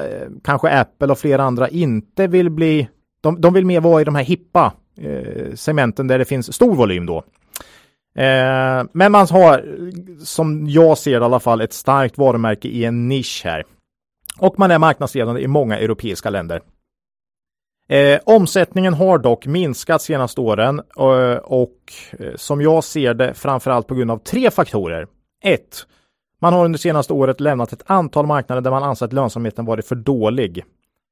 kanske 0.44 0.70
Apple 0.70 1.08
och 1.08 1.20
flera 1.20 1.44
andra 1.44 1.70
inte 1.70 2.28
vill 2.28 2.50
bli, 2.50 2.90
de, 3.22 3.42
de 3.42 3.54
vill 3.54 3.66
mer 3.66 3.82
vara 3.82 4.02
i 4.02 4.04
de 4.04 4.16
här 4.16 4.24
hippa 4.24 4.74
eh, 4.98 5.54
segmenten 5.56 6.08
där 6.08 6.20
det 6.20 6.26
finns 6.26 6.54
stor 6.54 6.76
volym 6.76 7.06
då. 7.06 7.18
Eh, 8.18 8.84
men 8.92 9.12
man 9.12 9.28
har, 9.32 9.66
som 10.24 10.70
jag 10.70 10.98
ser 10.98 11.20
det 11.20 11.24
i 11.24 11.26
alla 11.26 11.40
fall, 11.40 11.62
ett 11.62 11.74
starkt 11.74 12.18
varumärke 12.18 12.68
i 12.68 12.86
en 12.86 13.08
nisch 13.08 13.42
här. 13.46 13.64
Och 14.40 14.60
man 14.60 14.72
är 14.72 14.78
marknadsledande 14.80 15.42
i 15.42 15.48
många 15.48 15.80
europeiska 15.80 16.30
länder. 16.30 16.62
Eh, 17.90 18.20
omsättningen 18.26 18.94
har 18.94 19.18
dock 19.18 19.46
minskat 19.46 20.02
senaste 20.02 20.42
åren 20.42 20.82
eh, 20.98 21.04
och, 21.04 21.62
och 21.62 21.94
som 22.36 22.62
jag 22.62 22.84
ser 22.84 23.14
det 23.14 23.34
framförallt 23.34 23.88
på 23.88 23.96
grund 23.96 24.12
av 24.12 24.18
tre 24.18 24.52
faktorer. 24.52 25.08
1. 25.44 25.62
Man 26.42 26.54
har 26.54 26.66
under 26.66 26.80
senaste 26.80 27.14
året 27.14 27.40
lämnat 27.40 27.74
ett 27.74 27.84
antal 27.86 28.26
marknader 28.26 28.62
där 28.62 28.72
man 28.72 28.84
anser 28.84 29.06
att 29.06 29.14
lönsamheten 29.14 29.66
varit 29.66 29.88
för 29.88 29.96
dålig. 29.96 30.64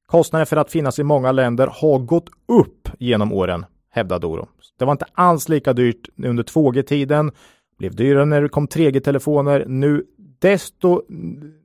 Kostnaden 0.07 0.45
för 0.45 0.57
att 0.57 0.71
finnas 0.71 0.99
i 0.99 1.03
många 1.03 1.31
länder 1.31 1.67
har 1.67 1.99
gått 1.99 2.29
upp 2.47 2.89
genom 2.99 3.33
åren, 3.33 3.65
hävdar 3.91 4.19
Doro. 4.19 4.47
Det 4.79 4.85
var 4.85 4.91
inte 4.91 5.05
alls 5.13 5.49
lika 5.49 5.73
dyrt 5.73 6.09
under 6.23 6.43
2G-tiden, 6.43 7.31
blev 7.77 7.95
dyrare 7.95 8.25
när 8.25 8.41
det 8.41 8.49
kom 8.49 8.67
3G-telefoner. 8.67 9.65
Nu 9.67 10.05
desto 10.45 11.01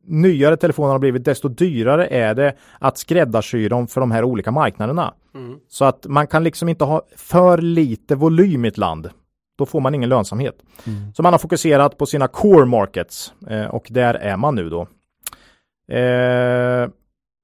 nyare 0.06 0.56
telefoner 0.56 0.92
har 0.92 0.98
blivit, 0.98 1.24
desto 1.24 1.48
dyrare 1.48 2.06
är 2.06 2.34
det 2.34 2.54
att 2.78 2.98
skräddarsy 2.98 3.68
dem 3.68 3.86
för 3.86 4.00
de 4.00 4.10
här 4.10 4.24
olika 4.24 4.50
marknaderna. 4.50 5.14
Mm. 5.34 5.58
Så 5.68 5.84
att 5.84 6.06
man 6.06 6.26
kan 6.26 6.44
liksom 6.44 6.68
inte 6.68 6.84
ha 6.84 7.02
för 7.16 7.58
lite 7.58 8.14
volym 8.14 8.64
i 8.64 8.68
ett 8.68 8.78
land. 8.78 9.10
Då 9.58 9.66
får 9.66 9.80
man 9.80 9.94
ingen 9.94 10.08
lönsamhet. 10.08 10.54
Mm. 10.86 11.14
Så 11.14 11.22
man 11.22 11.32
har 11.32 11.38
fokuserat 11.38 11.98
på 11.98 12.06
sina 12.06 12.28
core 12.28 12.64
markets 12.64 13.32
eh, 13.48 13.64
och 13.64 13.86
där 13.90 14.14
är 14.14 14.36
man 14.36 14.54
nu 14.54 14.70
då. 14.70 14.80
Eh, 15.94 16.88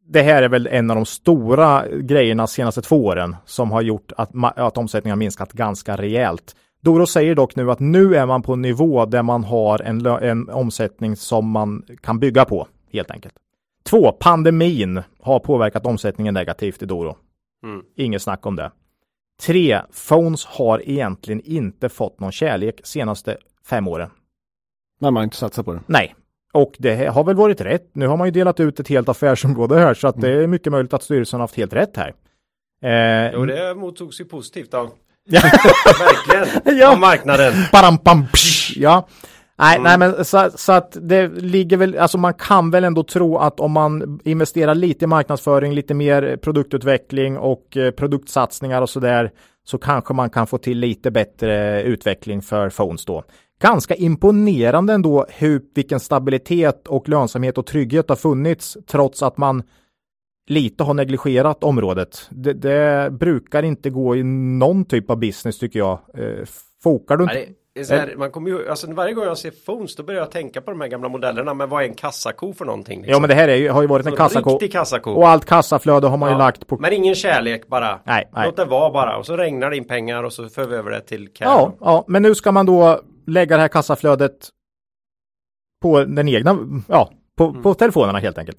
det 0.09 0.23
här 0.23 0.43
är 0.43 0.49
väl 0.49 0.67
en 0.67 0.91
av 0.91 0.97
de 0.97 1.07
stora 1.07 1.85
grejerna 1.89 2.47
senaste 2.47 2.83
två 2.83 3.05
åren 3.05 3.37
som 3.45 3.71
har 3.71 3.83
gjort 3.83 4.13
att, 4.17 4.31
att 4.57 4.79
omsättningen 4.79 5.13
har 5.13 5.19
minskat 5.19 5.53
ganska 5.53 5.97
rejält. 5.97 6.57
Doro 6.87 7.07
säger 7.07 7.35
dock 7.35 7.57
nu 7.57 7.71
att 7.71 7.81
nu 7.81 8.17
är 8.17 8.27
man 8.27 8.43
på 8.43 8.53
en 8.53 8.63
nivå 8.63 9.05
där 9.07 9.23
man 9.23 9.45
har 9.45 9.83
en, 9.83 10.07
en 10.07 10.49
omsättning 10.49 11.17
som 11.17 11.51
man 11.51 11.85
kan 12.01 12.19
bygga 12.19 12.45
på 12.45 12.67
helt 12.93 13.11
enkelt. 13.11 13.35
Två, 13.85 14.13
pandemin 14.13 15.03
har 15.21 15.39
påverkat 15.39 15.87
omsättningen 15.87 16.35
negativt 16.35 16.83
i 16.83 16.87
Doro. 16.87 17.17
Mm. 17.65 17.83
Inget 17.97 18.23
snack 18.23 18.47
om 18.47 18.57
det. 18.57 18.73
Tre, 19.43 19.81
Phones 20.09 20.45
har 20.45 20.89
egentligen 20.89 21.41
inte 21.41 21.89
fått 21.89 22.21
någon 22.21 22.33
kärlek 22.33 22.81
senaste 22.85 23.37
fem 23.69 23.89
åren. 23.89 24.11
Men 25.01 25.15
man 25.15 25.21
har 25.21 25.25
inte 25.25 25.37
satsat 25.37 25.65
på 25.65 25.73
det. 25.73 25.81
Nej, 25.87 26.15
och 26.53 26.77
det 26.79 27.07
har 27.07 27.25
väl 27.25 27.37
varit 27.37 27.61
rätt. 27.61 27.91
Nu 27.93 28.07
har 28.07 28.17
man 28.17 28.27
ju 28.27 28.31
delat 28.31 28.61
ut 28.61 28.81
ett 28.81 28.89
helt 28.89 29.09
affärsområde 29.09 29.79
här 29.79 29.95
så 29.95 30.09
att 30.09 30.17
mm. 30.17 30.31
det 30.31 30.43
är 30.43 30.47
mycket 30.47 30.73
möjligt 30.73 30.95
att 30.95 31.03
styrelsen 31.03 31.41
har 31.41 31.43
haft 31.43 31.57
helt 31.57 31.73
rätt 31.73 31.97
här. 31.97 32.15
Eh, 32.83 33.33
jo, 33.35 33.47
det 33.47 33.75
mottogs 33.75 34.21
ju 34.21 34.25
positivt 34.25 34.75
av 34.75 34.91
Verkligen, 35.99 36.79
ja. 36.79 36.93
av 36.93 36.99
marknaden. 36.99 37.55
Baram, 37.73 37.99
bam, 38.05 38.27
psh, 38.33 38.73
ja. 38.77 39.09
Nej, 39.59 39.77
mm. 39.77 39.83
nej 39.83 39.99
men 39.99 40.25
så, 40.25 40.51
så, 40.55 40.73
att 40.73 40.97
det 41.01 41.29
ligger 41.29 41.77
väl, 41.77 41.99
alltså 41.99 42.19
man 42.19 42.35
kan 42.35 42.71
väl 42.71 42.85
ändå 42.85 43.03
tro 43.03 43.39
att 43.39 43.61
om 43.61 43.73
man 43.73 44.21
investerar 44.25 44.75
lite 44.75 45.05
i 45.05 45.09
marknadsföring, 45.09 45.73
lite 45.73 45.95
mer 45.95 46.37
produktutveckling 46.37 47.39
och 47.39 47.77
eh, 47.77 47.91
produktsatsningar 47.91 48.83
och 48.83 48.91
så 48.91 49.01
där 49.01 49.31
så 49.65 49.79
kanske 49.79 50.15
man 50.15 50.31
kan 50.31 50.47
få 50.47 50.59
till 50.59 50.79
lite 50.79 51.11
bättre 51.11 51.83
utveckling 51.83 52.43
för 52.43 52.71
phones 52.71 53.05
då. 53.05 53.25
Ganska 53.63 53.95
imponerande 53.95 54.93
ändå 54.93 55.27
hur, 55.29 55.63
vilken 55.75 56.01
stabilitet 56.01 56.87
och 56.89 57.09
lönsamhet 57.09 57.59
och 57.59 57.67
trygghet 57.67 58.09
har 58.09 58.17
funnits 58.17 58.77
trots 58.87 59.23
att 59.23 59.37
man 59.37 59.63
lite 60.47 60.85
har 60.85 60.95
negligerat 60.95 61.65
området. 61.65 62.29
Det, 62.31 62.53
det, 62.53 63.11
brukar 63.11 63.63
inte 63.63 63.91
gå 63.91 64.17
i 64.17 64.23
någon 64.23 64.85
typ 64.85 65.11
av 65.11 65.19
business 65.19 65.59
tycker 65.59 65.79
jag. 65.79 65.99
Eh, 66.15 66.45
fokar 66.83 67.17
du 67.17 67.25
inte? 67.25 67.47
Här, 67.91 68.15
man 68.17 68.31
kommer 68.31 68.51
ju, 68.51 68.69
alltså 68.69 68.93
varje 68.93 69.15
gång 69.15 69.25
jag 69.25 69.39
ser 69.39 69.51
phones 69.51 69.97
då 69.97 70.03
börjar 70.03 70.21
jag 70.21 70.31
tänka 70.31 70.61
på 70.61 70.71
de 70.71 70.81
här 70.81 70.89
gamla 70.89 71.09
modellerna. 71.09 71.55
Men 71.55 71.69
vad 71.69 71.83
är 71.83 71.89
en 71.89 71.95
kassako 71.95 72.53
för 72.53 72.65
någonting? 72.65 72.99
Liksom? 72.99 73.13
Ja 73.13 73.21
men 73.21 73.29
det 73.29 73.35
här 73.35 73.49
är, 73.49 73.71
har 73.71 73.83
ju 73.83 73.89
varit 73.89 74.07
en 74.07 74.17
kassako. 74.17 74.59
kassako. 74.59 75.11
Och 75.11 75.29
allt 75.29 75.45
kassaflöde 75.45 76.07
har 76.07 76.17
man 76.17 76.29
ja. 76.29 76.35
ju 76.35 76.39
lagt 76.39 76.67
på. 76.67 76.77
Men 76.77 76.93
ingen 76.93 77.15
kärlek 77.15 77.69
bara. 77.69 78.01
Nej, 78.05 78.29
nej. 78.33 78.47
Låt 78.47 78.57
det 78.57 78.65
vara 78.65 78.91
bara. 78.91 79.17
Och 79.17 79.27
så 79.27 79.37
regnar 79.37 79.71
det 79.71 79.77
in 79.77 79.85
pengar 79.85 80.23
och 80.23 80.33
så 80.33 80.49
för 80.49 80.67
vi 80.67 80.77
över 80.77 80.91
det 80.91 81.01
till 81.01 81.29
cash. 81.29 81.45
Ja, 81.45 81.77
ja, 81.81 82.05
men 82.09 82.23
nu 82.23 82.35
ska 82.35 82.53
man 82.53 82.67
då 82.67 83.01
lägga 83.27 83.57
det 83.57 83.63
här 83.63 83.69
kassaflödet 83.69 84.49
på 85.83 86.05
den 86.05 86.29
egna, 86.29 86.59
ja, 86.89 87.11
på, 87.37 87.45
mm. 87.45 87.63
på 87.63 87.75
telefonerna 87.75 88.19
helt 88.19 88.39
enkelt. 88.39 88.59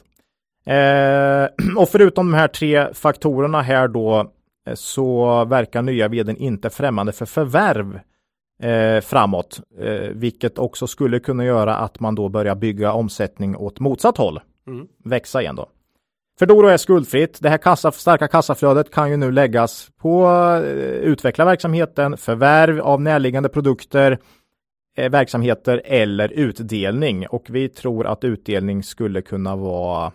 Eh, 0.67 1.47
och 1.77 1.89
förutom 1.89 2.31
de 2.31 2.37
här 2.37 2.47
tre 2.47 2.93
faktorerna 2.93 3.61
här 3.61 3.87
då 3.87 4.31
eh, 4.67 4.73
så 4.75 5.45
verkar 5.45 5.81
nya 5.81 6.07
vdn 6.07 6.37
inte 6.37 6.69
främmande 6.69 7.11
för 7.11 7.25
förvärv 7.25 7.99
eh, 8.63 9.01
framåt, 9.01 9.59
eh, 9.79 10.09
vilket 10.11 10.57
också 10.57 10.87
skulle 10.87 11.19
kunna 11.19 11.45
göra 11.45 11.75
att 11.75 11.99
man 11.99 12.15
då 12.15 12.29
börjar 12.29 12.55
bygga 12.55 12.91
omsättning 12.91 13.55
åt 13.55 13.79
motsatt 13.79 14.17
håll. 14.17 14.39
Mm. 14.67 14.87
Växa 15.03 15.41
igen 15.41 15.55
då. 15.55 15.69
För 16.39 16.45
Doro 16.45 16.67
är 16.67 16.77
skuldfritt. 16.77 17.37
Det 17.41 17.49
här 17.49 17.57
kassa, 17.57 17.91
starka 17.91 18.27
kassaflödet 18.27 18.91
kan 18.91 19.09
ju 19.09 19.17
nu 19.17 19.31
läggas 19.31 19.89
på 19.97 20.27
eh, 20.65 20.71
utveckla 20.83 21.45
verksamheten, 21.45 22.17
förvärv 22.17 22.79
av 22.79 23.01
närliggande 23.01 23.49
produkter, 23.49 24.19
eh, 24.97 25.09
verksamheter 25.11 25.81
eller 25.85 26.29
utdelning. 26.29 27.27
Och 27.27 27.45
vi 27.49 27.69
tror 27.69 28.07
att 28.07 28.23
utdelning 28.23 28.83
skulle 28.83 29.21
kunna 29.21 29.55
vara 29.55 30.11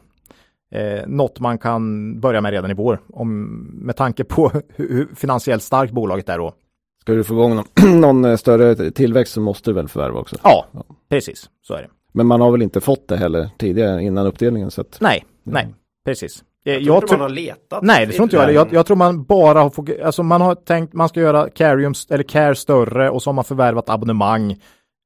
eh, 0.72 1.06
något 1.06 1.40
man 1.40 1.58
kan 1.58 2.20
börja 2.20 2.40
med 2.40 2.50
redan 2.50 2.70
i 2.70 2.74
vår. 2.74 3.00
Om, 3.08 3.54
med 3.74 3.96
tanke 3.96 4.24
på 4.24 4.52
hur 4.76 5.08
finansiellt 5.14 5.62
starkt 5.62 5.92
bolaget 5.92 6.28
är 6.28 6.38
då. 6.38 6.54
Ska 7.00 7.12
du 7.12 7.24
få 7.24 7.34
igång 7.34 7.56
någon, 7.56 8.00
någon 8.00 8.24
eh, 8.24 8.36
större 8.36 8.90
tillväxt 8.90 9.32
så 9.32 9.40
måste 9.40 9.70
du 9.70 9.74
väl 9.74 9.88
förvärva 9.88 10.20
också? 10.20 10.36
Ja, 10.42 10.66
ja, 10.72 10.84
precis. 11.08 11.50
Så 11.62 11.74
är 11.74 11.82
det. 11.82 11.88
Men 12.12 12.26
man 12.26 12.40
har 12.40 12.50
väl 12.50 12.62
inte 12.62 12.80
fått 12.80 13.08
det 13.08 13.16
heller 13.16 13.50
tidigare 13.58 14.02
innan 14.02 14.26
uppdelningen? 14.26 14.70
Så 14.70 14.80
att, 14.80 14.98
nej, 15.00 15.24
ja. 15.44 15.52
nej, 15.52 15.74
precis. 16.04 16.44
Jag, 16.64 16.76
eh, 16.76 16.82
jag 16.82 17.06
tror 17.06 17.18
man 17.18 17.20
har 17.20 17.28
letat. 17.28 17.82
Nej, 17.82 18.06
det 18.06 18.12
tror 18.12 18.24
inte 18.24 18.36
jag. 18.36 18.52
jag. 18.52 18.72
Jag 18.72 18.86
tror 18.86 18.96
man 18.96 19.24
bara 19.24 19.60
har 19.60 19.70
fått, 19.70 20.00
alltså 20.04 20.22
man 20.22 20.40
har 20.40 20.54
tänkt 20.54 20.92
man 20.92 21.08
ska 21.08 21.20
göra 21.20 21.50
Carium 21.50 21.94
eller 22.10 22.24
Care 22.24 22.54
större 22.54 23.10
och 23.10 23.22
så 23.22 23.30
har 23.30 23.34
man 23.34 23.44
förvärvat 23.44 23.90
abonnemang. 23.90 24.60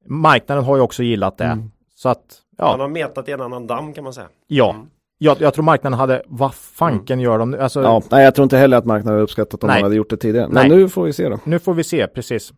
Marknaden 0.05 0.63
har 0.63 0.75
ju 0.75 0.81
också 0.81 1.03
gillat 1.03 1.37
det. 1.37 1.45
Mm. 1.45 1.71
Så 1.95 2.09
att, 2.09 2.41
ja. 2.57 2.71
Man 2.71 2.79
har 2.79 2.87
metat 2.87 3.29
i 3.29 3.31
en 3.31 3.41
annan 3.41 3.67
damm 3.67 3.93
kan 3.93 4.03
man 4.03 4.13
säga. 4.13 4.27
Ja, 4.47 4.69
mm. 4.73 4.87
Jag, 5.17 5.41
jag 5.41 5.53
tror 5.53 5.63
marknaden 5.63 5.99
hade, 5.99 6.21
vad 6.27 6.53
fanken 6.53 7.13
mm. 7.13 7.23
gör 7.23 7.39
de 7.39 7.51
nu? 7.51 7.61
Alltså, 7.61 7.81
ja, 7.81 8.01
nej, 8.11 8.23
jag 8.23 8.35
tror 8.35 8.43
inte 8.43 8.57
heller 8.57 8.77
att 8.77 8.85
marknaden 8.85 9.21
uppskattat 9.21 9.63
om 9.63 9.67
nej. 9.67 9.75
man 9.75 9.83
hade 9.83 9.95
gjort 9.95 10.09
det 10.09 10.17
tidigare. 10.17 10.47
Men 10.47 10.67
nej. 10.67 10.77
nu 10.77 10.89
får 10.89 11.03
vi 11.03 11.13
se 11.13 11.29
då. 11.29 11.39
Nu 11.43 11.59
får 11.59 11.73
vi 11.73 11.83
se, 11.83 12.07
precis. 12.07 12.53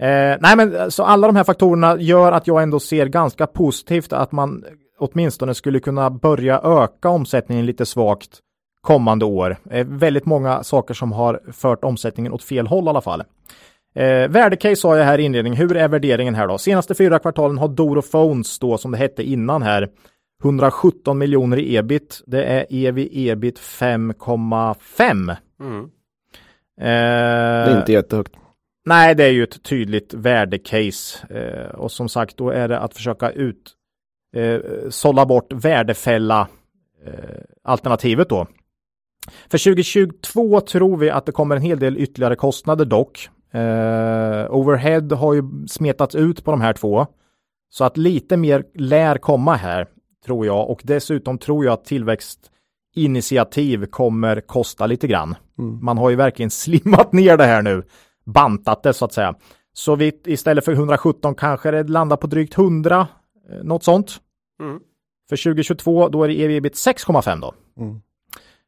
Eh, 0.00 0.36
nej, 0.40 0.56
men 0.56 0.90
så 0.90 1.02
alla 1.04 1.26
de 1.26 1.36
här 1.36 1.44
faktorerna 1.44 2.00
gör 2.00 2.32
att 2.32 2.46
jag 2.46 2.62
ändå 2.62 2.80
ser 2.80 3.06
ganska 3.06 3.46
positivt 3.46 4.12
att 4.12 4.32
man 4.32 4.64
åtminstone 4.98 5.54
skulle 5.54 5.80
kunna 5.80 6.10
börja 6.10 6.60
öka 6.60 7.08
omsättningen 7.08 7.66
lite 7.66 7.86
svagt 7.86 8.38
kommande 8.80 9.24
år. 9.24 9.56
Eh, 9.70 9.86
väldigt 9.86 10.26
många 10.26 10.62
saker 10.62 10.94
som 10.94 11.12
har 11.12 11.40
fört 11.52 11.84
omsättningen 11.84 12.32
åt 12.32 12.42
fel 12.42 12.66
håll 12.66 12.84
i 12.84 12.88
alla 12.88 13.00
fall. 13.00 13.22
Eh, 13.94 14.28
värdecase 14.28 14.76
sa 14.76 14.96
jag 14.96 15.04
här 15.04 15.18
i 15.18 15.22
inledningen. 15.22 15.58
Hur 15.58 15.76
är 15.76 15.88
värderingen 15.88 16.34
här 16.34 16.48
då? 16.48 16.58
Senaste 16.58 16.94
fyra 16.94 17.18
kvartalen 17.18 17.58
har 17.58 17.68
Doro 17.68 18.02
Phones 18.02 18.58
då 18.58 18.78
som 18.78 18.90
det 18.90 18.98
hette 18.98 19.22
innan 19.22 19.62
här 19.62 19.88
117 20.44 21.18
miljoner 21.18 21.58
i 21.58 21.76
ebit. 21.76 22.22
Det 22.26 22.44
är 22.44 22.66
ev 22.70 22.98
ebit 22.98 23.58
5,5. 23.58 25.36
Mm. 25.60 25.80
Eh, 26.80 27.66
det 27.66 27.72
är 27.72 27.78
inte 27.78 27.92
jättehögt. 27.92 28.32
Nej, 28.86 29.14
det 29.14 29.24
är 29.24 29.30
ju 29.30 29.42
ett 29.44 29.62
tydligt 29.62 30.14
värdecase 30.14 31.26
eh, 31.30 31.74
och 31.74 31.92
som 31.92 32.08
sagt 32.08 32.36
då 32.36 32.50
är 32.50 32.68
det 32.68 32.78
att 32.78 32.94
försöka 32.94 33.30
ut 33.30 33.72
eh, 34.36 34.60
sålla 34.90 35.26
bort 35.26 35.52
värdefälla 35.52 36.48
eh, 37.06 37.40
alternativet 37.62 38.28
då. 38.28 38.46
För 39.50 39.58
2022 39.58 40.60
tror 40.60 40.96
vi 40.96 41.10
att 41.10 41.26
det 41.26 41.32
kommer 41.32 41.56
en 41.56 41.62
hel 41.62 41.78
del 41.78 41.98
ytterligare 41.98 42.36
kostnader 42.36 42.84
dock. 42.84 43.28
Eh, 43.52 44.46
overhead 44.50 45.08
har 45.12 45.34
ju 45.34 45.42
smetats 45.68 46.14
ut 46.14 46.44
på 46.44 46.50
de 46.50 46.60
här 46.60 46.72
två. 46.72 47.06
Så 47.70 47.84
att 47.84 47.96
lite 47.96 48.36
mer 48.36 48.64
lär 48.74 49.18
komma 49.18 49.54
här 49.54 49.86
tror 50.24 50.46
jag. 50.46 50.70
Och 50.70 50.80
dessutom 50.84 51.38
tror 51.38 51.64
jag 51.64 51.72
att 51.72 51.84
tillväxtinitiativ 51.84 53.86
kommer 53.86 54.40
kosta 54.40 54.86
lite 54.86 55.06
grann. 55.06 55.36
Mm. 55.58 55.84
Man 55.84 55.98
har 55.98 56.10
ju 56.10 56.16
verkligen 56.16 56.50
slimmat 56.64 57.12
ner 57.12 57.36
det 57.36 57.44
här 57.44 57.62
nu, 57.62 57.82
bantat 58.24 58.82
det 58.82 58.92
så 58.92 59.04
att 59.04 59.12
säga. 59.12 59.34
Så 59.72 59.96
vi 59.96 60.12
istället 60.24 60.64
för 60.64 60.72
117 60.72 61.34
kanske 61.34 61.70
det 61.70 61.82
landar 61.82 62.16
på 62.16 62.26
drygt 62.26 62.58
100, 62.58 63.06
eh, 63.50 63.64
något 63.64 63.84
sånt. 63.84 64.16
Mm. 64.60 64.80
För 65.28 65.36
2022 65.36 66.08
då 66.08 66.22
är 66.24 66.28
det 66.28 66.56
ebit 66.56 66.74
6,5 66.74 67.40
då. 67.40 67.54
Mm. 67.78 68.00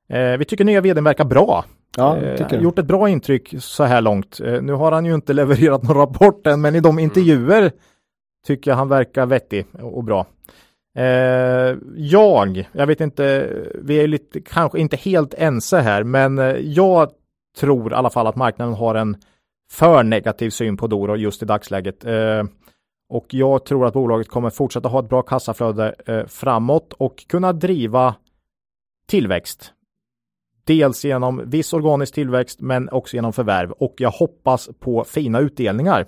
Eh, 0.09 0.39
vi 0.39 0.45
tycker 0.45 0.65
nya 0.65 0.81
vdn 0.81 1.05
verkar 1.05 1.25
bra. 1.25 1.65
Ja, 1.97 2.17
Eh, 2.17 2.37
tycker 2.37 2.55
jag. 2.55 2.63
gjort 2.63 2.79
ett 2.79 2.87
bra 2.87 3.09
intryck 3.09 3.55
så 3.59 3.85
här 3.85 4.01
långt. 4.01 4.41
Eh, 4.41 4.63
nu 4.63 4.73
har 4.73 4.93
han 4.93 5.05
ju 5.05 5.15
inte 5.15 5.33
levererat 5.33 5.83
någon 5.83 5.97
rapport 5.97 6.47
än, 6.47 6.61
men 6.61 6.75
i 6.75 6.81
de 6.81 6.99
intervjuer 6.99 7.73
tycker 8.47 8.71
jag 8.71 8.77
han 8.77 8.89
verkar 8.89 9.27
vettig 9.27 9.67
och 9.83 10.05
bra. 10.05 10.27
Eh, 10.97 11.77
jag, 11.97 12.69
jag 12.73 12.87
vet 12.87 13.01
inte, 13.01 13.51
vi 13.75 13.97
är 13.97 14.07
lite, 14.07 14.41
kanske 14.41 14.79
inte 14.79 14.97
helt 14.97 15.35
ense 15.35 15.79
här, 15.79 16.05
men 16.05 16.39
eh, 16.39 16.57
jag 16.57 17.11
tror 17.59 17.93
i 17.93 17.95
alla 17.95 18.11
fall 18.11 18.27
att 18.27 18.37
marknaden 18.37 18.75
har 18.75 18.95
en 18.95 19.17
för 19.71 20.03
negativ 20.03 20.51
syn 20.51 20.77
på 20.77 20.87
Doro 20.87 21.17
just 21.17 21.43
i 21.43 21.47
dagsläget. 21.47 22.05
Eh, 22.05 22.45
och 23.09 23.27
jag 23.31 23.65
tror 23.65 23.87
att 23.87 23.95
bolaget 23.95 24.29
kommer 24.29 24.51
fortsätta 24.51 24.89
ha 24.89 25.01
ett 25.01 25.09
bra 25.09 25.23
kassaflöde 25.23 25.95
eh, 26.07 26.27
framåt 26.27 26.93
och 26.93 27.25
kunna 27.29 27.53
driva 27.53 28.15
tillväxt. 29.09 29.73
Dels 30.65 31.05
genom 31.05 31.51
viss 31.51 31.73
organisk 31.73 32.15
tillväxt 32.15 32.61
men 32.61 32.89
också 32.89 33.17
genom 33.17 33.33
förvärv 33.33 33.71
och 33.71 33.95
jag 33.97 34.11
hoppas 34.11 34.69
på 34.81 35.05
fina 35.05 35.41
utdelningar. 35.41 36.07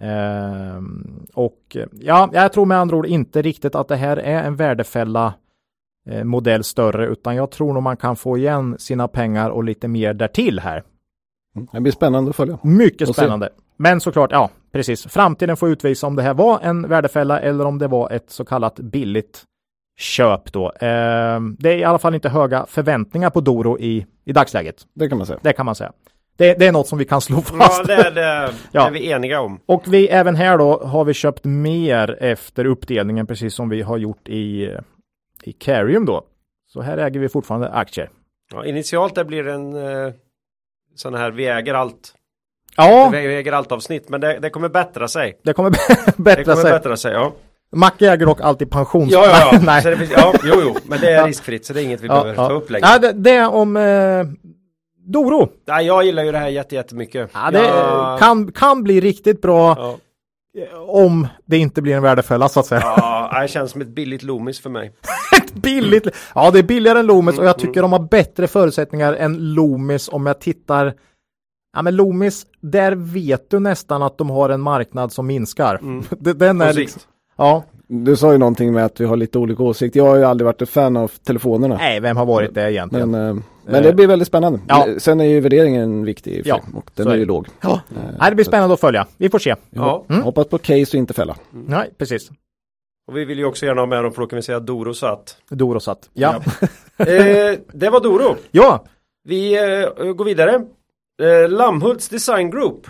Ehm, 0.00 1.26
och 1.34 1.76
ja, 1.92 2.30
jag 2.32 2.52
tror 2.52 2.66
med 2.66 2.78
andra 2.78 2.96
ord 2.96 3.06
inte 3.06 3.42
riktigt 3.42 3.74
att 3.74 3.88
det 3.88 3.96
här 3.96 4.16
är 4.16 4.42
en 4.42 4.56
värdefälla 4.56 5.34
eh, 6.10 6.24
modell 6.24 6.64
större 6.64 7.06
utan 7.06 7.36
jag 7.36 7.50
tror 7.50 7.74
nog 7.74 7.82
man 7.82 7.96
kan 7.96 8.16
få 8.16 8.38
igen 8.38 8.76
sina 8.78 9.08
pengar 9.08 9.50
och 9.50 9.64
lite 9.64 9.88
mer 9.88 10.14
därtill 10.14 10.60
här. 10.60 10.82
Mm. 11.56 11.68
Det 11.72 11.80
blir 11.80 11.92
spännande 11.92 12.30
att 12.30 12.36
följa. 12.36 12.58
Mycket 12.62 13.14
spännande. 13.14 13.48
Men 13.76 14.00
såklart, 14.00 14.32
ja, 14.32 14.50
precis. 14.72 15.06
Framtiden 15.06 15.56
får 15.56 15.68
utvisa 15.68 16.06
om 16.06 16.16
det 16.16 16.22
här 16.22 16.34
var 16.34 16.60
en 16.62 16.88
värdefälla 16.88 17.40
eller 17.40 17.64
om 17.64 17.78
det 17.78 17.88
var 17.88 18.10
ett 18.10 18.30
så 18.30 18.44
kallat 18.44 18.76
billigt 18.76 19.44
köp 19.98 20.52
då. 20.52 20.64
Eh, 20.66 21.40
det 21.58 21.72
är 21.72 21.76
i 21.76 21.84
alla 21.84 21.98
fall 21.98 22.14
inte 22.14 22.28
höga 22.28 22.66
förväntningar 22.68 23.30
på 23.30 23.40
Doro 23.40 23.78
i, 23.78 24.06
i 24.24 24.32
dagsläget. 24.32 24.86
Det 24.94 25.08
kan 25.08 25.18
man 25.18 25.26
säga. 25.26 25.38
Det 25.42 25.52
kan 25.52 25.66
man 25.66 25.74
säga. 25.74 25.92
Det, 26.36 26.54
det 26.58 26.66
är 26.66 26.72
något 26.72 26.88
som 26.88 26.98
vi 26.98 27.04
kan 27.04 27.20
slå 27.20 27.36
Ja, 27.36 27.58
fast. 27.58 27.86
det 27.86 27.94
är, 27.94 28.10
det, 28.10 28.52
Ja. 28.72 28.80
det 28.82 28.86
är 28.86 28.90
vi 28.90 29.10
eniga 29.10 29.40
om. 29.40 29.60
Och 29.66 29.82
vi 29.86 30.08
även 30.08 30.36
här 30.36 30.58
då 30.58 30.78
har 30.84 31.04
vi 31.04 31.14
köpt 31.14 31.44
mer 31.44 32.16
efter 32.22 32.64
uppdelningen 32.64 33.26
precis 33.26 33.54
som 33.54 33.68
vi 33.68 33.82
har 33.82 33.96
gjort 33.98 34.28
i, 34.28 34.74
i 35.42 35.52
Carium 35.52 36.04
då. 36.06 36.22
Så 36.72 36.80
här 36.80 36.98
äger 36.98 37.20
vi 37.20 37.28
fortfarande 37.28 37.68
aktier. 37.70 38.10
Ja, 38.52 38.64
initialt 38.64 39.14
det 39.14 39.24
blir 39.24 39.48
en 39.48 39.76
eh, 39.76 40.12
sån 40.94 41.14
här 41.14 41.30
vi 41.30 41.46
äger 41.46 41.74
allt. 41.74 42.12
Ja, 42.76 43.08
Vi 43.12 43.18
äger 43.36 43.52
allt 43.52 43.72
avsnitt, 43.72 44.08
men 44.08 44.20
det, 44.20 44.38
det 44.38 44.50
kommer 44.50 44.68
bättra 44.68 45.08
sig. 45.08 45.38
det 45.42 45.52
kommer 45.52 45.70
Det 46.16 46.22
bättra 46.22 46.44
kommer 46.44 46.56
sig. 46.62 46.70
bättra 46.72 46.96
sig, 46.96 47.12
ja. 47.12 47.32
Macke 47.72 48.10
äger 48.12 48.26
dock 48.26 48.40
alltid 48.40 48.70
pensions... 48.70 49.12
Ja, 49.12 49.26
ja, 49.26 49.48
ja. 49.52 49.58
Nej. 49.64 49.82
Så 49.82 49.90
det 49.90 49.96
finns, 49.96 50.10
ja 50.16 50.34
jo, 50.44 50.54
jo, 50.64 50.76
men 50.86 51.00
det 51.00 51.12
är 51.12 51.26
riskfritt 51.26 51.66
så 51.66 51.72
det 51.72 51.80
är 51.82 51.84
inget 51.84 52.00
vi 52.00 52.08
behöver 52.08 52.34
ta 52.34 52.52
upp 52.52 52.70
längre. 52.70 52.86
Ja, 52.92 52.98
det, 52.98 53.12
det 53.12 53.30
är 53.30 53.48
om 53.54 53.76
eh, 53.76 53.82
Doro. 55.06 55.48
Nej, 55.66 55.86
jag 55.86 56.04
gillar 56.04 56.24
ju 56.24 56.32
det 56.32 56.38
här 56.38 56.48
jätte, 56.48 56.74
jättemycket. 56.74 57.30
Ja, 57.34 57.50
det 57.50 57.58
Jag- 57.68 58.18
kan, 58.18 58.52
kan 58.52 58.82
bli 58.82 59.00
riktigt 59.00 59.42
bra 59.42 59.76
Ja, 59.78 59.96
om 60.86 61.26
det 61.44 61.58
inte 61.58 61.82
blir 61.82 61.94
en 61.96 62.02
värdefälla 62.02 62.48
så 62.48 62.60
att 62.60 62.66
säga. 62.66 62.80
ja, 62.84 63.38
det 63.42 63.48
känns 63.48 63.70
som 63.70 63.80
ett 63.80 63.88
billigt 63.88 64.22
Loomis 64.22 64.60
för 64.60 64.70
mig. 64.70 64.92
Billigt. 65.54 66.06
Ja, 66.34 66.50
det 66.50 66.58
är 66.58 66.62
billigare 66.62 66.98
än 66.98 67.06
Loomis 67.06 67.32
och 67.34 67.38
Mm, 67.38 67.46
jag 67.46 67.58
tycker 67.58 67.82
de 67.82 67.92
har 67.92 67.98
bättre 68.08 68.46
förutsättningar 68.48 69.12
än 69.14 69.54
Loomis 69.54 70.08
om 70.08 70.26
jag 70.26 70.40
tittar. 70.40 70.94
Ja, 71.76 71.82
men 71.82 71.96
Loomis, 71.96 72.46
där 72.60 72.92
vet 72.94 73.50
du 73.50 73.58
nästan 73.58 74.02
att 74.02 74.18
de 74.18 74.30
har 74.30 74.50
en 74.50 74.60
marknad 74.60 75.12
som 75.12 75.26
minskar. 75.26 75.80
Det- 76.18 76.32
Den 76.32 76.60
är 76.60 76.64
Mm. 76.64 76.76
Liksom, 76.76 77.02
ja, 77.36 77.64
Du 77.88 78.16
sa 78.16 78.32
ju 78.32 78.38
någonting 78.38 78.72
med 78.72 78.84
att 78.84 79.00
vi 79.00 79.04
har 79.04 79.16
lite 79.16 79.38
olika 79.38 79.62
åsikter. 79.62 80.00
Jag 80.00 80.06
har 80.06 80.16
ju 80.16 80.24
aldrig 80.24 80.44
varit 80.46 80.62
ett 80.62 80.68
fan 80.68 80.96
av 80.96 81.08
telefonerna. 81.08 81.76
nej, 81.76 82.00
vem 82.00 82.16
har 82.16 82.26
varit 82.26 82.54
det 82.54 82.72
egentligen? 82.72 83.10
Men, 83.10 83.36
eh, 83.36 83.42
men 83.66 83.82
det 83.82 83.92
blir 83.92 84.06
väldigt 84.06 84.28
spännande. 84.28 84.60
Ja. 84.68 84.86
Sen 84.98 85.20
är 85.20 85.24
ju 85.24 85.40
värderingen 85.40 86.04
viktig 86.04 86.42
Ja, 86.44 86.60
och 86.74 86.90
den 86.94 87.06
är 87.08 87.12
är 87.12 87.16
ju 87.16 87.24
låg. 87.24 87.48
ja. 87.60 87.72
Eh, 87.90 88.02
Nej, 88.20 88.30
det 88.30 88.34
blir 88.34 88.44
spännande 88.44 88.74
att 88.74 88.80
följa. 88.80 89.06
Vi 89.16 89.28
får 89.30 89.38
se. 89.38 89.54
Ja, 89.70 90.04
Hoppas 90.22 90.46
på 90.46 90.58
case 90.58 90.80
och 90.82 90.94
inte 90.94 91.14
fälla. 91.14 91.36
Nej, 91.50 91.90
precis. 91.98 92.30
och 93.08 93.16
vi 93.16 93.24
vill 93.24 93.38
ju 93.38 93.44
också 93.44 93.66
gärna 93.66 93.80
ha 93.80 93.86
med 93.86 94.02
dem 94.04 94.12
för 94.12 94.20
då 94.22 94.26
kan 94.28 94.36
vi 94.36 94.42
säga 94.42 94.60
Doro 94.60 94.94
satt. 94.94 95.36
Doro 95.48 95.80
satt. 95.80 96.10
Ja. 96.12 96.34
eh, 96.98 97.58
det 97.72 97.90
var 97.90 98.00
Doro. 98.00 98.36
Ja. 98.50 98.84
Vi 99.24 99.54
eh, 99.54 100.12
går 100.12 100.24
vidare. 100.24 100.54
Eh, 101.22 101.48
Lammhults 101.50 102.08
Design 102.08 102.50
Group. 102.50 102.86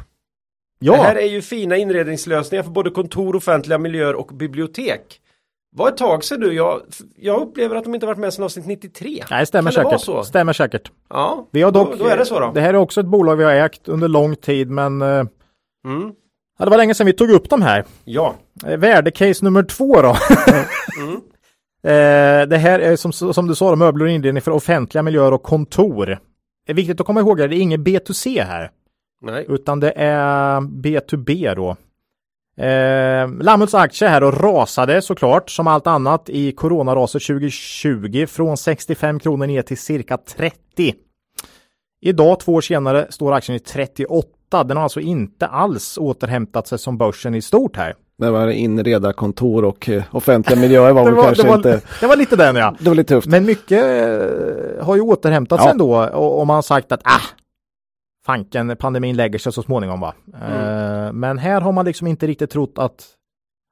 Ja. 0.78 0.92
Det 0.92 0.98
här 0.98 1.16
är 1.16 1.26
ju 1.26 1.42
fina 1.42 1.76
inredningslösningar 1.76 2.62
för 2.62 2.70
både 2.70 2.90
kontor, 2.90 3.36
offentliga 3.36 3.78
miljöer 3.78 4.14
och 4.14 4.26
bibliotek. 4.26 5.20
Var 5.76 5.88
ett 5.88 5.96
tag 5.96 6.24
sedan 6.24 6.40
nu. 6.40 6.52
Jag, 6.52 6.80
jag 7.16 7.40
upplever 7.42 7.76
att 7.76 7.84
de 7.84 7.94
inte 7.94 8.06
varit 8.06 8.18
med 8.18 8.32
sedan 8.34 8.44
avsnitt 8.44 8.66
93. 8.66 9.24
Nej, 9.30 9.46
stämmer 9.46 9.70
Kan 9.70 9.84
säkert. 9.84 10.00
så? 10.00 10.22
Stämmer 10.24 10.52
säkert. 10.52 10.90
Ja, 11.10 11.48
Vi 11.52 11.62
har 11.62 11.72
dock, 11.72 11.90
då, 11.90 12.04
då 12.04 12.10
är 12.10 12.16
det 12.16 12.24
så 12.24 12.40
då. 12.40 12.50
Det 12.54 12.60
här 12.60 12.68
är 12.74 12.76
också 12.78 13.00
ett 13.00 13.06
bolag 13.06 13.36
vi 13.36 13.44
har 13.44 13.52
ägt 13.52 13.88
under 13.88 14.08
lång 14.08 14.36
tid, 14.36 14.70
men 14.70 15.02
eh, 15.02 15.08
Mm. 15.86 16.12
ja, 16.58 16.64
det 16.64 16.70
var 16.70 16.76
länge 16.76 16.94
sedan 16.94 17.06
vi 17.06 17.12
tog 17.12 17.30
upp 17.30 17.50
de 17.50 17.62
här. 17.62 17.84
Ja. 18.04 18.34
Eh, 18.66 18.76
Värdecase 18.78 19.44
nummer 19.44 19.62
två 19.62 20.02
då. 20.02 20.16
Mm. 21.00 21.20
Eh, 21.84 22.46
det 22.48 22.56
här 22.58 22.78
är 22.80 22.96
som, 22.96 23.12
som 23.12 23.46
du 23.46 23.54
sa, 23.54 23.76
möbler 23.76 24.04
och 24.04 24.10
inredning 24.10 24.40
för 24.42 24.50
offentliga 24.50 25.02
miljöer 25.02 25.32
och 25.32 25.42
kontor. 25.42 26.06
Det 26.66 26.72
är 26.72 26.74
viktigt 26.74 27.00
att 27.00 27.06
komma 27.06 27.20
ihåg 27.20 27.40
att 27.42 27.50
det 27.50 27.56
är 27.56 27.60
ingen 27.60 27.84
B2C 27.84 28.44
här, 28.44 28.70
Nej. 29.22 29.44
utan 29.48 29.80
det 29.80 29.92
är 29.96 30.60
B2B 30.60 31.54
då. 31.54 31.76
Eh, 32.64 33.28
Lammhults 33.40 33.74
aktie 33.74 34.08
här 34.08 34.22
och 34.22 34.40
rasade 34.40 35.02
såklart 35.02 35.50
som 35.50 35.66
allt 35.66 35.86
annat 35.86 36.28
i 36.28 36.52
coronaraset 36.52 37.22
2020 37.22 38.26
från 38.26 38.56
65 38.56 39.20
kronor 39.20 39.46
ner 39.46 39.62
till 39.62 39.78
cirka 39.78 40.16
30. 40.16 40.94
Idag 42.00 42.40
två 42.40 42.54
år 42.54 42.60
senare 42.60 43.06
står 43.10 43.32
aktien 43.32 43.56
i 43.56 43.60
38. 43.60 44.64
Den 44.64 44.76
har 44.76 44.84
alltså 44.84 45.00
inte 45.00 45.46
alls 45.46 45.98
återhämtat 45.98 46.68
sig 46.68 46.78
som 46.78 46.98
börsen 46.98 47.34
i 47.34 47.42
stort 47.42 47.76
här. 47.76 47.94
Det 48.18 48.30
var 48.30 48.48
inredarkontor 48.48 49.64
och 49.64 49.88
eh, 49.88 50.02
offentliga 50.10 50.60
miljöer 50.60 50.92
var 50.92 51.04
Det 51.04 51.10
väl 51.10 51.14
var, 51.14 51.24
kanske 51.24 51.42
det, 51.42 51.48
var, 51.48 51.56
inte... 51.56 51.80
det 52.00 52.06
var 52.06 52.16
lite 52.16 52.36
den 52.36 52.56
ja. 52.56 52.74
Det 52.80 52.88
var 52.88 52.96
lite 52.96 53.14
tufft. 53.14 53.26
Men 53.28 53.44
mycket 53.44 53.84
eh, 53.84 54.84
har 54.84 54.96
ju 54.96 55.00
återhämtat 55.00 55.60
sig 55.60 55.66
Ja. 55.66 55.72
ändå 55.72 56.04
och, 56.04 56.40
och 56.40 56.46
man 56.46 56.54
har 56.54 56.62
sagt 56.62 56.92
att 56.92 57.00
ah, 57.04 57.20
fanken, 58.26 58.76
pandemin 58.76 59.16
lägger 59.16 59.38
sig 59.38 59.52
så 59.52 59.62
småningom 59.62 60.00
va. 60.00 60.14
Eh, 60.34 61.12
men 61.12 61.38
här 61.38 61.60
har 61.60 61.72
man 61.72 61.84
liksom 61.84 62.06
inte 62.06 62.26
riktigt 62.26 62.50
trott 62.50 62.78
att, 62.78 63.06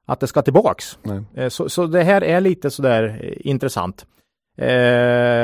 att 0.05 0.19
det 0.19 0.27
ska 0.27 0.41
tillbaks. 0.41 0.97
Eh, 1.35 1.49
så, 1.49 1.69
så 1.69 1.85
det 1.85 2.03
här 2.03 2.23
är 2.23 2.41
lite 2.41 2.69
sådär 2.69 3.19
eh, 3.21 3.49
intressant. 3.49 4.05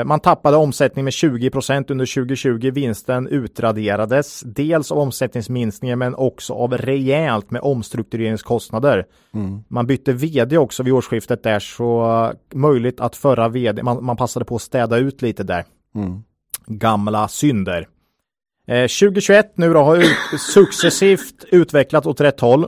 Man 0.04 0.20
tappade 0.20 0.56
omsättning 0.56 1.04
med 1.04 1.12
20% 1.12 1.90
under 1.90 2.14
2020. 2.14 2.70
Vinsten 2.70 3.28
utraderades 3.28 4.40
dels 4.40 4.92
av 4.92 4.98
omsättningsminskningen 4.98 5.98
men 5.98 6.14
också 6.14 6.54
av 6.54 6.72
rejält 6.78 7.50
med 7.50 7.62
omstruktureringskostnader. 7.62 9.06
Mm. 9.34 9.64
Man 9.68 9.86
bytte 9.86 10.12
vd 10.12 10.58
också 10.58 10.82
vid 10.82 10.92
årsskiftet 10.92 11.42
där 11.42 11.60
så 11.60 12.32
möjligt 12.54 13.00
att 13.00 13.16
förra 13.16 13.48
vd, 13.48 13.82
man, 13.82 14.04
man 14.04 14.16
passade 14.16 14.44
på 14.44 14.56
att 14.56 14.62
städa 14.62 14.96
ut 14.96 15.22
lite 15.22 15.42
där. 15.42 15.64
Mm. 15.94 16.22
Gamla 16.66 17.28
synder. 17.28 17.86
Eh, 18.66 18.82
2021 18.82 19.52
nu 19.54 19.72
då 19.72 19.80
har 19.80 19.96
ut, 19.96 20.40
successivt 20.40 21.44
utvecklats 21.50 22.06
åt 22.06 22.20
rätt 22.20 22.40
håll. 22.40 22.66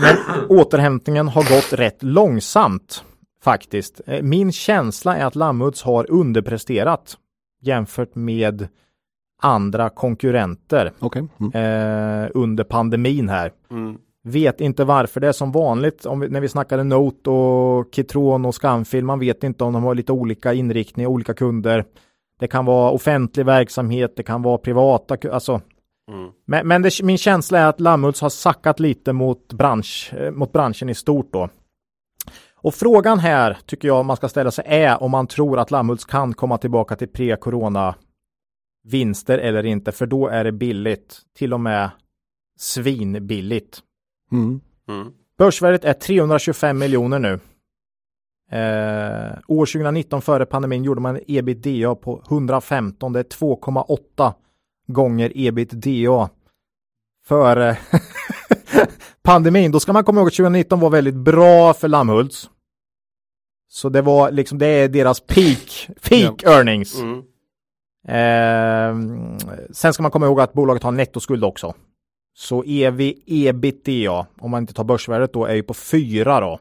Men 0.00 0.16
återhämtningen 0.48 1.28
har 1.28 1.42
gått 1.42 1.72
rätt 1.72 2.02
långsamt 2.02 3.04
faktiskt. 3.44 4.00
Eh, 4.06 4.22
min 4.22 4.52
känsla 4.52 5.16
är 5.16 5.24
att 5.24 5.34
Lammuds 5.34 5.82
har 5.82 6.10
underpresterat 6.10 7.16
jämfört 7.62 8.14
med 8.14 8.68
andra 9.42 9.88
konkurrenter 9.90 10.92
Okej. 10.98 11.28
Mm. 11.40 11.52
eh, 11.54 12.30
under 12.34 12.64
pandemin 12.64 13.28
här. 13.28 13.52
Mm. 13.70 13.98
Vet 14.26 14.60
inte 14.60 14.84
varför 14.84 15.20
det 15.20 15.28
är 15.28 15.32
som 15.32 15.52
vanligt 15.52 16.06
om 16.06 16.20
vi, 16.20 16.28
när 16.28 16.40
vi 16.40 16.48
snackade 16.48 16.84
Note 16.84 17.30
och 17.30 17.94
Kitron 17.94 18.44
och 18.44 18.54
Scanfil. 18.54 19.04
Man 19.04 19.18
vet 19.18 19.44
inte 19.44 19.64
om 19.64 19.72
de 19.72 19.82
har 19.82 19.94
lite 19.94 20.12
olika 20.12 20.52
inriktningar, 20.52 21.10
olika 21.10 21.34
kunder. 21.34 21.84
Det 22.44 22.48
kan 22.48 22.64
vara 22.64 22.90
offentlig 22.90 23.46
verksamhet, 23.46 24.16
det 24.16 24.22
kan 24.22 24.42
vara 24.42 24.58
privata, 24.58 25.16
alltså. 25.32 25.60
Mm. 26.12 26.30
Men, 26.46 26.68
men 26.68 26.82
det, 26.82 27.02
min 27.02 27.18
känsla 27.18 27.58
är 27.58 27.66
att 27.66 27.80
Lammuts 27.80 28.20
har 28.20 28.28
sackat 28.28 28.80
lite 28.80 29.12
mot, 29.12 29.52
bransch, 29.52 30.14
eh, 30.16 30.30
mot 30.30 30.52
branschen 30.52 30.88
i 30.88 30.94
stort 30.94 31.32
då. 31.32 31.48
Och 32.56 32.74
frågan 32.74 33.18
här 33.18 33.58
tycker 33.66 33.88
jag 33.88 34.04
man 34.04 34.16
ska 34.16 34.28
ställa 34.28 34.50
sig 34.50 34.64
är 34.68 35.02
om 35.02 35.10
man 35.10 35.26
tror 35.26 35.58
att 35.58 35.70
Lammuts 35.70 36.04
kan 36.04 36.34
komma 36.34 36.58
tillbaka 36.58 36.96
till 36.96 37.08
pre-corona 37.08 37.94
vinster 38.88 39.38
eller 39.38 39.66
inte, 39.66 39.92
för 39.92 40.06
då 40.06 40.28
är 40.28 40.44
det 40.44 40.52
billigt, 40.52 41.18
till 41.38 41.54
och 41.54 41.60
med 41.60 41.90
svinbilligt. 42.58 43.80
Mm. 44.32 44.60
Mm. 44.88 45.12
Börsvärdet 45.38 45.84
är 45.84 45.92
325 45.92 46.78
miljoner 46.78 47.18
nu. 47.18 47.38
Eh, 48.54 49.38
år 49.48 49.66
2019 49.66 50.22
före 50.22 50.46
pandemin 50.46 50.84
gjorde 50.84 51.00
man 51.00 51.20
ebitda 51.26 51.94
på 51.94 52.22
115. 52.28 53.12
Det 53.12 53.18
är 53.18 53.24
2,8 53.24 54.32
gånger 54.86 55.32
ebitda. 55.34 56.30
Före 57.26 57.76
pandemin. 59.22 59.72
Då 59.72 59.80
ska 59.80 59.92
man 59.92 60.04
komma 60.04 60.20
ihåg 60.20 60.28
att 60.28 60.34
2019 60.34 60.80
var 60.80 60.90
väldigt 60.90 61.14
bra 61.14 61.74
för 61.74 61.88
Lammhults. 61.88 62.50
Så 63.68 63.88
det 63.88 64.02
var 64.02 64.30
liksom, 64.30 64.58
det 64.58 64.66
är 64.66 64.88
deras 64.88 65.20
peak, 65.20 65.88
peak 66.02 66.42
earnings. 66.42 67.00
Mm. 67.00 67.18
Eh, 68.08 69.18
sen 69.72 69.92
ska 69.92 70.02
man 70.02 70.10
komma 70.10 70.26
ihåg 70.26 70.40
att 70.40 70.52
bolaget 70.52 70.82
har 70.82 70.92
nettoskuld 70.92 71.44
också. 71.44 71.74
Så 72.36 72.64
ev 72.66 73.12
ebitda, 73.26 74.26
om 74.38 74.50
man 74.50 74.62
inte 74.62 74.74
tar 74.74 74.84
börsvärdet 74.84 75.32
då, 75.32 75.44
är 75.44 75.54
ju 75.54 75.62
på 75.62 75.74
4 75.74 76.40
då. 76.40 76.58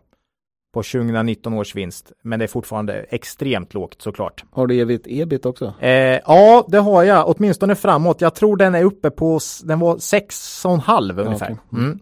På 0.74 0.84
2019 0.84 1.54
års 1.54 1.76
vinst. 1.76 2.12
Men 2.22 2.40
det 2.40 2.46
är 2.46 2.48
fortfarande 2.48 2.94
extremt 2.94 3.74
lågt 3.74 4.02
såklart. 4.02 4.44
Har 4.52 4.68
du 4.68 4.80
evigt 4.80 5.06
ebit 5.10 5.46
också? 5.46 5.74
Eh, 5.80 5.90
ja, 6.26 6.66
det 6.68 6.78
har 6.78 7.04
jag. 7.04 7.30
Åtminstone 7.30 7.76
framåt. 7.76 8.22
Jag 8.22 8.36
tror 8.36 8.58
den 8.58 8.76
är 8.76 8.84
uppe 8.84 9.10
på, 9.10 9.40
den 9.64 9.80
var 9.80 9.96
6,5 9.96 11.22
ungefär. 11.26 11.46
okej. 11.46 11.58
Mm. 11.74 12.00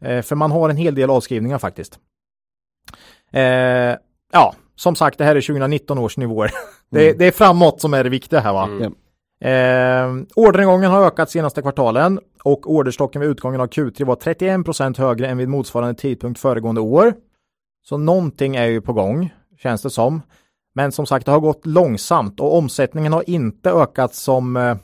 Eh, 0.00 0.22
för 0.22 0.36
man 0.36 0.50
har 0.50 0.70
en 0.70 0.76
hel 0.76 0.94
del 0.94 1.10
avskrivningar 1.10 1.58
faktiskt. 1.58 1.98
Eh, 3.32 3.42
ja, 4.32 4.54
som 4.76 4.94
sagt, 4.94 5.18
det 5.18 5.24
här 5.24 5.36
är 5.36 5.40
2019 5.40 5.98
års 5.98 6.16
nivåer. 6.16 6.50
det, 6.90 7.12
det 7.12 7.24
är 7.24 7.32
framåt 7.32 7.80
som 7.80 7.94
är 7.94 8.04
det 8.04 8.10
viktiga 8.10 8.40
här 8.40 8.52
va. 8.52 8.68
Ja. 8.80 8.90
Eh, 9.48 10.08
orderingången 10.36 10.90
har 10.90 11.06
ökat 11.06 11.30
senaste 11.30 11.62
kvartalen 11.62 12.20
och 12.42 12.70
orderstocken 12.70 13.20
vid 13.20 13.30
utgången 13.30 13.60
av 13.60 13.68
Q3 13.68 14.04
var 14.04 14.16
31% 14.16 14.98
högre 14.98 15.26
än 15.26 15.38
vid 15.38 15.48
motsvarande 15.48 15.94
tidpunkt 15.94 16.40
föregående 16.40 16.80
år. 16.80 17.14
Så 17.90 17.98
någonting 17.98 18.56
är 18.56 18.66
ju 18.66 18.80
på 18.80 18.92
gång, 18.92 19.34
känns 19.58 19.82
det 19.82 19.90
som. 19.90 20.22
Men 20.74 20.92
som 20.92 21.06
sagt, 21.06 21.26
det 21.26 21.32
har 21.32 21.40
gått 21.40 21.66
långsamt 21.66 22.40
och 22.40 22.56
omsättningen 22.56 23.12
har 23.12 23.30
inte 23.30 23.70
ökat 23.70 24.14
som, 24.14 24.56
eh, 24.56 24.76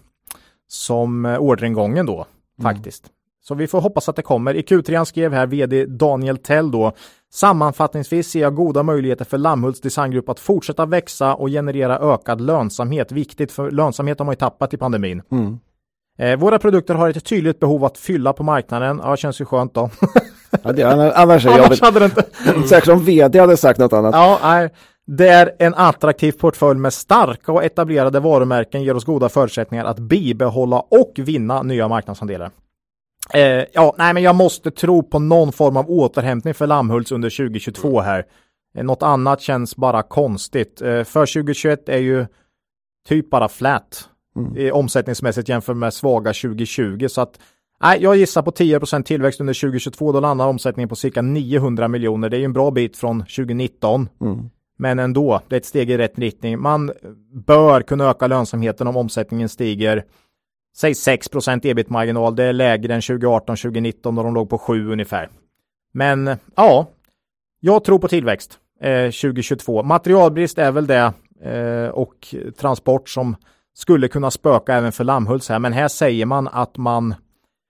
som 0.68 1.26
eh, 1.26 1.38
orderingången 1.38 2.06
då, 2.06 2.26
faktiskt. 2.62 3.04
Så 3.42 3.54
vi 3.54 3.66
får 3.66 3.80
hoppas 3.80 4.08
att 4.08 4.16
det 4.16 4.22
kommer. 4.22 4.54
I 4.54 4.62
Q3 4.62 5.04
skrev 5.04 5.32
här 5.32 5.46
vd 5.46 5.86
Daniel 5.86 6.38
Tell 6.38 6.70
då 6.70 6.92
Sammanfattningsvis 7.32 8.30
ser 8.30 8.40
jag 8.40 8.54
goda 8.54 8.82
möjligheter 8.82 9.24
för 9.24 9.38
Lammhults 9.38 9.80
designgrupp 9.80 10.28
att 10.28 10.40
fortsätta 10.40 10.86
växa 10.86 11.34
och 11.34 11.48
generera 11.48 11.98
ökad 11.98 12.40
lönsamhet. 12.40 13.12
Viktigt 13.12 13.52
för 13.52 13.70
lönsamhet 13.70 14.18
har 14.18 14.26
man 14.26 14.32
ju 14.32 14.36
tappat 14.36 14.74
i 14.74 14.76
pandemin. 14.76 15.22
Mm. 15.30 15.58
Eh, 16.18 16.38
våra 16.38 16.58
produkter 16.58 16.94
har 16.94 17.10
ett 17.10 17.24
tydligt 17.24 17.60
behov 17.60 17.84
att 17.84 17.98
fylla 17.98 18.32
på 18.32 18.42
marknaden. 18.42 19.00
Ja, 19.04 19.16
känns 19.16 19.40
ju 19.40 19.44
skönt 19.44 19.74
då. 19.74 19.90
Ja, 20.62 20.72
det, 20.72 20.82
annars 20.82 21.46
är 21.46 21.50
Annars 21.50 21.64
jobbigt. 21.64 21.80
hade 21.80 21.98
det 21.98 22.04
inte... 22.04 22.24
Säkert 22.68 22.88
om 22.88 23.04
vd 23.04 23.38
hade 23.38 23.56
sagt 23.56 23.78
något 23.78 23.92
annat. 23.92 24.14
Ja, 24.14 24.38
nej. 24.42 24.70
Det 25.06 25.28
är 25.28 25.52
en 25.58 25.74
attraktiv 25.74 26.32
portfölj 26.32 26.78
med 26.78 26.92
starka 26.92 27.52
och 27.52 27.64
etablerade 27.64 28.20
varumärken 28.20 28.82
ger 28.82 28.96
oss 28.96 29.04
goda 29.04 29.28
förutsättningar 29.28 29.84
att 29.84 29.98
bibehålla 29.98 30.80
och 30.80 31.12
vinna 31.16 31.62
nya 31.62 31.88
marknadsandelar. 31.88 32.50
Eh, 33.34 33.64
ja, 33.72 33.94
nej, 33.98 34.14
men 34.14 34.22
jag 34.22 34.34
måste 34.34 34.70
tro 34.70 35.02
på 35.02 35.18
någon 35.18 35.52
form 35.52 35.76
av 35.76 35.90
återhämtning 35.90 36.54
för 36.54 36.66
Lammhults 36.66 37.12
under 37.12 37.30
2022 37.30 38.00
här. 38.00 38.24
Eh, 38.78 38.84
något 38.84 39.02
annat 39.02 39.40
känns 39.40 39.76
bara 39.76 40.02
konstigt. 40.02 40.82
Eh, 40.82 41.04
för 41.04 41.26
2021 41.26 41.88
är 41.88 41.98
ju 41.98 42.26
typ 43.08 43.30
bara 43.30 43.48
flat 43.48 44.08
eh, 44.56 44.72
omsättningsmässigt 44.72 45.48
jämfört 45.48 45.76
med 45.76 45.94
svaga 45.94 46.32
2020. 46.32 47.06
Så 47.08 47.20
att 47.20 47.38
nej, 47.82 47.98
jag 48.02 48.16
gissar 48.16 48.42
på 48.42 48.50
10% 48.50 49.02
tillväxt 49.02 49.40
under 49.40 49.54
2022. 49.54 50.12
Då 50.12 50.20
landar 50.20 50.46
omsättningen 50.46 50.88
på 50.88 50.96
cirka 50.96 51.22
900 51.22 51.88
miljoner. 51.88 52.28
Det 52.28 52.36
är 52.36 52.38
ju 52.38 52.44
en 52.44 52.52
bra 52.52 52.70
bit 52.70 52.96
från 52.96 53.20
2019. 53.20 54.08
Mm. 54.20 54.50
Men 54.78 54.98
ändå, 54.98 55.40
det 55.48 55.56
är 55.56 55.60
ett 55.60 55.66
steg 55.66 55.90
i 55.90 55.98
rätt 55.98 56.18
riktning. 56.18 56.60
Man 56.60 56.92
bör 57.46 57.80
kunna 57.80 58.10
öka 58.10 58.26
lönsamheten 58.26 58.86
om 58.86 58.96
omsättningen 58.96 59.48
stiger. 59.48 60.04
Säg 60.76 60.92
6% 60.92 61.66
ebit-marginal, 61.66 62.36
det 62.36 62.44
är 62.44 62.52
lägre 62.52 62.94
än 62.94 63.00
2018-2019 63.00 63.92
då 64.02 64.22
de 64.22 64.34
låg 64.34 64.50
på 64.50 64.58
7 64.58 64.92
ungefär. 64.92 65.28
Men 65.92 66.30
ja, 66.54 66.86
jag 67.60 67.84
tror 67.84 67.98
på 67.98 68.08
tillväxt 68.08 68.58
eh, 68.80 69.04
2022. 69.04 69.82
Materialbrist 69.82 70.58
är 70.58 70.72
väl 70.72 70.86
det 70.86 71.12
eh, 71.42 71.88
och 71.88 72.34
transport 72.58 73.08
som 73.08 73.36
skulle 73.76 74.08
kunna 74.08 74.30
spöka 74.30 74.74
även 74.74 74.92
för 74.92 75.04
Lammhults 75.04 75.48
här. 75.48 75.58
Men 75.58 75.72
här 75.72 75.88
säger 75.88 76.26
man 76.26 76.48
att 76.48 76.76
man 76.76 77.14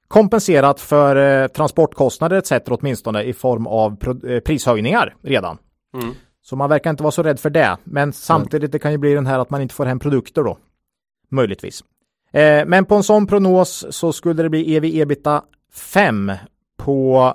kompenserat 0.08 0.80
för 0.80 1.42
eh, 1.42 1.48
transportkostnader 1.48 2.36
etc. 2.36 2.52
åtminstone 2.66 3.22
i 3.22 3.32
form 3.32 3.66
av 3.66 3.92
eh, 4.28 4.40
prishöjningar 4.40 5.16
redan. 5.22 5.58
Mm. 6.02 6.14
Så 6.42 6.56
man 6.56 6.70
verkar 6.70 6.90
inte 6.90 7.02
vara 7.02 7.10
så 7.10 7.22
rädd 7.22 7.40
för 7.40 7.50
det. 7.50 7.76
Men 7.84 8.12
samtidigt 8.12 8.72
det 8.72 8.78
kan 8.78 8.92
ju 8.92 8.98
bli 8.98 9.14
den 9.14 9.26
här 9.26 9.38
att 9.38 9.50
man 9.50 9.62
inte 9.62 9.74
får 9.74 9.86
hem 9.86 9.98
produkter 9.98 10.42
då. 10.42 10.58
Möjligtvis. 11.30 11.84
Eh, 12.32 12.66
men 12.66 12.84
på 12.84 12.94
en 12.94 13.02
sån 13.02 13.26
prognos 13.26 13.86
så 13.90 14.12
skulle 14.12 14.42
det 14.42 14.50
bli 14.50 14.76
ev 14.76 14.84
ebita 14.84 15.42
5 15.72 16.32
på 16.76 17.34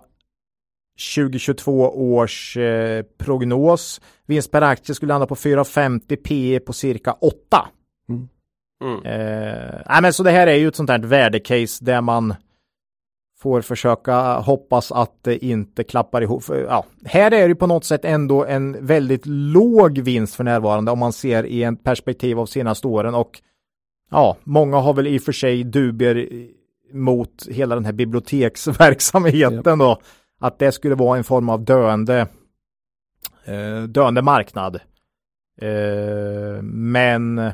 2022 1.15 2.13
års 2.13 2.57
eh, 2.57 3.03
prognos. 3.17 4.01
Vinst 4.25 4.51
per 4.51 4.61
aktie 4.61 4.95
skulle 4.95 5.13
landa 5.13 5.27
på 5.27 5.35
4,50 5.35 6.15
P 6.15 6.59
på 6.59 6.73
cirka 6.73 7.13
8. 7.13 7.67
Mm. 8.81 9.05
Eh, 9.05 9.81
nej, 9.89 10.01
men 10.01 10.13
så 10.13 10.23
det 10.23 10.31
här 10.31 10.47
är 10.47 10.55
ju 10.55 10.67
ett 10.67 10.75
sånt 10.75 10.89
här 10.89 10.99
värdecase 10.99 11.85
där 11.85 12.01
man 12.01 12.35
får 13.39 13.61
försöka 13.61 14.33
hoppas 14.33 14.91
att 14.91 15.23
det 15.23 15.45
inte 15.45 15.83
klappar 15.83 16.21
ihop. 16.21 16.43
För, 16.43 16.63
Ja, 16.63 16.85
här 17.05 17.25
är 17.25 17.41
det 17.41 17.47
ju 17.47 17.55
på 17.55 17.67
något 17.67 17.85
sätt 17.85 18.05
ändå 18.05 18.45
en 18.45 18.85
väldigt 18.85 19.25
låg 19.25 19.99
vinst 19.99 20.35
för 20.35 20.43
närvarande 20.43 20.91
om 20.91 20.99
man 20.99 21.13
ser 21.13 21.43
i 21.43 21.63
en 21.63 21.75
perspektiv 21.75 22.39
av 22.39 22.45
senaste 22.45 22.87
åren 22.87 23.15
och 23.15 23.41
ja, 24.11 24.37
många 24.43 24.77
har 24.77 24.93
väl 24.93 25.07
i 25.07 25.17
och 25.17 25.21
för 25.21 25.31
sig 25.31 25.63
dubier 25.63 26.27
mot 26.93 27.47
hela 27.49 27.75
den 27.75 27.85
här 27.85 27.93
biblioteksverksamheten 27.93 29.79
då. 29.79 30.01
Att 30.39 30.59
det 30.59 30.71
skulle 30.71 30.95
vara 30.95 31.17
en 31.17 31.23
form 31.23 31.49
av 31.49 31.65
döende, 31.65 32.27
eh, 33.45 33.83
döende 33.83 34.21
marknad. 34.21 34.75
Eh, 35.61 36.61
men 36.63 37.51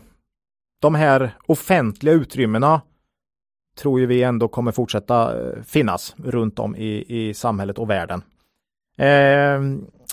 de 0.79 0.95
här 0.95 1.31
offentliga 1.45 2.13
utrymmena 2.13 2.81
tror 3.79 3.99
ju 3.99 4.05
vi 4.05 4.23
ändå 4.23 4.47
kommer 4.47 4.71
fortsätta 4.71 5.39
eh, 5.41 5.63
finnas 5.63 6.15
runt 6.17 6.59
om 6.59 6.75
i, 6.75 7.05
i 7.07 7.33
samhället 7.33 7.77
och 7.77 7.89
världen. 7.89 8.21
Eh, 8.97 9.07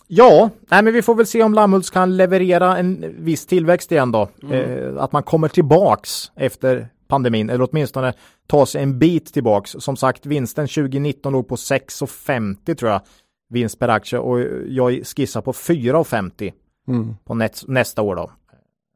ja, 0.07 0.51
nej, 0.69 0.83
men 0.83 0.93
vi 0.93 1.03
får 1.03 1.15
väl 1.15 1.27
se 1.27 1.43
om 1.43 1.55
Lammhults 1.55 1.91
kan 1.91 2.17
leverera 2.17 2.77
en 2.79 3.15
viss 3.25 3.47
tillväxt 3.47 3.93
igen 3.93 4.13
då. 4.13 4.29
Eh, 4.51 4.97
att 4.99 5.13
man 5.13 5.23
kommer 5.23 5.49
tillbaks 5.49 6.33
efter 6.37 6.89
pandemin 7.09 7.51
eller 7.51 7.69
åtminstone 7.71 8.13
ta 8.47 8.67
sig 8.67 8.83
en 8.83 8.99
bit 8.99 9.33
tillbaks. 9.35 9.71
Som 9.79 9.97
sagt, 9.97 10.27
vinsten 10.27 10.67
2019 10.69 11.33
låg 11.33 11.49
på 11.49 11.57
6,50 11.57 12.75
tror 12.75 12.91
jag 12.91 13.01
vinst 13.49 13.79
per 13.79 13.89
aktie 13.89 14.19
och 14.19 14.41
jag 14.69 15.07
skissar 15.07 15.41
på 15.43 15.53
4,50 15.53 16.53
Mm. 16.89 17.15
på 17.25 17.35
nä- 17.35 17.49
nästa 17.67 18.03
år 18.03 18.17
då. 18.17 18.31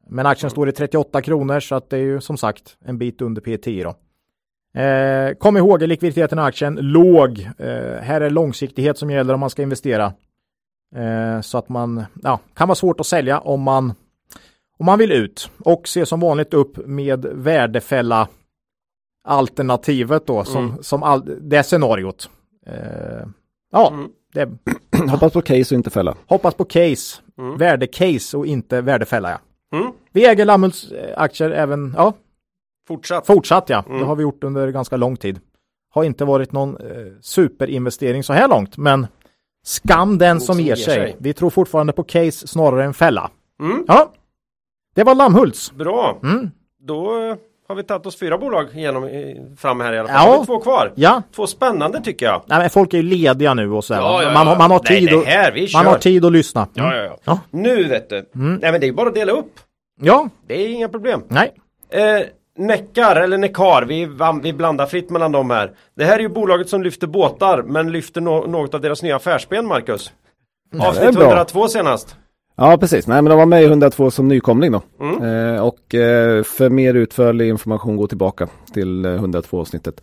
Men 0.09 0.26
aktien 0.26 0.51
står 0.51 0.68
i 0.68 0.72
38 0.72 1.22
kronor 1.22 1.60
så 1.60 1.74
att 1.74 1.90
det 1.90 1.97
är 1.97 2.02
ju 2.02 2.20
som 2.20 2.36
sagt 2.36 2.76
en 2.85 2.98
bit 2.98 3.20
under 3.22 3.43
P10 3.43 3.85
då. 3.85 3.94
Eh, 4.80 5.35
kom 5.35 5.56
ihåg 5.56 5.82
likviditeten 5.82 6.39
i 6.39 6.43
aktien 6.43 6.74
låg. 6.80 7.39
Eh, 7.59 8.01
här 8.02 8.20
är 8.20 8.30
långsiktighet 8.30 8.98
som 8.98 9.10
gäller 9.10 9.35
om 9.35 9.40
man 9.40 9.51
ska 9.51 9.62
investera. 9.62 10.12
Eh, 10.97 11.40
så 11.40 11.59
att 11.59 11.68
man 11.68 12.05
ja, 12.22 12.40
kan 12.55 12.68
vara 12.68 12.76
svårt 12.76 13.01
att 13.01 13.06
sälja 13.06 13.39
om 13.39 13.60
man 13.62 13.94
om 14.78 14.86
man 14.86 14.98
vill 14.98 15.12
ut 15.12 15.51
och 15.64 15.89
se 15.89 16.06
som 16.06 16.20
vanligt 16.20 16.55
upp 16.55 16.86
med 16.86 17.24
värdefälla 17.32 18.28
alternativet 19.24 20.26
då 20.26 20.44
som, 20.44 20.78
som 20.82 21.02
all, 21.02 21.36
det 21.40 21.62
scenariot. 21.62 22.30
Eh, 22.66 23.26
ja, 23.72 23.90
Mm. 23.93 24.10
det, 24.32 24.48
Hoppas 25.10 25.32
på 25.32 25.43
case 25.43 25.74
och 25.74 25.78
inte 25.78 25.90
fälla. 25.90 26.14
hoppas 26.26 26.55
på 26.55 26.64
case, 26.64 27.20
värdecase 27.59 28.36
och 28.36 28.47
inte 28.47 28.80
värdefälla. 28.80 29.30
Ja. 29.30 29.39
Mm. 29.74 29.93
Vi 30.12 30.27
äger 30.27 30.45
Lammhults 30.45 30.93
eh, 30.93 31.23
aktier 31.23 31.51
även, 31.51 31.95
ja, 31.97 32.12
Fortsatt. 32.89 33.27
fortsatt 33.27 33.69
ja. 33.69 33.85
Mm. 33.86 33.99
Det 33.99 34.05
har 34.05 34.16
vi 34.16 34.23
gjort 34.23 34.45
under 34.45 34.69
ganska 34.69 34.97
lång 34.97 35.16
tid. 35.16 35.40
Har 35.90 36.05
inte 36.05 36.24
varit 36.24 36.53
någon 36.53 36.77
eh, 36.77 37.12
superinvestering 37.20 38.23
så 38.23 38.32
här 38.32 38.49
långt, 38.49 38.77
men 38.77 39.07
skam 39.65 40.19
den 40.19 40.40
som 40.40 40.61
ger 40.61 40.77
sig. 40.77 41.16
Vi 41.19 41.32
tror 41.35 41.51
fortfarande 41.51 41.93
på 41.93 42.03
case 42.05 42.47
snarare 42.47 42.85
än 42.85 42.95
fälla. 42.95 43.31
Mm. 43.61 43.85
Ja, 43.89 44.12
det 44.95 45.05
var 45.05 45.15
Lammhults. 45.15 45.73
Bra. 45.73 46.20
Mm. 46.23 46.51
Då 46.81 47.36
har 47.69 47.74
vi 47.74 47.82
tagit 47.82 48.07
oss 48.07 48.19
fyra 48.19 48.39
bolag 48.39 48.66
igenom, 48.74 49.11
fram 49.59 49.81
här 49.81 49.93
i 49.93 49.99
alla 49.99 50.09
fall. 50.09 50.16
Ja. 50.27 50.32
Har 50.32 50.40
vi 50.40 50.47
två 50.47 50.59
kvar. 50.61 50.93
Ja, 50.95 51.23
Två 51.36 51.47
spännande 51.47 52.01
tycker 52.01 52.27
jag. 52.27 52.43
Nej, 52.47 52.59
men 52.59 52.70
folk 52.70 52.95
är 52.95 52.99
ju 52.99 53.03
lediga 53.03 53.55
nu 53.55 53.73
och 53.73 53.85
så. 53.85 53.95
Ja, 53.95 54.23
ja, 54.23 54.32
man, 54.32 54.47
har- 54.47 54.55
ja. 54.55 54.59
man 54.59 54.70
har 54.70 54.81
Nej, 54.90 55.01
tid, 55.01 55.09
det 55.09 55.16
och, 55.16 55.24
här, 55.24 55.53
vi 55.53 55.69
man 55.74 55.86
har 55.86 55.99
tid 55.99 56.24
att 56.24 56.32
lyssna. 56.32 56.69
Mm. 56.77 56.90
Ja, 56.90 56.97
ja, 56.97 57.16
ja. 57.24 57.39
Nu 57.51 57.85
vet 57.89 58.09
du. 58.11 58.28
Nej 58.32 58.73
men 58.73 58.81
det 58.81 58.89
är 58.89 58.93
bara 58.93 59.09
att 59.09 59.15
dela 59.15 59.32
upp. 59.32 59.53
ja, 60.01 60.28
Det 60.47 60.55
är 60.65 60.69
inga 60.69 60.89
problem. 60.89 61.23
nej. 61.28 61.53
Eh, 61.90 62.20
Neckar 62.59 63.16
eller 63.16 63.39
Neckar, 63.39 63.82
vi, 63.85 64.09
vi 64.43 64.53
blandar 64.53 64.86
fritt 64.86 65.11
mellan 65.11 65.32
dem 65.32 65.51
här. 65.51 65.70
Det 65.97 66.05
här 66.05 66.15
är 66.15 66.20
ju 66.20 66.28
bolaget 66.28 66.69
som 66.69 66.82
lyfter 66.82 67.07
båtar 67.07 67.62
men 67.62 67.93
lyfter 67.93 68.20
no 68.20 68.47
något 68.47 68.74
av 68.74 68.81
deras 68.81 69.03
nya 69.03 69.16
affärsben 69.16 69.66
Marcus. 69.66 70.12
Avsnitt 70.81 71.15
bra. 71.15 71.24
102 71.28 71.69
senast. 71.69 72.16
Ja, 72.60 72.78
precis. 72.78 73.06
Nej, 73.06 73.22
men 73.22 73.30
de 73.30 73.39
var 73.39 73.47
med 73.47 73.62
i 73.62 73.66
102 73.66 74.10
som 74.10 74.28
nykomling 74.28 74.72
då. 74.72 74.82
Mm. 75.01 75.55
Eh, 75.55 75.60
och 75.62 75.94
eh, 75.94 76.43
för 76.43 76.70
mer 76.70 76.94
utförlig 76.94 77.48
information 77.48 77.97
gå 77.97 78.06
tillbaka 78.06 78.48
till 78.74 79.05
eh, 79.05 79.12
102 79.14 79.60
avsnittet. 79.60 80.01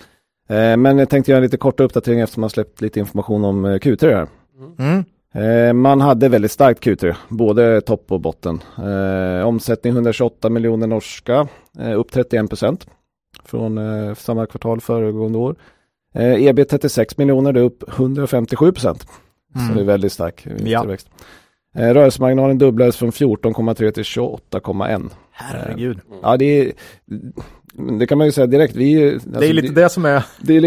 Eh, 0.49 0.77
men 0.77 0.97
jag 0.97 1.09
tänkte 1.09 1.31
göra 1.31 1.37
en 1.37 1.43
lite 1.43 1.57
korta 1.57 1.83
uppdatering 1.83 2.19
eftersom 2.19 2.41
man 2.41 2.49
släppt 2.49 2.81
lite 2.81 2.99
information 2.99 3.45
om 3.45 3.65
eh, 3.65 3.69
Q3 3.75 4.15
här. 4.15 4.27
Mm. 4.79 5.03
Eh, 5.33 5.73
man 5.73 6.01
hade 6.01 6.29
väldigt 6.29 6.51
starkt 6.51 6.83
Q3, 6.85 7.15
både 7.29 7.81
topp 7.81 8.11
och 8.11 8.21
botten. 8.21 8.59
Eh, 8.77 9.47
omsättning 9.47 9.93
128 9.93 10.49
miljoner 10.49 10.87
norska, 10.87 11.47
eh, 11.79 11.99
upp 11.99 12.11
31 12.11 12.49
procent 12.49 12.87
från 13.45 13.77
eh, 13.77 14.13
samma 14.15 14.45
kvartal 14.45 14.81
föregående 14.81 15.37
år. 15.37 15.55
Eh, 16.13 16.45
EB 16.45 16.67
36 16.69 17.17
miljoner, 17.17 17.53
det 17.53 17.59
är 17.59 17.63
upp 17.63 17.83
157 17.97 18.71
procent. 18.71 19.07
Så 19.67 19.73
det 19.73 19.79
är 19.79 19.85
väldigt 19.85 20.11
stark 20.11 20.47
Ja. 20.65 20.79
tillväxt. 20.81 21.07
Eh, 21.09 21.23
rörelsemarginalen 21.75 22.57
dubblades 22.57 22.97
från 22.97 23.11
14,3 23.11 23.91
till 23.91 24.03
28,1. 24.03 25.09
Herregud. 25.31 25.99
Ja, 26.23 26.37
det 26.37 26.45
är, 26.61 26.71
det 27.99 28.07
kan 28.07 28.17
man 28.17 28.27
ju 28.27 28.31
säga 28.31 28.47
direkt. 28.47 28.75
Vi, 28.75 29.03
är 29.03 29.13
alltså, 29.13 29.29
det 29.29 29.47
är 29.47 29.53
lite 29.53 29.73
det 29.73 29.89
som 29.89 30.05
är, 30.05 30.23
det 30.41 30.57
är, 30.57 30.63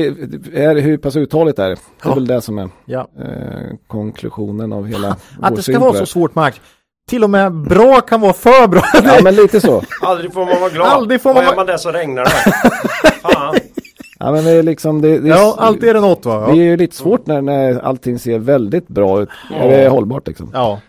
är 0.54 0.80
hur 0.80 0.96
pass 0.96 1.16
uthålligt 1.16 1.58
är 1.58 1.68
det? 1.68 1.74
Det 1.74 2.04
är 2.04 2.08
Ja. 2.08 2.14
väl 2.14 2.26
det 2.26 2.40
som 2.40 2.58
är 2.58 2.68
ja. 2.84 3.08
eh, 3.18 3.76
konklusionen 3.86 4.72
av 4.72 4.86
hela 4.86 5.16
Att 5.42 5.56
det 5.56 5.62
ska 5.62 5.78
vara 5.78 5.92
det. 5.92 5.98
så 5.98 6.06
svårt 6.06 6.34
med 6.34 6.44
aktier. 6.44 6.64
Till 7.08 7.24
och 7.24 7.30
med 7.30 7.52
bra 7.52 8.00
kan 8.00 8.20
vara 8.20 8.32
för 8.32 8.68
bra. 8.68 8.82
Ja, 9.04 9.18
men 9.24 9.34
lite 9.34 9.60
så. 9.60 9.82
Aldrig 10.02 10.32
får 10.32 10.46
man 10.46 10.60
vara 10.60 10.70
glad. 10.70 10.86
Aldrig 10.88 11.20
får 11.22 11.34
man 11.34 11.44
vara- 11.44 11.52
är 11.52 11.56
man 11.56 11.66
det 11.66 11.78
så 11.78 11.90
regnar 11.92 12.22
det. 12.24 12.30
Fan. 13.22 13.54
Ja, 14.20 14.32
men 14.32 14.44
det 14.44 14.50
är 14.50 14.62
liksom, 14.62 15.00
det, 15.00 15.18
det 15.18 15.28
är, 15.28 15.32
Ja, 15.32 15.54
alltid 15.58 15.88
är 15.88 15.94
det 15.94 16.00
något 16.00 16.26
va? 16.26 16.40
Det 16.46 16.52
är 16.52 16.56
Ja. 16.56 16.62
ju 16.62 16.76
lite 16.76 16.96
svårt 16.96 17.26
när, 17.26 17.42
när 17.42 17.78
allting 17.80 18.18
ser 18.18 18.38
väldigt 18.38 18.88
bra 18.88 19.22
ut. 19.22 19.28
Är 19.60 19.68
det 19.68 19.88
hållbart 19.88 20.26
liksom? 20.26 20.50
ja. 20.54 20.80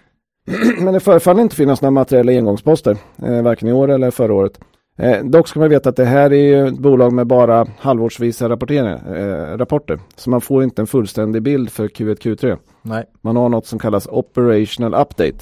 Men 0.79 0.93
det 0.93 0.99
förefaller 0.99 1.41
inte 1.41 1.55
finnas 1.55 1.81
några 1.81 1.91
materiella 1.91 2.31
engångsposter, 2.31 2.97
eh, 3.23 3.41
varken 3.41 3.67
i 3.67 3.73
år 3.73 3.91
eller 3.91 4.11
förra 4.11 4.33
året. 4.33 4.59
Eh, 4.97 5.23
dock 5.23 5.47
ska 5.47 5.59
man 5.59 5.69
veta 5.69 5.89
att 5.89 5.95
det 5.95 6.05
här 6.05 6.33
är 6.33 6.35
ju 6.35 6.67
ett 6.67 6.79
bolag 6.79 7.13
med 7.13 7.27
bara 7.27 7.67
halvårsvisa 7.77 8.45
eh, 8.45 9.57
rapporter. 9.57 9.99
Så 10.15 10.29
man 10.29 10.41
får 10.41 10.63
inte 10.63 10.81
en 10.81 10.87
fullständig 10.87 11.41
bild 11.41 11.69
för 11.69 11.87
Q1, 11.87 12.21
Q3. 12.21 12.57
Nej. 12.81 13.05
Man 13.21 13.35
har 13.35 13.49
något 13.49 13.65
som 13.65 13.79
kallas 13.79 14.07
operational 14.07 14.93
update. 14.93 15.37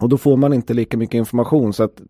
Och 0.00 0.08
då 0.08 0.18
får 0.18 0.36
man 0.36 0.52
inte 0.52 0.74
lika 0.74 0.96
mycket 0.96 1.14
information 1.14 1.72
så 1.72 1.82
att 1.82 2.02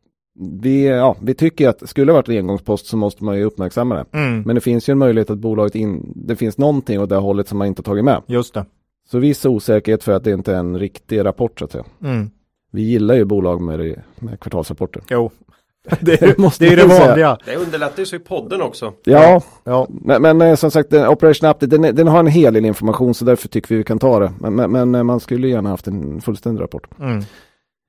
vi, 0.63 0.87
ja, 0.87 1.17
vi 1.21 1.35
tycker 1.35 1.69
att 1.69 1.89
skulle 1.89 2.07
det 2.07 2.13
varit 2.13 2.29
en 2.29 2.37
engångspost 2.37 2.87
så 2.87 2.97
måste 2.97 3.25
man 3.25 3.37
ju 3.37 3.45
uppmärksamma 3.45 3.95
det. 3.95 4.19
Mm. 4.19 4.43
Men 4.43 4.55
det 4.55 4.61
finns 4.61 4.89
ju 4.89 4.93
en 4.93 4.99
möjlighet 4.99 5.31
att 5.31 5.39
bolaget 5.39 5.75
in, 5.75 6.13
det 6.17 6.37
finns 6.37 6.59
någonting 6.59 7.01
åt 7.01 7.09
det 7.09 7.17
hållet 7.17 7.49
som 7.49 7.59
man 7.59 7.67
inte 7.67 7.81
har 7.81 7.85
tagit 7.85 8.05
med. 8.05 8.23
Just 8.27 8.55
det. 8.55 8.65
Så 9.13 9.19
viss 9.19 9.47
osäkerhet 9.47 10.05
för 10.05 10.13
att 10.13 10.25
det 10.25 10.31
inte 10.31 10.53
är 10.55 10.59
en 10.59 10.79
riktig 10.79 11.25
rapport 11.25 11.59
så 11.59 11.65
att 11.65 11.73
säga. 11.73 11.85
Mm. 12.05 12.31
Vi 12.73 12.83
gillar 12.83 13.15
ju 13.15 13.25
bolag 13.25 13.61
med, 13.61 14.03
med 14.19 14.41
kvartalsrapporter. 14.41 15.03
Jo. 15.11 15.31
Det 16.01 16.23
är, 16.23 16.35
Måste 16.41 16.65
det, 16.65 16.69
är 16.69 16.71
ju 16.71 16.77
det 16.77 16.87
vanliga. 17.07 17.39
Det 17.45 17.57
underlättar 17.57 17.99
ju 17.99 18.07
så 18.07 18.17
i 18.17 18.19
podden 18.19 18.63
också. 18.63 18.93
Ja, 19.05 19.43
Ja. 19.65 19.87
men, 19.91 20.23
men 20.23 20.41
eh, 20.43 20.55
som 20.55 20.71
sagt 20.71 20.91
den 20.91 21.09
Operation 21.09 21.49
Update 21.51 21.67
den, 21.79 21.95
den 21.97 22.09
har 22.09 22.19
en 22.21 22.27
hel 22.27 22.55
del 22.55 22.65
information 22.65 23.15
så 23.15 23.25
därför 23.25 23.49
tycker 23.49 23.69
vi 23.69 23.77
vi 23.77 23.85
kan 23.85 23.99
ta 23.99 24.19
det. 24.19 24.33
Men, 24.41 24.55
men, 24.55 24.71
men 24.71 24.95
eh, 24.95 25.03
man 25.03 25.21
skulle 25.21 25.49
gärna 25.49 25.69
haft 25.69 25.87
en 25.87 26.21
fullständig 26.21 26.63
rapport. 26.63 26.87
Mm. 27.01 27.23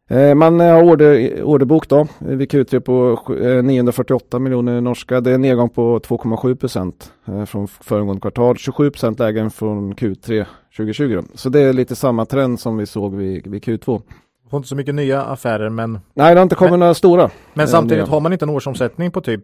Eh, 0.10 0.36
man 0.36 0.60
har 0.60 0.84
order, 0.84 1.44
orderbok 1.44 1.88
då, 1.90 2.08
vid 2.20 2.52
Q3 2.52 2.80
på 2.80 3.20
sju- 3.26 3.58
eh, 3.58 3.64
948 3.64 4.40
miljoner 4.40 4.82
norska. 4.82 5.22
Det 5.22 5.30
är 5.32 5.36
en 5.36 5.42
nedgång 5.42 5.70
på 5.70 6.00
2,7 6.00 6.56
procent 6.56 7.12
från 7.48 7.68
föregående 7.68 8.22
kvartal. 8.22 8.58
27 8.58 8.90
procent 8.92 9.20
lägre 9.20 9.42
än 9.42 9.52
från 9.52 9.94
Q3 9.96 10.46
2020. 10.78 11.16
Då. 11.16 11.24
Så 11.38 11.50
det 11.50 11.60
är 11.60 11.74
lite 11.74 11.96
samma 11.96 12.26
trend 12.26 12.60
som 12.60 12.78
vi 12.78 12.86
såg 12.86 13.16
vid, 13.16 13.48
vid 13.48 13.64
Q2. 13.64 14.02
Får 14.50 14.58
inte 14.58 14.70
så 14.70 14.76
mycket 14.76 14.96
nya 14.96 15.22
affärer 15.24 15.70
men, 15.70 16.00
Nej, 16.14 16.34
det 16.34 16.40
har 16.40 16.44
inte 16.44 16.56
kommit 16.56 16.80
några 16.80 16.94
stora. 16.94 17.30
men 17.54 17.64
Eh, 17.64 17.70
samtidigt 17.70 18.04
nya. 18.04 18.12
har 18.12 18.20
man 18.20 18.34
inte 18.34 18.46
en 18.46 18.50
årsomsättning 18.50 19.12
på 19.12 19.22
typ 19.22 19.44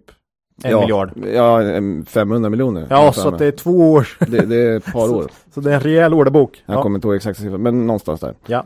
en 0.63 0.71
ja, 0.71 0.79
miljard. 0.81 1.11
Ja, 1.33 1.61
em, 1.63 2.05
500 2.05 2.49
miljoner. 2.49 2.87
Ja, 2.89 3.11
så 3.13 3.27
att 3.27 3.37
det 3.39 3.45
är 3.45 3.51
två 3.51 3.91
år. 3.91 4.07
det, 4.19 4.45
det 4.45 4.55
är 4.55 4.77
ett 4.77 4.85
par 4.93 5.09
år. 5.15 5.31
Så 5.53 5.61
det 5.61 5.71
är 5.71 5.75
en 5.75 5.81
rejäl 5.81 6.13
orderbok. 6.13 6.63
Jag 6.65 6.77
Ja. 6.77 6.81
kommer 6.83 6.97
inte 6.97 7.07
ihåg 7.07 7.15
exakta 7.15 7.41
siffror, 7.43 7.57
men 7.57 7.87
någonstans 7.87 8.19
där. 8.19 8.35
Ja. 8.45 8.65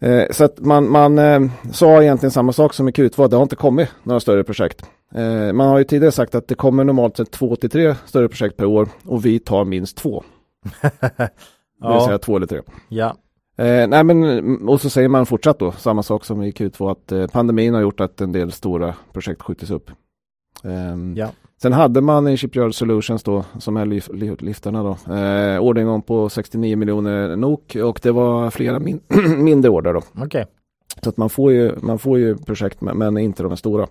Eh, 0.00 0.24
så 0.30 0.44
att 0.44 0.60
man, 0.60 0.90
man 0.90 1.18
eh, 1.18 1.40
sa 1.72 2.02
egentligen 2.02 2.30
samma 2.30 2.52
sak 2.52 2.74
som 2.74 2.88
i 2.88 2.92
Q2, 2.92 3.28
det 3.28 3.36
har 3.36 3.42
inte 3.42 3.56
kommit 3.56 3.88
några 4.02 4.20
större 4.20 4.44
projekt. 4.44 4.82
Eh, 5.14 5.52
man 5.52 5.68
har 5.68 5.78
ju 5.78 5.84
tidigare 5.84 6.12
sagt 6.12 6.34
att 6.34 6.48
det 6.48 6.54
kommer 6.54 6.84
normalt 6.84 7.16
sett 7.16 7.30
två 7.30 7.56
till 7.56 7.70
tre 7.70 7.94
större 8.06 8.28
projekt 8.28 8.56
per 8.56 8.64
år 8.66 8.88
och 9.06 9.24
vi 9.26 9.38
tar 9.38 9.64
minst 9.64 9.96
två. 9.96 10.24
Det 11.82 11.88
vill 11.88 11.96
Ja. 11.96 12.06
säga 12.06 12.18
två 12.18 12.36
eller 12.36 12.46
tre. 12.46 12.60
ja. 12.88 13.16
Eh, 13.56 13.88
nej 13.88 14.04
men, 14.04 14.68
och 14.68 14.80
så 14.80 14.90
säger 14.90 15.08
man 15.08 15.26
fortsatt 15.26 15.58
då, 15.58 15.72
samma 15.72 16.02
sak 16.02 16.24
som 16.24 16.42
i 16.42 16.50
Q2, 16.50 16.90
att 16.90 17.12
eh, 17.12 17.26
pandemin 17.26 17.74
har 17.74 17.80
gjort 17.80 18.00
att 18.00 18.20
en 18.20 18.32
del 18.32 18.52
stora 18.52 18.94
projekt 19.12 19.42
skjutits 19.42 19.70
upp. 19.70 19.90
Ehm, 20.64 21.14
Ja. 21.16 21.28
Sen 21.62 21.72
hade 21.72 22.00
man 22.00 22.28
i 22.28 22.36
Shipyard 22.36 22.74
Solutions 22.74 23.22
då, 23.22 23.44
som 23.58 23.76
är 23.76 23.86
lif, 23.86 24.08
li, 24.12 24.36
liftarna 24.38 24.82
då, 24.82 25.14
eh, 25.14 25.60
orderingång 25.62 26.02
på 26.02 26.28
69 26.28 26.76
miljoner 26.76 27.36
NOK 27.36 27.76
och 27.84 28.00
det 28.02 28.10
var 28.12 28.50
flera 28.50 28.78
min, 28.78 29.00
mindre 29.38 29.70
order 29.70 29.92
då. 29.94 30.00
Okej. 30.24 30.46
Så 31.02 31.08
att 31.08 31.16
man 31.16 31.30
får 31.30 31.52
ju, 31.52 31.72
man 31.82 31.98
får 31.98 32.18
ju 32.18 32.36
projekt 32.36 32.80
men, 32.80 33.18
inte 33.18 33.42
de 33.42 33.56
stora. 33.56 33.86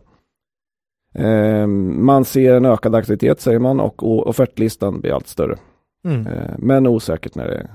Ehm, 1.15 2.05
man 2.05 2.25
ser 2.25 2.53
en 2.55 2.65
ökad 2.65 2.95
aktivitet 2.95 3.41
säger 3.41 3.59
man 3.59 3.79
och 3.79 4.27
offertlistan 4.27 5.01
blir 5.01 5.13
allt 5.13 5.27
större. 5.27 5.57
Mm. 6.05 6.27
Eh, 6.27 6.49
Men 6.57 6.87
osäkert 6.87 7.35
när 7.35 7.47
det 7.47 7.57
eh, 7.59 7.65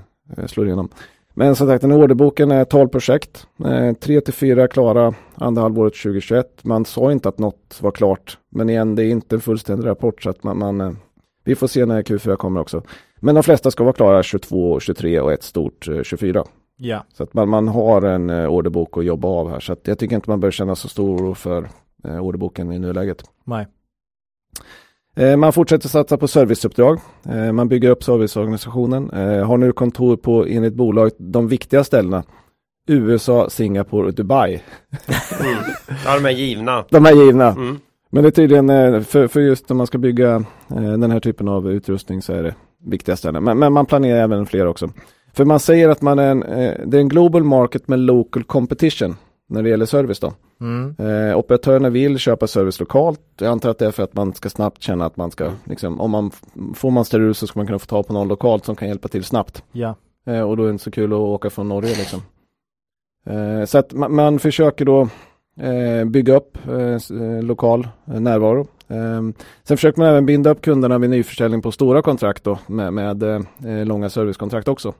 slår 0.47 0.65
igenom. 0.65 0.89
Men 1.33 1.55
som 1.55 1.67
sagt, 1.67 1.81
den 1.81 1.91
här 1.91 1.99
orderboken 1.99 2.51
är 2.51 2.65
12 2.65 2.87
projekt. 2.87 3.47
3 3.99 4.21
till 4.21 4.33
4 4.33 4.67
klara 4.67 5.13
andra 5.35 5.61
halvåret 5.61 5.93
2021. 5.93 6.59
Man 6.61 6.85
sa 6.85 7.11
inte 7.11 7.29
att 7.29 7.39
något 7.39 7.79
var 7.81 7.91
klart. 7.91 8.37
Men 8.49 8.69
igen, 8.69 8.95
det 8.95 9.03
är 9.03 9.09
inte 9.09 9.35
en 9.35 9.41
fullständig 9.41 9.87
rapport 9.87 10.23
så 10.23 10.29
att 10.29 10.43
man, 10.43 10.57
man 10.57 10.81
eh, 10.81 10.91
vi 11.47 11.55
får 11.55 11.67
se 11.67 11.85
när 11.85 12.01
Q4 12.01 12.35
kommer 12.35 12.59
också. 12.61 12.81
Men 13.19 13.35
de 13.35 13.43
flesta 13.43 13.71
ska 13.71 13.83
vara 13.83 13.93
klara 13.93 14.23
22, 14.23 14.79
23 14.79 15.19
och 15.19 15.33
ett 15.33 15.43
stort 15.43 15.87
eh, 15.87 16.03
24. 16.03 16.43
Ja. 16.77 17.05
Så 17.13 17.23
att 17.23 17.33
man, 17.33 17.49
man 17.49 17.67
har 17.67 18.01
en 18.01 18.29
eh, 18.29 18.49
orderbok 18.49 18.97
att 18.97 19.05
jobba 19.05 19.27
av 19.27 19.49
här. 19.49 19.59
Så 19.59 19.73
att 19.73 19.87
jag 19.87 19.99
tycker 19.99 20.15
inte 20.15 20.29
man 20.29 20.39
bör 20.39 20.51
känna 20.51 20.75
så 20.75 20.87
stor 20.87 21.17
oro 21.17 21.33
för 21.33 21.69
eh, 22.03 22.25
orderboken 22.25 22.71
i 22.71 22.79
nuläget. 22.79 23.23
Nej. 23.43 23.67
Eh, 25.17 25.37
Man 25.37 25.53
fortsätter 25.53 25.89
satsa 25.89 26.17
på 26.17 26.27
serviceuppdrag. 26.27 26.99
Eh, 27.29 27.51
Man 27.51 27.67
bygger 27.67 27.89
upp 27.89 28.03
serviceorganisationen. 28.03 29.09
Eh, 29.11 29.47
Har 29.47 29.57
nu 29.57 29.71
kontor 29.71 30.17
på, 30.17 30.45
enligt 30.45 30.73
bolaget, 30.73 31.15
de 31.17 31.47
viktiga 31.47 31.83
ställena. 31.83 32.23
USA, 32.89 33.49
Singapore 33.49 34.07
och 34.07 34.13
Dubai. 34.13 34.61
Ja, 36.05 36.15
de 36.15 36.25
är 36.25 36.29
givna. 36.29 36.85
De 36.89 37.05
är 37.05 37.11
givna. 37.11 37.47
Mm. 37.51 37.79
Men 38.09 38.23
det 38.23 38.29
är 38.29 38.31
tydligen, 38.31 38.67
för, 39.03 39.27
för 39.27 39.39
just 39.39 39.71
om 39.71 39.77
man 39.77 39.87
ska 39.87 39.97
bygga 39.97 40.43
den 40.97 41.11
här 41.11 41.19
typen 41.19 41.47
av 41.47 41.71
utrustning 41.71 42.21
så 42.21 42.33
är 42.33 42.43
det 42.43 42.55
viktiga 42.85 43.15
ställen. 43.15 43.43
Men, 43.43 43.59
men 43.59 43.73
man 43.73 43.85
planerar 43.85 44.19
även 44.19 44.45
fler 44.45 44.67
också. 44.67 44.89
För 45.33 45.45
man 45.45 45.59
säger 45.59 45.89
att 45.89 46.01
man 46.01 46.19
är 46.19 46.31
en, 46.31 46.39
det 46.89 46.97
är 46.97 47.01
en 47.01 47.09
global 47.09 47.43
market 47.43 47.87
med 47.87 47.99
local 47.99 48.43
competition 48.43 49.15
när 49.49 49.63
det 49.63 49.69
gäller 49.69 49.85
service 49.85 50.19
då. 50.19 50.33
Mm. 50.61 50.95
Eh, 50.99 51.37
operatörerna 51.37 51.89
vill 51.89 52.17
köpa 52.17 52.47
service 52.47 52.79
lokalt. 52.79 53.19
Jag 53.39 53.51
antar 53.51 53.69
att 53.69 53.77
det 53.77 53.85
är 53.85 53.91
för 53.91 54.03
att 54.03 54.13
man 54.13 54.33
ska 54.33 54.49
snabbt 54.49 54.81
känna 54.81 55.05
att 55.05 55.17
man 55.17 55.31
ska, 55.31 55.51
liksom, 55.63 56.01
om 56.01 56.11
man 56.11 56.31
får 56.75 56.91
man 56.91 57.05
steril 57.05 57.35
så 57.35 57.47
ska 57.47 57.59
man 57.59 57.67
kunna 57.67 57.79
få 57.79 57.85
tag 57.85 58.07
på 58.07 58.13
någon 58.13 58.27
lokalt 58.27 58.65
som 58.65 58.75
kan 58.75 58.87
hjälpa 58.87 59.07
till 59.07 59.23
snabbt. 59.23 59.63
Ja. 59.71 59.95
Eh, 60.27 60.41
och 60.41 60.57
då 60.57 60.63
är 60.63 60.67
det 60.67 60.71
inte 60.71 60.83
så 60.83 60.91
kul 60.91 61.13
att 61.13 61.19
åka 61.19 61.49
från 61.49 61.69
Norge 61.69 61.95
liksom. 61.95 62.21
Eh, 63.25 63.65
så 63.65 63.77
att 63.77 63.93
man, 63.93 64.15
man 64.15 64.39
försöker 64.39 64.85
då 64.85 65.09
eh, 65.59 66.05
bygga 66.05 66.35
upp 66.35 66.57
eh, 66.67 67.21
eh, 67.21 67.43
lokal 67.43 67.87
närvaro. 68.05 68.67
Eh, 68.87 69.21
sen 69.63 69.77
försöker 69.77 69.99
man 69.99 70.09
även 70.09 70.25
binda 70.25 70.49
upp 70.49 70.61
kunderna 70.61 70.97
vid 70.97 71.09
nyförsäljning 71.09 71.61
på 71.61 71.71
stora 71.71 72.01
kontrakt 72.01 72.43
då 72.43 72.59
med, 72.67 72.93
med 72.93 73.23
långa 73.87 74.09
servicekontrakt 74.09 74.67
också. 74.67 74.93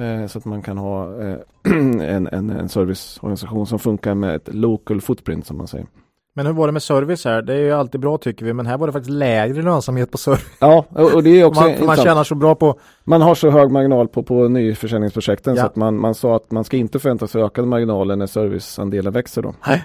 Eh, 0.00 0.26
så 0.26 0.38
att 0.38 0.44
man 0.44 0.62
kan 0.62 0.78
ha 0.78 1.22
eh, 1.22 1.36
en, 1.64 2.26
en, 2.26 2.50
en 2.50 2.68
serviceorganisation 2.68 3.66
som 3.66 3.78
funkar 3.78 4.14
med 4.14 4.34
ett 4.34 4.54
local 4.54 5.00
footprint 5.00 5.46
som 5.46 5.56
man 5.56 5.66
säger. 5.66 5.86
Men 6.34 6.46
hur 6.46 6.52
var 6.52 6.66
det 6.66 6.72
med 6.72 6.82
service 6.82 7.24
här? 7.24 7.42
Det 7.42 7.54
är 7.54 7.58
ju 7.58 7.72
alltid 7.72 8.00
bra 8.00 8.18
tycker 8.18 8.44
vi, 8.44 8.52
men 8.52 8.66
här 8.66 8.78
var 8.78 8.86
det 8.86 8.92
faktiskt 8.92 9.10
lägre 9.10 9.62
lönsamhet 9.62 10.10
på 10.10 10.18
service. 10.18 10.46
Ja, 10.60 10.84
och, 10.90 11.22
det 11.22 11.40
är 11.40 11.44
också 11.44 11.60
Man, 11.62 11.86
man 11.86 11.96
tjänar 11.96 12.24
så 12.24 12.34
bra 12.34 12.54
på... 12.54 12.78
Man 13.04 13.22
har 13.22 13.34
så 13.34 13.50
hög 13.50 13.70
marginal 13.70 14.08
på, 14.08 14.22
på 14.22 14.48
nyförsäljningsprojekten 14.48 15.54
Ja. 15.54 15.60
så 15.60 15.66
att 15.66 15.76
man, 15.76 16.00
man 16.00 16.14
sa 16.14 16.36
att 16.36 16.50
man 16.50 16.64
ska 16.64 16.76
inte 16.76 16.98
förvänta 16.98 17.26
sig 17.26 17.42
ökade 17.42 17.66
marginaler 17.68 18.16
när 18.16 18.26
serviceandelen 18.26 19.12
växer 19.12 19.42
då. 19.42 19.54
Nej. 19.66 19.84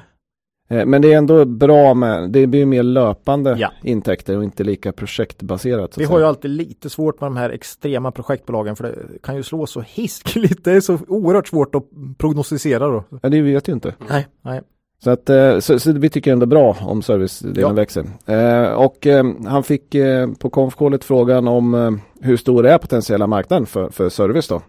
Eh, 0.69 0.85
Men 0.85 1.01
det 1.01 1.13
är 1.13 1.17
ändå 1.17 1.45
bra 1.45 1.93
med, 1.93 2.29
det 2.29 2.47
blir 2.47 2.65
mer 2.65 2.83
löpande 2.83 3.55
Ja. 3.59 3.71
intäkter 3.83 4.37
och 4.37 4.43
inte 4.43 4.63
lika 4.63 4.91
projektbaserat. 4.91 5.93
så 5.93 5.99
Vi 5.99 6.05
har 6.05 6.19
ju 6.19 6.25
alltid 6.25 6.51
lite 6.51 6.89
svårt 6.89 7.21
med 7.21 7.27
de 7.27 7.37
här 7.37 7.49
extrema 7.49 8.11
projektbolagen 8.11 8.75
för 8.75 8.83
det 8.83 8.95
kan 9.23 9.35
ju 9.35 9.43
slå 9.43 9.65
så 9.65 9.81
hiskligt. 9.87 10.63
Det 10.63 10.71
är 10.71 10.81
så 10.81 10.97
oerhört 11.07 11.47
svårt 11.47 11.75
att 11.75 11.83
prognostisera 12.17 12.87
då. 12.87 13.03
Ja, 13.21 13.29
det 13.29 13.41
vet 13.41 13.67
ju 13.69 13.73
inte. 13.73 13.93
Nej, 14.09 14.27
nej. 14.41 14.61
Så, 15.03 15.09
att, 15.11 15.29
eh, 15.29 15.59
så, 15.59 15.79
så 15.79 15.91
vi 15.93 16.09
tycker 16.09 16.31
ändå 16.33 16.45
bra 16.45 16.77
om 16.81 17.01
servicedelen 17.01 17.61
Ja. 17.61 17.69
växer. 17.73 18.05
Eh, 18.25 18.71
och 18.73 19.07
eh, 19.07 19.25
han 19.47 19.63
fick 19.63 19.95
eh, 19.95 20.29
på 20.39 20.49
konfkålet 20.49 21.03
frågan 21.03 21.47
om 21.47 21.99
hur 22.21 22.37
stor 22.37 22.65
är 22.65 22.77
potentiella 22.77 23.27
marknaden 23.27 23.65
för, 23.65 23.89
för 23.89 24.09
service 24.09 24.47
då. 24.47 24.61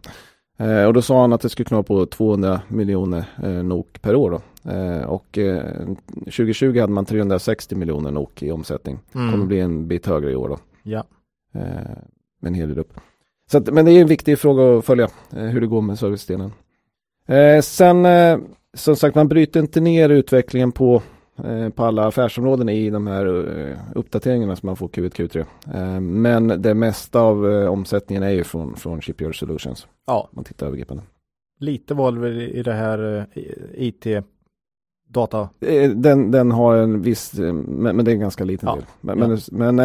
Och 0.86 0.94
då 0.94 1.02
sa 1.02 1.20
han 1.20 1.32
att 1.32 1.40
det 1.40 1.48
skulle 1.48 1.64
kunna 1.66 1.82
på 1.82 2.06
200 2.06 2.60
miljoner 2.68 3.24
NOK 3.62 4.02
per 4.02 4.14
år. 4.14 4.30
Då. 4.30 4.40
Eh, 4.68 5.02
och 5.04 5.38
eh, 5.38 5.86
2020 6.24 6.80
hade 6.80 6.92
man 6.92 7.04
360 7.04 7.74
miljoner 7.74 8.10
NOK 8.10 8.42
i 8.42 8.50
omsättning. 8.52 8.98
Mm. 9.14 9.30
Kommer 9.30 9.46
bli 9.46 9.60
en 9.60 9.88
bit 9.88 10.06
högre 10.06 10.32
i 10.32 10.36
år 10.36 10.48
då. 10.48 10.58
Ja. 10.82 11.04
Eh, 11.54 11.62
med 12.40 12.48
en 12.48 12.54
hel 12.54 12.68
del 12.68 12.78
upp. 12.78 12.92
Så 13.50 13.58
att, 13.58 13.72
men 13.72 13.84
det 13.84 13.92
är 13.92 14.00
en 14.00 14.06
viktig 14.06 14.38
fråga 14.38 14.78
att 14.78 14.84
följa 14.84 15.08
eh, 15.36 15.42
hur 15.44 15.60
det 15.60 15.66
går 15.66 15.82
med 15.82 15.98
servicedelen. 15.98 16.52
Eh, 17.28 17.60
sen 17.60 18.06
eh, 18.06 18.38
som 18.74 18.96
sagt 18.96 19.14
man 19.14 19.28
bryter 19.28 19.60
inte 19.60 19.80
ner 19.80 20.08
utvecklingen 20.08 20.72
på, 20.72 21.02
eh, 21.44 21.68
på 21.68 21.84
alla 21.84 22.06
affärsområden 22.06 22.68
i 22.68 22.90
de 22.90 23.06
här 23.06 23.58
eh, 23.58 23.76
uppdateringarna 23.94 24.56
som 24.56 24.66
man 24.66 24.76
får 24.76 24.88
Q1 24.88 25.10
Q3. 25.10 25.44
Eh, 25.74 26.00
men 26.00 26.62
det 26.62 26.74
mesta 26.74 27.20
av 27.20 27.52
eh, 27.52 27.72
omsättningen 27.72 28.22
är 28.22 28.30
ju 28.30 28.44
från, 28.44 28.76
från 28.76 29.00
Shipyard 29.00 29.38
Solutions. 29.38 29.86
Ja, 30.06 30.28
man 30.32 30.44
tittar 30.44 30.66
övergripande. 30.66 31.02
lite 31.60 31.94
väl 31.94 32.40
i 32.40 32.62
det 32.62 32.72
här 32.72 33.28
eh, 33.34 33.42
IT 33.74 34.06
data. 35.16 35.48
Eh, 35.60 35.90
Den, 35.90 36.30
den 36.30 36.50
har 36.50 36.76
en 36.76 37.02
viss, 37.02 37.38
eh, 37.38 37.52
men, 37.52 37.96
men 37.96 38.04
det 38.04 38.10
är 38.10 38.14
en 38.14 38.20
ganska 38.20 38.44
liten 38.44 38.68
Ja. 38.68 38.74
del. 38.74 38.84
Men, 39.00 39.18
men, 39.18 39.38
men 39.76 39.78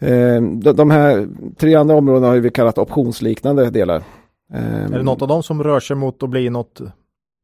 eh, 0.00 0.42
de, 0.74 0.90
här 0.90 1.28
tre 1.58 1.74
andra 1.74 1.96
områdena 1.96 2.26
har 2.26 2.36
vi 2.36 2.50
kallat 2.50 2.78
optionsliknande 2.78 3.70
delar. 3.70 4.02
Är 4.52 4.88
det 4.88 5.02
något 5.02 5.22
av 5.22 5.28
dem 5.28 5.42
som 5.42 5.62
rör 5.62 5.80
sig 5.80 5.96
mot 5.96 6.22
att 6.22 6.30
bli 6.30 6.50
något? 6.50 6.80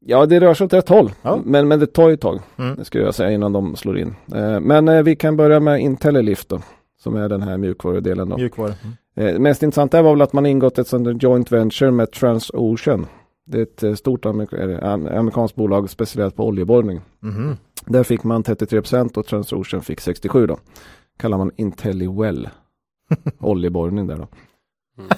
Ja, 0.05 0.25
det 0.25 0.39
rör 0.39 0.53
sig 0.53 0.65
åt 0.65 0.73
rätt 0.73 0.89
håll. 0.89 1.11
Ja. 1.21 1.39
Men, 1.45 1.67
men 1.67 1.79
det 1.79 1.87
tar 1.87 2.07
ju 2.07 2.13
ett 2.13 2.21
tag, 2.21 2.39
Mm. 2.57 2.85
skulle 2.85 3.03
jag 3.03 3.15
säga, 3.15 3.31
innan 3.31 3.53
de 3.53 3.75
slår 3.75 3.97
in. 3.97 4.15
Men 4.61 5.03
vi 5.03 5.15
kan 5.15 5.37
börja 5.37 5.59
med 5.59 5.79
IntelliLift 5.81 6.49
då, 6.49 6.59
som 6.99 7.15
är 7.15 7.29
den 7.29 7.41
här 7.41 7.57
mjukvarudelen 7.57 8.29
då. 8.29 8.37
Mjukvaror. 8.37 8.73
Mm. 9.15 9.43
Mest 9.43 9.63
intressanta 9.63 10.01
var 10.01 10.11
väl 10.11 10.21
att 10.21 10.33
man 10.33 10.45
ingått 10.45 10.77
ett 10.79 10.87
sånt 10.87 11.05
där 11.05 11.13
joint 11.19 11.51
venture 11.51 11.91
med 11.91 12.11
Transocean. 12.11 13.05
Det 13.45 13.57
är 13.57 13.63
ett 13.63 13.83
eh, 13.83 13.93
stort 13.93 14.25
amerik- 14.25 14.83
amerikanskt 15.17 15.55
bolag 15.55 15.89
specialiserat 15.89 16.35
på 16.35 16.47
oljeborrning. 16.47 17.01
Mhm. 17.19 17.57
Där 17.85 18.03
fick 18.03 18.23
man 18.23 18.43
33% 18.43 19.17
och 19.17 19.25
Transocean 19.25 19.81
fick 19.83 19.99
67% 19.99 20.47
då. 20.47 20.57
Kallar 21.19 21.37
man 21.37 21.51
IntelliWell. 21.55 22.49
Oljeborrning 23.39 24.07
där 24.07 24.17
då. 24.17 24.27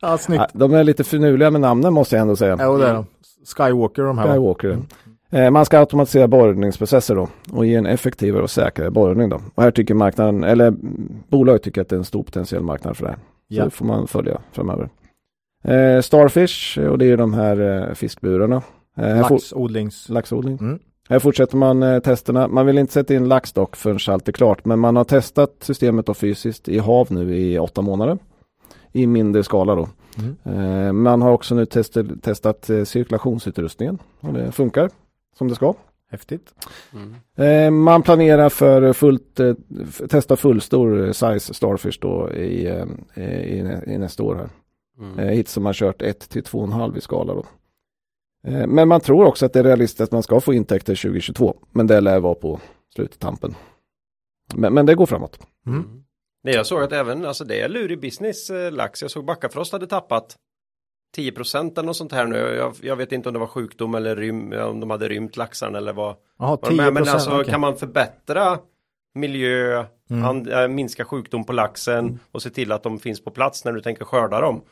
Ja, 0.00 0.18
snyggt. 0.18 0.44
De 0.52 0.74
är 0.74 0.84
lite 0.84 1.04
finurliga 1.04 1.50
med 1.50 1.60
namnen 1.60 1.92
måste 1.92 2.16
jag 2.16 2.22
ändå 2.22 2.36
säga. 2.36 2.56
Ja, 2.60 2.76
det 2.76 2.86
är 2.86 2.94
de. 2.94 3.06
Skywalker 3.56 4.02
de 4.02 4.18
här. 4.18 4.28
Skywalker. 4.32 4.78
Eh, 5.30 5.50
Man 5.50 5.64
ska 5.64 5.78
automatisera 5.78 6.28
borrningsprocesser 6.28 7.14
då 7.14 7.28
och 7.52 7.66
ge 7.66 7.74
en 7.74 7.86
effektivare 7.86 8.42
och 8.42 8.50
säkrare 8.50 8.90
borrning 8.90 9.28
då. 9.28 9.40
Och 9.54 9.62
här 9.62 9.70
tycker 9.70 9.94
marknaden, 9.94 10.44
eller 10.44 10.66
mm, 10.68 11.12
bolaget 11.28 11.62
tycker 11.62 11.80
att 11.80 11.88
det 11.88 11.96
är 11.96 11.98
en 11.98 12.04
stor 12.04 12.22
potentiell 12.22 12.62
marknad 12.62 12.96
för 12.96 13.04
det 13.04 13.10
här. 13.10 13.18
Så 13.18 13.22
Ja. 13.54 13.64
det 13.64 13.70
får 13.70 13.84
man 13.86 14.06
följa 14.06 14.38
framöver. 14.52 14.88
Eh, 15.64 16.00
Starfish, 16.00 16.78
och 16.78 16.98
det 16.98 17.06
är 17.06 17.16
de 17.16 17.34
här 17.34 17.88
eh, 17.88 17.94
fiskburarna. 17.94 18.62
Eh, 18.96 19.20
Laxodlings... 19.20 20.08
laxodling. 20.08 20.58
Mm. 20.60 20.78
Här 21.08 21.18
fortsätter 21.18 21.56
man 21.56 21.82
eh, 21.82 22.00
testerna. 22.00 22.48
Man 22.48 22.66
vill 22.66 22.78
inte 22.78 22.92
sätta 22.92 23.14
in 23.14 23.28
lax 23.28 23.52
dock 23.52 23.76
förrän 23.76 24.14
allt 24.14 24.28
är 24.28 24.32
klart. 24.32 24.64
Men 24.64 24.78
man 24.78 24.96
har 24.96 25.04
testat 25.04 25.56
systemet 25.60 26.06
då 26.06 26.14
fysiskt 26.14 26.68
i 26.68 26.78
hav 26.78 27.06
nu 27.10 27.36
i 27.36 27.58
åtta 27.58 27.82
månader. 27.82 28.18
I 28.92 29.06
mindre 29.06 29.44
skala 29.44 29.74
då. 29.74 29.88
Mm. 30.18 30.86
Eh, 30.86 30.92
man 30.92 31.22
har 31.22 31.32
också 31.32 31.54
nu 31.54 31.66
testat, 31.66 32.06
testat 32.22 32.70
eh, 32.70 32.84
cirkulationsutrustningen. 32.84 33.98
Och 34.20 34.32
det 34.32 34.52
funkar 34.52 34.90
som 35.38 35.48
det 35.48 35.54
ska. 35.54 35.74
Häftigt. 36.10 36.54
Eh, 37.36 37.70
man 37.70 38.02
planerar 38.02 38.48
för 38.48 38.92
fullt, 38.92 39.40
eh, 39.40 39.54
testa 40.08 40.36
fullstor 40.36 41.06
eh, 41.06 41.12
size 41.12 41.54
Starfish 41.54 41.98
då 42.00 42.30
i, 42.32 42.66
eh, 42.66 43.24
i, 43.24 43.78
i 43.86 43.98
nästa 43.98 44.22
år 44.22 44.34
här. 44.34 44.48
Mm. 44.98 45.18
Eh, 45.18 45.26
hit 45.26 45.48
som 45.48 45.66
har 45.66 45.72
kört 45.72 46.02
1 46.02 46.28
till 46.28 46.42
2,5 46.42 46.96
i 46.98 47.00
skala 47.00 47.34
då. 47.34 47.44
Eh, 48.46 48.66
men 48.66 48.88
man 48.88 49.00
tror 49.00 49.24
också 49.24 49.46
att 49.46 49.52
det 49.52 49.58
är 49.58 49.64
realistiskt 49.64 50.00
att 50.00 50.12
man 50.12 50.22
ska 50.22 50.40
få 50.40 50.54
intäkter 50.54 50.94
2022. 50.94 51.56
Men 51.72 51.86
det 51.86 52.00
lär 52.00 52.20
vara 52.20 52.34
på 52.34 52.60
sluttampen. 52.94 53.54
Men, 54.54 54.74
men 54.74 54.86
det 54.86 54.94
går 54.94 55.06
framåt. 55.06 55.38
Mm. 55.66 55.78
Mm. 55.78 56.02
Nej, 56.42 56.54
jag 56.54 56.66
såg 56.66 56.82
att 56.82 56.92
även, 56.92 57.24
alltså 57.24 57.44
det 57.44 57.60
är 57.60 57.68
lurig 57.68 58.00
business 58.00 58.50
eh, 58.50 58.72
lax. 58.72 59.02
Jag 59.02 59.10
såg 59.10 59.24
Backafrost 59.24 59.72
hade 59.72 59.86
tappat 59.86 60.36
10% 61.16 61.72
eller 61.72 61.86
något 61.86 61.96
sånt 61.96 62.12
här 62.12 62.26
nu. 62.26 62.36
Jag, 62.36 62.74
jag 62.82 62.96
vet 62.96 63.12
inte 63.12 63.28
om 63.28 63.32
det 63.32 63.38
var 63.38 63.46
sjukdom 63.46 63.94
eller 63.94 64.16
rym, 64.16 64.52
om 64.52 64.80
de 64.80 64.90
hade 64.90 65.08
rymt 65.08 65.36
laxarna 65.36 65.78
eller 65.78 65.92
vad. 65.92 66.16
Vad 66.36 66.62
10 66.62 66.70
de 66.70 66.80
är. 66.80 66.90
Men 66.90 67.08
alltså 67.08 67.40
okej. 67.40 67.50
kan 67.52 67.60
man 67.60 67.76
förbättra 67.76 68.58
miljö, 69.14 69.84
Mm. 70.10 70.24
an, 70.24 70.48
äh, 70.48 70.68
minska 70.68 71.04
sjukdom 71.04 71.44
på 71.44 71.52
laxen 71.52 72.18
och 72.32 72.42
se 72.42 72.50
till 72.50 72.72
att 72.72 72.82
de 72.82 72.98
finns 72.98 73.24
på 73.24 73.30
plats 73.30 73.64
när 73.64 73.72
du 73.72 73.80
tänker 73.80 74.04
skörda 74.04 74.40
dem. 74.40 74.62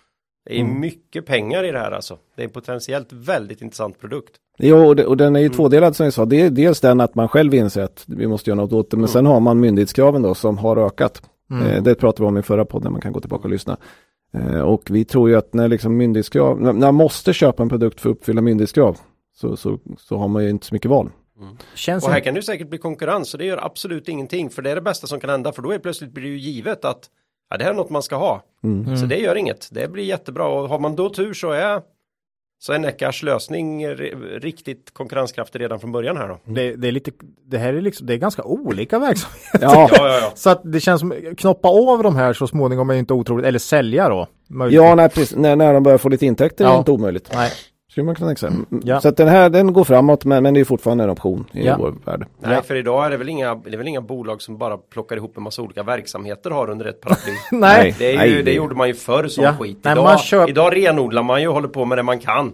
Det 0.46 0.56
är 0.56 0.60
Mm. 0.60 0.80
mycket 0.80 1.26
pengar 1.26 1.64
i 1.64 1.72
det 1.72 1.78
här 1.78 1.90
alltså. 1.90 2.18
Det 2.36 2.42
är 2.42 2.44
en 2.46 2.52
potentiellt 2.52 3.12
väldigt 3.12 3.62
intressant 3.62 4.00
produkt. 4.00 4.34
Jo, 4.58 4.86
och, 4.86 4.96
det, 4.96 5.06
och 5.06 5.16
den 5.16 5.36
är 5.36 5.40
ju 5.40 5.48
tvådelad 5.48 5.96
som 5.96 6.04
jag 6.04 6.12
sa. 6.12 6.24
Det 6.24 6.40
är 6.40 6.50
dels 6.50 6.80
den 6.80 7.00
att 7.00 7.14
man 7.14 7.28
själv 7.28 7.54
inser 7.54 7.82
att 7.82 8.04
vi 8.06 8.26
måste 8.26 8.50
göra 8.50 8.60
något 8.60 8.72
åt 8.72 8.90
det. 8.90 8.96
Men 8.96 9.08
sen 9.08 9.26
har 9.26 9.40
man 9.40 9.60
myndighetskraven 9.60 10.22
då 10.22 10.34
som 10.34 10.58
har 10.58 10.76
ökat. 10.76 11.22
Mm. 11.50 11.66
Eh, 11.66 11.82
det 11.82 11.94
pratade 11.94 12.22
vi 12.22 12.28
om 12.28 12.38
i 12.38 12.42
förra 12.42 12.64
podden, 12.64 12.92
man 12.92 13.00
kan 13.00 13.12
gå 13.12 13.20
tillbaka 13.20 13.44
och 13.44 13.50
lyssna. 13.50 13.76
Eh, 14.34 14.60
och 14.60 14.82
vi 14.90 15.04
tror 15.04 15.28
ju 15.28 15.36
att 15.36 15.54
när 15.54 15.68
liksom 15.68 15.96
myndighetskrav, 15.96 16.60
när 16.60 16.72
när 16.72 16.80
man 16.80 16.94
måste 16.94 17.32
köpa 17.32 17.62
en 17.62 17.68
produkt 17.68 18.00
för 18.00 18.10
att 18.10 18.16
uppfylla 18.16 18.40
myndighetskrav 18.40 18.98
så, 19.36 19.56
så, 19.56 19.78
så 19.98 20.16
har 20.16 20.28
man 20.28 20.44
ju 20.44 20.50
inte 20.50 20.66
så 20.66 20.74
mycket 20.74 20.90
val. 20.90 21.10
Känns 21.74 22.04
Och 22.04 22.10
här 22.10 22.20
kan 22.20 22.34
det 22.34 22.38
ju 22.38 22.42
säkert 22.42 22.68
bli 22.68 22.78
konkurrens 22.78 23.34
och 23.34 23.38
det 23.38 23.44
gör 23.44 23.64
absolut 23.64 24.08
ingenting 24.08 24.50
för 24.50 24.62
det 24.62 24.70
är 24.70 24.74
det 24.74 24.80
bästa 24.80 25.06
som 25.06 25.20
kan 25.20 25.30
hända 25.30 25.52
för 25.52 25.62
då 25.62 25.70
är 25.72 25.78
plötsligt 25.78 26.12
blir 26.12 26.24
det 26.24 26.28
ju 26.28 26.38
givet 26.38 26.84
att 26.84 27.10
ja, 27.50 27.56
det 27.56 27.64
här 27.64 27.70
är 27.70 27.74
något 27.74 27.90
man 27.90 28.02
ska 28.02 28.16
ha. 28.16 28.42
Mm. 28.64 28.96
Så 28.96 29.06
det 29.06 29.16
gör 29.16 29.36
inget. 29.36 29.68
Det 29.70 29.88
blir 29.88 30.04
jättebra 30.04 30.46
och 30.48 30.68
har 30.68 30.78
man 30.78 30.96
då 30.96 31.10
tur 31.10 31.34
så 31.34 31.50
är 31.50 31.82
så 32.58 32.72
är 32.72 32.78
Neckars 32.78 33.22
lösning 33.22 33.88
riktigt 34.40 34.94
konkurrenskraftig 34.94 35.60
redan 35.60 35.80
från 35.80 35.92
början 35.92 36.16
här 36.16 36.28
då. 36.28 36.38
Det, 36.44 36.76
det 36.76 36.88
är 36.88 36.92
lite, 36.92 37.10
det 37.46 37.58
här 37.58 37.74
är 37.74 37.80
liksom, 37.80 38.06
det 38.06 38.14
är 38.14 38.18
ganska 38.18 38.42
olika 38.42 38.98
verksamheter. 38.98 39.58
Ja, 39.60 39.88
Ja, 39.92 40.08
ja, 40.08 40.18
ja. 40.20 40.32
Så 40.34 40.50
att 40.50 40.60
det 40.64 40.80
känns 40.80 41.00
som, 41.00 41.12
knoppa 41.38 41.68
av 41.68 42.02
de 42.02 42.16
här 42.16 42.32
så 42.32 42.46
småningom 42.46 42.90
är 42.90 42.94
inte 42.94 43.14
otroligt, 43.14 43.46
eller 43.46 43.58
sälja 43.58 44.08
då. 44.08 44.26
möjligtvis. 44.48 44.84
ja 44.88 44.94
när, 44.94 45.08
precis- 45.08 45.36
när, 45.36 45.56
när 45.56 45.74
de 45.74 45.82
börjar 45.82 45.98
få 45.98 46.08
lite 46.08 46.26
intäkter 46.26 46.64
är 46.64 46.72
det 46.72 46.78
inte 46.78 46.90
omöjligt. 46.90 47.30
Nej. 47.34 47.50
Skulle 47.96 48.04
man 48.06 48.14
kunna. 48.14 48.34
Mm. 48.42 48.66
Ja. 48.84 49.00
Så 49.00 49.08
att 49.08 49.16
den 49.16 49.28
här 49.28 49.50
den 49.50 49.72
går 49.72 49.84
framåt 49.84 50.24
men, 50.24 50.42
men 50.42 50.54
det 50.54 50.60
är 50.60 50.64
fortfarande 50.64 51.04
en 51.04 51.10
option 51.10 51.44
i 51.52 51.66
Ja. 51.66 51.76
vår 51.78 51.94
värld. 52.04 52.26
Nej, 52.42 52.54
Ja. 52.54 52.62
för 52.62 52.74
idag 52.74 53.06
är 53.06 53.10
det 53.10 53.16
väl 53.16 53.28
inga, 53.28 53.54
det 53.54 53.72
är 53.72 53.76
väl 53.76 53.88
inga 53.88 54.00
bolag 54.00 54.42
som 54.42 54.58
bara 54.58 54.76
plockar 54.76 55.16
ihop 55.16 55.36
en 55.36 55.42
massa 55.42 55.62
olika 55.62 55.82
verksamheter 55.82 56.50
har 56.50 56.70
under 56.70 56.84
ett 56.86 57.00
paraply. 57.00 57.32
Nej. 57.52 57.94
Det, 57.98 58.06
är 58.06 58.10
ju, 58.26 58.34
Nej, 58.34 58.42
det 58.42 58.52
gjorde 58.52 58.74
man 58.74 58.88
ju 58.88 58.94
förr 58.94 59.28
som 59.28 59.44
Ja. 59.44 59.52
skit. 59.60 59.78
Nej, 59.82 59.92
Idag, 59.92 60.04
man 60.04 60.16
köp- 60.18 60.48
idag 60.48 60.76
renodlar 60.76 61.22
man 61.22 61.40
ju 61.42 61.48
och 61.48 61.54
håller 61.54 61.68
på 61.68 61.84
med 61.84 61.98
det 61.98 62.02
man 62.02 62.18
kan. 62.18 62.52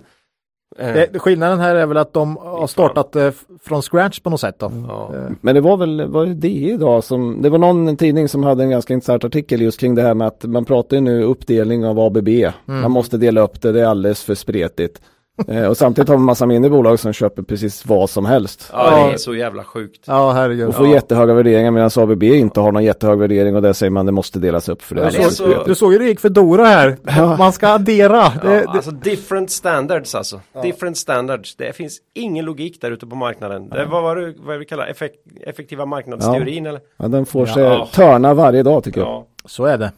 Eh, 0.78 0.93
Det, 0.93 1.19
skillnaden 1.19 1.60
här 1.60 1.74
är 1.74 1.86
väl 1.86 1.97
att 1.97 2.12
de 2.12 2.36
har 2.36 2.66
startat 2.66 3.16
eh, 3.16 3.31
från 3.62 3.82
scratch 3.82 4.20
på 4.20 4.31
något 4.31 4.40
sätt 4.40 4.59
då. 4.59 4.73
ja. 4.89 5.10
Eh, 5.14 5.31
Men 5.40 5.55
det 5.55 5.60
var 5.60 5.77
väl, 5.77 6.06
var 6.09 6.27
det 6.27 6.48
idag 6.48 7.05
som, 7.05 7.43
det 7.43 7.51
var 7.51 7.59
någon 7.59 7.97
tidning 7.97 8.28
som 8.28 8.44
hade 8.44 8.62
en 8.62 8.70
ganska 8.70 8.94
intressant 8.94 9.24
artikel 9.24 9.62
just 9.62 9.81
kring 9.81 9.94
det 9.94 10.02
här 10.02 10.14
med 10.14 10.27
att 10.27 10.44
man 10.44 10.64
pratar 10.64 10.97
ju 10.97 11.01
nu 11.01 11.23
uppdelning 11.23 11.86
av 11.86 11.98
ABB. 12.01 12.28
Man 12.64 12.90
måste 12.90 13.16
dela 13.16 13.40
upp 13.40 13.62
det, 13.62 13.73
det 13.73 13.81
är 13.81 13.86
alldeles 13.86 14.24
för 14.24 14.35
spretigt. 14.35 15.01
Eh, 15.48 15.64
och 15.66 15.76
samtidigt 15.76 16.09
har 16.09 16.16
vi 16.16 16.20
en 16.20 16.24
massa 16.24 16.46
mindre 16.46 16.70
bolag 16.70 16.98
som 16.98 17.12
köper 17.12 17.42
precis 17.42 17.86
vad 17.86 18.10
som 18.10 18.26
helst. 18.26 18.70
ja, 18.72 18.90
det 18.90 18.96
Ja. 18.96 19.12
är 19.12 19.16
så 19.16 19.34
jävla 19.34 19.64
sjukt. 19.64 20.04
Ja, 20.06 20.30
herregud. 20.32 20.68
Och 20.68 20.74
får 20.74 20.88
jättehöga 20.88 21.34
värderingar 21.34 21.70
medan 21.70 21.90
ABB 21.96 22.22
inte 22.22 22.60
har 22.60 22.72
någon 22.72 22.84
jättehög 22.84 23.18
värdering 23.18 23.56
och 23.56 23.62
där 23.62 23.72
säger 23.72 23.90
man 23.90 24.06
det 24.06 24.12
måste 24.12 24.38
delas 24.38 24.68
upp 24.68 24.82
för 24.82 24.94
det 24.94 25.10
det 25.10 25.30
så-. 25.30 25.62
Du 25.66 25.74
såg 25.74 25.92
ju 25.92 25.98
det 25.98 26.04
gick 26.04 26.20
för 26.20 26.28
Dora 26.28 26.64
här. 26.64 26.96
Man 27.38 27.52
ska 27.52 27.68
addera. 27.68 28.20
Det, 28.20 28.30
Ja, 28.42 28.50
det, 28.50 28.66
alltså 28.68 28.90
different 28.90 29.50
standards 29.50 30.14
alltså. 30.14 30.40
Different 30.62 30.96
standards. 30.96 31.56
Det 31.56 31.76
finns 31.76 31.98
ingen 32.14 32.44
logik 32.44 32.80
där 32.80 32.90
ute 32.90 33.06
på 33.06 33.16
marknaden. 33.16 33.68
Det 33.68 33.84
var 33.84 34.02
vad, 34.02 34.16
du, 34.16 34.36
vad 34.46 34.59
vi 34.59 34.64
kallar 34.64 34.86
effek, 34.86 35.12
effektiva 35.46 35.86
marknadsteorin 35.86 36.66
eller? 36.66 36.80
Ja, 36.96 37.09
den 37.09 37.26
får 37.26 37.48
Ja. 37.48 37.54
sig 37.54 37.86
törna 37.94 38.34
varje 38.34 38.62
dag 38.62 38.84
tycker 38.84 39.00
jag. 39.00 39.09
Ja. 39.09 39.26
så 39.44 39.64
är 39.64 39.78
det. 39.78 39.92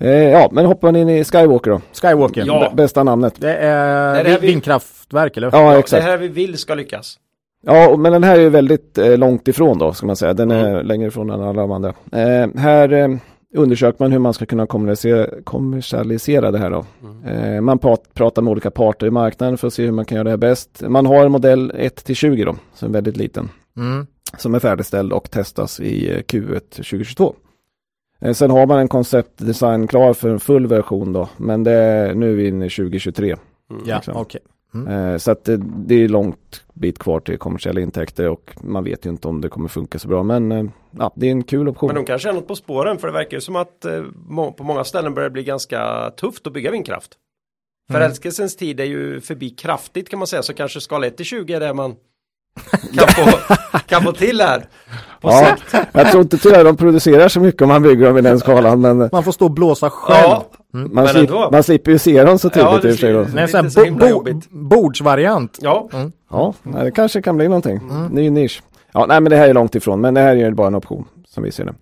Eh, 0.00 0.10
ja, 0.10 0.48
men 0.52 0.66
hoppar 0.66 0.88
man 0.92 0.96
in 1.00 1.08
i 1.08 1.24
Skywalker 1.24 1.70
då. 1.70 1.80
Skywalker. 2.02 2.44
Ja. 2.46 2.66
B- 2.70 2.76
bästa 2.82 3.04
namnet. 3.04 3.34
Det 3.38 3.54
är, 3.54 4.14
Det 4.14 4.20
är 4.20 4.24
det 4.24 4.38
vi- 4.40 4.46
vindkraftverk 4.46 5.36
eller? 5.36 5.50
Ja, 5.52 5.72
Det 5.72 5.78
exakt. 5.78 6.04
här 6.04 6.18
vi 6.18 6.28
vill 6.28 6.58
ska 6.58 6.74
lyckas. 6.74 7.18
Ja, 7.62 7.96
men 7.96 8.12
den 8.12 8.24
här 8.24 8.36
är 8.36 8.40
ju 8.40 8.48
väldigt 8.48 8.98
eh, 8.98 9.18
långt 9.18 9.48
ifrån 9.48 9.78
då, 9.78 9.92
ska 9.92 10.06
man 10.06 10.16
säga. 10.16 10.34
Den 10.34 10.50
är 10.50 10.82
längre 10.82 11.08
ifrån 11.08 11.30
än 11.30 11.42
alla 11.42 11.60
de 11.62 11.70
andra. 11.72 11.88
Eh, 12.12 12.48
här 12.56 12.92
eh, 12.92 13.08
undersöker 13.56 13.96
man 14.04 14.12
hur 14.12 14.18
man 14.18 14.34
ska 14.34 14.46
kunna 14.46 14.66
kommersialisera, 14.66 15.42
kommersialisera 15.44 16.50
det 16.50 16.58
här 16.58 16.70
då. 16.70 16.84
Eh, 17.30 17.60
man 17.60 17.78
pratar 18.14 18.42
med 18.42 18.50
olika 18.50 18.70
parter 18.70 19.06
i 19.06 19.10
marknaden 19.10 19.58
för 19.58 19.66
att 19.66 19.72
se 19.74 19.84
hur 19.84 19.92
man 19.92 20.04
kan 20.04 20.16
göra 20.16 20.24
det 20.24 20.30
här 20.30 20.36
bäst. 20.36 20.82
Man 20.88 21.06
har 21.06 21.24
en 21.24 21.32
modell 21.32 21.72
1-20 21.72 22.44
då, 22.44 22.56
som 22.74 22.88
är 22.88 22.92
väldigt 22.92 23.16
liten, 23.16 23.48
Mm. 23.76 24.06
som 24.36 24.54
är 24.54 24.58
färdigställd 24.58 25.12
och 25.12 25.30
testas 25.30 25.80
i 25.80 26.10
eh, 26.10 26.18
Q1 26.18 26.60
2022. 26.70 27.34
Eh, 28.22 28.32
sen 28.32 28.50
har 28.50 28.66
man 28.66 28.78
en 28.78 28.88
konceptdesign 28.88 29.86
klar 29.86 30.12
för 30.14 30.28
en 30.28 30.40
full 30.40 30.66
version 30.66 31.12
då, 31.12 31.28
men 31.36 31.64
det 31.64 31.72
är 31.72 32.14
nu 32.14 32.46
inne 32.46 32.66
i 32.66 32.70
2023. 32.70 33.36
Ja, 33.86 33.96
Liksom. 33.96 34.16
okej. 34.16 34.40
Eh, 34.88 35.16
Så 35.16 35.30
att 35.30 35.44
det, 35.44 35.56
det 35.86 35.94
är 35.94 36.08
långt 36.08 36.64
bit 36.74 36.98
kvar 36.98 37.20
till 37.20 37.38
kommersiella 37.38 37.80
intäkter 37.80 38.28
och 38.28 38.56
man 38.60 38.84
vet 38.84 39.06
ju 39.06 39.10
inte 39.10 39.28
om 39.28 39.40
det 39.40 39.48
kommer 39.48 39.68
funka 39.68 39.98
så 39.98 40.08
bra. 40.08 40.22
Men 40.22 40.52
eh, 40.52 40.64
ja, 40.98 41.12
det 41.16 41.26
är 41.26 41.30
en 41.30 41.42
kul 41.42 41.68
option. 41.68 41.86
Men 41.86 41.96
de 41.96 42.04
kanske 42.04 42.28
är 42.28 42.32
något 42.32 42.48
på 42.48 42.56
spåren 42.56 42.98
för 42.98 43.06
det 43.08 43.12
verkar 43.14 43.36
ju 43.36 43.40
som 43.40 43.56
att 43.56 43.80
på 44.56 44.64
många 44.64 44.84
ställen 44.84 45.14
börjar 45.14 45.28
det 45.28 45.32
bli 45.32 45.44
ganska 45.44 46.10
tufft 46.16 46.46
att 46.46 46.52
bygga 46.52 46.70
vindkraft. 46.70 47.14
Förälskelsens 47.92 48.56
tid 48.56 48.80
är 48.80 48.84
ju 48.84 49.20
förbi 49.20 49.50
kraftigt 49.50 50.08
kan 50.08 50.18
man 50.18 50.26
säga 50.26 50.42
så 50.42 50.54
kanske 50.54 50.80
skala 50.80 51.06
1 51.06 51.16
till 51.16 51.26
20 51.26 51.52
är 51.54 51.60
det 51.60 51.74
man 51.74 51.96
kan 52.94 53.08
få, 53.08 53.54
kan 53.86 54.02
få 54.02 54.12
till 54.12 54.40
här. 54.40 54.64
På 55.20 55.28
ja, 55.30 55.56
jag 55.92 56.10
tror 56.10 56.22
inte 56.22 56.38
tyvärr 56.38 56.64
de 56.64 56.76
producerar 56.76 57.28
så 57.28 57.40
mycket 57.40 57.62
om 57.62 57.68
man 57.68 57.82
bygger 57.82 58.06
dem 58.06 58.18
i 58.18 58.20
den 58.20 58.38
skalan. 58.38 58.80
Men 58.80 59.00
eh, 59.02 59.08
Man 59.12 59.24
får 59.24 59.32
stå 59.32 59.44
och 59.44 59.50
blåsa 59.50 59.90
själv. 59.90 60.18
Ja, 60.22 60.44
Man, 60.72 60.88
Men 60.92 61.08
slip, 61.08 61.30
man 61.52 61.62
slipper 61.62 61.90
ju 61.90 61.98
se 61.98 62.24
dem 62.24 62.38
så 62.38 62.50
Ja, 62.54 62.78
tydligt 62.80 63.00
det 63.00 63.10
i 63.10 63.14
och 63.14 63.26
för 63.50 63.68
sig 63.70 63.90
bo- 63.90 64.22
bo- 64.24 64.40
bordsvariant. 64.50 65.58
Ja, 65.60 65.88
Ja, 66.30 66.54
nej, 66.62 66.84
det 66.84 66.90
kanske 66.90 67.22
kan 67.22 67.36
bli 67.36 67.48
någonting. 67.48 67.80
Ny 68.10 68.30
nisch. 68.30 68.62
Ja, 68.92 69.06
nej 69.08 69.20
men 69.20 69.30
det 69.30 69.36
här 69.36 69.48
är 69.48 69.54
långt 69.54 69.74
ifrån, 69.74 70.00
men 70.00 70.14
det 70.14 70.20
här 70.20 70.30
är 70.30 70.34
ju 70.36 70.50
bara 70.50 70.66
en 70.66 70.74
option 70.74 71.04
som 71.28 71.42
vi 71.42 71.52
ser 71.52 71.64
det. 71.64 71.74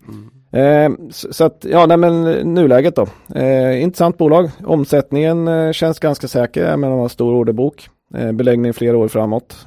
Eh, 0.61 0.89
så, 1.11 1.33
så 1.33 1.43
att, 1.43 1.65
ja, 1.69 1.85
nej 1.85 1.97
men 1.97 2.23
nuläget 2.53 2.95
då. 2.95 3.07
Eh, 3.35 3.81
intressant 3.83 4.17
bolag. 4.17 4.49
Omsättningen 4.65 5.47
eh, 5.47 5.71
känns 5.71 5.99
ganska 5.99 6.27
säker, 6.27 6.77
men 6.77 6.89
de 6.89 6.99
har 6.99 7.07
stor 7.09 7.33
orderbok. 7.35 7.89
Eh, 8.15 8.31
beläggning 8.31 8.73
flera 8.73 8.97
år 8.97 9.07
framåt. 9.07 9.65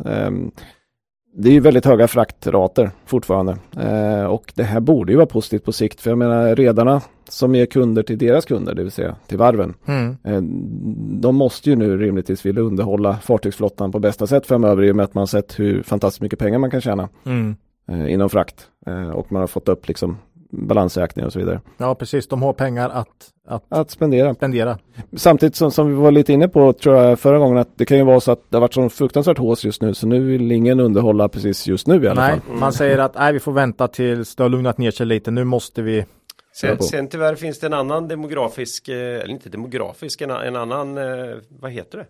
Det 1.32 1.48
är 1.48 1.52
ju 1.52 1.60
väldigt 1.60 1.84
höga 1.84 2.08
fraktrater 2.08 2.90
fortfarande. 3.06 3.56
Eh, 3.80 4.24
och 4.24 4.52
det 4.54 4.62
här 4.62 4.80
borde 4.80 5.12
ju 5.12 5.16
vara 5.16 5.26
positivt 5.26 5.64
på 5.64 5.72
sikt, 5.72 6.00
för 6.00 6.10
jag 6.10 6.18
menar 6.18 6.56
redarna 6.56 7.02
som 7.28 7.54
är 7.54 7.66
kunder 7.66 8.02
till 8.02 8.18
deras 8.18 8.44
kunder, 8.44 8.74
det 8.74 8.82
vill 8.82 8.92
säga 8.92 9.16
till 9.26 9.38
varven. 9.38 9.74
Mm. 9.86 10.16
Eh, 10.24 10.40
De 11.20 11.36
måste 11.36 11.70
ju 11.70 11.76
nu 11.76 11.96
rimligtvis 11.98 12.46
vilja 12.46 12.62
underhålla 12.62 13.16
fartygsflottan 13.16 13.92
på 13.92 13.98
bästa 13.98 14.26
sätt 14.26 14.46
framöver 14.46 14.82
i 14.84 14.92
och 14.92 14.96
med 14.96 15.04
att 15.04 15.14
man 15.14 15.22
har 15.22 15.26
sett 15.26 15.58
hur 15.58 15.82
fantastiskt 15.82 16.22
mycket 16.22 16.38
pengar 16.38 16.58
man 16.58 16.70
kan 16.70 16.80
tjäna 16.80 17.08
Mm. 17.26 17.56
eh, 17.88 18.12
inom 18.12 18.30
frakt. 18.30 18.68
Eh, 18.86 19.10
och 19.10 19.32
man 19.32 19.40
har 19.40 19.46
fått 19.46 19.68
upp 19.68 19.88
liksom 19.88 20.16
balansräkningar 20.50 21.26
och 21.26 21.32
så 21.32 21.38
vidare. 21.38 21.60
Ja, 21.76 21.94
precis. 21.94 22.28
De 22.28 22.42
har 22.42 22.52
pengar 22.52 22.88
att, 22.90 23.08
att 23.48 23.64
Att 23.68 23.90
spendera. 23.90 24.34
spendera. 24.34 24.78
Samtidigt 25.16 25.56
som, 25.56 25.70
som 25.70 25.88
vi 25.88 25.94
var 25.94 26.10
lite 26.10 26.32
inne 26.32 26.48
på 26.48 26.72
tror 26.72 26.96
jag 26.96 27.18
förra 27.20 27.38
gången 27.38 27.58
att 27.58 27.68
det 27.78 27.84
kan 27.86 27.96
ju 27.98 28.04
vara 28.04 28.20
så 28.20 28.32
att 28.32 28.40
det 28.50 28.56
har 28.56 28.60
varit 28.60 28.74
så 28.74 28.88
fruktansvärt 28.88 29.38
hås 29.38 29.64
just 29.64 29.82
nu 29.82 29.94
så 29.94 30.06
nu 30.06 30.20
vill 30.24 30.52
ingen 30.52 30.80
underhålla 30.80 31.28
precis 31.28 31.66
just 31.66 31.86
nu 31.86 32.04
i 32.04 32.08
alla 32.08 32.20
Nej, 32.20 32.40
fall. 32.40 32.56
man 32.56 32.72
säger 32.72 32.98
att 32.98 33.14
nej, 33.14 33.32
vi 33.32 33.40
får 33.40 33.52
vänta 33.52 33.88
tills 33.88 34.36
det 34.36 34.42
har 34.42 34.50
lugnat 34.50 34.78
ner 34.78 34.90
sig 34.90 35.06
lite. 35.06 35.30
Nu 35.30 35.44
måste 35.44 35.82
vi. 35.82 36.04
sen, 36.54 36.78
sen 36.82 37.08
tyvärr 37.08 37.34
finns 37.34 37.58
det 37.58 37.66
en 37.66 37.72
annan 37.74 38.08
demografisk, 38.08 38.88
eh, 38.88 38.96
eller 38.96 39.30
inte 39.30 39.48
demografisk, 39.48 40.20
en, 40.20 40.30
en 40.30 40.56
annan, 40.56 40.98
eh, 40.98 41.04
vad 41.48 41.70
heter 41.70 41.98
det? 41.98 42.06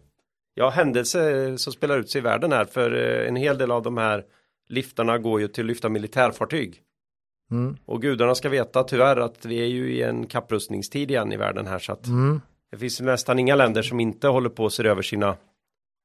Ja, 0.54 0.68
händelse 0.70 1.58
som 1.58 1.72
spelar 1.72 1.98
ut 1.98 2.10
sig 2.10 2.18
i 2.18 2.22
världen 2.22 2.52
här, 2.52 2.64
för 2.64 3.20
eh, 3.22 3.28
en 3.28 3.36
hel 3.36 3.58
del 3.58 3.70
av 3.70 3.82
de 3.82 3.96
här 3.96 4.22
liftarna 4.68 5.18
går 5.18 5.40
ju 5.40 5.48
till 5.48 5.64
att 5.64 5.68
lyfta 5.68 5.88
militärfartyg. 5.88 6.80
Mm. 7.50 7.76
Och 7.84 8.02
gudarna 8.02 8.34
ska 8.34 8.48
veta 8.48 8.82
tyvärr 8.84 9.16
att 9.16 9.44
vi 9.44 9.62
är 9.62 9.66
ju 9.66 9.92
i 9.92 10.02
en 10.02 10.26
kapprustningstid 10.26 11.10
igen 11.10 11.32
i 11.32 11.36
världen 11.36 11.66
här 11.66 11.78
så 11.78 11.92
att 11.92 12.06
Mm. 12.06 12.40
det 12.70 12.78
finns 12.78 13.00
nästan 13.00 13.38
inga 13.38 13.54
länder 13.54 13.82
som 13.82 14.00
inte 14.00 14.28
håller 14.28 14.48
på 14.48 14.66
att 14.66 14.72
se 14.72 14.88
över 14.88 15.02
sina, 15.02 15.36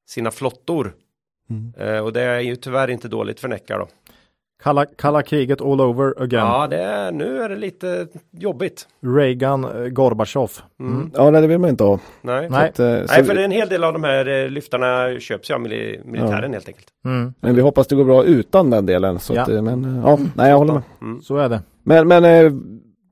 sina 0.08 0.32
flottor. 0.32 0.94
Mm. 1.50 1.74
Eh, 1.78 2.00
och 2.04 2.14
det 2.14 2.22
är 2.22 2.40
ju 2.40 2.56
tyvärr 2.56 2.90
inte 2.90 3.08
dåligt 3.08 3.40
för 3.40 3.48
Neckar 3.48 3.80
då. 3.80 3.88
Kalla, 4.64 4.86
kalla 4.86 5.22
kriget 5.22 5.62
all 5.62 5.82
over 5.82 6.22
again. 6.24 6.46
Ja, 6.46 6.68
det 6.68 6.78
är, 6.78 7.12
nu 7.12 7.42
är 7.42 7.50
det 7.50 7.56
lite 7.56 8.08
jobbigt. 8.32 8.88
Reagan, 9.02 9.64
eh, 9.64 9.88
Gorbachev. 9.90 10.50
Mm. 10.80 11.12
Ja, 11.14 11.30
nej, 11.30 11.42
det 11.42 11.48
vill 11.48 11.60
man 11.60 11.70
inte 11.70 11.84
ha. 11.84 12.00
Nej. 12.22 12.50
Nej. 12.50 12.70
Att, 12.70 12.80
eh, 12.80 12.86
Nej, 12.88 13.08
så- 13.08 13.24
för 13.24 13.34
det 13.36 13.42
är 13.42 13.46
en 13.46 13.52
hel 13.52 13.70
del 13.70 13.84
av 13.84 13.94
de 13.94 14.04
här 14.04 14.44
eh, 14.44 14.50
lyftarna 14.50 15.20
köps 15.20 15.50
ju 15.50 15.54
av 15.54 15.60
mili- 15.62 16.02
militären 16.06 16.54
helt 16.54 16.68
enkelt. 16.68 16.88
Mm. 17.06 17.34
Men 17.40 17.56
vi 17.56 17.62
hoppas 17.62 17.88
det 17.88 17.96
går 17.96 18.04
bra 18.06 18.24
utan 18.24 18.70
den 18.70 18.86
delen. 18.86 19.20
Så 19.20 19.34
Ja. 19.36 19.42
att, 19.42 19.50
eh, 19.50 19.62
men 19.62 19.86
eh, 19.86 20.04
ja, 20.06 20.20
nej 20.36 20.50
jag 20.50 20.58
håller 20.58 20.74
med. 20.74 20.84
Så 21.24 21.38
är 21.38 21.50
det. 21.50 21.62
Men, 21.84 22.08
men 22.08 22.26
eh, 22.26 22.52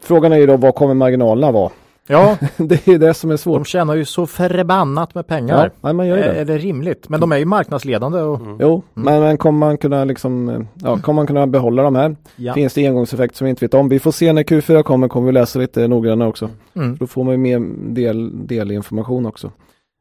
frågan 0.03 0.33
är 0.33 0.37
ju 0.37 0.45
då 0.47 0.57
vad 0.57 0.75
kommer 0.75 0.93
marginalerna 0.93 1.51
vara? 1.51 1.71
Ja, 2.07 2.37
det 2.57 2.87
är 2.87 2.97
det 2.99 3.13
som 3.13 3.29
är 3.29 3.33
de 3.33 3.37
svårt. 3.37 3.67
tjänar 3.67 3.95
ju 3.95 4.05
så 4.05 4.27
förbannat 4.27 5.15
med 5.15 5.27
pengar. 5.27 5.71
Ja, 5.81 5.93
man 5.93 6.07
gör 6.07 6.17
det. 6.17 6.23
är 6.23 6.45
det 6.45 6.57
rimligt? 6.57 7.09
Men 7.09 7.19
de 7.21 7.31
är 7.31 7.37
ju 7.37 7.45
marknadsledande 7.45 8.21
och 8.21 8.39
Jo, 8.59 8.83
men, 8.93 9.21
men 9.21 9.37
kommer 9.37 9.59
man 9.59 9.77
kunna 9.77 10.05
liksom, 10.05 10.67
ja, 10.75 10.97
kommer 10.97 11.15
man 11.15 11.27
kunna 11.27 11.47
behålla 11.47 11.83
de 11.83 11.95
här? 11.95 12.15
ja. 12.35 12.53
Finns 12.53 12.73
det 12.73 12.87
engångseffekt 12.87 13.35
som 13.35 13.45
vi 13.45 13.49
inte 13.49 13.65
vet 13.65 13.73
om? 13.73 13.89
Vi 13.89 13.99
får 13.99 14.11
se 14.11 14.33
när 14.33 14.43
Q4 14.43 14.83
kommer, 14.83 15.07
kommer 15.07 15.25
vi 15.27 15.31
läsa 15.31 15.59
lite 15.59 15.87
noggrannare 15.87 16.29
också. 16.29 16.49
Mm. 16.75 16.95
Då 16.95 17.07
får 17.07 17.23
man 17.23 17.31
ju 17.33 17.37
mer 17.37 17.59
del, 17.93 18.47
delinformation 18.47 19.25
också. 19.25 19.51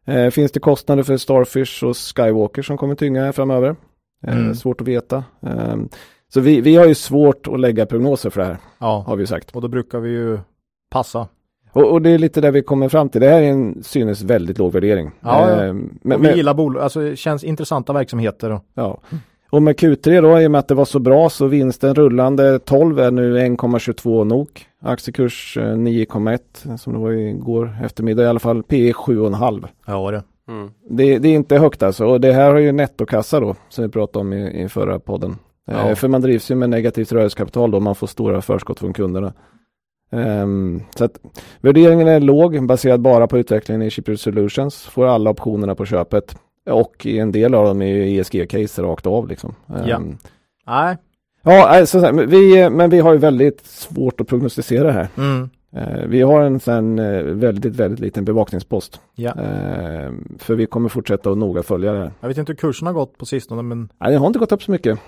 Eh, 0.06 0.30
finns 0.30 0.52
det 0.52 0.60
kostnader 0.60 1.02
för 1.02 1.16
Starfish 1.16 1.84
och 1.84 1.96
Skywalker 1.96 2.62
som 2.62 2.76
kommer 2.76 2.94
tynga 2.94 3.24
här 3.24 3.32
framöver? 3.32 3.76
Eh, 4.26 4.36
Mm. 4.36 4.54
Svårt 4.54 4.80
att 4.80 4.88
veta. 4.88 5.24
Eh, 5.46 5.76
så 6.34 6.40
vi, 6.40 6.60
vi 6.60 6.76
har 6.76 6.86
ju 6.86 6.94
svårt 6.94 7.48
att 7.48 7.60
lägga 7.60 7.86
prognoser 7.86 8.30
för 8.30 8.40
det 8.40 8.46
här, 8.46 8.58
ja, 8.78 9.04
har 9.06 9.16
vi 9.16 9.26
sagt. 9.26 9.50
och 9.50 9.60
då 9.62 9.68
brukar 9.68 9.98
vi 10.00 10.10
ju 10.10 10.38
passa. 10.90 11.28
Och, 11.72 11.92
och 11.92 12.02
det 12.02 12.10
är 12.10 12.18
lite 12.18 12.40
där 12.40 12.50
vi 12.50 12.62
kommer 12.62 12.88
fram 12.88 13.08
till. 13.08 13.20
Det 13.20 13.28
här 13.28 13.42
är 13.42 13.50
en 13.50 13.82
synes 13.82 14.22
väldigt 14.22 14.58
låg 14.58 14.72
värdering. 14.72 15.10
Ja, 15.20 15.50
ja. 15.50 15.64
Eh, 15.64 15.74
men, 16.02 16.18
och 16.18 16.24
vi 16.24 16.34
gillar 16.34 16.54
bolag, 16.54 16.82
alltså 16.82 17.00
det 17.00 17.16
känns 17.16 17.44
intressanta 17.44 17.92
verksamheter. 17.92 18.50
Och, 18.50 18.64
ja. 18.74 19.00
och 19.50 19.62
med 19.62 19.76
Q3 19.76 20.22
då, 20.22 20.40
i 20.40 20.46
och 20.46 20.50
med 20.50 20.58
att 20.58 20.68
det 20.68 20.74
var 20.74 20.84
så 20.84 20.98
bra, 20.98 21.30
så 21.30 21.46
vinsten 21.46 21.94
rullande 21.94 22.58
12 22.58 22.98
är 22.98 23.10
nu 23.10 23.38
1,22 23.38 24.24
NOK. 24.24 24.66
Aktiekurs 24.82 25.56
eh, 25.56 25.62
9,1 25.62 26.76
som 26.76 26.92
det 26.92 26.98
var 26.98 27.10
igår 27.10 27.76
eftermiddag 27.84 28.22
i 28.22 28.26
alla 28.26 28.40
fall. 28.40 28.62
P 28.62 28.92
7,5. 28.92 29.66
ja, 29.86 30.10
det. 30.10 30.22
Mm. 30.48 30.70
Det, 30.90 31.18
det 31.18 31.28
är 31.28 31.34
inte 31.34 31.58
högt 31.58 31.82
alltså 31.82 32.06
och 32.06 32.20
det 32.20 32.32
här 32.32 32.50
har 32.50 32.58
ju 32.58 32.72
nettokassa 32.72 33.40
då 33.40 33.56
som 33.68 33.84
vi 33.84 33.90
pratade 33.90 34.18
om 34.18 34.32
i, 34.32 34.62
i 34.62 34.68
förra 34.68 34.98
podden. 34.98 35.36
Ja. 35.66 35.88
Eh, 35.88 35.94
för 35.94 36.08
man 36.08 36.20
drivs 36.20 36.50
ju 36.50 36.54
med 36.54 36.70
negativt 36.70 37.12
rörelsekapital 37.12 37.70
då 37.70 37.80
man 37.80 37.94
får 37.94 38.06
stora 38.06 38.42
förskott 38.42 38.78
från 38.78 38.92
kunderna. 38.92 39.32
Ehm, 40.12 40.82
så 40.96 41.04
att 41.04 41.18
värderingen 41.60 42.08
är 42.08 42.20
låg 42.20 42.66
baserad 42.66 43.00
bara 43.00 43.26
på 43.26 43.38
utvecklingen 43.38 43.82
i 43.82 43.90
Shipper 43.90 44.16
Solutions. 44.16 44.82
Får 44.82 45.06
alla 45.06 45.30
optionerna 45.30 45.74
på 45.74 45.86
köpet 45.86 46.36
och 46.70 47.06
en 47.06 47.32
del 47.32 47.54
av 47.54 47.66
dem 47.66 47.82
är 47.82 47.86
ju 47.86 48.20
ESG-case 48.20 48.82
rakt 48.82 49.06
av 49.06 49.28
liksom. 49.28 49.54
Ja. 49.66 49.96
Ehm, 49.96 50.16
Nej. 50.66 50.96
ja 51.42 51.86
så 51.86 51.98
men 51.98 52.30
vi, 52.30 52.70
men 52.70 52.90
vi 52.90 53.00
har 53.00 53.12
ju 53.12 53.18
väldigt 53.18 53.66
svårt 53.66 54.20
att 54.20 54.28
prognostisera 54.28 54.92
här. 54.92 55.08
Mm. 55.16 55.50
Eh, 55.76 56.06
vi 56.06 56.22
har 56.22 56.42
en 56.42 56.60
sån 56.60 56.98
eh, 56.98 57.22
väldigt, 57.22 57.76
väldigt 57.76 58.00
liten 58.00 58.24
bevakningspost. 58.24 59.00
Ja. 59.14 59.30
Eh, 59.30 60.10
för 60.38 60.54
vi 60.54 60.66
kommer 60.66 60.88
fortsätta 60.88 61.30
att 61.30 61.38
noga 61.38 61.62
följa 61.62 61.92
det 61.92 61.98
här. 61.98 62.12
Jag 62.20 62.28
vet 62.28 62.38
inte 62.38 62.52
hur 62.52 62.56
kursen 62.56 62.86
har 62.86 62.94
gått 62.94 63.18
på 63.18 63.26
sistone, 63.26 63.62
men 63.62 63.88
Nej, 63.98 64.12
det 64.12 64.18
har 64.18 64.26
inte 64.26 64.38
gått 64.38 64.52
upp 64.52 64.62
så 64.62 64.70
mycket. 64.70 64.98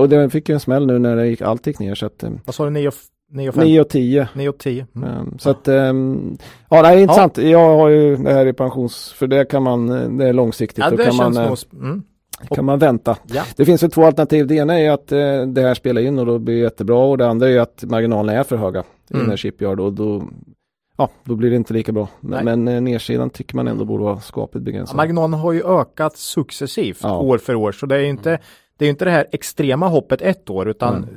Och 0.00 0.08
det 0.08 0.30
fick 0.30 0.48
ju 0.48 0.52
en 0.52 0.60
smäll 0.60 0.86
nu 0.86 0.98
när 0.98 1.16
det 1.16 1.26
gick, 1.26 1.40
allt 1.40 1.66
gick 1.66 1.78
ner. 1.78 1.94
Så 1.94 2.06
att, 2.06 2.24
vad 2.44 2.54
sa 2.54 2.64
du, 2.64 2.70
9 2.70 2.88
och 2.88 2.94
9 3.32 3.48
och 3.48 3.54
5? 3.54 3.64
9 3.64 3.80
och 3.80 3.88
10. 3.88 4.28
9 4.34 4.48
och 4.48 4.58
10. 4.58 4.86
Mm. 4.96 5.08
Eh, 5.08 5.22
så 5.38 5.50
att, 5.50 5.68
eh, 5.68 5.74
ja 6.70 6.82
det 6.82 6.88
är 6.88 6.96
intressant. 6.98 7.38
Jag 7.38 7.76
har 7.76 7.88
ju 7.88 8.16
det 8.16 8.32
här 8.32 8.46
i 8.46 8.52
pensions, 8.52 9.12
för 9.12 9.26
det 9.26 9.44
kan 9.44 9.62
man, 9.62 9.86
det 10.18 10.28
är 10.28 10.32
långsiktigt. 10.32 10.84
Ja, 10.84 10.90
det 10.90 10.96
kan, 10.96 11.12
känns 11.12 11.36
man, 11.36 11.44
eh, 11.44 11.50
sp- 11.50 11.72
Mm. 11.80 12.02
kan 12.50 12.64
man 12.64 12.78
vänta. 12.78 13.16
Ja. 13.32 13.42
Det 13.56 13.64
finns 13.64 13.82
ju 13.84 13.88
två 13.88 14.04
alternativ. 14.04 14.46
Det 14.46 14.54
ena 14.54 14.80
är 14.80 14.90
att 14.90 15.12
eh, 15.12 15.42
det 15.46 15.62
här 15.62 15.74
spelar 15.74 16.02
in 16.02 16.18
och 16.18 16.26
då 16.26 16.38
blir 16.38 16.54
det 16.54 16.60
jättebra. 16.60 16.96
Och 16.98 17.18
det 17.18 17.26
andra 17.28 17.48
är 17.50 17.60
att 17.60 17.84
marginalerna 17.86 18.38
är 18.38 18.42
för 18.44 18.56
höga 18.56 18.82
Mm. 19.14 19.28
här 19.30 19.36
Shipyard. 19.36 19.80
Och 19.80 19.92
då, 19.92 20.22
ja, 20.96 21.08
då 21.24 21.34
blir 21.34 21.50
det 21.50 21.56
inte 21.56 21.74
lika 21.74 21.92
bra. 21.92 22.08
Men, 22.20 22.44
men 22.44 22.68
eh, 22.68 22.80
nedsidan 22.80 23.30
tycker 23.30 23.56
man 23.56 23.68
ändå 23.68 23.84
borde 23.84 24.04
vara 24.04 24.20
skapligt 24.20 24.62
Ja, 24.62 24.64
begränsad. 24.64 24.96
marginalen 24.96 25.40
har 25.40 25.52
ju 25.52 25.62
ökat 25.80 26.16
successivt 26.16 26.98
Ja. 27.02 27.18
år 27.18 27.38
för 27.38 27.54
år, 27.54 27.72
så 27.72 27.86
det 27.86 27.94
är 27.96 28.00
ju 28.00 28.08
inte 28.08 28.38
det, 28.76 28.84
är 28.86 28.90
inte 28.90 29.04
det 29.04 29.10
här 29.10 29.26
extrema 29.32 29.88
hoppet 29.88 30.22
ett 30.22 30.50
år, 30.50 30.68
utan 30.68 30.96
Mm. 30.96 31.08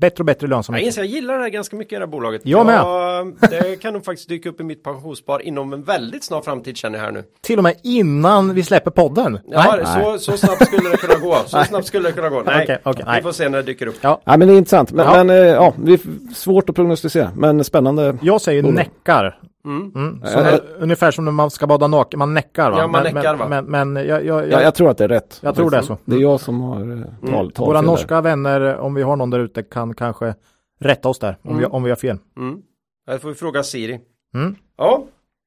Bättre 0.00 0.22
och 0.22 0.24
bättre 0.26 0.44
Jag 0.44 0.50
lönsamhet. 0.50 0.86
inser, 0.86 1.00
jag 1.02 1.10
gillar 1.10 1.34
det 1.36 1.42
här 1.42 1.48
ganska 1.48 1.76
mycket 1.76 1.90
det 1.90 1.98
här 1.98 2.06
bolaget. 2.06 2.40
Jag 2.44 2.66
med. 2.66 2.74
Jag, 2.74 3.34
det 3.50 3.76
kan 3.82 3.92
nog 3.94 4.04
faktiskt 4.04 4.28
dyka 4.28 4.48
upp 4.48 4.60
i 4.60 4.64
mitt 4.64 4.82
pensionsspar 4.84 5.42
inom 5.42 5.72
en 5.72 5.82
väldigt 5.82 6.24
snar 6.24 6.40
framtid 6.40 6.76
känner 6.76 6.98
jag 6.98 7.04
här 7.04 7.12
nu. 7.12 7.24
Till 7.40 7.58
och 7.58 7.62
med 7.62 7.74
innan 7.82 8.54
vi 8.54 8.62
släpper 8.62 8.90
podden. 8.90 9.38
Ja, 9.50 9.76
Nej. 9.76 10.02
så, 10.04 10.18
så 10.18 10.36
snabbt 10.46 10.66
skulle 10.66 10.88
det 10.90 10.96
kunna 10.96 11.14
gå. 11.14 11.36
Så 11.46 11.64
snabbt 11.64 11.86
skulle 11.86 12.08
det 12.08 12.12
kunna 12.12 12.28
gå. 12.28 12.42
Nej, 12.42 12.62
Okej, 12.64 12.78
okej, 12.82 13.02
vi 13.06 13.10
nej. 13.10 13.12
Mm. 13.18 13.22
får 13.22 13.32
se 13.32 13.48
när 13.48 13.58
det 13.58 13.64
dyker 13.64 13.86
upp. 13.86 13.96
Ja. 14.00 14.20
Ja 14.24 14.36
men 14.36 14.48
det 14.48 14.54
är 14.54 14.58
intressant. 14.58 14.92
Men, 14.92 15.06
Ja. 15.06 15.24
men 15.24 15.30
eh, 15.30 15.36
ja, 15.36 15.74
det 15.76 15.92
är 15.92 16.00
svårt 16.34 16.68
att 16.70 16.76
prognostisera. 16.76 17.30
Men 17.36 17.64
spännande. 17.64 18.16
Jag 18.22 18.40
säger 18.40 18.62
Bolag. 18.62 18.74
näckar. 18.74 19.38
Mm. 19.64 19.92
Mm. 19.94 20.20
Så 20.24 20.38
Äh, 20.38 20.44
det, 20.44 20.60
ungefär 20.78 21.10
som 21.10 21.24
när 21.24 21.32
man 21.32 21.50
ska 21.50 21.66
bada 21.66 21.86
naken, 21.86 22.18
man 22.18 22.34
näckar 22.34 22.70
va? 22.70 22.78
Ja, 22.78 22.86
man 22.86 23.02
men, 23.02 23.14
näckar, 23.14 23.36
men, 23.36 23.48
va? 23.50 23.62
Men, 23.62 23.92
men 23.94 24.06
jag, 24.06 24.24
jag, 24.24 24.42
Ja, 24.42 24.46
jag, 24.46 24.62
jag 24.62 24.74
tror 24.74 24.90
att 24.90 24.98
det 24.98 25.04
är 25.04 25.08
rätt. 25.08 25.38
jag 25.42 25.54
tror 25.54 25.70
det 25.70 25.76
är 25.76 25.82
så. 25.82 25.98
Det 26.04 26.16
är 26.16 26.20
jag 26.20 26.40
som 26.40 26.60
har 26.60 26.80
eh, 26.92 27.30
tal, 27.32 27.52
tal 27.52 27.66
Våra 27.66 27.80
norska 27.80 28.20
vänner, 28.20 28.76
om 28.76 28.94
vi 28.94 29.02
har 29.02 29.16
någon 29.16 29.30
där 29.30 29.38
ute, 29.38 29.62
kan 29.62 29.94
kanske 29.94 30.34
rätta 30.80 31.08
oss 31.08 31.18
där 31.18 31.36
om, 31.42 31.58
vi, 31.58 31.64
om 31.64 31.82
vi 31.82 31.90
har 31.90 31.96
fel. 31.96 32.18
Mm. 32.36 32.58
Det 33.06 33.18
får 33.18 33.28
vi 33.28 33.34
fråga 33.34 33.62
Siri. 33.62 34.00
Mm. 34.34 34.56
Ja. 34.78 35.04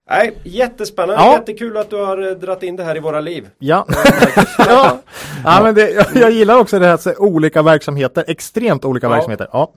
Nej, 0.10 0.38
jättespännande. 0.44 1.24
Ja. 1.24 1.34
Jättekul 1.34 1.78
att 1.78 1.90
du 1.90 1.96
har 2.06 2.28
eh, 2.30 2.32
dratt 2.38 2.64
in 2.64 2.76
det 2.76 2.84
här 2.84 2.96
i 2.98 3.00
våra 3.00 3.20
liv. 3.22 3.50
Ja, 3.60 3.86
ja. 4.58 4.98
ja 5.44 5.60
men 5.64 5.76
det, 5.76 5.90
jag, 5.92 6.06
jag 6.16 6.32
gillar 6.32 6.60
också 6.60 6.80
det 6.80 6.86
här 6.86 6.94
att 6.94 7.02
se 7.02 7.16
olika 7.16 7.62
verksamheter, 7.62 8.24
extremt 8.28 8.86
olika 8.86 9.06
Ja. 9.08 9.12
verksamheter. 9.12 9.48
Ja. 9.52 9.72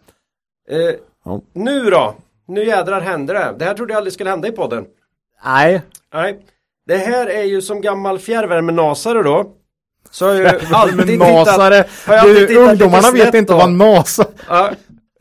Eh, 0.71 0.95
Ja. 1.25 1.41
Nu 1.53 1.91
då? 1.91 2.15
Nu 2.49 2.65
jädrar 2.65 3.01
händer 3.01 3.35
det. 3.35 3.55
Det 3.59 3.65
här 3.65 3.75
trodde 3.75 3.93
jag 3.93 3.99
aldrig 3.99 4.13
skulle 4.13 4.31
hända 4.31 4.49
i 4.49 4.53
podden. 4.53 4.85
Nej, 5.45 5.83
Nej. 6.15 6.39
Det 6.87 6.97
här 6.97 7.27
är 7.27 7.43
ju 7.43 7.63
som 7.63 7.81
gammal 7.81 8.19
fjärrvärmenasare 8.19 9.23
då. 9.23 9.53
Så 10.11 10.27
har 10.27 10.35
jag 10.35 10.41
ju 10.53 10.59
alltid 10.73 11.07
tittat. 11.07 11.49
har 11.59 11.71
jag 11.73 11.85
alltid 12.19 12.35
du, 12.37 12.47
tittat 12.47 12.71
ungdomarna 12.71 13.11
vet 13.11 13.35
inte 13.35 13.53
då. 13.53 13.57
vad 13.59 13.73
nas 13.73 14.21
Ja, 14.49 14.71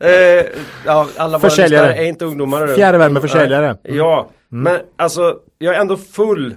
eh, 0.04 0.46
ja 0.86 1.08
alla 1.16 1.38
Försäljare. 1.40 1.94
är 1.94 2.04
inte 2.04 2.24
ungdomar. 2.24 2.66
Fjärrvärmeförsäljare. 2.74 3.76
Nej. 3.84 3.96
Ja, 3.96 4.30
Mm. 4.52 4.62
men 4.64 4.80
alltså 4.96 5.38
jag 5.58 5.74
är 5.74 5.80
ändå 5.80 5.96
full 5.96 6.54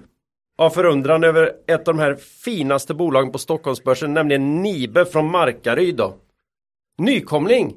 av 0.58 0.70
förundran 0.70 1.24
över 1.24 1.52
ett 1.68 1.88
av 1.88 1.94
de 1.96 2.00
här 2.00 2.16
finaste 2.46 2.94
bolagen 2.94 3.32
på 3.32 3.38
Stockholmsbörsen, 3.38 4.14
nämligen 4.14 4.62
Nibe 4.62 5.06
från 5.06 5.32
Markaryd 5.32 5.96
då. 5.96 6.14
Nykomling! 6.98 7.74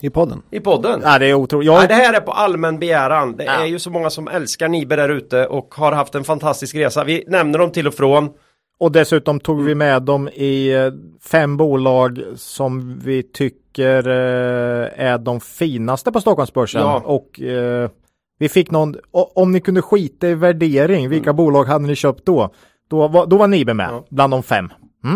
I 0.00 0.10
podden. 0.10 0.42
i 0.50 0.60
podden. 0.60 1.00
Nej, 1.04 1.18
det 1.20 1.26
är 1.26 1.34
otroligt. 1.34 1.66
Jag, 1.66 1.88
det 1.88 1.94
här 1.94 2.14
är 2.14 2.20
på 2.20 2.32
allmän 2.32 2.78
begäran. 2.78 3.36
Det 3.36 3.44
Ja. 3.44 3.52
är 3.52 3.66
ju 3.66 3.78
så 3.78 3.90
många 3.90 4.10
som 4.10 4.28
älskar 4.28 4.68
Nibe 4.68 4.96
där 4.96 5.08
ute 5.08 5.46
och 5.46 5.74
har 5.74 5.92
haft 5.92 6.14
en 6.14 6.24
fantastisk 6.24 6.74
resa. 6.74 7.04
Vi 7.04 7.24
nämner 7.26 7.58
dem 7.58 7.70
till 7.70 7.86
och 7.86 7.94
från. 7.94 8.30
och 8.78 8.92
dessutom 8.92 9.40
tog 9.40 9.62
vi 9.64 9.74
med 9.74 10.02
dem 10.02 10.28
i 10.28 10.72
eh, 10.74 10.92
fem 11.30 11.56
bolag 11.56 12.22
som 12.36 12.98
vi 13.04 13.22
tycker 13.22 14.08
eh, 14.08 15.06
är 15.06 15.18
de 15.18 15.40
finaste 15.40 16.12
på 16.12 16.20
Stockholmsbörsen. 16.20 16.80
Ja. 16.80 17.02
Och 17.04 17.40
eh, 17.40 17.90
vi 18.38 18.48
fick 18.48 18.70
någon, 18.70 18.96
om 19.12 19.52
ni 19.52 19.60
kunde 19.60 19.82
skita 19.82 20.28
i 20.28 20.34
värdering, 20.34 21.08
vilka 21.08 21.32
bolag 21.32 21.64
hade 21.64 21.86
ni 21.86 21.94
köpt 21.96 22.26
då? 22.26 22.50
Då 22.90 23.08
var, 23.08 23.26
då 23.26 23.36
var 23.36 23.46
Nibe 23.48 23.74
med, 23.74 23.88
Ja. 23.90 24.04
bland 24.10 24.32
de 24.32 24.42
fem. 24.42 24.68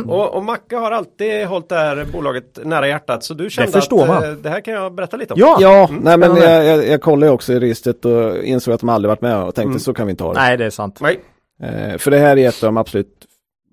Och, 0.08 0.34
och 0.34 0.44
Macke 0.44 0.76
har 0.76 0.90
alltid 0.90 1.46
hållit 1.46 1.68
det 1.68 1.74
här 1.74 2.06
bolaget 2.12 2.58
nära 2.64 2.88
hjärtat. 2.88 3.24
Så 3.24 3.34
du 3.34 3.50
kände 3.50 3.78
att 3.78 3.90
man. 3.90 4.24
eh, 4.24 4.30
det 4.30 4.48
här 4.50 4.60
kan 4.60 4.74
jag 4.74 4.94
berätta 4.94 5.16
lite 5.16 5.34
om. 5.34 5.40
Ja, 5.40 5.56
Ja, 5.60 5.88
Mm. 5.88 6.00
nej 6.04 6.18
men 6.18 6.36
jag, 6.36 6.64
jag, 6.66 6.86
jag 6.88 7.00
kollade 7.00 7.32
också 7.32 7.52
i 7.52 7.60
registret 7.60 8.04
och 8.04 8.36
insåg 8.44 8.74
att 8.74 8.80
de 8.80 8.88
aldrig 8.88 9.08
varit 9.08 9.20
med 9.20 9.36
och 9.36 9.54
tänkte 9.54 9.62
Mm. 9.70 9.78
så 9.78 9.94
kan 9.94 10.06
vi 10.06 10.10
inte 10.10 10.24
ha 10.24 10.32
det. 10.34 10.40
nej 10.40 10.56
det 10.56 10.64
är 10.66 10.70
sant. 10.70 10.98
Nej. 11.00 11.20
Eh, 11.62 11.98
för 11.98 12.10
det 12.10 12.18
här 12.18 12.36
är 12.38 12.48
ett 12.48 12.62
av 12.62 12.68
de 12.68 12.76
absolut 12.76 13.26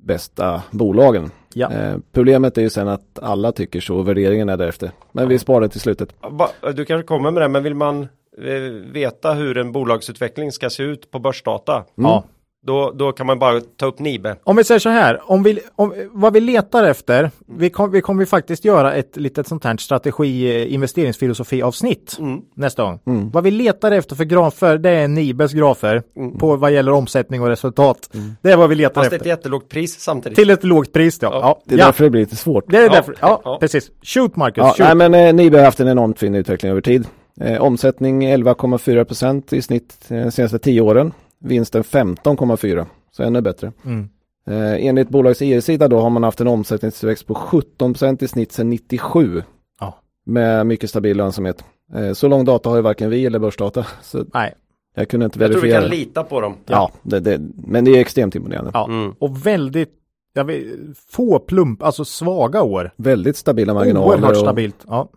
bästa 0.06 0.62
bolagen. 0.72 1.32
Ja. 1.54 1.72
Eh, 1.72 1.96
problemet 2.14 2.58
är 2.58 2.62
ju 2.62 2.70
sen 2.70 2.88
att 2.88 3.20
alla 3.22 3.52
tycker 3.52 3.80
så 3.80 3.96
och 3.98 4.08
värderingen 4.08 4.50
är 4.50 4.58
därefter. 4.58 4.92
Men 5.12 5.28
vi 5.28 5.40
sparar 5.40 5.62
det 5.62 5.70
till 5.70 5.82
slutet. 5.82 6.10
Va- 6.30 6.72
Du 6.76 6.86
kanske 6.86 7.08
kommer 7.08 7.32
med 7.32 7.42
det, 7.42 7.48
men 7.48 7.64
vill 7.64 7.74
man 7.76 8.02
eh, 8.02 8.48
veta 8.92 9.34
hur 9.34 9.58
en 9.58 9.72
bolagsutveckling 9.72 10.52
ska 10.52 10.70
se 10.70 10.84
ut 10.84 11.12
på 11.12 11.20
börsdata, 11.20 11.84
Ja. 11.96 12.24
Då, 12.66 12.92
då 12.96 13.12
kan 13.12 13.26
man 13.28 13.40
bara 13.40 13.62
ta 13.62 13.86
upp 13.86 14.00
Nibe. 14.00 14.36
Om 14.44 14.56
vi 14.56 14.64
säger 14.64 14.80
så 14.80 14.90
här, 14.90 15.32
om 15.32 15.44
vi, 15.44 15.60
om, 15.76 15.94
vad 16.12 16.34
vi 16.34 16.40
letar 16.40 16.84
efter, 16.84 17.32
vi, 17.48 17.70
kom, 17.70 17.92
vi 17.92 18.02
kommer 18.02 18.26
faktiskt 18.26 18.66
göra 18.66 18.94
ett 18.94 19.18
litet 19.18 19.48
sånt 19.48 19.64
här 19.64 19.78
strategi 19.78 20.62
eh, 20.64 20.74
investeringsfilosofi 20.74 21.62
avsnitt 21.62 22.18
Mm. 22.20 22.42
nästa 22.56 22.84
gång. 22.84 23.00
Vad 23.34 23.44
vi 23.44 23.52
letar 23.52 23.92
efter 23.92 24.16
för 24.16 24.24
grafer, 24.24 24.78
det 24.78 24.90
är 24.90 25.08
Nibes 25.08 25.54
grafer 25.54 26.04
på 26.40 26.56
vad 26.56 26.72
gäller 26.72 26.92
omsättning 26.92 27.42
och 27.42 27.48
resultat. 27.48 28.10
Det 28.42 28.52
är 28.52 28.58
vad 28.58 28.70
vi 28.70 28.76
letar 28.76 29.02
Fast 29.02 29.08
ett 29.08 29.14
efter. 29.14 29.30
jättelågt 29.30 29.70
pris 29.70 30.00
samtidigt. 30.00 30.36
Till 30.38 30.50
ett 30.50 30.64
lågt 30.64 30.94
pris. 30.94 31.20
Ja, 31.22 31.30
Ja, 31.42 31.62
Det 31.66 31.76
är 31.76 31.80
ja. 31.80 31.86
därför 31.86 32.04
det 32.04 32.10
blir 32.10 32.22
lite 32.22 32.36
svårt. 32.36 32.64
det 32.68 32.78
är 32.78 32.84
Ja, 32.84 32.90
därför. 32.90 33.16
Ja, 33.22 33.42
ja. 33.44 33.58
precis. 33.60 33.92
Shoot 34.04 34.36
Marcus, 34.36 34.58
Ja, 34.62 34.68
shoot. 34.78 34.98
nej, 34.98 35.10
men 35.10 35.14
eh, 35.28 35.34
Nibe 35.34 35.58
har 35.58 35.66
haft 35.66 35.80
en 35.80 35.88
enormt 35.88 36.20
fin 36.20 36.36
utveckling 36.36 36.72
över 36.72 36.82
tid. 36.82 37.08
Eh, 37.42 37.62
omsättning 37.62 38.24
11,4 38.28 39.04
procent 39.04 39.54
i 39.54 39.62
snitt 39.62 39.98
eh, 40.10 40.18
de 40.18 40.32
senaste 40.32 40.60
10 40.60 40.82
åren. 40.82 41.14
Vinsten 41.40 41.84
15,4, 41.84 42.86
så 43.12 43.24
ännu 43.24 43.42
bättre. 43.42 43.72
Mm. 43.86 44.10
Eh, 44.48 44.86
enligt 44.88 45.10
bolagets 45.10 45.42
IR-sida 45.42 45.88
då 45.88 46.00
har 46.00 46.10
man 46.10 46.24
haft 46.24 46.42
en 46.42 46.48
omsättningstillväxt 46.48 47.28
på 47.28 47.36
17 47.36 47.94
procent 47.94 48.24
i 48.24 48.28
snitt 48.28 48.52
sedan 48.52 48.70
97. 48.70 49.44
Ja. 49.80 50.00
Med 50.26 50.66
mycket 50.68 50.90
stabil 50.90 51.18
lönsamhet. 51.18 51.64
Eh, 51.96 52.14
så 52.14 52.28
lång 52.28 52.46
data 52.46 52.70
har 52.70 52.76
ju 52.76 52.82
varken 52.82 53.10
vi 53.10 53.26
eller 53.26 53.40
börsdata. 53.40 53.86
Så 54.02 54.26
Nej. 54.34 54.54
jag 54.96 55.10
kunde 55.10 55.26
inte 55.26 55.40
jag 55.40 55.52
tror 55.52 55.62
vi 55.62 55.68
verifiera. 55.70 55.90
kan 55.90 55.98
lita 56.00 56.24
på 56.24 56.42
dem. 56.42 56.54
Ja, 56.66 56.92
det, 57.04 57.20
det, 57.20 57.42
men 57.56 57.86
det 57.86 57.92
är 57.92 58.00
extremt 58.02 58.36
imponerande. 58.36 58.72
Ja. 58.74 58.86
Mm. 58.86 59.16
Och 59.20 59.46
väldigt, 59.46 59.92
jag 60.34 60.44
vet, 60.46 60.64
få 61.10 61.40
plump, 61.40 61.84
alltså 61.84 62.06
svaga 62.06 62.62
år. 62.62 62.92
Väldigt 62.98 63.38
stabila 63.38 63.74
marginaler. 63.74 64.08
Oerhört 64.08 64.32
och- 64.32 64.38
stabilt. 64.38 64.86
Ja. 64.88 65.10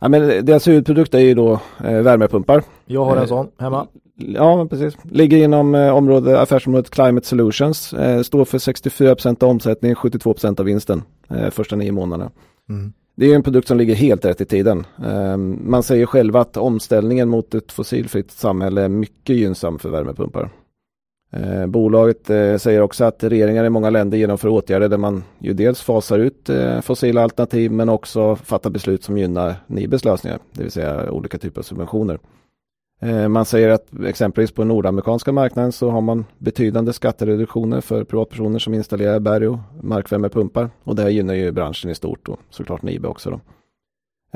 Ja, 0.00 0.08
men 0.08 0.44
deras 0.46 0.68
huvudprodukt 0.68 1.14
är 1.14 1.18
ju 1.18 1.34
då 1.34 1.60
eh, 1.84 2.00
värmepumpar. 2.02 2.62
Jag 2.86 3.04
har 3.04 3.16
en 3.16 3.22
Eh, 3.22 3.28
sån 3.28 3.48
hemma. 3.58 3.86
Ja, 4.14 4.66
precis. 4.70 4.96
Ligger 5.02 5.36
inom 5.36 5.74
eh, 5.74 5.96
område, 5.96 6.40
affärsområdet 6.40 6.90
Climate 6.90 7.26
Solutions. 7.26 7.92
Eh, 7.92 8.22
står 8.22 8.44
för 8.44 8.58
64% 8.58 9.44
av 9.44 9.50
omsättningen, 9.50 9.96
72% 9.96 10.60
av 10.60 10.66
vinsten 10.66 11.02
eh, 11.30 11.50
första 11.50 11.76
nio 11.76 11.92
månaderna. 11.92 12.30
Mm. 12.68 12.92
Det 13.16 13.30
är 13.30 13.34
en 13.34 13.42
produkt 13.42 13.68
som 13.68 13.78
ligger 13.78 13.94
helt 13.94 14.24
rätt 14.24 14.40
i 14.40 14.44
tiden. 14.44 14.86
Eh, 15.04 15.36
man 15.36 15.82
säger 15.82 16.06
själva 16.06 16.40
att 16.40 16.56
omställningen 16.56 17.28
mot 17.28 17.54
ett 17.54 17.72
fossilfritt 17.72 18.30
samhälle 18.30 18.82
är 18.82 18.88
mycket 18.88 19.36
gynnsam 19.36 19.78
för 19.78 19.88
värmepumpar. 19.88 20.50
Eh, 21.30 21.66
bolaget 21.66 22.30
eh, 22.30 22.56
säger 22.56 22.80
också 22.80 23.04
att 23.04 23.24
regeringar 23.24 23.64
i 23.64 23.70
många 23.70 23.90
länder 23.90 24.18
genomför 24.18 24.48
åtgärder 24.48 24.88
där 24.88 24.96
man 24.96 25.24
ju 25.38 25.52
dels 25.52 25.82
fasar 25.82 26.18
ut 26.18 26.48
eh, 26.48 26.80
fossila 26.80 27.22
alternativ 27.22 27.72
men 27.72 27.88
också 27.88 28.36
fattar 28.36 28.70
beslut 28.70 29.04
som 29.04 29.18
gynnar 29.18 29.54
Nibes 29.66 30.04
lösningar, 30.04 30.38
det 30.52 30.62
vill 30.62 30.72
säga 30.72 31.10
olika 31.10 31.38
typer 31.38 31.60
av 31.60 31.62
subventioner. 31.62 32.18
Eh, 33.00 33.28
Man 33.28 33.44
säger 33.44 33.68
att 33.68 33.86
exempelvis 34.06 34.52
på 34.52 34.62
den 34.62 34.68
nordamerikanska 34.68 35.32
marknaden 35.32 35.72
så 35.72 35.90
har 35.90 36.00
man 36.00 36.24
betydande 36.38 36.92
skattereduktioner 36.92 37.80
för 37.80 38.04
privatpersoner 38.04 38.58
som 38.58 38.74
installerar 38.74 39.20
berg 39.20 39.48
och 39.48 39.58
markvärmepumpar. 39.82 40.70
Och 40.84 40.96
det 40.96 41.02
här 41.02 41.08
gynnar 41.08 41.34
ju 41.34 41.52
branschen 41.52 41.90
i 41.90 41.94
stort 41.94 42.28
och 42.28 42.38
såklart 42.50 42.82
Nibe 42.82 43.08
också. 43.08 43.30
Då. 43.30 43.40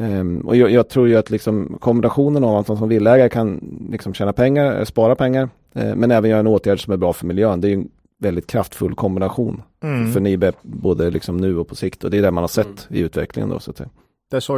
Ehm, 0.01 0.41
och 0.41 0.57
jag, 0.57 0.71
jag 0.71 0.89
tror 0.89 1.09
ju 1.09 1.17
att 1.17 1.31
liksom 1.31 1.77
kombinationen 1.81 2.45
av 2.45 2.57
att 2.57 2.69
man 2.69 2.77
som 2.77 2.89
villägare 2.89 3.29
kan 3.29 3.61
liksom 3.91 4.15
tjäna 4.15 4.33
pengar, 4.33 4.79
eh, 4.79 4.85
spara 4.85 5.15
pengar, 5.15 5.49
eh, 5.73 5.95
men 5.95 6.11
även 6.11 6.31
göra 6.31 6.41
en 6.41 6.47
åtgärd 6.47 6.85
som 6.85 6.93
är 6.93 6.97
bra 6.97 7.13
för 7.13 7.27
miljön. 7.27 7.61
Det 7.61 7.67
är 7.69 7.71
ju 7.71 7.75
en 7.75 7.89
väldigt 8.19 8.47
kraftfull 8.47 8.95
kombination 8.95 9.63
Mm. 9.83 10.13
för 10.13 10.21
Nibe, 10.21 10.53
både 10.63 11.11
liksom 11.11 11.37
nu 11.37 11.59
och 11.59 11.69
på 11.69 11.75
sikt. 11.75 12.05
Och 12.05 12.11
det 12.11 12.19
är 12.19 12.23
det 12.23 12.31
man 12.31 12.43
har 12.43 12.49
sett 12.49 12.67
Mm. 12.67 13.01
i 13.01 13.01
utvecklingen 13.01 13.49
då 13.51 13.59
så 13.59 13.71
att 13.71 13.77
säga. 13.77 13.89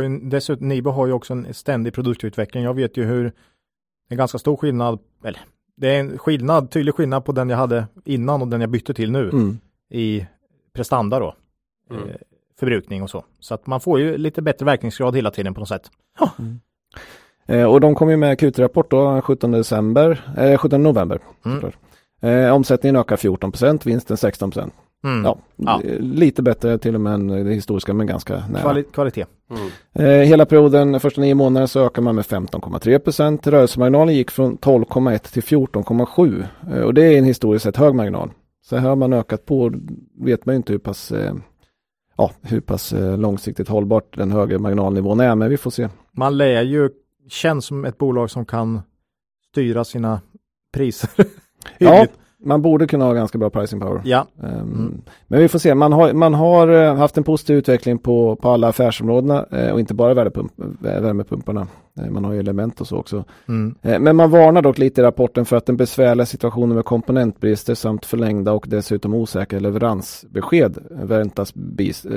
Ju, 0.02 0.18
dessutom, 0.22 0.68
Nibe 0.68 0.90
har 0.90 1.06
ju 1.06 1.12
också 1.12 1.32
en 1.32 1.54
ständig 1.54 1.92
produktutveckling. 1.94 2.64
Jag 2.64 2.74
vet 2.74 2.96
ju 2.96 3.04
hur 3.04 3.32
är 4.10 4.16
ganska 4.16 4.38
stor 4.38 4.56
skillnad, 4.56 4.98
eller 5.24 5.40
det 5.76 5.88
är 5.96 6.00
en 6.00 6.18
skillnad, 6.18 6.70
tydlig 6.70 6.94
skillnad 6.94 7.24
på 7.24 7.32
den 7.32 7.48
jag 7.50 7.56
hade 7.56 7.86
innan 8.04 8.42
och 8.42 8.48
den 8.48 8.60
jag 8.60 8.70
bytte 8.70 8.94
till 8.94 9.10
nu 9.12 9.28
Mm. 9.30 9.58
i 9.90 10.26
prestanda 10.74 11.18
då. 11.18 11.34
Mm. 11.90 12.02
Förbrukning 12.62 13.02
och 13.02 13.10
så. 13.10 13.24
Så 13.40 13.54
att 13.54 13.66
man 13.66 13.80
får 13.80 14.00
ju 14.00 14.18
lite 14.18 14.42
bättre 14.42 14.66
verkningsgrad 14.66 15.16
hela 15.16 15.30
tiden 15.30 15.54
på 15.54 15.60
något 15.60 15.68
sätt. 15.68 15.90
Eh, 17.46 17.64
och 17.64 17.80
de 17.80 17.94
kom 17.94 18.10
ju 18.10 18.16
med 18.16 18.38
Q3-rapport 18.40 18.90
då 18.90 19.20
17 19.22 19.50
december, 19.50 20.20
eh, 20.36 20.58
17 20.58 20.82
november. 20.82 21.18
Mm. 21.44 21.70
Eh, 22.20 22.54
omsättningen 22.54 22.96
ökar 22.96 23.16
14% 23.16 23.86
vinsten 23.86 24.16
16 24.16 24.52
Mm. 25.04 25.24
Ja, 25.24 25.38
Ja. 25.56 25.80
eh, 25.84 25.98
lite 26.00 26.42
bättre 26.42 26.78
till 26.78 26.94
och 26.94 27.00
med 27.00 27.14
än 27.14 27.26
det 27.26 27.54
historiska 27.54 27.94
men 27.94 28.06
ganska 28.06 28.34
nära. 28.50 28.62
Kvali 28.62 28.82
kvalitet. 28.92 29.24
Mm. 29.50 29.70
Eh, 29.92 30.26
hela 30.28 30.46
perioden, 30.46 31.00
första 31.00 31.20
nio 31.20 31.34
månader 31.34 31.66
så 31.66 31.86
ökar 31.86 32.02
man 32.02 32.14
med 32.14 32.24
15,3 32.24 32.98
procent. 32.98 33.46
Rörelsemarginalen 33.46 34.14
gick 34.14 34.30
från 34.30 34.56
12,1 34.58 35.32
till 35.32 35.42
14,7 35.42 36.44
eh, 36.72 36.80
och 36.82 36.94
det 36.94 37.04
är 37.04 37.18
en 37.18 37.24
historiskt 37.24 37.62
sett 37.62 37.76
hög 37.76 37.94
marginal. 37.94 38.30
Så 38.64 38.76
här 38.76 38.88
har 38.88 38.96
man 38.96 39.12
ökat 39.12 39.46
på, 39.46 39.72
vet 40.20 40.46
man 40.46 40.52
ju 40.54 40.56
inte 40.56 40.72
hur 40.72 40.78
pass, 40.80 41.12
eh, 41.12 41.34
ja, 42.22 42.30
hur 42.42 42.60
pass 42.60 42.92
eh, 42.92 43.18
långsiktigt 43.18 43.68
hållbart 43.68 44.16
den 44.16 44.32
högre 44.32 44.58
marginalnivån 44.58 45.20
är, 45.20 45.34
men 45.34 45.50
vi 45.50 45.56
får 45.56 45.70
se. 45.70 45.88
Man 46.12 46.36
lär 46.36 46.62
ju, 46.62 46.90
känns 47.28 47.64
som 47.64 47.84
ett 47.84 47.98
bolag 47.98 48.30
som 48.30 48.44
kan 48.44 48.80
styra 49.50 49.84
sina 49.84 50.20
priser. 50.72 51.10
Ja. 51.78 52.06
Man 52.44 52.62
borde 52.62 52.86
kunna 52.86 53.04
ha 53.04 53.12
ganska 53.12 53.38
bra 53.38 53.50
pricing 53.50 53.80
power. 53.80 54.00
ja. 54.04 54.26
Ehm, 54.42 54.52
Mm. 54.52 55.00
Men 55.26 55.40
vi 55.40 55.48
får 55.48 55.58
se, 55.58 55.74
man 55.74 55.92
har, 55.92 56.12
man 56.12 56.34
har 56.34 56.68
eh, 56.68 56.94
haft 56.96 57.16
en 57.18 57.24
positiv 57.24 57.56
utveckling 57.56 57.98
på, 57.98 58.36
på 58.36 58.50
alla 58.50 58.68
affärsområdena 58.68 59.46
eh, 59.50 59.70
och 59.72 59.80
inte 59.80 59.94
bara 59.94 60.14
värmepump, 60.14 60.52
vä- 60.56 61.00
värmepumparna. 61.00 61.66
Eh, 62.00 62.10
Man 62.10 62.24
har 62.24 62.32
ju 62.32 62.38
element 62.38 62.80
och 62.80 62.86
så 62.86 62.96
också. 62.96 63.24
Mm. 63.48 63.74
Men 63.82 64.16
man 64.16 64.30
varnar 64.30 64.62
dock 64.62 64.78
lite 64.78 65.00
i 65.00 65.04
rapporten 65.04 65.44
för 65.44 65.56
att 65.56 65.66
den 65.66 65.76
besvärliga 65.76 66.26
situationen 66.26 66.74
med 66.76 66.84
komponentbrister 66.84 67.74
samt 67.74 68.06
förlängda 68.06 68.52
och 68.52 68.64
dessutom 68.68 69.14
osäkra 69.14 69.58
leveransbesked 69.58 70.78
väntas 70.90 71.54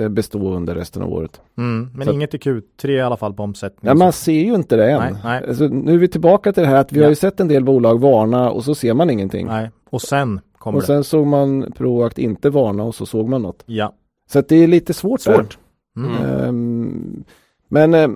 bestå 0.10 0.54
under 0.56 0.76
resten 0.76 1.02
av 1.04 1.14
året. 1.14 1.42
Mm. 1.58 1.90
Men 1.96 2.08
Så- 2.08 2.14
inget 2.14 2.34
i 2.34 2.38
Q3 2.38 2.90
i 2.90 3.02
alla 3.02 3.18
fall 3.18 3.34
på 3.34 3.44
omsättning. 3.44 3.88
Ja, 3.90 3.94
man 3.96 4.12
ser 4.14 4.32
ju 4.44 4.56
inte 4.56 4.76
det 4.76 4.92
än. 4.92 5.00
Nej, 5.02 5.14
nej. 5.24 5.44
Alltså, 5.48 5.64
nu 5.68 5.94
är 5.94 5.98
vi 5.98 6.08
tillbaka 6.08 6.54
till 6.54 6.64
det 6.64 6.70
här 6.70 6.76
att 6.78 6.92
vi 6.92 7.00
Ja. 7.00 7.06
har 7.06 7.10
ju 7.10 7.16
sett 7.16 7.40
en 7.40 7.48
del 7.48 7.64
bolag 7.64 8.00
varna 8.02 8.50
och 8.52 8.64
så 8.64 8.76
ser 8.76 8.94
man 8.94 9.10
ingenting. 9.10 9.48
Nej. 9.48 9.72
Och 9.96 10.02
sen 10.02 10.42
kommer 10.58 10.78
Och 10.78 10.84
sen 10.84 11.04
såg 11.04 11.28
man 11.28 11.72
Proact 11.72 12.18
inte 12.18 12.50
varna 12.50 12.84
och 12.84 12.96
så 12.96 13.06
såg 13.06 13.30
man 13.30 13.42
något. 13.42 13.64
Ja. 13.66 13.94
Så 14.30 14.40
att 14.40 14.50
det 14.50 14.56
är 14.56 14.68
lite 14.68 14.94
svårt. 14.94 15.22
Svårt. 15.22 15.58
Mm. 15.98 16.12
Mm. 16.12 16.40
Ehm, 16.40 17.24
men 17.68 17.94
eh, 17.94 18.10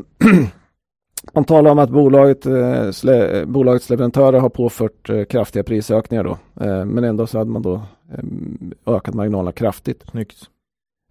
man 1.33 1.43
talar 1.43 1.71
om 1.71 1.79
att 1.79 1.89
bolaget, 1.89 2.45
eh, 2.45 2.91
slä, 2.91 3.45
bolagets 3.45 3.89
leverantörer 3.89 4.39
har 4.39 4.49
påfört 4.49 5.09
eh, 5.09 5.23
kraftiga 5.23 5.63
prisökningar 5.63 6.23
då. 6.23 6.37
Eh, 6.65 6.85
men 6.85 7.03
ändå 7.03 7.27
så 7.27 7.37
hade 7.37 7.51
man 7.51 7.61
då 7.61 7.73
eh, 8.13 8.95
ökat 8.95 9.13
marginalerna 9.13 9.51
kraftigt. 9.51 10.03
Snyggt. 10.11 10.37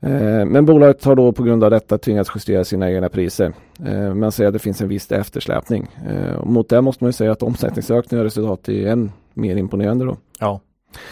Eh, 0.03 0.45
men 0.45 0.67
bolaget 0.67 1.05
har 1.05 1.17
då 1.17 1.33
på 1.33 1.43
grund 1.43 1.65
av 1.65 1.71
detta 1.71 1.99
tvingats 1.99 2.31
justera 2.35 2.65
sina 2.65 2.91
egna 2.91 3.09
priser. 3.09 3.53
Eh, 3.87 4.15
man 4.15 4.33
säger 4.33 4.49
att 4.49 4.55
det 4.55 4.59
finns 4.59 4.81
en 4.81 4.89
viss 4.89 5.13
eftersläpning. 5.13 5.89
Eh, 6.09 6.45
mot 6.45 6.69
det 6.69 6.81
måste 6.81 7.05
man 7.05 7.09
ju 7.09 7.13
säga 7.13 7.33
att 7.33 7.43
omsättningsökningen 7.43 8.21
och 8.21 8.25
resultat 8.25 8.69
är 8.69 8.87
än 8.87 9.13
mer 9.39 9.57
imponerande 9.57 10.05
då. 10.05 10.17
Ja. 10.41 10.61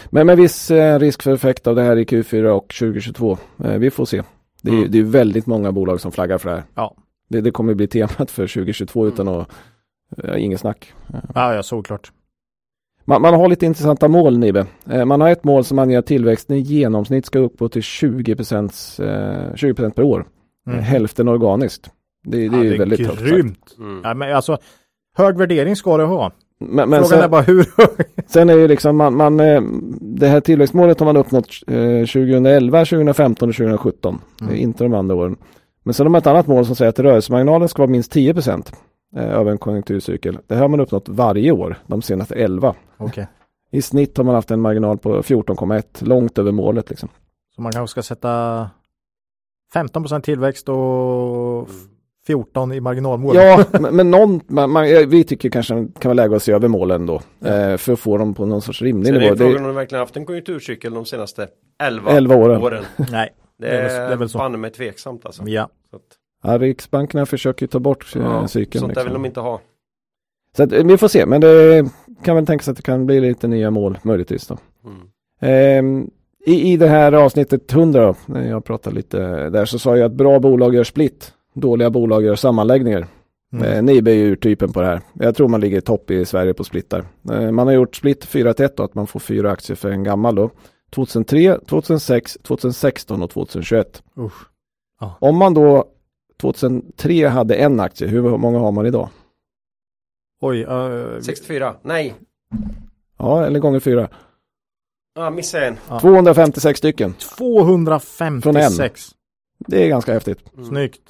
Men 0.09 0.27
med 0.27 0.37
viss 0.37 0.71
eh, 0.71 0.99
risk 0.99 1.23
för 1.23 1.31
effekt 1.33 1.67
av 1.67 1.75
det 1.75 1.81
här 1.81 1.97
i 1.97 2.03
Q4 2.03 2.45
och 2.47 2.67
2022. 2.79 3.37
Eh, 3.63 3.71
vi 3.77 3.89
får 3.91 4.05
se. 4.05 4.21
Det 4.61 4.69
är, 4.71 4.75
Mm. 4.77 4.91
det 4.91 4.99
är 4.99 5.03
väldigt 5.03 5.45
många 5.45 5.71
bolag 5.71 6.01
som 6.01 6.11
flaggar 6.11 6.37
för 6.37 6.49
det 6.49 6.55
här. 6.55 6.63
Ja. 6.75 6.95
Det, 7.29 7.41
det 7.41 7.51
kommer 7.51 7.73
bli 7.73 7.87
temat 7.87 8.31
för 8.31 8.47
2022 8.47 9.07
utan 9.07 9.27
att, 9.27 9.49
eh, 10.23 10.43
inget 10.43 10.59
snack. 10.59 10.93
Ja, 11.35 11.53
ja, 11.55 11.63
såklart. 11.63 12.11
Man, 13.05 13.21
man 13.21 13.33
har 13.33 13.47
lite 13.47 13.65
intressanta 13.65 14.07
mål 14.07 14.37
Nibe. 14.37 14.65
Eh, 14.89 15.05
man 15.05 15.21
har 15.21 15.29
ett 15.29 15.43
mål 15.43 15.63
som 15.63 15.79
anger 15.79 15.99
att 15.99 16.05
tillväxten 16.05 16.55
i 16.57 16.59
genomsnitt 16.59 17.25
ska 17.25 17.39
uppgå 17.39 17.69
till 17.69 17.81
20, 17.83 18.31
eh, 18.31 18.35
20% 19.55 19.91
per 19.95 20.03
år. 20.03 20.25
Mm. 20.67 20.79
Hälften 20.79 21.27
organiskt. 21.27 21.89
Det, 22.23 22.37
det 22.37 22.43
Ja, 22.57 22.59
är 22.59 22.63
ju 22.63 22.77
väldigt 22.77 22.99
högt 22.99 23.19
sagt. 23.19 23.29
grymt. 23.29 23.75
Mm. 23.77 24.01
Ja, 24.03 24.13
men 24.13 24.35
alltså, 24.35 24.57
hög 25.17 25.37
värdering 25.37 25.75
ska 25.75 25.97
det 25.97 26.03
ha. 26.03 26.31
Men, 26.59 26.89
men 26.89 26.89
Frågan 26.89 27.07
sen, 27.07 27.21
är 27.21 27.27
bara 27.27 27.41
hur 27.41 27.65
sen 28.27 28.49
är 28.49 28.53
ju 28.53 28.67
liksom 28.67 28.97
man, 28.97 29.15
man 29.15 29.39
eh, 29.39 29.61
det 30.01 30.27
här 30.27 30.39
tillväxtmålet 30.39 30.99
har 30.99 31.05
man 31.05 31.17
uppnått 31.17 31.47
eh, 31.67 31.99
2011, 31.99 32.85
2015 32.85 33.49
och 33.49 33.55
2017. 33.55 34.21
Mm. 34.41 34.53
Eh, 34.53 34.61
Inte 34.61 34.83
de 34.83 34.93
andra 34.93 35.15
åren. 35.15 35.35
Men 35.83 35.93
sen 35.93 36.05
har 36.05 36.11
man 36.11 36.19
ett 36.19 36.27
annat 36.27 36.47
mål 36.47 36.65
som 36.65 36.75
säger 36.75 36.89
att 36.89 36.99
rörelsemarginalen 36.99 37.69
ska 37.69 37.81
vara 37.81 37.91
minst 37.91 38.11
10 38.11 38.33
procent 38.33 38.71
eh, 39.15 39.23
över 39.23 39.51
en 39.51 39.57
konjunkturcykel. 39.57 40.39
Det 40.47 40.55
här 40.55 40.61
har 40.61 40.69
man 40.69 40.79
uppnått 40.79 41.09
varje 41.09 41.51
år 41.51 41.77
de 41.87 42.01
senaste 42.01 42.35
11. 42.35 42.75
Okej. 42.97 43.27
I 43.71 43.81
snitt 43.81 44.17
har 44.17 44.23
man 44.23 44.35
haft 44.35 44.51
en 44.51 44.61
marginal 44.61 44.97
på 44.97 45.21
14,1, 45.21 45.83
långt 46.05 46.37
över 46.37 46.51
målet 46.51 46.89
liksom. 46.89 47.09
Så 47.55 47.61
man 47.61 47.71
kanske 47.71 47.91
ska 47.91 48.03
sätta 48.03 48.69
15% 49.73 50.21
tillväxt 50.21 50.69
och 50.69 51.69
14 52.27 52.71
i 52.73 52.79
marginalmål. 52.79 53.35
Ja, 53.35 53.65
men, 53.71 53.95
men 53.95 54.11
någon, 54.11 54.41
man, 54.47 54.69
man, 54.69 54.83
eh, 54.85 55.07
vi 55.07 55.23
tycker 55.23 55.49
kanske 55.49 55.73
det 55.75 55.87
kan 55.99 56.09
vara 56.09 56.13
läge 56.13 56.35
att 56.35 56.43
se 56.43 56.51
över 56.51 56.67
målen 56.67 57.05
då. 57.05 57.15
Eh, 57.45 57.77
för 57.77 57.93
att 57.93 57.99
få 57.99 58.17
dem 58.17 58.33
på 58.33 58.45
någon 58.45 58.61
sorts 58.61 58.81
rimlig 58.81 59.05
Sen 59.05 59.15
är 59.15 59.19
nivå. 59.19 59.31
ju 59.33 59.37
frågan 59.37 59.53
Det, 59.53 59.59
om 59.59 59.65
de 59.67 59.75
verkligen 59.75 59.99
haft 59.99 60.17
en 60.17 60.25
konjunkturcykel 60.25 60.93
de 60.93 61.05
senaste 61.05 61.47
11, 61.83 62.11
11 62.11 62.35
åren. 62.35 62.61
åren. 62.63 62.83
Nej. 63.11 63.29
Det 63.59 63.65
Det 63.67 63.77
är 63.77 63.83
det 63.83 63.89
är 63.91 64.11
är 64.11 64.15
väl 64.15 64.29
så. 64.29 64.37
banne 64.37 64.57
mig 64.57 64.71
tveksamt 64.71 65.25
alltså. 65.25 65.43
Ja. 65.45 65.69
Så 65.89 65.95
att, 65.95 66.01
ja, 66.43 66.57
Riksbankerna 66.57 67.25
försöker 67.25 67.63
ju 67.63 67.67
ta 67.67 67.79
bort 67.79 68.15
eh, 68.15 68.21
ja, 68.21 68.47
cykeln. 68.47 68.79
sånt 68.79 68.93
där 68.93 69.01
liksom. 69.01 69.13
vill 69.13 69.13
de 69.23 69.25
inte 69.25 69.39
ha. 69.39 69.61
Så 70.57 70.63
att, 70.63 70.71
eh, 70.73 70.83
vi 70.85 70.97
får 70.97 71.07
se, 71.07 71.25
men 71.25 71.41
det 71.41 71.85
kan 72.23 72.35
väl 72.35 72.45
tänkas 72.45 72.67
att 72.67 72.75
det 72.75 72.81
kan 72.83 73.05
bli 73.05 73.19
lite 73.19 73.47
nya 73.47 73.71
mål 73.71 73.97
möjligtvis 74.03 74.47
då. 74.47 74.57
Mm. 74.85 74.97
Ehm, 75.41 76.09
i, 76.45 76.71
I 76.73 76.77
det 76.77 76.87
här 76.87 77.11
avsnittet 77.11 77.73
100 77.73 78.05
då, 78.05 78.15
när 78.25 78.49
jag 78.49 78.65
pratade 78.65 78.95
lite 78.95 79.49
där 79.49 79.65
så 79.65 79.79
sa 79.79 79.97
jag 79.97 80.05
att 80.05 80.11
bra 80.11 80.39
bolag 80.39 80.75
gör 80.75 80.83
split, 80.83 81.33
dåliga 81.59 81.89
bolag 81.89 82.23
gör 82.23 82.35
sammanläggningar. 82.35 83.07
Mm. 83.53 83.65
Eh, 83.65 83.83
Nibe 83.83 84.11
är 84.11 84.15
ju 84.15 84.31
urtypen 84.31 84.73
på 84.73 84.81
det 84.81 84.87
här. 84.87 85.01
Jag 85.13 85.35
tror 85.35 85.47
man 85.47 85.61
ligger 85.61 85.77
i 85.77 85.81
topp 85.81 86.11
i 86.11 86.25
Sverige 86.25 86.53
på 86.53 86.63
splittar. 86.63 87.05
Eh, 87.31 87.51
man 87.51 87.67
har 87.67 87.73
gjort 87.73 87.95
split 87.95 88.25
4 88.25 88.53
till 88.53 88.65
1 88.65 88.77
då, 88.77 88.83
att 88.83 88.95
man 88.95 89.07
får 89.07 89.19
fyra 89.19 89.51
aktier 89.51 89.75
för 89.75 89.91
en 89.91 90.03
gammal 90.03 90.35
då. 90.35 90.49
2003, 90.91 91.59
2006, 91.67 92.37
2016 92.43 93.23
och 93.23 93.29
2021. 93.29 94.03
Usch. 94.17 94.47
Om 95.19 95.37
man 95.37 95.53
då 95.53 95.85
2003 96.41 97.27
hade 97.27 97.55
en 97.55 97.79
aktie, 97.79 98.07
hur 98.07 98.37
många 98.37 98.59
har 98.59 98.71
man 98.71 98.85
idag? 98.85 99.09
Oj. 100.41 100.65
Uh, 100.65 101.19
64, 101.21 101.75
nej, 101.81 102.15
Ja, 103.19 103.45
eller 103.45 103.59
gånger 103.59 103.79
fyra. 103.79 104.09
ah, 105.15 105.29
missade 105.29 105.65
en. 105.65 105.77
Ja. 105.89 105.99
256 105.99 106.77
stycken. 106.79 107.13
256. 107.37 109.09
Det 109.67 109.83
är 109.83 109.87
ganska 109.87 110.13
häftigt. 110.13 110.39
Mm. 110.55 110.65
Snyggt. 110.69 111.01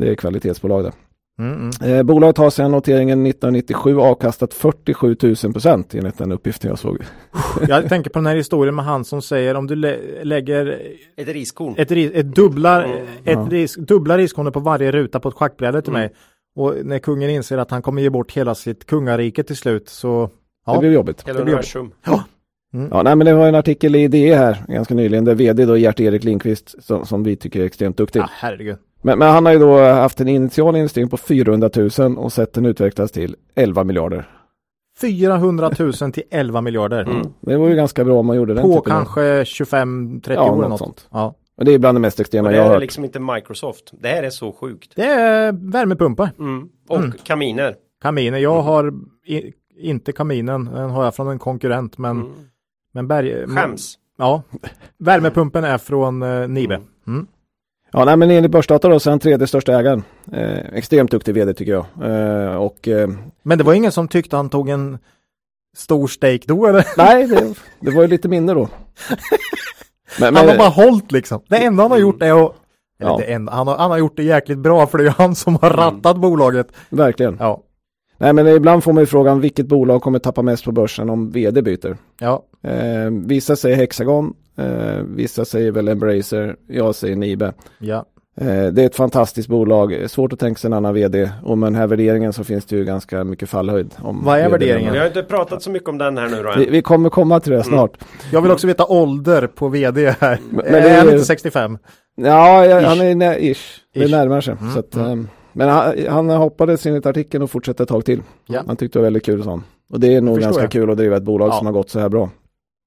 Det 0.00 0.08
är 0.10 0.14
kvalitetsbolag 0.14 0.84
det. 0.84 0.92
Mm, 1.40 1.70
mm. 1.82 1.96
Eh, 1.96 2.02
bolaget 2.02 2.38
har 2.38 2.50
sedan 2.50 2.70
noteringen 2.70 3.26
1997 3.26 3.98
avkastat 4.00 4.54
47 4.54 5.16
000 5.22 5.36
procent 5.52 5.94
enligt 5.94 6.18
den 6.18 6.32
uppgiften 6.32 6.70
jag 6.70 6.78
såg. 6.78 6.98
Jag 7.68 7.88
tänker 7.88 8.10
på 8.10 8.18
den 8.18 8.26
här 8.26 8.36
historien 8.36 8.74
med 8.74 8.84
han 8.84 9.04
som 9.04 9.22
säger 9.22 9.54
om 9.54 9.66
du 9.66 9.74
lä- 9.74 9.98
lägger 10.24 10.80
Ett 11.16 11.28
riskorn. 11.28 11.74
ett, 11.78 11.90
ris- 11.90 12.10
ett 12.14 12.34
dubbla, 12.34 12.84
Mm. 12.84 12.96
ett 13.02 13.08
Ja. 13.24 13.46
risk, 13.50 13.78
dubbla 13.78 14.18
riskorna 14.18 14.50
på 14.50 14.60
varje 14.60 14.92
ruta 14.92 15.20
på 15.20 15.28
ett 15.28 15.34
schackbräde 15.34 15.82
till 15.82 15.90
Mm. 15.92 16.00
mig. 16.00 16.10
Och 16.56 16.74
när 16.84 16.98
kungen 16.98 17.30
inser 17.30 17.58
att 17.58 17.70
han 17.70 17.82
kommer 17.82 18.02
ge 18.02 18.10
bort 18.10 18.32
hela 18.32 18.54
sitt 18.54 18.86
kungarike 18.86 19.42
till 19.42 19.56
slut 19.56 19.88
så 19.88 20.30
Ja. 20.66 20.72
Det 20.72 20.78
blev 20.80 20.92
jobbigt. 20.92 21.22
Hela 21.28 21.38
det 21.38 21.44
blir 21.44 21.54
universum. 22.72 22.96
Ja, 22.98 23.02
nej, 23.02 23.16
men 23.16 23.26
det 23.26 23.34
var 23.34 23.48
en 23.48 23.54
artikel 23.54 23.96
i 23.96 24.08
DE 24.08 24.34
här 24.34 24.64
ganska 24.68 24.94
nyligen 24.94 25.24
där 25.24 25.34
vd 25.34 25.64
då 25.64 25.76
Gert-Erik 25.76 26.24
Lindqvist 26.24 26.84
som, 26.84 27.06
som 27.06 27.22
vi 27.24 27.36
tycker 27.36 27.60
är 27.60 27.64
extremt 27.64 27.96
duktig. 27.96 28.20
ja, 28.20 28.26
herregud. 28.30 28.76
Men, 29.02 29.18
men 29.18 29.28
han 29.30 29.46
har 29.46 29.52
ju 29.52 29.58
då 29.58 29.78
haft 29.82 30.20
en 30.20 30.28
initial 30.28 30.76
investering 30.76 31.08
på 31.08 31.16
400 31.16 31.70
000 31.98 32.16
och 32.18 32.32
sett 32.32 32.52
den 32.52 32.66
utvecklas 32.66 33.12
till 33.12 33.36
11 33.54 33.84
miljarder. 33.84 34.28
400 35.00 35.70
000 35.78 35.92
till 36.12 36.22
11 36.30 36.60
miljarder. 36.60 37.02
Mm. 37.02 37.26
Det 37.40 37.56
var 37.56 37.68
ju 37.68 37.74
ganska 37.74 38.04
bra 38.04 38.18
om 38.18 38.26
man 38.26 38.36
gjorde 38.36 38.54
den 38.54 38.62
På 38.62 38.68
typen 38.80 38.92
av- 38.92 38.98
kanske 38.98 39.42
25-30 39.44 40.32
Ja, 40.34 40.42
år 40.42 40.46
eller 40.46 40.54
något 40.56 40.68
något. 40.68 40.78
sånt. 40.78 41.08
Ja. 41.12 41.34
Och 41.58 41.64
det 41.64 41.74
är 41.74 41.78
bland 41.78 41.96
det 41.96 42.00
mest 42.00 42.20
extrema 42.20 42.48
det 42.48 42.54
jag 42.54 42.62
har 42.62 42.66
här 42.66 42.70
är 42.70 42.74
hört. 42.76 42.82
liksom 42.82 43.04
inte 43.04 43.20
Microsoft. 43.20 43.92
Det 44.00 44.08
här 44.08 44.22
är 44.22 44.30
så 44.30 44.52
sjukt. 44.52 44.92
Det 44.96 45.02
är 45.06 45.52
värmepumpar. 45.72 46.30
Mm. 46.38 46.68
Och 46.88 46.96
Mm. 46.98 47.12
kaminer. 47.24 47.74
Kaminer. 48.02 48.38
Jag 48.38 48.62
har 48.62 48.92
i, 49.26 49.52
inte 49.80 50.12
kaminen. 50.12 50.64
Den 50.64 50.90
har 50.90 51.04
jag 51.04 51.14
från 51.14 51.28
en 51.28 51.38
konkurrent. 51.38 51.98
Men, 51.98 52.10
Mm. 52.16 52.28
Men 52.98 53.08
berg... 53.08 53.46
Skäms. 53.46 53.98
Ja. 54.18 54.42
Värmepumpen 54.98 55.64
är 55.64 55.78
från 55.78 56.22
eh, 56.22 56.48
Nibe. 56.48 56.74
Mm. 56.74 56.88
Mm. 57.06 57.26
Ja, 57.92 58.04
nej, 58.04 58.16
men 58.16 58.30
enligt 58.30 58.50
Börsdata 58.52 58.88
då 58.88 59.00
så 59.00 59.10
är 59.10 59.12
han 59.12 59.18
tredje 59.20 59.46
största 59.46 59.78
ägaren. 59.78 60.02
Eh, 60.32 60.58
extremt 60.58 61.10
duktig 61.10 61.34
vd 61.34 61.54
tycker 61.54 61.72
jag. 61.72 61.86
Eh, 62.02 62.54
och 62.56 62.88
eh, 62.88 63.08
Men 63.42 63.58
det 63.58 63.64
var 63.64 63.74
ingen 63.74 63.92
som 63.92 64.08
tyckte 64.08 64.36
han 64.36 64.50
tog 64.50 64.68
en 64.68 64.98
stor 65.76 66.06
stake 66.08 66.40
då 66.46 66.66
eller? 66.66 66.84
nej, 66.96 67.26
det, 67.26 67.54
det 67.80 67.90
var 67.90 68.02
ju 68.02 68.08
lite 68.08 68.28
mindre 68.28 68.54
då. 68.54 68.68
Men, 70.20 70.36
Han 70.36 70.36
har 70.36 70.46
men, 70.46 70.58
bara 70.58 70.68
hållit 70.68 71.12
liksom. 71.12 71.40
Det 71.48 71.56
enda 71.56 71.82
han 71.82 71.90
har 71.90 71.98
gjort 71.98 72.22
är 72.22 72.46
att 72.46 72.54
eller 73.00 73.10
Ja. 73.10 73.16
det 73.18 73.24
enda, 73.24 73.52
han, 73.52 73.66
har, 73.68 73.76
han 73.76 73.90
har 73.90 73.98
gjort 73.98 74.16
det 74.16 74.22
jäkligt 74.22 74.58
bra 74.58 74.86
för 74.86 74.98
det 74.98 75.04
är 75.04 75.06
ju 75.06 75.14
han 75.18 75.34
som 75.34 75.56
har 75.62 75.70
rattat 75.70 76.16
bolaget. 76.16 76.72
verkligen. 76.90 77.36
Ja. 77.40 77.62
Nej, 78.20 78.32
men 78.32 78.48
ibland 78.48 78.84
får 78.84 78.92
man 78.92 79.02
ju 79.02 79.06
frågan 79.06 79.40
vilket 79.40 79.66
bolag 79.66 80.02
kommer 80.02 80.18
tappa 80.18 80.42
mest 80.42 80.64
på 80.64 80.72
börsen 80.72 81.10
om 81.10 81.30
vd 81.30 81.62
byter. 81.62 81.96
Ja. 82.20 82.42
Eh, 82.64 83.10
vissa 83.26 83.56
säger 83.56 83.76
Hexagon, 83.76 84.34
eh, 84.58 85.02
vissa 85.16 85.44
säger 85.44 85.72
väl 85.72 85.88
Embracer, 85.88 86.56
jag 86.68 86.94
säger 86.94 87.16
Nibe. 87.16 87.52
Ja. 87.78 88.04
Eh, 88.40 88.66
det 88.66 88.82
är 88.82 88.86
ett 88.86 88.96
fantastiskt 88.96 89.48
bolag, 89.48 90.10
svårt 90.10 90.32
att 90.32 90.38
tänka 90.38 90.58
sig 90.58 90.68
en 90.68 90.72
annan 90.72 90.94
vd 90.94 91.30
och 91.44 91.58
med 91.58 91.66
den 91.66 91.74
här 91.74 91.86
värderingen 91.86 92.32
så 92.32 92.44
finns 92.44 92.64
det 92.66 92.76
ju 92.76 92.84
ganska 92.84 93.24
mycket 93.24 93.48
fallhöjd. 93.48 93.94
Om 94.02 94.24
Vad 94.24 94.38
är 94.38 94.48
värderingen? 94.50 94.92
Vi 94.92 94.98
har 94.98 95.06
inte 95.06 95.22
pratat 95.22 95.62
så 95.62 95.70
mycket 95.70 95.88
om 95.88 95.98
den 95.98 96.18
här 96.18 96.28
nu 96.28 96.42
då. 96.42 96.52
Vi, 96.58 96.70
vi 96.70 96.82
kommer 96.82 97.10
komma 97.10 97.40
till 97.40 97.52
det 97.52 97.62
snart. 97.64 97.98
Jag 98.32 98.42
vill 98.42 98.50
också 98.50 98.66
veta 98.66 98.86
ålder 98.86 99.46
på 99.46 99.68
vd 99.68 100.14
här. 100.20 100.38
Men- 100.50 100.66
är 100.66 100.70
men 100.72 100.82
det 100.82 100.88
är 100.90 100.96
han 100.98 101.06
ju- 101.06 101.12
inte 101.12 101.24
65? 101.24 101.78
Ja, 102.16 102.66
jag, 102.66 102.82
Ish. 102.82 102.86
han 102.88 103.00
är 103.00 103.14
nä, 103.14 103.38
ish. 103.38 103.60
Det 103.94 104.04
Ish. 104.04 104.10
närmar 104.10 104.40
sig. 104.40 104.56
Mm, 104.60 104.72
Så 104.74 104.78
att, 104.80 104.94
mm. 104.94 105.28
Men 105.58 105.68
han, 105.68 106.06
han 106.08 106.30
hoppades 106.30 106.86
enligt 106.86 107.06
artikeln 107.06 107.42
och 107.42 107.50
fortsatte 107.50 107.82
ett 107.82 107.88
tag 107.88 108.04
till. 108.04 108.22
Ja. 108.46 108.62
Han 108.66 108.76
tyckte 108.76 108.98
det 108.98 109.00
var 109.00 109.06
väldigt 109.06 109.24
kul 109.24 109.42
sånt. 109.44 109.64
Och 109.92 110.00
det 110.00 110.14
är 110.14 110.20
nog 110.20 110.38
ganska 110.38 110.62
jag. 110.62 110.70
kul 110.70 110.90
att 110.90 110.96
driva 110.96 111.16
ett 111.16 111.22
bolag 111.22 111.48
Ja. 111.48 111.52
som 111.52 111.66
har 111.66 111.72
gått 111.72 111.90
så 111.90 111.98
här 112.00 112.08
bra. 112.08 112.30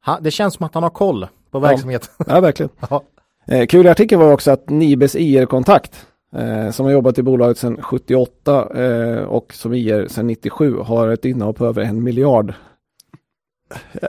Ha, 0.06 0.20
det 0.22 0.32
känns 0.32 0.54
som 0.54 0.66
att 0.66 0.74
han 0.74 0.84
har 0.84 0.90
koll 0.90 1.28
på 1.52 1.60
verksamheten. 1.60 2.10
Ja, 2.28 2.40
verkligen. 2.40 2.70
Ja. 2.90 3.04
Eh, 3.48 3.66
kul 3.66 3.86
i 3.86 3.90
artikeln 3.90 4.22
var 4.22 4.34
också 4.34 4.52
att 4.52 4.70
Nibes 4.70 5.16
IR-kontakt 5.16 6.06
eh, 6.36 6.72
som 6.72 6.86
har 6.86 6.94
jobbat 6.94 7.18
i 7.18 7.24
bolaget 7.24 7.58
sedan 7.58 7.78
78 7.82 8.84
eh, 8.84 9.18
och 9.24 9.54
som 9.54 9.74
IR 9.74 10.08
sedan 10.08 10.28
97 10.28 10.78
har 10.78 11.08
ett 11.08 11.26
innehav 11.26 11.54
på 11.54 11.66
över 11.66 11.82
en 11.82 12.04
miljard. 12.04 12.54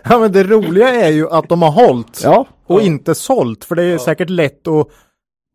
ja 0.04 0.18
men 0.18 0.32
det 0.32 0.44
roliga 0.44 0.88
är 0.88 1.10
ju 1.10 1.28
att 1.30 1.48
de 1.48 1.62
har 1.62 1.70
hållit 1.70 2.20
Ja, 2.24 2.46
och 2.66 2.80
inte 2.82 3.14
sålt. 3.14 3.64
För 3.64 3.74
det 3.74 3.82
är 3.84 3.98
säkert 3.98 4.30
lätt 4.30 4.68
att 4.68 4.88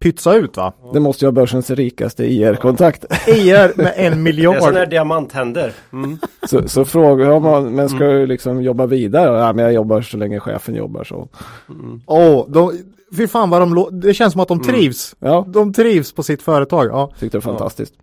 pytsa 0.04 0.36
ut 0.36 0.58
va? 0.58 0.74
det 0.94 1.00
måste 1.00 1.26
ju 1.26 1.32
vara 1.32 1.42
börsens 1.42 1.70
rikaste 1.70 2.26
IR-kontakt. 2.26 3.06
ER 3.28 3.82
med 3.82 3.94
en 3.96 4.24
Det 4.24 4.30
är 4.32 4.44
sådana 4.44 4.60
här 4.60 4.72
miljard. 4.72 4.90
diamanthänder. 4.90 5.74
Mm. 5.94 6.18
så, 6.50 6.68
så 6.68 6.86
frågar 6.86 7.40
man, 7.40 7.76
men 7.76 7.90
ska 7.90 7.98
du 8.00 8.26
liksom 8.28 8.62
jobba 8.62 8.86
vidare? 8.86 9.40
Ja, 9.40 9.54
men 9.54 9.66
jag 9.66 9.74
jobbar 9.74 10.02
så 10.02 10.18
länge 10.18 10.40
chefen 10.40 10.76
jobbar 10.76 11.04
så. 11.04 11.28
Åh, 12.06 12.46
de, 12.50 12.72
fy 13.18 13.28
fan 13.28 13.50
vad 13.50 13.62
de 13.62 14.00
Det 14.02 14.14
känns 14.14 14.32
som 14.34 14.42
att 14.42 14.48
de 14.48 14.64
trivs. 14.64 15.16
Ja, 15.20 15.46
De 15.48 15.74
trivs 15.74 16.12
på 16.14 16.24
sitt 16.24 16.42
företag. 16.42 16.86
Ja. 16.88 17.12
tyckte 17.20 17.38
det 17.38 17.46
var 17.46 17.52
fantastiskt. 17.52 17.94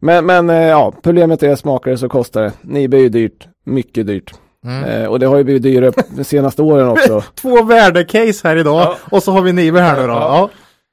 Men, 0.00 0.26
men 0.26 0.50
eh, 0.50 0.56
ja, 0.56 0.92
problemet 1.02 1.42
är 1.42 1.56
smakar 1.56 1.90
det 1.90 1.98
så 1.98 2.08
kostar 2.08 2.42
det. 2.42 2.52
Nibe 2.62 2.96
är 2.96 3.00
ju 3.00 3.08
dyrt, 3.08 3.48
mycket 3.64 4.06
dyrt. 4.06 4.34
Mm. 4.64 4.84
Eh, 4.84 5.06
och 5.08 5.18
det 5.18 5.26
har 5.26 5.36
ju 5.38 5.44
blivit 5.44 5.62
dyrare 5.62 5.92
de 6.16 6.24
senaste 6.24 6.62
åren 6.62 6.88
också. 6.88 7.22
Två 7.34 7.62
värdecase 7.62 8.48
här 8.48 8.56
idag 8.56 8.80
Ja. 8.82 8.96
och 9.10 9.22
så 9.22 9.32
har 9.32 9.42
vi 9.42 9.52
Nibe 9.52 9.80
här 9.80 10.00
nu 10.00 10.06
då. 10.06 10.12
Ja. 10.12 10.50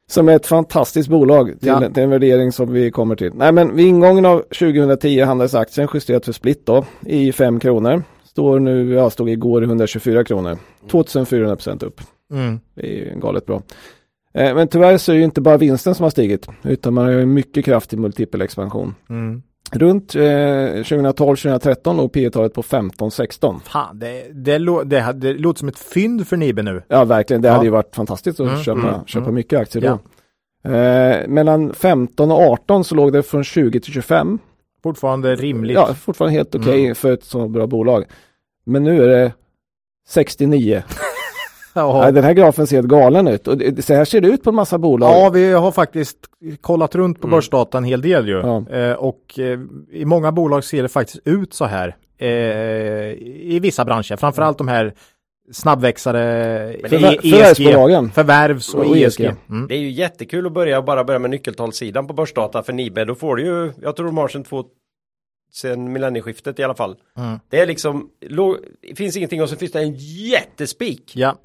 Som 0.09 0.29
är 0.29 0.35
ett 0.35 0.47
fantastiskt 0.47 1.09
bolag 1.09 1.59
till, 1.59 1.67
Ja. 1.67 1.89
till 1.93 2.03
en 2.03 2.09
värdering 2.09 2.51
som 2.51 2.73
vi 2.73 2.91
kommer 2.91 3.15
till. 3.15 3.31
Nej 3.35 3.51
men 3.51 3.75
vid 3.75 3.87
ingången 3.87 4.25
av 4.25 4.39
2010 4.59 5.21
handlades 5.21 5.55
aktien 5.55 5.87
justerat 5.93 6.25
för 6.25 6.31
split 6.31 6.65
då 6.65 6.85
i 7.05 7.31
5 7.31 7.59
kronor. 7.59 8.03
Står 8.23 8.59
nu, 8.59 8.93
ja 8.93 9.09
stod 9.09 9.29
igår 9.29 9.63
i 9.63 9.65
124 9.65 10.23
kronor. 10.23 10.57
2400 10.91 11.55
procent 11.55 11.83
upp. 11.83 12.01
Mm. 12.33 12.59
Det 12.75 12.81
är 12.81 12.91
ju 12.93 13.19
galet 13.19 13.45
bra. 13.45 13.61
Eh, 14.33 14.55
men 14.55 14.67
tyvärr 14.67 14.97
så 14.97 15.11
är 15.11 15.15
det 15.17 15.23
inte 15.23 15.41
bara 15.41 15.57
vinsten 15.57 15.95
som 15.95 16.03
har 16.03 16.09
stigit 16.09 16.47
utan 16.63 16.93
man 16.93 17.03
har 17.05 17.11
ju 17.11 17.21
en 17.21 17.33
mycket 17.33 17.65
kraftig 17.65 17.99
multipelexpansion. 17.99 18.95
Mm. 19.09 19.41
Runt 19.71 20.15
eh, 20.15 20.21
2012-2013 20.21 21.97
låg 21.97 22.11
P 22.13 22.29
talet 22.29 22.53
på 22.53 22.61
15-16. 22.61 23.59
Fan, 23.59 23.99
det, 23.99 24.23
det, 24.33 24.57
lå- 24.57 24.83
det, 24.83 25.13
det 25.13 25.33
låter 25.33 25.59
som 25.59 25.67
ett 25.67 25.79
fynd 25.79 26.27
för 26.27 26.37
Nibe 26.37 26.61
nu. 26.63 26.83
Ja 26.87 27.05
verkligen, 27.05 27.41
det 27.41 27.47
Ja. 27.47 27.53
hade 27.53 27.65
ju 27.65 27.71
varit 27.71 27.95
fantastiskt 27.95 28.39
att 28.39 28.47
Mm, 28.49 28.63
köpa, 28.63 28.79
mm, 28.87 29.05
köpa 29.05 29.23
mm. 29.23 29.35
mycket 29.35 29.59
aktier 29.59 29.81
då. 29.81 29.99
Ja. 30.63 30.69
Eh, 30.75 31.27
mellan 31.27 31.73
15 31.73 32.31
och 32.31 32.39
18 32.39 32.83
så 32.83 32.95
låg 32.95 33.13
det 33.13 33.23
från 33.23 33.43
20 33.43 33.79
till 33.79 33.93
25. 33.93 34.39
Fortfarande 34.83 35.35
rimligt. 35.35 35.75
Ja, 35.75 35.93
fortfarande 35.93 36.37
helt 36.37 36.55
okej 36.55 36.83
Mm. 36.83 36.95
för 36.95 37.11
ett 37.13 37.23
så 37.23 37.47
bra 37.47 37.67
bolag. 37.67 38.03
Men 38.65 38.83
nu 38.83 39.03
är 39.03 39.07
det 39.07 39.33
69. 40.07 40.83
Nej, 41.75 42.13
den 42.13 42.23
här 42.23 42.33
grafen 42.33 42.67
ser 42.67 42.75
helt 42.75 42.87
galen 42.87 43.27
ut. 43.27 43.47
Och 43.47 43.57
det, 43.57 43.81
så 43.85 43.93
här 43.93 44.05
ser 44.05 44.21
det 44.21 44.27
ut 44.27 44.43
på 44.43 44.49
en 44.49 44.55
massa 44.55 44.77
bolag. 44.77 45.09
Ja, 45.11 45.29
vi 45.29 45.51
har 45.53 45.71
faktiskt 45.71 46.17
kollat 46.61 46.95
runt 46.95 47.21
på 47.21 47.27
börsdata 47.27 47.77
en 47.77 47.83
hel 47.83 48.01
del 48.01 48.27
ju. 48.27 48.37
Ja. 48.39 48.69
Eh, 48.69 48.93
och 48.93 49.39
eh, 49.39 49.59
i 49.91 50.05
många 50.05 50.31
bolag 50.31 50.63
ser 50.63 50.83
det 50.83 50.89
faktiskt 50.89 51.19
ut 51.27 51.53
så 51.53 51.65
här. 51.65 51.95
Eh, 52.17 52.27
I 52.27 53.59
vissa 53.61 53.85
branscher, 53.85 54.15
framförallt 54.15 54.57
de 54.57 54.67
här 54.67 54.93
snabbväxare 55.51 56.23
E- 56.73 56.77
ESG, 56.83 57.29
förvärvsbolagen. 57.29 58.11
förvärvs 58.11 58.73
och, 58.73 58.79
Och 58.85 58.97
ESG. 58.97 59.21
ESG. 59.25 59.35
Mm. 59.49 59.67
Det 59.67 59.75
är 59.75 59.79
ju 59.79 59.89
jättekul 59.91 60.45
att 60.45 60.51
börja 60.53 60.81
bara 60.81 61.03
börja 61.03 61.19
med 61.19 61.29
nyckeltalssidan 61.29 62.07
på 62.07 62.13
börsdata 62.13 62.63
för 62.63 62.73
Nibe. 62.73 63.05
Då 63.05 63.15
får 63.15 63.35
du 63.35 63.43
ju, 63.43 63.71
jag 63.81 63.95
tror 63.95 64.05
de 64.05 64.17
har 64.17 64.27
sedan 64.27 64.43
två 64.43 64.63
sen 65.53 65.91
millennieskiftet 65.93 66.59
i 66.59 66.63
alla 66.63 66.75
fall. 66.75 66.95
Mm. 67.17 67.39
Det 67.49 67.59
är 67.59 67.67
liksom, 67.67 68.09
lo- 68.29 68.57
det 68.89 68.95
finns 68.95 69.17
ingenting 69.17 69.41
och 69.41 69.49
så 69.49 69.55
finns 69.55 69.71
det 69.71 69.79
en 69.81 69.95
jättespik 69.97 71.11
Ja, 71.15 71.35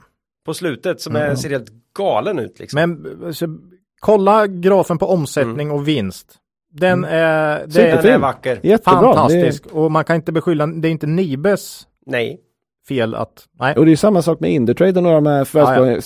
på 0.44 0.54
slutet 0.54 1.00
som 1.00 1.16
är, 1.16 1.34
ser 1.34 1.50
helt 1.50 1.70
galen 1.98 2.38
ut 2.38 2.58
liksom. 2.58 2.80
men 2.80 3.34
så, 3.34 3.58
kolla 4.00 4.46
grafen 4.46 4.98
på 4.98 5.06
omsättning 5.06 5.70
och 5.70 5.88
vinst. 5.88 6.38
Den 6.72 7.04
är, 7.04 7.58
det 7.58 7.60
Den 7.60 7.70
Superfin. 7.72 8.10
är 8.10 8.18
vacker. 8.18 8.60
Jättebra. 8.62 9.00
fantastisk 9.00 9.66
och 9.66 9.92
man 9.92 10.04
kan 10.04 10.16
inte 10.16 10.32
beskylla, 10.32 10.66
det 10.66 10.88
är 10.88 10.92
inte 10.92 11.06
Nibes 11.06 11.86
Nej. 12.06 12.40
Fel 12.88 13.14
att, 13.14 13.44
nej. 13.60 13.74
Och 13.76 13.86
det 13.86 13.92
är 13.92 13.96
samma 13.96 14.22
sak 14.22 14.40
med 14.40 14.50
Indutrade 14.52 14.96
och 14.98 15.02
några 15.02 15.14
de 15.16 15.26
här 15.26 15.44
förvärvsbolagen. 15.44 16.02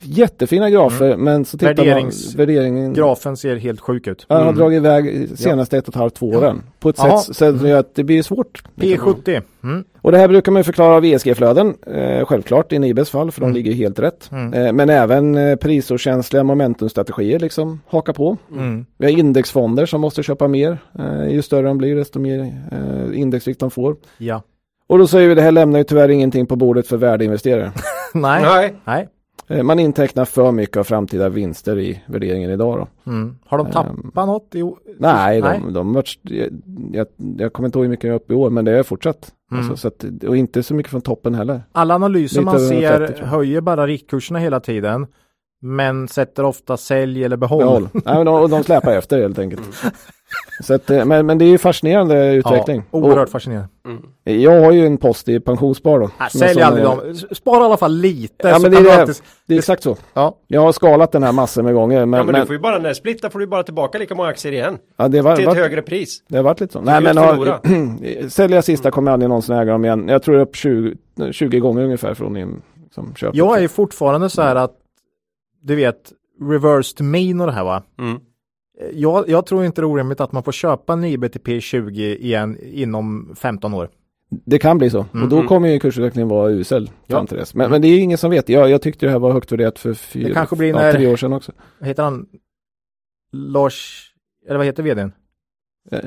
Jättefina 0.00 0.70
grafer, 0.70 1.16
men 1.16 1.44
så 1.44 1.58
tittar 1.58 1.74
Värderings- 1.74 2.26
man 2.28 2.36
värderingen. 2.36 2.92
Grafen 2.94 3.36
ser 3.36 3.56
helt 3.56 3.80
sjuk 3.80 4.06
ut. 4.06 4.26
Han 4.28 4.36
har 4.38 4.44
Mm. 4.44 4.56
dragit 4.58 4.76
iväg 4.76 5.28
senaste 5.38 5.78
ett 5.78 5.88
och 5.88 5.94
ett 5.94 5.98
halvt, 5.98 6.14
två 6.14 6.26
åren. 6.28 6.62
På 6.80 6.88
ett 6.88 6.96
Jaha. 6.98 7.18
sätt 7.18 7.36
så 7.36 7.66
gör 7.68 7.78
att 7.78 7.94
det 7.94 8.04
blir 8.04 8.22
svårt. 8.22 8.62
P70. 8.76 9.42
Mm. 9.64 9.84
Och 10.00 10.12
det 10.12 10.18
här 10.18 10.28
brukar 10.28 10.52
man 10.52 10.64
förklara 10.64 10.94
av 10.96 11.04
ESG-flöden, 11.04 11.74
eh, 11.86 12.24
självklart 12.24 12.72
i 12.72 12.78
Nibes 12.78 13.10
fall, 13.10 13.30
för 13.30 13.40
de 13.40 13.52
ligger 13.52 13.72
helt 13.72 13.98
rätt. 13.98 14.28
Mm. 14.32 14.54
Eh, 14.54 14.72
men 14.72 14.90
även 14.90 15.34
eh, 15.34 15.56
prisokänsliga 15.56 16.44
momentumstrategier 16.44 17.38
liksom 17.38 17.80
hakar 17.86 18.12
på. 18.12 18.36
Mm. 18.52 18.86
Vi 18.98 19.06
har 19.12 19.18
indexfonder 19.18 19.86
som 19.86 20.00
måste 20.00 20.22
köpa 20.22 20.48
mer. 20.48 20.78
Eh, 20.98 21.28
ju 21.34 21.42
större 21.42 21.66
de 21.66 21.78
blir, 21.78 21.96
desto 21.96 22.18
mer 22.18 22.40
eh, 22.72 23.20
indexvikt 23.20 23.60
de 23.60 23.70
får. 23.70 23.96
Ja. 24.18 24.42
Och 24.92 24.98
då 24.98 25.06
säger 25.06 25.28
vi 25.28 25.34
det 25.34 25.42
här 25.42 25.52
lämnar 25.52 25.78
ju 25.78 25.84
tyvärr 25.84 26.08
ingenting 26.08 26.46
på 26.46 26.56
bordet 26.56 26.86
för 26.86 26.96
värdeinvesterare. 26.96 27.72
nej. 28.14 28.42
Nej. 28.42 28.74
Nej. 28.84 29.08
Eh, 29.48 29.62
man 29.62 29.78
intecknar 29.78 30.24
för 30.24 30.52
mycket 30.52 30.76
av 30.76 30.84
framtida 30.84 31.28
vinster 31.28 31.78
i 31.78 32.02
värderingen 32.06 32.50
idag 32.50 32.78
då. 32.78 33.10
Mm. 33.10 33.38
Har 33.46 33.58
de 33.58 33.70
tappat 33.70 34.26
något? 34.26 34.54
I, 34.54 34.62
Nej, 34.98 35.40
Nej. 35.40 35.60
De, 35.64 35.72
de 35.72 35.92
varit, 35.92 36.18
jag, 36.22 36.48
jag, 36.92 37.06
jag 37.38 37.52
kommer 37.52 37.68
inte 37.68 37.78
ihåg 37.78 37.84
hur 37.84 37.90
mycket 37.90 38.04
jag 38.04 38.12
är 38.12 38.16
uppe 38.16 38.32
i 38.32 38.36
år, 38.36 38.50
men 38.50 38.64
det 38.64 38.78
är 38.78 38.82
fortsatt. 38.82 39.32
Mm. 39.52 39.60
Alltså, 39.60 39.76
så 39.76 39.88
att, 39.88 40.24
och 40.24 40.36
inte 40.36 40.62
så 40.62 40.74
mycket 40.74 40.90
från 40.90 41.00
toppen 41.00 41.34
heller. 41.34 41.62
Alla 41.72 41.94
analyser 41.94 42.40
Lite 42.40 42.44
man 42.44 42.60
ser 42.60 42.98
30, 42.98 43.12
tror 43.12 43.18
jag. 43.20 43.26
höjer 43.26 43.60
bara 43.60 43.86
riktkurserna 43.86 44.38
hela 44.38 44.60
tiden. 44.60 45.06
Men 45.62 46.08
sätter 46.08 46.44
ofta 46.44 46.76
sälj 46.76 47.24
eller 47.24 47.36
behåll. 47.36 47.64
Behåll. 47.64 47.88
Nej, 47.92 48.14
men 48.16 48.26
de, 48.26 48.42
och 48.42 48.48
de 48.48 48.64
släpar 48.64 48.92
efter 48.92 49.20
helt 49.20 49.38
enkelt. 49.38 49.62
Mm. 50.32 50.62
Så 50.62 50.74
att, 50.74 50.90
eh, 50.90 51.04
men, 51.04 51.26
men 51.26 51.38
det 51.38 51.44
är 51.44 51.48
ju 51.48 51.58
fascinerande 51.58 52.34
utveckling. 52.34 52.82
Ja, 52.90 52.98
oerhört 52.98 53.28
fascinerande. 53.28 53.68
Och 54.26 54.30
jag 54.32 54.60
har 54.64 54.72
ju 54.72 54.86
en 54.86 54.96
post 54.98 55.28
i 55.28 55.40
pensionsspar 55.40 55.98
då. 55.98 56.04
Äh, 56.04 56.10
som 56.10 56.40
jag 56.40 56.50
sälj 56.50 56.62
aldrig 56.62 56.84
när- 56.84 56.96
dem. 56.96 57.14
Spara 57.34 57.62
i 57.62 57.64
alla 57.64 57.76
fall 57.76 57.92
lite. 57.96 58.48
Ja, 58.48 58.54
så 58.54 58.62
men 58.62 58.70
det 58.70 58.76
är 58.78 58.82
det. 58.84 59.00
alltid- 59.00 59.16
Det 59.46 59.54
är 59.54 59.58
exakt 59.58 59.82
så. 59.82 59.96
Ja. 60.14 60.36
Jag 60.46 60.60
har 60.60 60.72
skalat 60.72 61.12
den 61.12 61.22
här 61.22 61.32
massor 61.32 61.62
med 61.62 61.74
gånger. 61.74 62.06
Men, 62.06 62.18
Ja, 62.18 62.24
men, 62.24 62.32
men, 62.32 62.40
du 62.40 62.46
får 62.46 62.54
ju 62.56 62.60
bara 62.60 62.78
när 62.78 62.94
splitta 62.94 63.30
får 63.30 63.38
du 63.38 63.46
bara 63.46 63.62
tillbaka 63.62 63.98
lika 63.98 64.14
många 64.14 64.28
aktier 64.28 64.52
igen. 64.52 64.78
ja, 64.96 65.08
det, 65.08 65.22
var, 65.22 65.36
Till 65.36 65.44
ett 65.44 65.48
var, 65.48 65.54
högre 65.62 65.82
pris. 65.82 66.22
det 66.28 66.36
har 66.36 66.44
varit 66.44 66.60
lite 66.60 66.72
så. 66.72 66.78
är 66.78 66.82
Nej, 66.82 67.00
men 67.02 67.16
har, 67.16 68.28
sälja 68.28 68.62
sista 68.62 68.90
kommer 68.90 69.10
jag 69.10 69.12
aldrig 69.12 69.28
någonsin 69.28 69.56
äga 69.56 69.72
dem 69.72 69.84
igen. 69.84 70.08
Jag 70.08 70.22
tror 70.22 70.38
upp 70.40 70.56
20, 70.56 70.94
20 71.32 71.58
gånger 71.60 71.82
ungefär 71.84 72.14
från 72.14 72.36
in, 72.36 72.62
som 72.94 73.14
köper. 73.14 73.38
Jag 73.38 73.62
är 73.64 73.68
fortfarande 73.68 74.30
så 74.30 74.42
här 74.42 74.56
att 74.56 74.72
du 75.62 75.74
vet 75.74 75.96
reversed 76.50 77.06
mean 77.06 77.40
och 77.40 77.46
det 77.46 77.52
här 77.52 77.64
va. 77.64 77.82
Mm. 77.98 78.20
Jag, 78.92 79.28
jag 79.28 79.46
tror 79.46 79.64
inte 79.64 79.80
det 79.80 79.84
är 79.84 79.88
orimligt 79.90 80.20
att 80.20 80.32
man 80.32 80.42
får 80.42 80.52
köpa 80.52 80.96
Nibe 80.96 81.28
till 81.28 81.40
P20 81.40 81.90
igen 82.16 82.58
inom 82.62 83.34
15 83.38 83.74
år. 83.74 83.90
Det 84.44 84.58
kan 84.58 84.78
bli 84.78 84.90
så. 84.90 84.98
Och 84.98 85.28
då 85.28 85.36
Mm. 85.36 85.48
kommer 85.48 85.68
ju 85.68 85.78
kursutvecklingen 85.80 86.28
vara 86.28 86.50
usel 86.50 86.90
Ja. 87.06 87.16
fram 87.16 87.26
till 87.26 87.36
dess. 87.36 87.54
Men, 87.54 87.70
men 87.70 87.82
det 87.82 87.88
är 87.88 87.98
ingen 87.98 88.18
som 88.18 88.30
vet. 88.30 88.48
Jag, 88.48 88.70
jag 88.70 88.82
tyckte 88.82 89.06
det 89.06 89.12
här 89.12 89.18
var 89.18 89.32
högt 89.32 89.52
värderat 89.52 89.78
för 89.78 89.94
fyra, 89.94 90.28
Det 90.28 90.34
kanske 90.34 90.56
blir 90.56 90.68
ja, 90.68 90.76
när- 90.76 90.92
tre 90.92 91.06
år 91.12 91.16
sedan 91.16 91.32
också. 91.32 91.52
Vad 91.78 91.88
heter 91.88 92.02
han? 92.02 92.26
Lars, 93.32 94.08
eller 94.48 94.56
vad 94.56 94.66
heter 94.66 94.82
vdn? 94.82 95.12
Eh, 95.90 95.98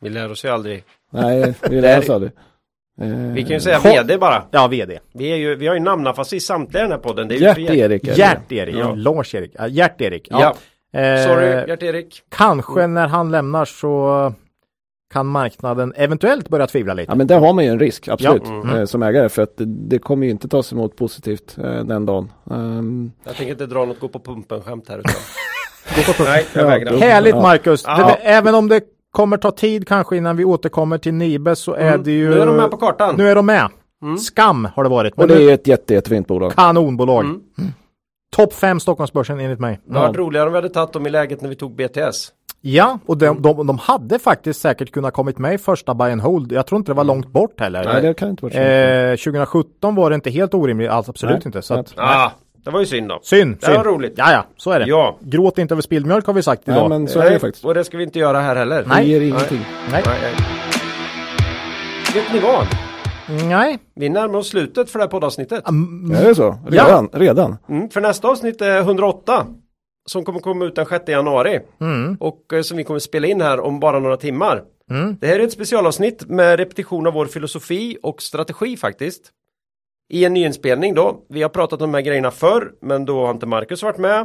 Vi 0.00 0.08
lär 0.10 0.30
oss 0.30 0.44
ju 0.44 0.48
aldrig. 0.48 0.84
nej, 1.10 1.54
vi 1.70 1.80
lär 1.80 1.98
oss 1.98 2.10
aldrig. 2.10 2.32
Eh, 3.00 3.08
Vi 3.32 3.42
kan 3.42 3.50
ju 3.52 3.60
säga 3.60 3.78
Ha- 3.78 3.90
vd 3.90 4.18
bara. 4.18 4.44
Ja, 4.50 4.68
vd. 4.68 4.98
Vi, 5.12 5.32
är 5.32 5.36
ju, 5.36 5.54
vi 5.54 5.66
har 5.66 5.74
ju 5.74 5.80
namnafast 5.80 6.32
i 6.32 6.40
samtliga 6.40 6.82
i 6.82 6.84
den 6.84 6.92
här 6.92 6.98
podden. 6.98 7.28
Det 7.28 7.34
är 7.36 7.40
Gert-Erik. 7.40 8.04
Gert-Erik. 8.04 8.74
Ja. 8.76 8.94
Lars-Erik. 8.94 9.54
Gert-Erik. 9.68 10.28
Ja, 10.30 10.56
Eh, 10.94 11.22
sorry 11.26 11.46
Gert-Erik. 11.66 12.22
Kanske 12.28 12.86
när 12.86 13.08
han 13.08 13.30
lämnar 13.30 13.64
så 13.64 14.32
kan 15.12 15.26
marknaden 15.26 15.92
eventuellt 15.96 16.48
börja 16.48 16.66
tvivla 16.66 16.94
lite. 16.94 17.12
Ja 17.12 17.16
men 17.16 17.26
där 17.26 17.38
har 17.38 17.52
man 17.52 17.64
ju 17.64 17.70
en 17.70 17.78
risk, 17.78 18.08
absolut, 18.08 18.42
Ja. 18.46 18.52
Mm. 18.54 18.76
eh, 18.76 18.84
som 18.84 19.02
ägare. 19.02 19.28
För 19.28 19.42
att 19.42 19.56
det, 19.56 19.64
det 19.64 19.98
kommer 19.98 20.24
ju 20.26 20.30
inte 20.30 20.48
tas 20.48 20.72
emot 20.72 20.96
positivt 20.96 21.56
eh, 21.58 21.84
den 21.84 22.06
dagen. 22.06 22.32
Ehm, 22.50 23.12
Jag 23.24 23.34
tänker 23.36 23.52
inte 23.52 23.66
dra 23.66 23.84
något 23.84 24.00
gå 24.00 24.08
på 24.08 24.18
pumpen 24.18 24.62
skämt 24.62 24.88
här 24.88 24.98
utan. 24.98 25.12
Gå 25.96 26.02
på 26.02 26.12
punkt. 26.12 26.28
Nej, 26.32 26.46
jag 26.54 26.62
Ja, 26.64 26.66
vägrar. 26.68 26.96
Härligt. 26.96 27.34
Marcus! 27.34 27.84
Ja. 27.86 27.96
Det, 28.06 28.12
även 28.28 28.54
om 28.54 28.68
det 28.68 28.80
kommer 29.10 29.36
ta 29.36 29.50
tid 29.50 29.88
kanske 29.88 30.16
innan 30.16 30.36
vi 30.36 30.44
återkommer 30.44 30.98
till 30.98 31.14
Nibe 31.14 31.56
så 31.56 31.74
är 31.74 31.88
Mm. 31.88 32.02
det 32.02 32.10
ju... 32.12 32.30
Nu 32.30 32.38
är 32.40 32.46
de 32.46 32.56
med 32.56 32.70
på 32.70 32.76
kartan. 32.76 33.14
Nu 33.18 33.28
är 33.28 33.34
de 33.34 33.46
med. 33.46 33.68
Skam 34.20 34.68
har 34.74 34.82
det 34.84 34.90
varit. 34.90 35.16
Men 35.16 35.22
och 35.30 35.36
det 35.36 35.42
är 35.50 35.54
ett 35.54 35.66
jätte, 35.66 35.94
jättefint 35.94 36.26
bolag. 36.28 36.52
kanonbolag. 36.52 37.24
Mm. 38.38 38.46
Topp 38.48 38.52
5 38.54 38.80
Stockholmsbörsen 38.80 39.40
enligt 39.40 39.60
mig. 39.60 39.80
Det 39.84 39.94
hade 39.94 40.06
varit 40.08 40.16
roligare 40.16 40.46
om 40.46 40.52
vi 40.52 40.56
hade 40.58 40.68
tagit 40.68 40.92
dem 40.92 41.06
i 41.06 41.10
läget 41.10 41.40
när 41.42 41.48
vi 41.48 41.54
tog 41.54 41.76
BTS. 41.76 42.28
Ja, 42.60 42.98
och 43.06 43.18
de, 43.18 43.42
de, 43.42 43.66
de 43.66 43.78
hade 43.78 44.18
faktiskt 44.18 44.60
säkert 44.60 44.90
kunnat 44.92 45.14
kommit 45.14 45.38
med 45.38 45.54
i 45.54 45.58
första 45.58 45.94
buy 45.94 46.10
and 46.12 46.20
hold. 46.22 46.52
Jag 46.52 46.66
tror 46.66 46.76
inte 46.78 46.90
det 46.92 46.96
var 46.96 47.04
långt 47.04 47.26
bort 47.28 47.60
heller. 47.60 47.84
Nej, 47.84 48.02
det 48.02 48.14
kan 48.14 48.28
inte 48.30 48.42
vara 48.44 48.52
så. 48.52 48.58
Eh, 48.60 49.32
2017 49.34 49.94
var 49.94 50.10
det 50.10 50.14
inte 50.14 50.30
helt 50.30 50.54
orimligt, 50.54 50.90
alltså 50.90 51.10
absolut 51.10 51.34
Nej. 51.34 51.42
inte. 51.46 51.62
Så 51.62 51.74
att, 51.74 51.94
Ah, 51.96 52.30
det 52.64 52.70
var 52.70 52.80
ju 52.80 52.86
synd 52.86 53.08
då. 53.08 53.18
synd, 53.22 53.56
Det 53.60 53.66
var 53.66 53.74
synd. 53.74 53.86
roligt. 53.86 54.14
Ja, 54.16 54.32
ja, 54.32 54.44
så 54.56 54.70
är 54.70 54.80
det. 54.80 54.86
Ja. 54.86 55.16
Gråt 55.20 55.58
inte 55.58 55.74
över 55.74 55.82
spilld 55.82 56.06
mjölk 56.06 56.26
har 56.26 56.34
vi 56.34 56.42
sagt 56.42 56.66
Nej, 56.66 56.76
idag. 56.76 56.88
men 56.88 57.08
så 57.08 57.18
är 57.18 57.24
det 57.24 57.30
Nej, 57.30 57.38
faktiskt. 57.40 57.64
och 57.64 57.74
det 57.74 57.84
ska 57.84 57.96
vi 57.96 58.02
inte 58.04 58.18
göra 58.18 58.40
här 58.40 58.56
heller. 58.56 58.82
Det 58.82 58.88
Nej. 58.88 59.08
ger 59.10 59.20
ingenting. 59.20 59.60
Nej. 59.90 60.02
Nej, 60.06 60.18
nej. 60.22 60.32
Vet 62.14 62.32
ni 62.32 62.38
vad? 62.40 62.66
Nej. 63.28 63.78
Vi 63.94 64.08
närmar 64.08 64.38
oss 64.38 64.48
slutet 64.48 64.90
för 64.90 64.98
det 64.98 65.04
här 65.04 65.10
poddavsnittet. 65.10 65.68
Mm, 65.68 66.10
Är 66.10 66.24
det 66.24 66.34
så? 66.34 66.58
Redan? 66.66 67.08
Redan? 67.12 67.56
Mm, 67.68 67.90
för 67.90 68.00
nästa 68.00 68.28
avsnitt 68.28 68.60
är 68.60 68.80
108. 68.80 69.46
Som 70.06 70.24
kommer 70.24 70.40
komma 70.40 70.64
ut 70.64 70.74
den 70.74 70.86
6 70.86 71.08
januari. 71.08 71.60
Mm. 71.80 72.16
Och 72.20 72.52
eh, 72.52 72.62
som 72.62 72.76
vi 72.76 72.84
kommer 72.84 73.00
spela 73.00 73.26
in 73.26 73.40
här 73.40 73.60
om 73.60 73.80
bara 73.80 73.98
några 73.98 74.16
timmar. 74.16 74.62
Mm. 74.90 75.16
Det 75.20 75.26
här 75.26 75.40
är 75.40 75.44
ett 75.44 75.52
specialavsnitt 75.52 76.28
med 76.28 76.58
repetition 76.58 77.06
av 77.06 77.12
vår 77.12 77.26
filosofi 77.26 77.98
och 78.02 78.22
strategi 78.22 78.76
faktiskt. 78.76 79.30
I 80.12 80.24
en 80.24 80.34
nyinspelning 80.34 80.94
då. 80.94 81.24
Vi 81.28 81.42
har 81.42 81.48
pratat 81.48 81.82
om 81.82 81.92
de 81.92 81.94
här 81.94 82.02
grejerna 82.02 82.30
förr, 82.30 82.72
men 82.82 83.04
då 83.04 83.24
har 83.26 83.30
inte 83.30 83.46
Marcus 83.46 83.82
varit 83.82 83.98
med. 83.98 84.20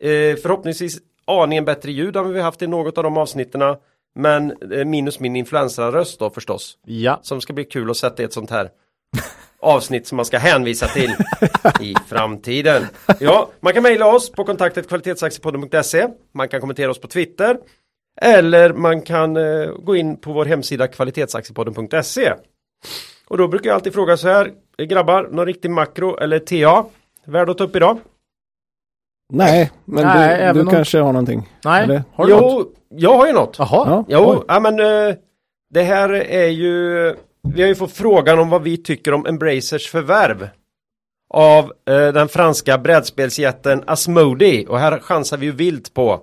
Eh, 0.00 0.36
förhoppningsvis 0.42 0.98
aningen 1.24 1.64
bättre 1.64 1.92
ljud 1.92 2.16
än 2.16 2.32
vi 2.32 2.40
haft 2.40 2.62
i 2.62 2.66
något 2.66 2.98
av 2.98 3.04
de 3.04 3.16
avsnitterna. 3.16 3.76
Men 4.16 4.72
eh, 4.72 4.84
minus 4.84 5.20
min 5.20 5.36
influencerröst 5.36 6.18
då 6.18 6.30
förstås. 6.30 6.78
Ja. 6.84 7.20
Som 7.22 7.40
ska 7.40 7.52
bli 7.52 7.64
kul 7.64 7.90
att 7.90 7.96
sätta 7.96 8.22
i 8.22 8.24
ett 8.24 8.32
sånt 8.32 8.50
här 8.50 8.70
avsnitt 9.60 10.06
som 10.06 10.16
man 10.16 10.24
ska 10.24 10.38
hänvisa 10.38 10.86
till 10.86 11.14
i 11.80 11.94
framtiden. 12.08 12.86
Ja, 13.20 13.50
man 13.60 13.72
kan 13.72 13.82
mejla 13.82 14.06
oss 14.06 14.32
på 14.32 14.44
kontaktet 14.44 14.88
kvalitetsaktiepodden.se. 14.88 16.08
Man 16.34 16.48
kan 16.48 16.60
kommentera 16.60 16.90
oss 16.90 17.00
på 17.00 17.08
Twitter. 17.08 17.56
Eller 18.20 18.72
man 18.72 19.02
kan 19.02 19.36
eh, 19.36 19.66
gå 19.66 19.96
in 19.96 20.16
på 20.16 20.32
vår 20.32 20.44
hemsida 20.44 20.88
kvalitetsaktiepodden.se. 20.88 22.32
Och 23.28 23.38
då 23.38 23.48
brukar 23.48 23.70
jag 23.70 23.74
alltid 23.74 23.94
fråga 23.94 24.16
så 24.16 24.28
här, 24.28 24.52
eh, 24.78 24.86
grabbar, 24.86 25.28
någon 25.32 25.46
riktig 25.46 25.70
makro 25.70 26.16
eller 26.16 26.38
TA? 26.38 26.84
Värd 27.24 27.50
att 27.50 27.58
ta 27.58 27.64
upp 27.64 27.76
idag? 27.76 27.98
Nej, 29.32 29.70
men 29.84 30.04
Nej, 30.04 30.46
du, 30.46 30.52
du 30.52 30.60
om- 30.60 30.70
kanske 30.70 30.98
har 30.98 31.12
någonting? 31.12 31.48
Nej. 31.64 31.82
Eller? 31.84 32.02
Har 32.14 32.26
du 32.26 32.32
något? 32.32 32.42
Jo, 32.52 32.72
jag 32.88 33.16
har 33.16 33.26
ju 33.26 33.32
något. 33.32 33.56
Jaha. 33.58 33.68
Ja. 33.90 34.04
Jo, 34.08 34.24
Oj. 34.38 34.44
ja, 34.48 34.60
men 34.60 34.80
eh, 34.80 35.14
det 35.70 35.82
här 35.82 36.08
är 36.14 36.46
ju 36.48 36.92
Vi 37.54 37.60
har 37.62 37.68
ju 37.68 37.74
fått 37.74 37.92
frågan 37.92 38.38
om 38.38 38.50
vad 38.50 38.62
vi 38.62 38.76
tycker 38.76 39.14
om 39.14 39.26
Embracers 39.26 39.90
förvärv 39.90 40.48
Av 41.34 41.64
eh, 41.64 42.12
den 42.12 42.28
franska 42.28 42.78
brädspelsjätten 42.78 43.82
Asmodee 43.86 44.66
och 44.66 44.78
här 44.78 44.98
chansar 44.98 45.36
vi 45.36 45.46
ju 45.46 45.52
vilt 45.52 45.94
på 45.94 46.20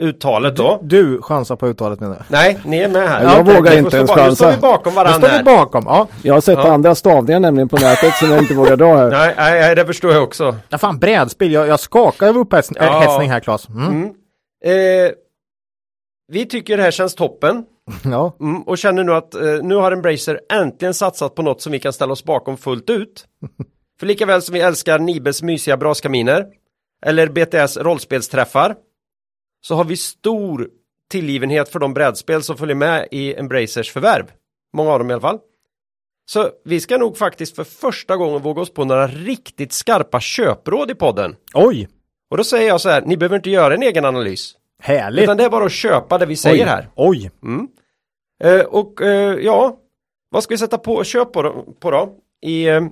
Uttalet 0.00 0.56
då 0.56 0.78
Du 0.82 1.22
chansar 1.22 1.56
på 1.56 1.66
uttalet 1.68 2.00
menar 2.00 2.14
jag. 2.16 2.24
Nej, 2.28 2.58
ni 2.64 2.78
är 2.78 2.88
med 2.88 3.08
här 3.08 3.24
Ja, 3.24 3.32
jag 3.32 3.40
Okej, 3.42 3.56
vågar 3.56 3.78
inte 3.78 3.96
ens 3.96 4.10
ba- 4.10 4.16
Nu 4.16 4.22
chansa. 4.22 4.36
står 4.36 4.50
vi 4.50 4.56
bakom 4.58 4.94
varandra 4.94 5.28
står 5.28 5.38
vi 5.38 5.44
bakom. 5.44 5.84
Ja. 5.86 6.08
Jag 6.22 6.34
har 6.34 6.40
sett 6.40 6.58
Ja. 6.58 6.72
andra 6.72 6.94
stavningar 6.94 7.40
nämligen 7.40 7.68
på 7.68 7.76
nätet 7.76 8.14
som 8.16 8.30
jag 8.30 8.38
inte 8.38 8.54
vågar 8.54 8.76
dra 8.76 8.96
här. 8.96 9.10
Nej, 9.10 9.34
nej, 9.36 9.60
nej, 9.60 9.74
det 9.76 9.86
förstår 9.86 10.12
jag 10.12 10.22
också 10.22 10.56
ja, 10.68 10.78
fan 10.78 10.98
brädspel. 10.98 11.52
Jag, 11.52 11.66
jag 11.68 11.80
skakar 11.80 12.28
av 12.28 12.38
upphetsning 12.38 12.78
Ja. 12.82 13.00
hetsning 13.00 13.30
här 13.30 13.40
Claes. 13.40 13.68
Mm. 13.68 13.86
mm. 13.88 14.04
eh, 14.64 15.10
Vi 16.32 16.46
tycker 16.46 16.76
det 16.76 16.82
här 16.82 16.90
känns 16.90 17.14
toppen 17.14 17.64
Ja. 18.04 18.36
Mm, 18.40 18.62
och 18.62 18.78
känner 18.78 19.04
nu 19.04 19.12
att 19.12 19.34
eh, 19.34 19.40
nu 19.62 19.74
har 19.74 19.92
Embracer 19.92 20.40
äntligen 20.52 20.94
satsat 20.94 21.34
på 21.34 21.42
något 21.42 21.60
som 21.62 21.72
vi 21.72 21.78
kan 21.78 21.92
ställa 21.92 22.12
oss 22.12 22.24
bakom 22.24 22.56
fullt 22.56 22.90
ut. 22.90 23.24
För 24.00 24.06
lika 24.06 24.26
väl 24.26 24.42
som 24.42 24.52
vi 24.54 24.60
älskar 24.60 24.98
Nibes 24.98 25.42
mysiga 25.42 25.76
braskaminer 25.76 26.46
eller 27.06 27.26
BTS 27.28 27.76
rollspelsträffar 27.76 28.74
så 29.68 29.74
har 29.74 29.84
vi 29.84 29.96
stor 29.96 30.68
tillgivenhet 31.10 31.68
för 31.68 31.78
de 31.78 31.94
brädspel 31.94 32.42
som 32.42 32.56
följer 32.56 32.76
med 32.76 33.08
i 33.10 33.34
Embracers 33.34 33.92
förvärv. 33.92 34.24
Många 34.72 34.90
av 34.92 34.98
dem 34.98 35.10
i 35.10 35.12
alla 35.12 35.20
fall. 35.20 35.38
Så 36.30 36.50
vi 36.64 36.80
ska 36.80 36.98
nog 36.98 37.16
faktiskt 37.16 37.56
för 37.56 37.64
första 37.64 38.16
gången 38.16 38.42
våga 38.42 38.62
oss 38.62 38.74
på 38.74 38.84
några 38.84 39.06
riktigt 39.06 39.72
skarpa 39.72 40.20
köpråd 40.20 40.90
i 40.90 40.94
podden. 40.94 41.36
Oj, 41.54 41.88
Och 42.30 42.36
då 42.36 42.44
säger 42.44 42.68
jag 42.68 42.80
så 42.80 42.88
här, 42.88 43.02
ni 43.02 43.16
behöver 43.16 43.36
inte 43.36 43.50
göra 43.50 43.74
en 43.74 43.82
egen 43.82 44.04
analys. 44.04 44.54
härligt. 44.82 45.22
Utan 45.22 45.36
det 45.36 45.44
är 45.44 45.50
bara 45.50 45.64
att 45.64 45.72
köpa 45.72 46.18
det 46.18 46.26
vi 46.26 46.36
säger 46.36 46.66
här. 46.66 46.88
Oj, 46.94 47.30
Eh, 48.44 48.60
och 48.60 49.02
eh, 49.02 49.34
ja, 49.34 49.78
vad 50.30 50.42
ska 50.42 50.54
vi 50.54 50.58
sätta 50.58 50.78
på 50.78 51.04
köp 51.04 51.32
på 51.32 51.42
då, 51.42 51.64
på 51.80 51.90
då? 51.90 52.14
I 52.42 52.68
eh, 52.68 52.86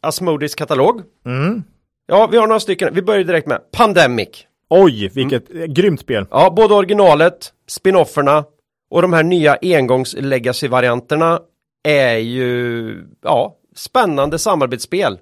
Asmodis 0.00 0.54
katalog? 0.54 1.02
Mm. 1.26 1.62
Ja, 2.06 2.26
vi 2.26 2.36
har 2.36 2.46
några 2.46 2.60
stycken. 2.60 2.94
Vi 2.94 3.02
börjar 3.02 3.24
direkt 3.24 3.46
med 3.46 3.70
Pandemic. 3.70 4.46
Oj, 4.70 5.08
vilket 5.14 5.50
mm. 5.50 5.74
grymt 5.74 6.00
spel. 6.00 6.26
Ja, 6.30 6.50
både 6.56 6.74
originalet, 6.74 7.52
spinofferna 7.68 8.44
och 8.90 9.02
de 9.02 9.12
här 9.12 9.22
nya 9.22 9.56
engångs-legacy-varianterna 9.62 11.40
är 11.88 12.16
ju, 12.16 12.94
ja, 13.22 13.56
spännande 13.76 14.38
samarbetsspel. 14.38 15.18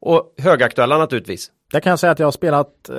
Och 0.00 0.34
högaktuella 0.38 0.98
naturligtvis. 0.98 1.50
Där 1.72 1.80
kan 1.80 1.90
jag 1.90 1.98
säga 1.98 2.12
att 2.12 2.18
jag 2.18 2.26
har 2.26 2.32
spelat, 2.32 2.88
eh, 2.88 2.96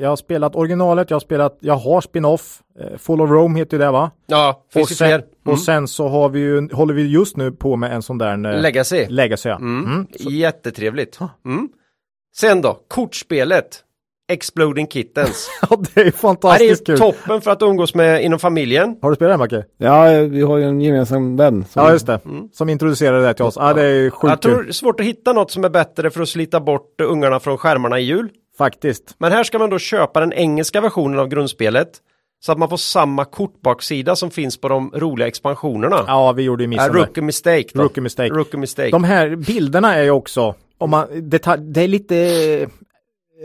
jag 0.00 0.08
har 0.08 0.16
spelat 0.16 0.56
originalet, 0.56 1.10
jag 1.10 1.14
har 1.14 1.20
spelat, 1.20 1.58
jag 1.60 1.74
har 1.74 2.00
spin-off, 2.00 2.62
eh, 2.80 2.98
Full 2.98 3.20
of 3.20 3.30
Rome 3.30 3.58
heter 3.58 3.76
ju 3.76 3.78
det 3.78 3.90
va? 3.90 4.10
Ja, 4.26 4.64
finns 4.72 4.90
och, 4.90 4.96
sen. 4.96 5.10
Mm. 5.10 5.24
och 5.44 5.58
sen 5.58 5.88
så 5.88 6.08
har 6.08 6.28
vi 6.28 6.40
ju, 6.40 6.68
håller 6.72 6.94
vi 6.94 7.06
just 7.06 7.36
nu 7.36 7.52
på 7.52 7.76
med 7.76 7.92
en 7.92 8.02
sån 8.02 8.18
där 8.18 8.54
eh, 8.54 8.60
Legacy. 8.60 9.06
Legacy. 9.08 9.48
Ja. 9.48 9.56
Mm. 9.56 9.84
Mm. 9.84 10.06
Jättetrevligt. 10.18 11.18
Mm. 11.44 11.68
Sen 12.36 12.62
då, 12.62 12.80
kortspelet. 12.88 13.84
Exploding 14.32 14.86
Kittens. 14.86 15.48
Ja, 15.70 15.76
det 15.94 16.00
är 16.00 16.04
Ja, 16.04 16.10
det 16.10 16.16
fantastiskt 16.16 16.80
är 16.82 16.84
kul. 16.86 16.98
toppen 16.98 17.40
för 17.40 17.50
att 17.50 17.62
umgås 17.62 17.94
med 17.94 18.24
inom 18.24 18.38
familjen. 18.38 18.96
Har 19.02 19.10
du 19.10 19.16
spelat 19.16 19.32
den 19.32 19.38
Macke? 19.38 19.64
Ja, 19.78 20.04
vi 20.30 20.42
har 20.42 20.58
ju 20.58 20.64
en 20.64 20.80
gemensam 20.80 21.36
vän. 21.36 21.64
Som, 21.70 21.82
Ja, 21.82 21.92
just 21.92 22.06
det. 22.06 22.20
Som 22.52 22.68
introducerade 22.68 23.26
det 23.26 23.34
till 23.34 23.44
oss. 23.44 23.56
Ja, 23.60 23.74
det 23.74 23.82
är 23.82 24.10
sjukt 24.10 24.22
Mm. 24.22 24.30
Jag 24.30 24.40
tror 24.40 24.54
kul. 24.56 24.64
det 24.64 24.70
är 24.70 24.72
svårt 24.72 25.00
att 25.00 25.06
hitta 25.06 25.32
något 25.32 25.50
som 25.50 25.64
är 25.64 25.68
bättre 25.68 26.10
för 26.10 26.22
att 26.22 26.28
slita 26.28 26.60
bort 26.60 27.00
ungarna 27.02 27.40
från 27.40 27.58
skärmarna 27.58 27.98
i 27.98 28.02
jul. 28.02 28.28
Faktiskt. 28.58 29.14
Men 29.18 29.32
här 29.32 29.44
ska 29.44 29.58
man 29.58 29.70
då 29.70 29.78
köpa 29.78 30.20
den 30.20 30.32
engelska 30.32 30.80
versionen 30.80 31.18
av 31.18 31.28
grundspelet. 31.28 31.88
Så 32.40 32.52
att 32.52 32.58
man 32.58 32.68
får 32.68 32.76
samma 32.76 33.24
kortbaksida 33.24 34.16
som 34.16 34.30
finns 34.30 34.60
på 34.60 34.68
de 34.68 34.90
roliga 34.94 35.28
expansionerna. 35.28 36.04
Ja, 36.06 36.32
vi 36.32 36.42
gjorde 36.42 36.62
ju 36.62 36.66
Äh, 36.66 36.68
missen 36.70 36.92
där. 36.92 36.98
rookie 37.00 37.22
mistake 37.22 37.64
då. 37.74 37.82
Rookie 37.82 38.02
mistake. 38.02 38.34
Rookie 38.34 38.60
mistake. 38.60 38.90
De 38.90 39.04
här 39.04 39.36
bilderna 39.36 39.94
är 39.94 40.02
ju 40.02 40.10
också, 40.10 40.54
om 40.78 40.90
man, 40.90 41.06
detalj, 41.30 41.62
det 41.62 41.80
är 41.82 41.88
lite 41.88 42.14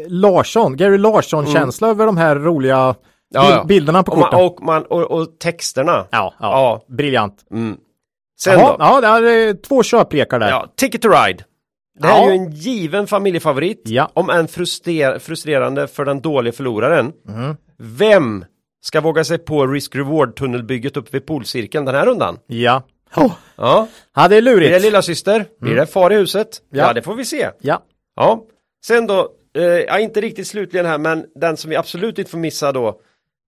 Larsson, 0.08 0.78
Gary 0.78 0.98
Larsson-känsla 0.98 1.88
över 1.90 2.06
de 2.06 2.18
här 2.18 2.36
roliga 2.36 2.96
Mm. 3.36 3.46
Ja, 3.46 3.52
ja. 3.52 3.64
bilderna 3.64 4.04
på 4.04 4.12
och, 4.12 4.18
man, 4.18 4.30
korten. 4.32 4.46
och, 4.46 4.62
man, 4.64 4.84
och, 4.84 5.12
och 5.12 5.40
texterna. 5.40 5.92
Ja, 5.92 6.08
ja, 6.12 6.34
Ja. 6.40 6.96
briljant. 6.96 7.46
Mm. 7.52 7.78
Sen 8.40 8.60
Jaha, 8.60 9.00
då. 9.02 9.08
ja, 9.08 9.20
det 9.20 9.32
är 9.32 9.54
två 9.54 9.84
köplekar 9.84 10.40
där. 10.40 10.50
Ja, 10.50 10.74
Ticket 10.76 11.02
to 11.02 11.08
Ride. 11.10 11.44
Det 12.00 12.08
här 12.08 12.18
Ja. 12.22 12.26
är 12.26 12.32
ju 12.34 12.38
en 12.38 12.52
given 12.52 13.08
familjefavorit. 13.08 13.82
Ja. 13.86 14.12
Om 14.14 14.30
än 14.30 14.48
fruster 14.48 15.20
frustrerande 15.20 15.88
för 15.88 16.06
den 16.06 16.22
dåliga 16.22 16.54
förloraren. 16.54 17.12
Mm. 17.30 17.56
Vem 17.80 18.46
ska 18.82 19.02
våga 19.02 19.24
sig 19.24 19.38
på 19.38 19.68
risk-reward 19.68 20.36
tunnelbygget 20.36 20.98
uppe 20.98 21.10
vid 21.12 21.26
polcirkeln 21.26 21.86
den 21.86 21.96
här 21.96 22.06
rundan? 22.06 22.38
Ja. 22.48 22.82
Oh. 23.16 23.32
Ja, 23.56 23.88
Ja, 24.16 24.28
det 24.28 24.36
är 24.38 24.42
blir 24.42 24.52
det 24.56 24.60
lurigt. 24.60 24.82
lilla 24.82 25.02
syster? 25.02 25.46
Blir 25.62 25.76
det 25.76 25.86
far 25.86 26.14
i 26.14 26.16
huset? 26.16 26.48
Ja. 26.72 26.88
Ja. 26.88 26.94
det 26.94 27.02
får 27.02 27.16
vi 27.16 27.26
se. 27.26 27.50
Ja. 27.62 27.82
Ja, 28.16 28.44
sen 28.86 29.08
då, 29.08 29.30
eh, 29.58 29.64
ja, 29.64 30.00
inte 30.00 30.22
riktigt 30.22 30.48
slutligen 30.48 30.86
här, 30.86 30.98
men 30.98 31.26
den 31.36 31.58
som 31.58 31.70
vi 31.70 31.76
absolut 31.76 32.20
inte 32.20 32.32
får 32.32 32.38
missa 32.38 32.72
då, 32.72 33.02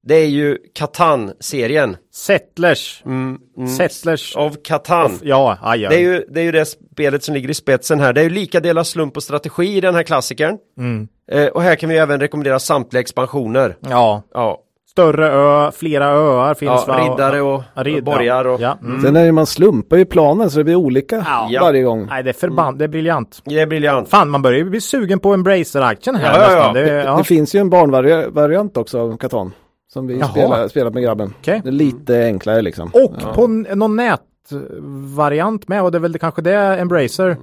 det 0.03 0.15
är 0.15 0.27
ju 0.27 0.57
Catan-serien. 0.73 1.97
Settlers. 2.13 3.03
Mm, 3.05 3.37
mm. 3.57 3.69
Settlers. 3.69 4.35
Av 4.35 4.57
Catan. 4.63 5.19
Ja, 5.23 5.57
aj, 5.61 5.85
aj. 5.85 5.89
Det 5.89 5.95
är, 5.95 6.13
ju, 6.13 6.25
det 6.29 6.39
är 6.39 6.43
ju 6.43 6.51
det 6.51 6.65
spelet 6.65 7.23
som 7.23 7.33
ligger 7.33 7.49
i 7.49 7.53
spetsen 7.53 7.99
här. 7.99 8.13
Det 8.13 8.21
är 8.21 8.23
ju 8.23 8.29
lika 8.29 8.59
delar 8.59 8.83
slump 8.83 9.17
och 9.17 9.23
strategi 9.23 9.77
i 9.77 9.81
den 9.81 9.95
här 9.95 10.03
klassikern. 10.03 10.57
Mm. 10.77 11.07
Eh, 11.31 11.47
och 11.47 11.61
här 11.61 11.75
kan 11.75 11.89
vi 11.89 11.97
även 11.97 12.19
rekommendera 12.19 12.59
samtliga 12.59 13.01
expansioner. 13.01 13.77
Ja. 13.89 14.23
Ja, 14.33 14.63
Större 14.91 15.31
ö, 15.31 15.71
flera 15.71 16.05
öar 16.05 16.53
finns 16.53 16.83
ja 16.87 16.93
va? 16.93 17.03
riddare 17.03 17.41
och, 17.41 17.63
Ja, 17.75 17.83
ridd- 17.83 17.97
och 17.97 18.03
borgar 18.03 18.47
och... 18.47 18.61
Ja. 18.61 18.77
Mm. 18.83 19.01
Sen 19.01 19.15
är 19.15 19.25
det 19.25 19.31
man 19.31 19.45
slumpar 19.45 19.97
ju 19.97 20.05
planen 20.05 20.49
så 20.51 20.57
det 20.57 20.63
blir 20.63 20.75
olika 20.75 21.25
Ja. 21.49 21.59
varje 21.61 21.83
gång. 21.83 22.05
Nej, 22.09 22.23
det 22.23 22.29
är 22.29 22.33
förband, 22.33 22.77
det 22.79 22.83
är 22.83 22.87
briljant. 22.89 23.41
Det 23.45 23.59
är 23.59 23.67
briljant. 23.67 24.09
Fan, 24.09 24.29
man 24.29 24.41
börjar 24.41 24.57
ju 24.57 24.69
bli 24.69 24.81
sugen 24.81 25.19
på 25.19 25.33
Embracer-aktien 25.33 26.15
här 26.15 26.39
Ja, 26.39 26.53
ja. 26.67 26.73
Det, 26.73 26.87
ja. 27.03 27.17
Det 27.17 27.23
finns 27.23 27.55
ju 27.55 27.59
en 27.59 27.69
barnvariant 27.69 28.77
också 28.77 28.99
av 29.01 29.17
Catan. 29.17 29.51
Som 29.93 30.07
vi 30.07 30.21
spelar, 30.23 30.67
spelat 30.67 30.93
med 30.93 31.03
grabben. 31.03 31.33
Okej. 31.39 31.61
Det 31.63 31.69
är 31.69 31.73
lite 31.73 32.23
enklare 32.25 32.61
liksom. 32.61 32.91
Och 32.93 33.33
på 33.35 33.47
någon 33.47 33.95
nätvariant 33.95 35.67
med 35.67 35.83
och 35.83 35.91
det 35.91 35.97
är 35.97 35.99
väl 35.99 36.19
kanske 36.19 36.41
det 36.41 36.55
Embracer. 36.55 37.37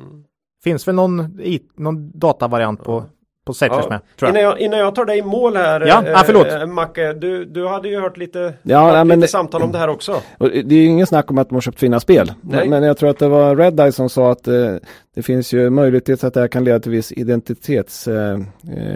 Finns 0.65 0.89
väl 0.89 0.95
någon, 0.95 1.41
i, 1.41 1.61
någon 1.77 2.19
datavariant 2.19 2.85
på, 2.85 3.05
på 3.47 3.53
Settlers 3.55 3.85
Ja. 3.85 3.89
med. 3.91 4.01
Tror 4.19 4.31
Innan, 4.31 4.43
jag. 4.43 4.53
jag, 4.53 4.61
innan 4.61 4.79
jag 4.79 4.95
tar 4.95 5.05
dig 5.05 5.19
i 5.19 5.23
mål 5.23 5.57
här, 5.57 5.81
Ja, 5.81 6.03
eh, 6.07 6.21
ah, 6.21 6.23
förlåt. 6.27 6.47
eh, 6.53 6.67
Macke, 6.67 7.13
du, 7.13 7.45
du 7.45 7.67
hade 7.69 7.89
ju 7.89 8.01
hört 8.01 8.17
lite, 8.17 8.39
Ja, 8.63 8.79
haft 8.79 8.93
nej, 8.93 9.05
lite 9.05 9.05
men 9.05 9.21
det- 9.21 9.29
samtal 9.29 9.63
om 9.63 9.73
det 9.73 9.79
här 9.79 9.89
också. 9.89 10.21
Det 10.39 10.75
är 10.75 10.79
ju 10.79 10.85
ingen 10.85 11.07
snack 11.07 11.31
om 11.31 11.39
att 11.39 11.49
de 11.49 11.55
har 11.55 11.61
köpt 11.61 11.79
fina 11.81 12.01
spel. 12.01 12.33
Men, 12.41 12.71
men 12.71 12.83
jag 12.83 12.97
tror 12.97 13.11
att 13.11 13.19
det 13.19 13.29
var 13.29 13.57
Red 13.57 13.81
Eye 13.81 13.93
som 13.93 14.09
sa 14.09 14.33
att 14.33 14.49
eh, 14.49 14.75
det 15.15 15.23
finns 15.23 15.53
ju 15.53 15.71
möjlighet 15.71 16.25
att 16.25 16.35
det 16.35 16.41
här 16.41 16.49
kan 16.49 16.65
leda 16.65 16.81
till 16.81 16.91
viss 16.93 17.13
identitetskonflikt 17.13 18.49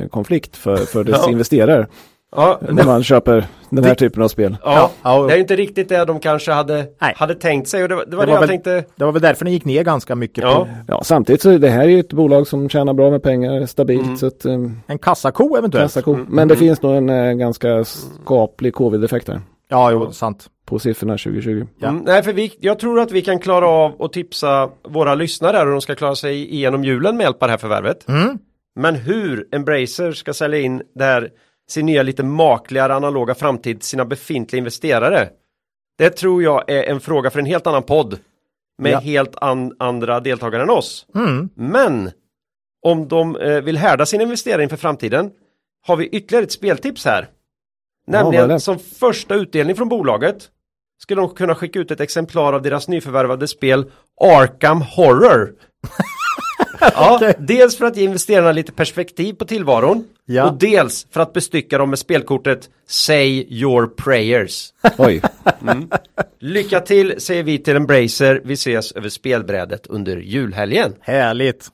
eh, 0.03 0.09
konflikt 0.11 0.57
för, 0.57 0.77
för 0.77 1.05
dess 1.05 1.17
Ja. 1.25 1.31
investerare. 1.31 1.87
Ja, 2.37 2.61
När 2.71 2.85
man 2.85 3.03
köper 3.05 3.45
den 3.71 3.85
här 3.85 3.95
typen 3.95 4.23
av 4.23 4.29
spel. 4.29 4.57
ja, 4.65 4.91
Ja, 5.03 5.27
det 5.27 5.35
är 5.35 5.39
inte 5.39 5.57
riktigt 5.57 5.89
det 5.89 6.05
de 6.05 6.21
kanske 6.21 6.53
hade, 6.53 6.87
Nej. 7.01 7.15
hade 7.17 7.35
tänkt 7.35 7.69
sig 7.69 7.83
och 7.83 7.89
det, 7.89 7.95
var- 7.95 8.05
det 8.07 8.17
var 8.17 8.27
Det 8.27 8.27
det, 8.27 8.33
var 8.33 8.35
jag 8.37 8.41
väl- 8.41 8.49
tänkte. 8.49 8.85
Det 8.97 9.05
var 9.05 9.13
väl 9.13 9.23
därför 9.23 9.45
ni 9.45 9.51
gick 9.51 9.65
ner 9.65 9.83
ganska 9.85 10.15
mycket 10.15 10.45
Ja. 10.45 10.69
Ja, 10.89 11.01
samtidigt 11.05 11.43
så 11.43 11.51
är 11.51 11.59
det 11.59 11.69
här 11.69 11.85
ju 11.85 12.01
ett 12.01 12.13
bolag 12.13 12.47
som 12.47 12.69
tjänar 12.69 12.93
bra 12.93 13.11
med 13.11 13.23
pengar, 13.23 13.67
stabilt. 13.67 14.19
Så 14.19 14.27
att, 14.27 14.45
eh, 14.45 14.53
en 14.87 14.99
kassako 14.99 15.57
eventuellt. 15.57 15.85
kassako. 15.95 16.19
Men 16.29 16.49
det 16.49 16.57
finns 16.57 16.83
nog 16.83 16.95
en 16.97 17.09
eh, 17.09 17.33
ganska 17.33 17.85
skaplig 17.85 18.75
covid-effekt 18.75 19.29
här 19.29 19.41
Ja, 19.69 19.91
jo, 19.93 20.13
sant. 20.13 20.47
på 20.67 20.79
siffrorna 20.79 21.13
2020. 21.19 21.67
Ja. 21.81 21.89
Mm, 21.89 22.03
nej, 22.07 22.23
för 22.23 22.33
vi, 22.33 22.53
jag 22.61 22.79
tror 22.79 23.01
att 23.01 23.13
vi 23.13 23.23
kan 23.23 23.39
klara 23.39 23.69
av 23.69 24.03
att 24.03 24.13
tipsa 24.13 24.69
våra 24.89 25.15
lyssnare 25.15 25.59
hur 25.59 25.71
de 25.73 25.81
ska 25.81 25.95
klara 25.95 26.15
sig 26.15 26.55
igenom 26.55 26.85
julen 26.85 27.17
med 27.17 27.25
hjälp 27.25 27.43
av 27.43 27.49
det 27.49 27.53
här 27.53 27.59
förvärvet. 27.59 28.09
Mm. 28.09 28.39
Men 28.81 28.95
hur 28.95 29.47
Embracer 29.53 30.13
ska 30.13 30.33
sälja 30.33 30.61
in 30.61 30.83
det 30.95 31.05
här, 31.05 31.29
sin 31.71 31.87
nya 31.87 32.03
lite 32.03 32.23
makligare 32.23 32.95
analoga 32.95 33.35
framtid 33.35 33.81
till 33.81 33.89
sina 33.89 34.05
befintliga 34.05 34.59
investerare. 34.59 35.29
Det 35.99 36.11
tror 36.11 36.43
jag 36.43 36.71
är 36.71 36.83
en 36.83 37.01
fråga 37.01 37.31
för 37.31 37.39
en 37.39 37.47
helt 37.47 37.67
annan 37.67 37.83
podd. 37.83 38.19
Med 38.79 38.93
Ja. 38.93 38.99
helt 38.99 39.37
an, 39.37 39.77
andra 39.79 40.21
deltagare 40.21 40.63
än 40.63 40.71
oss. 40.71 41.07
Mm. 41.15 41.49
Men 41.55 42.11
om 42.87 43.09
de 43.09 43.37
eh, 43.37 43.61
vill 43.61 43.77
härda 43.77 44.07
sina 44.07 44.23
investerare 44.23 44.63
inför 44.63 44.77
framtiden 44.77 45.31
har 45.87 45.97
vi 45.97 46.07
ytterligare 46.07 46.45
ett 46.45 46.53
speltips 46.53 47.05
här. 47.05 47.29
Nämligen 48.07 48.49
det? 48.49 48.61
som 48.61 48.79
första 48.79 49.35
utdelning 49.35 49.77
från 49.77 49.89
bolaget 49.89 50.49
skulle 51.03 51.21
de 51.21 51.31
kunna 51.35 51.55
skicka 51.55 51.79
ut 51.79 51.91
ett 51.91 52.01
exemplar 52.01 52.53
av 52.53 52.63
deras 52.63 52.89
nyförvärvade 52.89 53.49
spel 53.49 53.91
Arkham 54.21 54.83
Horror. 54.83 55.55
ja. 56.81 57.33
Dels 57.39 57.77
för 57.79 57.85
att 57.85 57.97
ge 57.97 58.05
investerarna 58.05 58.53
lite 58.53 58.73
perspektiv 58.73 59.33
på 59.35 59.45
tillvaron 59.45 60.05
Ja. 60.25 60.51
och 60.51 60.59
dels 60.59 61.07
för 61.11 61.21
att 61.21 61.33
bestycka 61.33 61.79
dem 61.79 61.91
med 61.91 61.99
spelkortet 61.99 62.71
Say 62.87 63.47
your 63.49 63.87
prayers. 63.87 64.73
Oj, 64.99 65.23
Lycka 66.41 66.81
till 66.81 67.21
säger 67.21 67.43
vi 67.43 67.59
till 67.59 67.77
Embracer. 67.77 68.41
Vi 68.45 68.55
ses 68.55 68.93
över 68.93 69.09
spelbrädet 69.09 69.87
under 69.87 70.17
julhelgen. 70.17 70.95
Härligt. 71.01 71.69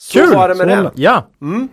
Så 0.00 0.18
Kul! 0.18 0.34
var 0.34 0.48
det 0.48 0.54
med 0.54 0.68
det. 0.68 0.90
Ja, 0.94 1.28
Mm. 1.40 1.68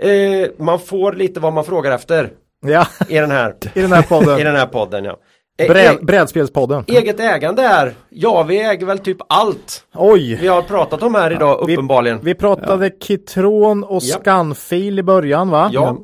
Eh, 0.00 0.48
man 0.58 0.80
får 0.80 1.12
lite 1.12 1.40
vad 1.40 1.52
man 1.52 1.64
frågar 1.64 1.92
efter 1.92 2.30
ja, 2.66 2.86
i 3.08 3.14
den 3.14 3.30
här, 3.30 3.54
i 3.74 3.80
den 3.80 3.92
här 3.92 4.00
i 4.02 4.06
podden. 4.06 4.38
den 4.38 4.56
här 4.56 4.66
podden. 4.66 5.04
Ja. 5.04 5.16
Eh, 5.58 5.68
Bräd, 5.68 5.94
e- 5.94 5.98
brädspelspodden. 6.02 6.84
eget 6.86 7.20
ägande 7.20 7.62
är, 7.62 7.94
ja 8.10 8.42
vi 8.42 8.62
äger 8.62 8.86
väl 8.86 8.98
typ 8.98 9.16
allt 9.28 9.84
Oj! 9.94 10.34
vi 10.40 10.48
har 10.48 10.62
pratat 10.62 11.02
om 11.02 11.14
här 11.14 11.30
idag 11.30 11.64
vi- 11.66 11.74
uppenbarligen. 11.74 12.18
Vi 12.22 12.34
pratade 12.34 12.90
Kitron 13.00 13.84
och 13.84 14.02
Ja. 14.02 14.16
Scanfil 14.20 14.98
i 14.98 15.02
början 15.02 15.50
va? 15.50 15.70
Ja, 15.72 15.96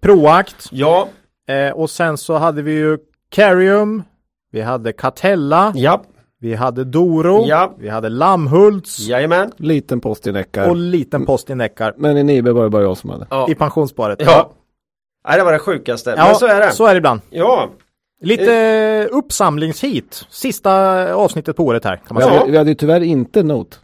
Proact. 0.00 0.68
ja, 0.70 1.08
Eh, 1.48 1.72
och 1.72 1.90
sen 1.90 2.18
så 2.18 2.34
hade 2.38 2.62
vi 2.62 2.72
ju 2.72 2.98
Carium. 3.30 4.02
Vi 4.52 4.60
hade 4.60 4.92
Catella. 4.92 5.72
ja, 5.76 6.02
Vi 6.40 6.54
hade 6.54 6.84
Doro. 6.84 7.44
Ja. 7.46 7.74
Vi 7.78 7.88
hade 7.88 8.08
Lammhults. 8.08 8.98
jajamän. 8.98 9.52
liten 9.56 10.00
post 10.00 10.26
i 10.26 10.32
Neckar. 10.32 10.68
Och 10.70 10.76
liten 10.76 11.26
post 11.26 11.50
i 11.50 11.54
Neckar. 11.54 11.94
Men 11.96 12.16
i 12.16 12.22
Nibe 12.22 12.52
var 12.52 12.62
det 12.64 12.70
bara 12.70 12.82
jag 12.82 12.96
som 12.96 13.10
hade. 13.10 13.26
Ja. 13.30 13.46
I 13.50 13.54
pensionssparet. 13.54 14.22
ja. 14.26 14.50
Nej, 15.28 15.38
det 15.38 15.44
var 15.44 15.52
det 15.52 15.58
sjukaste. 15.58 16.14
Ja, 16.16 16.24
Men 16.26 16.34
så 16.34 16.46
är 16.46 16.60
det. 16.60 16.72
Så 16.72 16.86
är 16.86 16.94
det 16.94 16.98
ibland. 16.98 17.20
Ja. 17.30 17.68
Lite 18.20 18.54
eh. 18.54 19.16
uppsamlingshit. 19.16 20.26
Sista 20.30 20.72
avsnittet 21.14 21.56
på 21.56 21.64
året 21.64 21.84
här. 21.84 21.96
Kan 21.96 22.14
man 22.14 22.22
säga. 22.22 22.44
vi, 22.44 22.50
vi 22.50 22.58
hade 22.58 22.70
ju 22.70 22.74
tyvärr 22.74 23.00
inte 23.00 23.42
Note. 23.42 23.76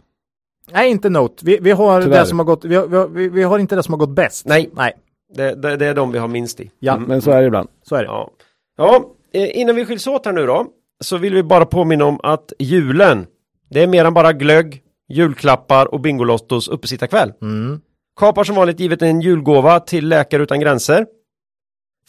Nej, 0.71 0.91
inte 0.91 1.09
Note. 1.09 1.45
Vi, 1.45 1.57
vi 1.61 1.71
har 1.71 2.01
Tyvärr. 2.01 2.19
det 2.19 2.25
som 2.25 2.39
har 2.39 2.45
gått, 2.45 2.65
vi 2.65 2.75
har, 2.75 3.07
vi, 3.07 3.29
vi 3.29 3.43
har 3.43 3.59
inte 3.59 3.75
det 3.75 3.83
som 3.83 3.93
har 3.93 3.99
gått 3.99 4.15
bäst. 4.15 4.45
Nej. 4.45 4.69
Nej, 4.73 4.93
Det, 5.35 5.55
det, 5.55 5.75
det 5.77 5.85
är 5.85 5.93
de 5.95 6.11
vi 6.11 6.19
har 6.19 6.27
minst 6.27 6.59
i. 6.59 6.71
ja, 6.79 6.97
Men 6.97 7.21
så 7.21 7.31
är 7.31 7.41
det 7.41 7.47
ibland. 7.47 7.69
så 7.83 7.95
är 7.95 7.99
det. 7.99 8.05
Ja, 8.05 8.29
ja 8.77 9.05
eh, 9.33 9.57
innan 9.59 9.75
vi 9.75 9.85
skiljs 9.85 10.07
åt 10.07 10.25
här 10.25 10.33
nu 10.33 10.45
då 10.45 10.65
så 11.03 11.17
vill 11.17 11.33
vi 11.33 11.43
bara 11.43 11.65
påminna 11.65 12.05
om 12.05 12.19
att 12.23 12.53
julen 12.59 13.25
det 13.69 13.83
är 13.83 13.87
mer 13.87 14.05
än 14.05 14.13
bara 14.13 14.33
glögg, 14.33 14.81
julklappar 15.09 15.93
och 15.93 15.99
Bingolottos 16.01 16.67
uppesittarkväll. 16.67 17.33
Mm. 17.41 17.81
KAP 18.19 18.37
har 18.37 18.43
som 18.43 18.55
vanligt 18.55 18.79
givit 18.79 19.01
en 19.01 19.21
julgåva 19.21 19.79
till 19.79 20.07
Läkare 20.07 20.43
Utan 20.43 20.59
Gränser 20.59 21.05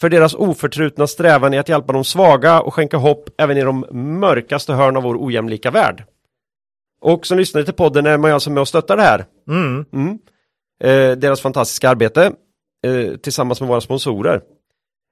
för 0.01 0.09
deras 0.09 0.33
oförtrutna 0.33 1.07
strävan 1.07 1.53
i 1.53 1.57
att 1.57 1.69
hjälpa 1.69 1.93
de 1.93 2.03
svaga 2.03 2.61
och 2.61 2.73
skänka 2.73 2.97
hopp 2.97 3.29
även 3.37 3.57
i 3.57 3.61
de 3.61 3.85
mörkaste 4.19 4.73
hörn 4.73 4.97
av 4.97 5.03
vår 5.03 5.25
ojämlika 5.25 5.71
värld. 5.71 6.03
Och 7.01 7.25
som 7.25 7.37
lyssnare 7.37 7.65
till 7.65 7.73
podden 7.73 8.05
är 8.05 8.17
man 8.17 8.29
ju 8.29 8.33
alltså 8.33 8.49
med 8.49 8.61
och 8.61 8.67
stöttar 8.67 8.97
det 8.97 9.03
här. 9.03 9.25
Mm. 9.49 9.85
Mm. 9.93 10.19
Eh, 10.83 11.17
deras 11.17 11.41
fantastiska 11.41 11.89
arbete 11.89 12.31
eh, 12.85 13.17
tillsammans 13.17 13.61
med 13.61 13.69
våra 13.69 13.81
sponsorer. 13.81 14.41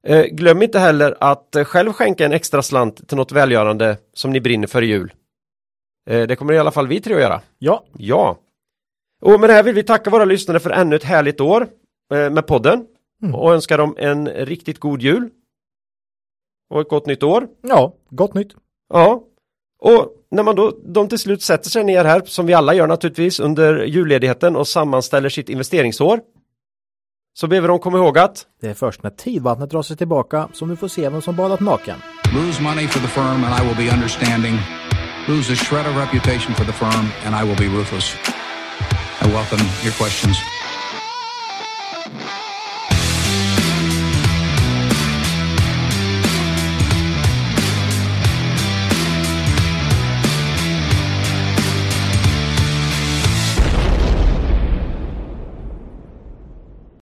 Eh, 0.08 0.26
glöm 0.26 0.62
inte 0.62 0.80
heller 0.80 1.18
att 1.20 1.56
själv 1.66 1.94
skänka 1.94 2.26
en 2.26 2.34
extra 2.34 2.62
slant 2.62 3.08
till 3.08 3.18
något 3.18 3.32
välgörande 3.32 3.98
som 4.14 4.32
ni 4.32 4.42
brinner 4.42 4.68
för 4.68 4.82
i 4.82 4.86
jul. 4.86 5.14
Eh, 6.10 6.28
det 6.28 6.36
kommer 6.36 6.54
i 6.54 6.60
alla 6.60 6.72
fall 6.72 6.88
vi 6.88 7.02
tre 7.02 7.14
att 7.14 7.22
göra. 7.22 7.42
Ja, 7.60 7.84
Ja. 7.98 8.38
Och 9.22 9.40
med 9.40 9.50
det 9.50 9.54
här 9.54 9.64
vill 9.64 9.76
vi 9.76 9.84
tacka 9.84 10.10
våra 10.10 10.26
lyssnare 10.26 10.60
för 10.60 10.70
ännu 10.70 10.96
ett 10.96 11.04
härligt 11.04 11.42
år 11.42 11.68
eh, 12.14 12.30
med 12.30 12.48
podden 12.48 12.86
Mm. 13.24 13.36
och 13.36 13.54
önska 13.54 13.78
dem 13.78 13.96
en 13.98 14.28
riktigt 14.28 14.80
god 14.80 15.02
jul. 15.02 15.30
Och 16.70 16.82
ett 16.82 16.90
gott 16.90 17.06
nytt 17.06 17.24
år. 17.24 17.48
ja, 17.62 17.94
gott 18.10 18.34
nytt. 18.34 18.56
Ja. 18.94 19.24
Och 19.80 20.14
när 20.32 20.44
man 20.44 20.56
då, 20.56 20.78
de 20.86 21.10
till 21.10 21.20
slut 21.20 21.42
sätter 21.42 21.70
sig 21.70 21.84
ner 21.84 22.06
här, 22.06 22.22
som 22.26 22.46
vi 22.46 22.54
alla 22.54 22.74
gör 22.74 22.88
naturligtvis, 22.88 23.40
under 23.40 23.86
julledigheten 23.86 24.56
och 24.56 24.68
sammanställer 24.68 25.30
sitt 25.30 25.50
investeringsår. 25.50 26.20
Så 27.34 27.48
behöver 27.48 27.68
de 27.68 27.80
komma 27.80 27.98
ihåg 27.98 28.18
att 28.18 28.46
Det 28.62 28.68
är 28.70 28.74
först 28.74 29.04
när 29.04 29.10
tidvattnet 29.10 29.70
drar 29.70 29.82
sig 29.82 29.98
tillbaka 29.98 30.50
som 30.54 30.70
du 30.70 30.76
får 30.76 30.88
se 30.88 31.10
vem 31.10 31.22
som 31.22 31.36
badat 31.36 31.60
naken. 31.60 31.96
Lose 32.36 32.62
money 32.64 32.88
for 32.88 33.00
the 33.00 33.08
firm 33.08 33.44
and 33.44 33.54
I 33.62 33.68
will 33.68 33.88
be 33.88 33.94
understanding. 33.96 34.54
Lose 35.28 35.54
a 35.54 35.56
shred 35.56 35.86
of 35.88 35.98
reputation 35.98 36.56
for 36.56 36.66
the 36.66 36.74
firm 36.74 37.06
and 37.26 37.36
I 37.36 37.50
will 37.50 37.58
be 37.58 37.78
ruthless. 37.78 38.16
I 39.22 39.26
welcome 39.34 39.64
your 39.84 39.94
questions. 39.94 40.57